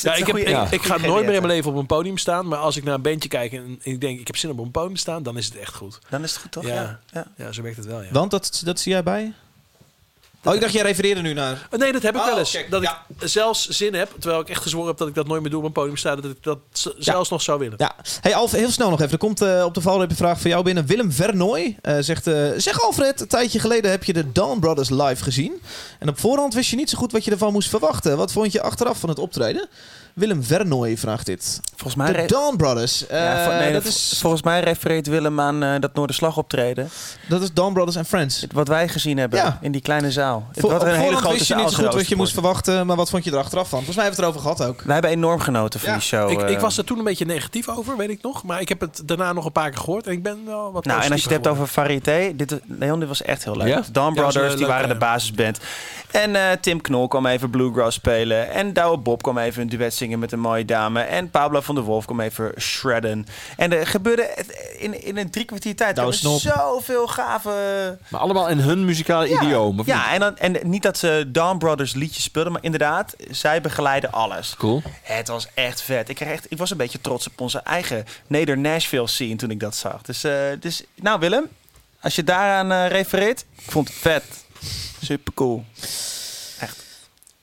Ja, 0.02 0.16
ik, 0.16 0.28
heb, 0.28 0.38
ik, 0.38 0.48
ja. 0.48 0.68
ik 0.72 0.84
ga 0.84 0.98
nooit 0.98 1.26
meer 1.26 1.36
in 1.36 1.42
mijn 1.42 1.54
leven 1.54 1.72
op 1.72 1.78
een 1.78 1.86
podium 1.86 2.18
staan. 2.18 2.48
Maar 2.48 2.60
als 2.60 2.78
ik 2.78 2.84
naar 2.84 2.94
een 2.94 3.02
bandje 3.02 3.30
kijk 3.30 3.54
en 3.54 3.80
ik 3.82 4.02
denk, 4.02 4.20
ik 4.20 4.28
heb 4.28 4.38
zin 4.38 4.52
om 4.52 4.60
op 4.60 4.66
een 4.66 4.72
podium 4.72 4.94
te 4.94 5.00
staan, 5.00 5.24
dan 5.24 5.38
is 5.38 5.46
het 5.46 5.56
echt 5.56 5.74
goed. 5.74 6.00
Dan 6.10 6.24
is 6.24 6.32
het 6.32 6.42
goed, 6.42 6.52
toch? 6.52 6.66
Ja. 6.66 6.74
Ja. 6.74 7.00
ja. 7.12 7.26
Ja, 7.36 7.52
zo 7.52 7.62
werkt 7.62 7.78
het 7.78 7.86
wel, 7.86 8.02
ja. 8.02 8.12
Want 8.12 8.32
dat, 8.32 8.62
dat 8.66 8.80
zie 8.80 8.92
jij 8.92 9.04
bij? 9.04 9.34
Oh, 10.46 10.54
ik 10.54 10.62
dacht, 10.62 10.74
jij 10.74 10.82
refereerde 10.84 11.22
nu 11.22 11.34
naar... 11.34 11.68
Oh, 11.72 11.80
Nee, 11.80 11.92
dat 11.92 12.02
heb 12.02 12.16
ik 12.16 12.20
Oh, 12.22 12.28
wel 12.28 12.38
eens. 12.38 12.52
kijk, 12.52 12.72
dat 12.72 12.82
ja. 12.82 13.02
ik 13.20 13.28
zelfs 13.28 13.68
zin 13.68 13.94
heb, 13.94 14.12
terwijl 14.20 14.42
ik 14.42 14.50
echt 14.50 14.62
gezworen 14.62 14.88
heb 14.88 14.98
dat 14.98 15.08
ik 15.08 15.16
dat 15.16 15.28
nooit 15.28 15.42
meer 15.42 15.50
doe 15.52 15.60
op 15.60 15.66
een 15.66 15.72
podium 15.72 15.98
staan, 15.98 16.22
dat 16.22 16.32
ik 16.32 16.44
dat 16.44 16.58
zelfs 16.98 17.30
nog 17.30 17.42
zou 17.42 17.60
willen. 17.60 17.76
Ja, 17.78 17.96
hey 18.22 18.36
Alf, 18.36 18.52
heel 18.52 18.70
snel 18.72 18.90
nog 18.90 19.00
even. 19.00 19.12
Er 19.12 19.18
komt 19.18 19.42
eh, 19.42 19.64
op 19.66 19.74
de 19.74 19.82
valreep 19.82 20.10
een 20.10 20.16
vraag 20.16 20.40
voor 20.40 20.50
jou 20.50 20.64
binnen. 20.64 20.86
Willem 20.86 21.12
Vernooy 21.12 21.78
eh, 21.82 21.98
zegt... 22.00 22.28
eh, 22.28 22.50
zeg 22.58 22.82
Alfred, 22.82 23.22
een 23.22 23.28
tijdje 23.28 23.60
geleden 23.60 23.92
heb 23.92 24.04
je 24.04 24.14
de 24.14 24.32
Dawn 24.32 24.60
Brothers 24.60 24.90
live 24.90 25.24
gezien. 25.24 25.62
En 26.00 26.10
op 26.10 26.20
voorhand 26.20 26.54
wist 26.54 26.70
je 26.70 26.76
niet 26.76 26.90
zo 26.90 26.98
goed 26.98 27.12
wat 27.12 27.26
je 27.26 27.32
ervan 27.32 27.52
moest 27.54 27.70
verwachten. 27.70 28.18
Wat 28.18 28.32
vond 28.32 28.52
je 28.52 28.62
achteraf 28.62 29.00
van 29.00 29.10
het 29.10 29.20
optreden? 29.20 29.68
Willem 30.14 30.44
Vernooy 30.44 30.98
vraagt 30.98 31.26
dit. 31.26 31.60
Volgens 31.76 31.96
mij... 31.96 32.22
De 32.22 32.34
Dawn 32.34 32.56
Brothers. 32.56 33.08
eh, 33.08 33.20
ja, 33.20 33.44
vol- 33.44 33.54
nee, 33.54 33.74
dat, 33.74 33.86
is, 33.86 34.18
Volgens 34.22 34.42
mij 34.44 34.60
refereert 34.60 35.08
Willem 35.08 35.40
aan 35.40 35.64
eh, 35.64 35.80
dat 35.80 35.94
Noorderslag 35.94 36.38
optreden. 36.38 36.90
dat 37.30 37.42
is 37.42 37.54
Dawn 37.54 37.74
Brothers 37.74 37.98
and 37.98 38.08
Friends. 38.08 38.46
Wat 38.54 38.68
wij 38.68 38.88
gezien 38.88 39.18
hebben 39.18 39.40
Ja. 39.40 39.58
in 39.62 39.72
die 39.72 39.82
kleine 39.82 40.12
zaal. 40.12 40.48
Het 40.52 40.60
Voor, 40.60 40.70
was 40.72 40.82
op 40.82 40.88
een 40.88 40.94
hele 40.96 41.16
grote 41.16 41.36
wist 41.38 41.48
je 41.48 41.56
niet 41.56 41.70
zo 41.70 41.84
goed 41.84 41.94
wat 41.94 42.08
je 42.08 42.16
moest 42.16 42.34
verwachten. 42.34 42.86
Maar 42.86 42.96
wat 42.96 43.10
vond 43.10 43.24
je 43.24 43.32
er 43.32 43.38
achteraf 43.38 43.70
van? 43.70 43.84
Volgens 43.84 43.96
mij 43.98 44.06
hebben 44.06 44.24
we 44.24 44.28
het 44.30 44.36
erover 44.42 44.56
gehad 44.58 44.72
ook. 44.76 44.82
Wij 44.82 44.94
hebben 44.94 45.12
enorm 45.12 45.40
genoten 45.40 45.80
van 45.80 45.90
Ja. 45.90 45.96
die 45.96 46.04
show. 46.04 46.32
ik, 46.32 46.42
ik 46.42 46.56
eh. 46.56 46.62
was 46.62 46.78
er 46.78 46.84
toen 46.86 46.98
een 46.98 47.04
beetje 47.04 47.26
negatief 47.26 47.70
over, 47.70 47.98
weet 47.98 48.10
ik 48.10 48.22
nog. 48.22 48.44
Maar 48.44 48.62
ik 48.62 48.70
heb 48.70 48.80
het 48.80 49.02
daarna 49.06 49.34
nog 49.34 49.46
een 49.46 49.52
paar 49.52 49.70
keer 49.70 49.80
gehoord 49.80 50.08
en 50.08 50.12
ik 50.12 50.24
ben 50.24 50.46
wel 50.46 50.72
wat 50.72 50.86
Nou, 50.86 51.02
en 51.04 51.12
als 51.12 51.22
je 51.24 51.28
het 51.28 51.36
hebt 51.44 51.48
over 51.48 51.68
variété, 51.68 52.32
dit, 52.36 52.60
Leon, 52.68 53.00
dit 53.00 53.08
was 53.08 53.22
echt 53.22 53.44
heel 53.44 53.58
leuk. 53.58 53.68
Ja? 53.68 53.84
Dawn 53.92 54.14
Brothers, 54.14 54.56
die 54.56 54.66
waren 54.66 54.90
de 54.90 54.96
basisband. 54.98 55.60
En 56.12 56.36
eh, 56.36 56.42
Tim 56.62 56.82
Knol 56.82 57.08
kwam 57.08 57.26
even 57.26 57.50
bluegrass 57.50 57.96
spelen. 57.98 58.52
En 58.52 58.74
Douwe 58.74 58.98
Bob 58.98 59.22
kwam 59.22 59.38
even 59.38 59.62
een 59.62 59.70
duet 59.70 59.94
zingen 60.04 60.20
met 60.20 60.32
een 60.32 60.40
mooie 60.40 60.66
dame. 60.66 61.02
En 61.02 61.30
Pablo 61.30 61.62
van 61.62 61.76
der 61.76 61.84
Wolf 61.84 62.06
kwam 62.06 62.20
even 62.20 62.54
shredden. 62.60 63.26
En 63.58 63.72
er 63.74 63.88
gebeurde 63.88 64.46
in, 64.78 65.04
in 65.04 65.18
een 65.18 65.30
drie 65.30 65.46
kwartier 65.46 65.76
tijd 65.76 65.98
er 65.98 66.14
Snop. 66.14 66.40
zoveel 66.40 67.08
gave... 67.08 67.98
Maar 68.08 68.20
allemaal 68.22 68.50
in 68.50 68.60
hun 68.60 68.86
muzikale 68.86 69.28
idioom. 69.30 69.80
of 69.80 69.86
niet? 69.86 69.96
Ja, 69.96 70.14
en, 70.14 70.20
dan, 70.20 70.38
en 70.38 70.58
niet 70.64 70.84
dat 70.84 70.98
ze 70.98 71.26
Dawn 71.28 71.58
Brothers 71.58 71.94
liedjes 71.94 72.24
speelden, 72.24 72.52
maar 72.52 72.64
inderdaad, 72.64 73.16
zij 73.30 73.62
begeleiden 73.62 74.12
alles. 74.12 74.56
Cool. 74.58 74.82
Het 75.02 75.28
was 75.28 75.48
echt 75.54 75.82
vet. 75.82 76.10
Ik, 76.10 76.16
kreeg 76.16 76.32
echt, 76.32 76.46
ik 76.50 76.58
was 76.58 76.72
een 76.72 76.78
beetje 76.78 77.02
trots 77.02 77.28
op 77.28 77.42
onze 77.42 77.60
eigen 77.60 78.06
Neder 78.28 78.58
Nashville 78.58 79.08
scene 79.08 79.36
toen 79.36 79.52
ik 79.52 79.60
dat 79.60 79.76
zag. 79.76 80.02
Dus, 80.02 80.24
eh, 80.24 80.34
dus 80.60 80.84
nou 80.96 81.20
Willem, 81.20 81.48
als 82.02 82.16
je 82.16 82.24
daaraan 82.24 82.72
eh, 82.72 82.92
refereert, 82.92 83.46
ik 83.56 83.72
vond 83.72 83.88
het 83.88 83.98
vet. 83.98 84.24
Super 85.02 85.34
cool. 85.34 85.66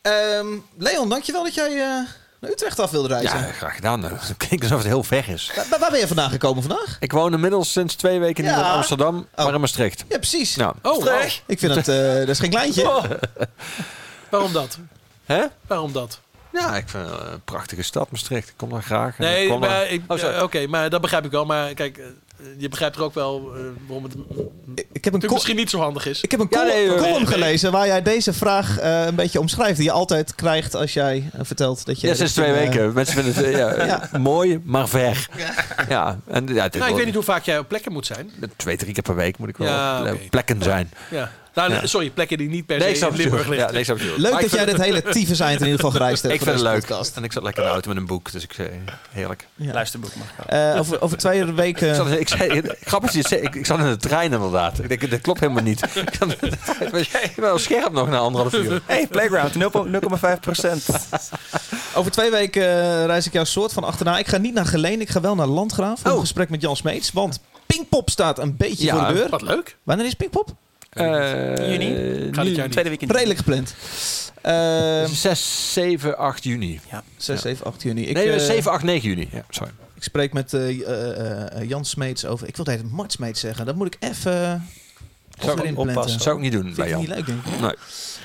Ehm, 0.03 0.47
Leon, 0.77 1.09
dankjewel 1.09 1.43
dat 1.45 1.55
jij 1.55 1.81
eh, 1.81 2.20
naar 2.41 2.51
Utrecht 2.51 2.79
af 2.81 2.91
wilde 2.91 3.09
reizen. 3.09 3.39
Ja, 3.39 3.53
graag 3.53 3.75
gedaan. 3.75 4.05
Het 4.05 4.35
klinkt 4.37 4.63
alsof 4.65 4.79
het 4.79 4.87
heel 4.87 5.03
ver 5.03 5.29
is. 5.29 5.53
Waar, 5.57 5.79
waar 5.81 5.91
ben 5.91 6.01
je 6.01 6.07
vandaan 6.07 6.31
gekomen 6.31 6.63
vandaag? 6.63 6.97
Ik 7.01 7.13
woon 7.13 7.33
inmiddels 7.33 7.73
sinds 7.73 7.95
twee 7.95 8.19
weken 8.21 8.45
niet 8.45 8.53
Ja. 8.53 8.59
in 8.59 8.65
Amsterdam, 8.65 9.27
maar 9.37 9.55
in 9.55 9.61
Maastricht. 9.61 10.05
Ja, 10.09 10.17
precies. 10.17 10.57
Nou, 10.57 10.75
Oh, 10.83 11.05
wow. 11.05 11.23
Ik 11.47 11.59
vind 11.59 11.75
het, 11.75 11.89
eh, 11.89 12.15
dat 12.15 12.29
is 12.29 12.39
geen 12.39 12.51
kleintje. 12.51 12.83
Waarom 14.31 14.53
dat? 14.53 14.79
hè? 15.25 15.45
Waarom 15.67 15.93
dat? 15.93 16.21
Ja, 16.53 16.77
ik 16.77 16.89
vind 16.89 17.09
het 17.11 17.21
een 17.33 17.43
prachtige 17.45 17.83
stad, 17.83 18.11
Maastricht. 18.11 18.49
Ik 18.49 18.55
kom 18.57 18.71
daar 18.71 18.83
graag. 18.83 19.19
En 19.19 19.25
ik 19.25 19.31
Nee, 19.31 19.49
kom 19.49 19.61
maar 19.61 19.69
daar- 19.69 19.89
ik- 19.89 20.03
Oh, 20.07 20.19
sorry. 20.19 20.35
eh, 20.35 20.43
oké, 20.43 20.67
maar 20.67 20.91
dat 20.91 21.01
begrijp 21.01 21.25
ik 21.25 21.31
wel. 21.31 21.45
Maar 21.45 21.75
kijk, 21.75 21.99
eh, 21.99 22.05
je 22.59 22.69
begrijpt 22.69 22.97
er 22.97 23.03
ook 23.03 23.15
wel 23.15 23.51
eh, 23.55 23.61
waarom 23.87 24.05
het 24.05 24.15
Ik 24.93 25.05
heb 25.05 25.15
een, 25.15 25.23
misschien 25.33 25.57
niet 25.57 25.71
zo 25.71 25.79
handig 25.79 26.07
is. 26.07 26.21
ik 26.21 26.31
heb 26.31 26.41
een 26.41 26.47
Ja, 26.51 26.63
nee, 26.63 26.87
column 26.87 27.03
nee, 27.03 27.13
nee. 27.13 27.27
gelezen 27.27 27.73
waar 27.73 27.87
jij 27.87 28.03
deze 28.03 28.33
vraag 28.33 28.79
eh, 28.79 29.05
een 29.07 29.15
beetje 29.15 29.41
omschrijft. 29.41 29.77
Die 29.77 29.85
je 29.87 29.93
altijd 29.93 30.35
krijgt 30.35 30.75
als 30.75 30.93
jij 30.93 31.31
eh, 31.33 31.41
vertelt 31.43 31.87
dat 31.87 32.01
je... 32.01 32.07
Ja, 32.07 32.15
sinds 32.15 32.33
twee 32.33 32.53
weken. 32.53 32.93
Mensen 32.93 33.15
vinden 33.25 33.45
het 33.45 33.57
ja, 33.57 33.85
Ja. 34.13 34.19
mooi, 34.19 34.61
maar 34.65 34.89
ver. 34.89 35.29
Ja, 35.89 36.19
en 36.27 36.47
ja, 36.47 36.69
Nou, 36.79 36.91
ik 36.91 36.97
weet 36.97 37.05
niet 37.05 37.15
hoe 37.15 37.23
vaak 37.25 37.45
jij 37.45 37.59
op 37.59 37.69
plekken 37.69 37.93
moet 37.93 38.07
zijn. 38.07 38.31
Twee, 38.57 38.77
drie 38.77 38.93
keer 38.93 39.03
per 39.03 39.15
week 39.15 39.39
moet 39.39 39.49
ik 39.49 39.57
wel 39.57 39.69
Ja, 39.69 40.13
op 40.13 40.21
plekken 40.31 40.63
zijn. 40.63 40.91
Ja. 41.11 41.31
Nou, 41.55 41.73
Ja. 41.73 41.87
sorry, 41.87 42.11
plekken 42.11 42.39
die 42.39 42.49
niet 42.49 42.67
per 42.67 42.79
Nee, 42.79 42.89
ik 42.89 42.97
se 42.97 43.07
in. 43.07 43.17
Limburg 43.17 43.43
Ja, 43.45 43.49
liggen. 43.51 43.71
nee, 43.71 43.79
ik 43.79 43.85
snap 43.85 43.99
het. 43.99 44.07
Leuk 44.07 44.21
Maar 44.33 44.41
dat 44.41 44.51
ik 44.53 44.57
jij 44.57 44.65
dit 44.65 44.81
hele 44.81 45.03
tyfus 45.03 45.41
eind 45.41 45.61
in 45.61 45.67
ieder 45.67 45.81
geval 45.81 45.91
gereisd 45.91 46.23
hebt. 46.23 46.35
Ik 46.39 46.41
vind 46.43 46.55
het 46.55 46.65
leuk. 46.65 46.81
podcast. 46.81 47.17
En 47.17 47.25
ik 47.25 47.33
zat 47.33 47.43
lekker 47.43 47.63
in 47.63 47.69
de 47.69 47.75
auto 47.75 47.89
met 47.89 47.99
een 47.99 48.07
boek, 48.07 48.33
dus 48.33 48.43
ik 48.43 48.53
zei 48.53 48.69
heerlijk. 49.11 49.47
Ja. 49.55 49.73
Luisterboek 49.73 50.11
mag 50.15 50.27
wel. 50.47 50.73
Eh, 50.73 50.79
over, 50.81 51.01
over 51.01 51.17
twee 51.19 51.41
Ik, 51.47 51.55
weken... 51.55 51.95
zat, 51.95 52.11
ik 52.11 52.29
zei, 52.29 52.63
grappig, 52.85 53.15
is, 53.15 53.25
ik, 53.33 53.55
ik 53.55 53.67
zat 53.67 53.79
in 53.79 53.85
de 53.85 53.97
trein 53.97 54.33
inderdaad. 54.33 54.79
Ik 54.79 54.89
denk, 54.89 55.11
dat 55.11 55.21
klopt 55.21 55.41
helemaal 55.41 55.63
niet. 55.63 55.83
Ik 55.97 56.15
zat- 56.19 56.33
Ik 57.23 57.33
ben 57.35 57.45
wel 57.45 57.59
scherp 57.59 57.93
nog 57.93 58.09
na 58.09 58.19
anderhalf 58.19 58.55
uur. 58.55 58.83
Hey, 58.87 59.07
Playground, 59.07 59.55
0,5 60.35 60.41
procent. 60.41 60.85
Over 61.95 62.11
twee 62.11 62.31
weken 62.31 62.63
eh, 62.63 63.05
reis 63.05 63.27
ik 63.27 63.33
jouw 63.33 63.45
soort 63.45 63.73
van 63.73 63.85
achterna. 63.85 64.19
Ik 64.19 64.27
ga 64.29 64.37
niet 64.37 64.55
naar 64.55 64.67
Geleen, 64.67 65.01
ik 65.01 65.09
ga 65.11 65.21
wel 65.21 65.35
naar 65.35 65.47
Landgraaf. 65.47 66.01
Voor 66.01 66.09
Oh. 66.11 66.15
een 66.17 66.23
gesprek 66.23 66.49
met 66.51 66.61
Jan 66.63 66.77
Smeets. 66.77 67.13
Want 67.13 67.41
Pinkpop 67.67 68.11
staat 68.11 68.39
een 68.39 68.57
beetje 68.57 68.85
Ja, 68.85 68.97
voor 68.99 69.07
de 69.07 69.15
deur. 69.21 69.29
Wat 69.29 69.43
leuk. 69.43 69.77
Wanneer 69.83 70.07
is 70.07 70.15
Pinkpop? 70.15 70.55
Juni? 70.91 72.33
Ga 72.33 72.43
dit 72.43 72.55
jaar 72.55 72.63
niet. 72.65 72.73
Tweede 72.73 72.91
week 72.91 73.01
in 73.03 73.11
Redelijk 73.11 73.39
gepland. 73.39 73.75
Ehm 74.43 75.07
6, 75.07 75.73
7, 75.73 76.19
8 76.19 76.45
juni. 76.45 76.81
6, 77.17 77.41
7, 77.41 77.67
8 77.67 77.83
juni. 77.83 78.07
Ik, 78.07 78.15
nee, 78.15 78.33
eh, 78.33 78.39
7, 78.41 78.71
8, 78.73 78.83
9 78.85 79.09
juni. 79.09 79.29
Ja, 79.33 79.45
sorry. 79.49 79.73
ik 79.95 80.03
spreek 80.03 80.33
met 80.33 80.55
eh, 80.55 80.81
eh, 80.81 81.57
eh, 81.61 81.69
Jan 81.69 81.85
Smeets 81.85 82.27
over... 82.27 82.49
Ik 82.49 82.57
wil 82.57 82.65
het 82.65 82.91
Mart 82.93 83.13
Smeets 83.13 83.41
zeggen. 83.41 83.67
Dat 83.67 83.75
moet 83.77 83.87
ik 83.87 83.97
even... 84.01 84.67
Zou 85.41 85.53
ik 85.57 85.63
erin 85.63 85.77
oppassen. 85.77 86.21
zou 86.21 86.37
ik 86.37 86.43
niet 86.43 86.53
doen 86.53 86.63
Vind 86.63 86.77
bij 86.77 86.89
Jan. 86.89 87.01
niet 87.01 87.09
leuk, 87.09 87.27
denk 87.27 87.45
ik. 87.47 87.61
Nee. 87.61 87.75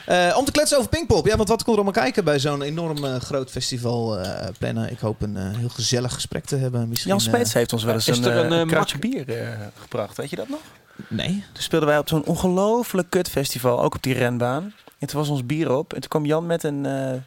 Eh, 0.05 0.37
om 0.37 0.45
te 0.45 0.51
kletsen 0.51 0.77
over 0.77 0.89
Pinkpop. 0.89 1.25
Ja, 1.27 1.35
want 1.37 1.49
wat 1.49 1.63
kon 1.63 1.73
er 1.73 1.79
allemaal 1.81 2.03
kijken 2.03 2.23
bij 2.23 2.39
zo'n 2.39 2.61
enorm 2.61 3.05
eh, 3.05 3.15
groot 3.15 3.51
festival 3.51 4.19
eh, 4.19 4.47
plannen? 4.59 4.91
Ik 4.91 4.99
hoop 4.99 5.21
een 5.21 5.37
eh, 5.37 5.43
heel 5.57 5.69
gezellig 5.69 6.13
gesprek 6.13 6.45
te 6.45 6.55
hebben. 6.55 6.89
Misschien, 6.89 7.11
Jan 7.11 7.21
Smeets 7.21 7.53
heeft 7.53 7.73
ons 7.73 7.83
wel 7.83 7.93
eens 7.93 8.07
een, 8.07 8.23
er 8.23 8.37
een, 8.45 8.51
eh, 8.51 8.61
eh, 8.61 8.67
kratje 8.67 8.97
bier 8.99 9.29
eh, 9.41 9.47
gebracht. 9.81 10.17
Weet 10.17 10.29
je 10.29 10.35
dat 10.35 10.49
nog? 10.49 10.59
Eh, 10.97 11.03
nee. 11.07 11.43
Toen 11.53 11.63
speelden 11.63 11.89
wij 11.89 11.97
op 11.97 12.07
zo'n 12.09 12.25
ongelooflijk 12.25 13.09
kut 13.09 13.29
festival, 13.29 13.81
ook 13.83 13.95
op 13.95 14.03
die 14.03 14.13
renbaan. 14.13 14.73
En 14.99 15.07
toen 15.07 15.19
was 15.19 15.29
ons 15.29 15.45
bier 15.45 15.75
op. 15.77 15.93
En 15.93 15.99
toen 16.01 16.09
kwam 16.09 16.25
Jan 16.25 16.45
met 16.45 16.63
een... 16.63 16.85
eh, 16.85 16.91
Er 17.11 17.21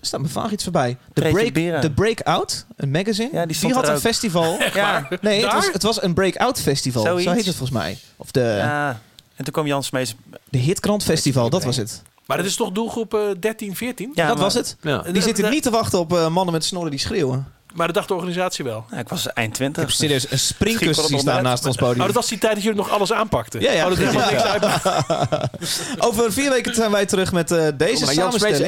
staat 0.00 0.20
me 0.20 0.28
vaag 0.28 0.50
iets 0.52 0.62
voorbij. 0.62 0.96
Break. 1.12 1.54
The 1.82 1.90
Breakout, 1.94 2.66
een 2.76 2.90
magazine. 2.90 3.28
Ja, 3.32 3.46
die 3.46 3.56
stond 3.56 3.72
had 3.74 3.82
er 3.82 3.88
een 3.88 3.94
ook. 3.96 4.00
festival. 4.02 4.58
ja, 4.74 5.08
Nee, 5.20 5.42
het 5.44 5.52
was, 5.52 5.68
het 5.72 5.82
was 5.82 6.02
een 6.02 6.14
Breakout 6.14 6.60
Festival. 6.60 7.02
Zoiets. 7.02 7.24
Zo 7.24 7.30
heet 7.32 7.46
het 7.46 7.56
volgens 7.56 7.78
mij. 7.78 7.98
Of 8.16 8.30
de, 8.30 8.40
ja. 8.58 8.88
En 9.36 9.44
toen 9.44 9.52
kwam 9.52 9.66
Jan 9.66 9.82
Smeets... 9.84 10.14
de 10.48 10.58
Hitkrant 10.58 11.02
Festival, 11.02 11.50
dat 11.50 11.64
was 11.64 11.76
het. 11.76 12.02
Maar 12.26 12.36
dat 12.36 12.46
is 12.46 12.56
toch 12.56 12.72
doelgroep 12.72 13.14
eh, 13.14 13.20
13, 13.40 13.76
14? 13.76 14.10
Ja, 14.14 14.26
dat 14.26 14.34
maar- 14.34 14.44
was 14.44 14.54
het. 14.54 14.76
Ja. 14.80 14.98
Die 15.02 15.22
zitten 15.22 15.50
niet 15.50 15.62
te 15.62 15.70
wachten 15.70 15.98
op 15.98 16.12
eh, 16.12 16.28
mannen 16.28 16.52
met 16.54 16.64
snorren 16.64 16.90
die 16.90 17.00
schreeuwen. 17.00 17.46
Maar 17.74 17.86
dat 17.86 17.94
dacht 17.96 18.08
de 18.08 18.14
organisatie 18.14 18.64
wel. 18.64 18.84
Ja, 18.90 18.98
ik 18.98 19.08
was 19.08 19.32
eind 19.32 19.48
Ik 19.48 19.54
20. 19.54 19.82
heb 19.82 19.92
serieus 19.92 20.30
een 20.30 20.38
springkussen 20.38 21.06
zien 21.06 21.18
staan 21.18 21.42
naast 21.42 21.66
ons 21.66 21.76
podium. 21.76 22.00
Oh, 22.00 22.06
dat 22.06 22.14
was 22.14 22.28
die 22.28 22.38
tijd 22.38 22.54
dat 22.54 22.62
jullie 22.62 22.78
nog 22.78 22.90
alles 22.90 23.12
aanpakten. 23.12 23.60
Ja, 23.60 23.72
ja. 23.72 23.82
Oh, 23.82 23.88
dat 23.88 23.98
is 23.98 24.04
helemaal 24.04 24.30
niks 24.30 24.42
uit. 24.42 24.64
Over 26.06 26.32
vier 26.32 26.50
weken 26.50 26.74
zijn 26.74 26.90
wij 26.90 27.06
terug 27.06 27.32
met 27.32 27.50
eh, 27.50 27.66
deze 27.76 28.04
Maar 28.04 28.14
Jan 28.14 28.34
is 28.34 28.42
er 28.42 28.60
een, 28.60 28.66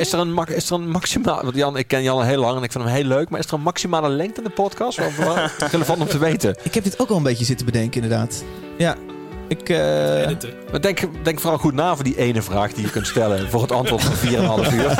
is 0.56 0.70
er 0.70 0.72
een 0.74 0.90
maximaal... 0.90 1.42
Want 1.42 1.54
Jan, 1.54 1.76
ik 1.76 1.86
ken 1.86 2.02
Jan 2.02 2.16
al 2.16 2.22
heel 2.22 2.40
lang 2.40 2.56
en 2.56 2.62
ik 2.62 2.72
vind 2.72 2.84
hem 2.84 2.92
heel 2.92 3.04
leuk. 3.04 3.28
Maar 3.28 3.40
is 3.40 3.46
er 3.46 3.52
een 3.54 3.60
maximale 3.60 4.08
lengte 4.08 4.38
in 4.38 4.44
de 4.46 4.50
podcast? 4.50 4.98
Wel 5.16 5.36
relevant 5.70 6.00
om 6.00 6.08
te 6.08 6.18
weten. 6.18 6.56
Ik 6.62 6.74
heb 6.74 6.84
dit 6.84 6.98
ook 6.98 7.08
al 7.08 7.16
een 7.16 7.22
beetje 7.22 7.44
zitten 7.44 7.66
bedenken, 7.66 8.02
inderdaad. 8.02 8.44
Ja, 8.78 8.96
ik... 9.48 9.68
eh. 9.68 9.76
Maar 10.70 10.80
denk, 10.80 11.00
denk 11.22 11.40
vooral 11.40 11.58
goed 11.58 11.74
na 11.74 11.94
voor 11.94 12.04
die 12.04 12.16
ene 12.18 12.42
vraag 12.42 12.72
die 12.72 12.84
je 12.84 12.90
kunt 12.90 13.06
stellen. 13.06 13.50
Voor 13.50 13.62
het 13.62 13.72
antwoord 13.72 14.02
van 14.02 14.14
4,5 14.68 14.74
uur. 14.74 14.90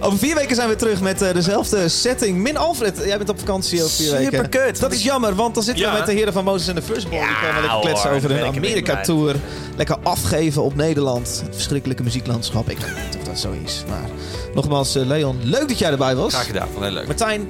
Over 0.00 0.18
vier 0.18 0.34
weken 0.34 0.56
zijn 0.56 0.68
we 0.68 0.76
terug 0.76 1.00
met 1.00 1.22
eh, 1.22 1.34
dezelfde 1.34 1.88
setting. 1.88 2.38
Min 2.38 2.56
Alfred, 2.56 3.00
jij 3.04 3.16
bent 3.16 3.28
op 3.28 3.38
vakantie 3.38 3.82
over 3.82 3.94
vier 3.94 4.10
weken. 4.10 4.24
Superkut. 4.32 4.80
Dat 4.80 4.92
is 4.92 5.02
jammer, 5.02 5.34
want 5.34 5.54
dan 5.54 5.62
zitten 5.62 5.84
we 5.84 5.90
Ja. 5.90 5.96
met 5.96 6.06
de 6.06 6.12
heren 6.12 6.32
van 6.32 6.44
Moses 6.44 6.68
en 6.68 6.74
de 6.74 6.82
First 6.82 7.10
Ball. 7.10 7.18
die 7.18 7.28
komen 7.36 7.52
lekker 7.54 7.70
hoor, 7.70 7.80
kletsen 7.80 8.10
over 8.10 8.30
hun 8.30 8.38
er 8.38 8.46
Amerika-tour. 8.46 9.34
Lekker 9.76 9.96
afgeven 10.02 10.62
op 10.62 10.74
Nederland. 10.74 11.40
Het 11.44 11.54
verschrikkelijke 11.54 12.02
muzieklandschap. 12.02 12.70
Ik 12.70 12.78
weet 12.78 12.94
niet 13.06 13.16
of 13.20 13.22
dat 13.28 13.38
zo 13.38 13.54
is. 13.64 13.84
Maar 13.88 14.08
nogmaals, 14.54 14.94
eh, 14.96 15.06
Leon, 15.06 15.38
leuk 15.42 15.68
dat 15.68 15.78
jij 15.78 15.90
erbij 15.90 16.14
was. 16.16 16.32
Graag 16.32 16.46
gedaan, 16.46 16.68
heel 16.80 16.90
leuk. 16.90 17.06
Martijn, 17.06 17.48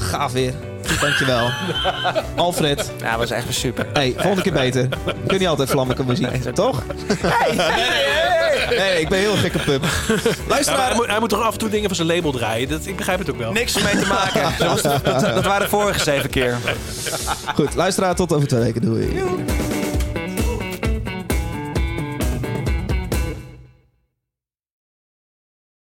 gaaf 0.00 0.32
weer. 0.32 0.54
Dankjewel. 1.00 1.50
Alfred, 2.36 2.90
Ja, 3.00 3.18
was 3.18 3.30
echt 3.30 3.44
super. 3.50 3.86
hey, 3.92 4.12
volgende 4.16 4.42
keer 4.42 4.52
beter. 4.52 4.82
Je 5.04 5.12
kunt 5.26 5.40
niet 5.40 5.48
altijd 5.48 5.70
vlammelijke 5.70 6.04
muziek, 6.06 6.54
toch? 6.54 6.82
Nee, 8.76 9.00
ik 9.00 9.08
ben 9.08 9.18
heel 9.18 9.36
gek 9.36 9.54
op 9.54 9.62
pub. 9.64 9.82
Ja, 9.82 9.88
maar 10.14 10.26
Luisteraar, 10.48 10.86
hij, 10.86 10.94
moet, 10.94 11.06
hij 11.06 11.18
moet 11.20 11.28
toch 11.28 11.42
af 11.42 11.52
en 11.52 11.58
toe 11.58 11.68
dingen 11.68 11.86
van 11.86 11.96
zijn 11.96 12.08
label 12.08 12.32
draaien. 12.32 12.68
Dat, 12.68 12.86
ik 12.86 12.96
begrijp 12.96 13.18
het 13.18 13.30
ook 13.30 13.38
wel. 13.38 13.52
Niks 13.52 13.82
mee 13.82 13.96
te 13.98 14.06
maken. 14.06 14.42
Dat, 14.58 14.68
was- 14.68 14.82
dat, 15.02 15.20
dat 15.20 15.44
waren 15.44 15.60
de 15.62 15.68
vorige 15.68 16.00
zeven 16.00 16.30
keer. 16.30 16.56
goed, 17.54 17.74
luisteraar, 17.74 18.14
tot 18.14 18.32
over 18.32 18.48
twee 18.48 18.60
weken. 18.62 18.80
Doei. 18.82 19.22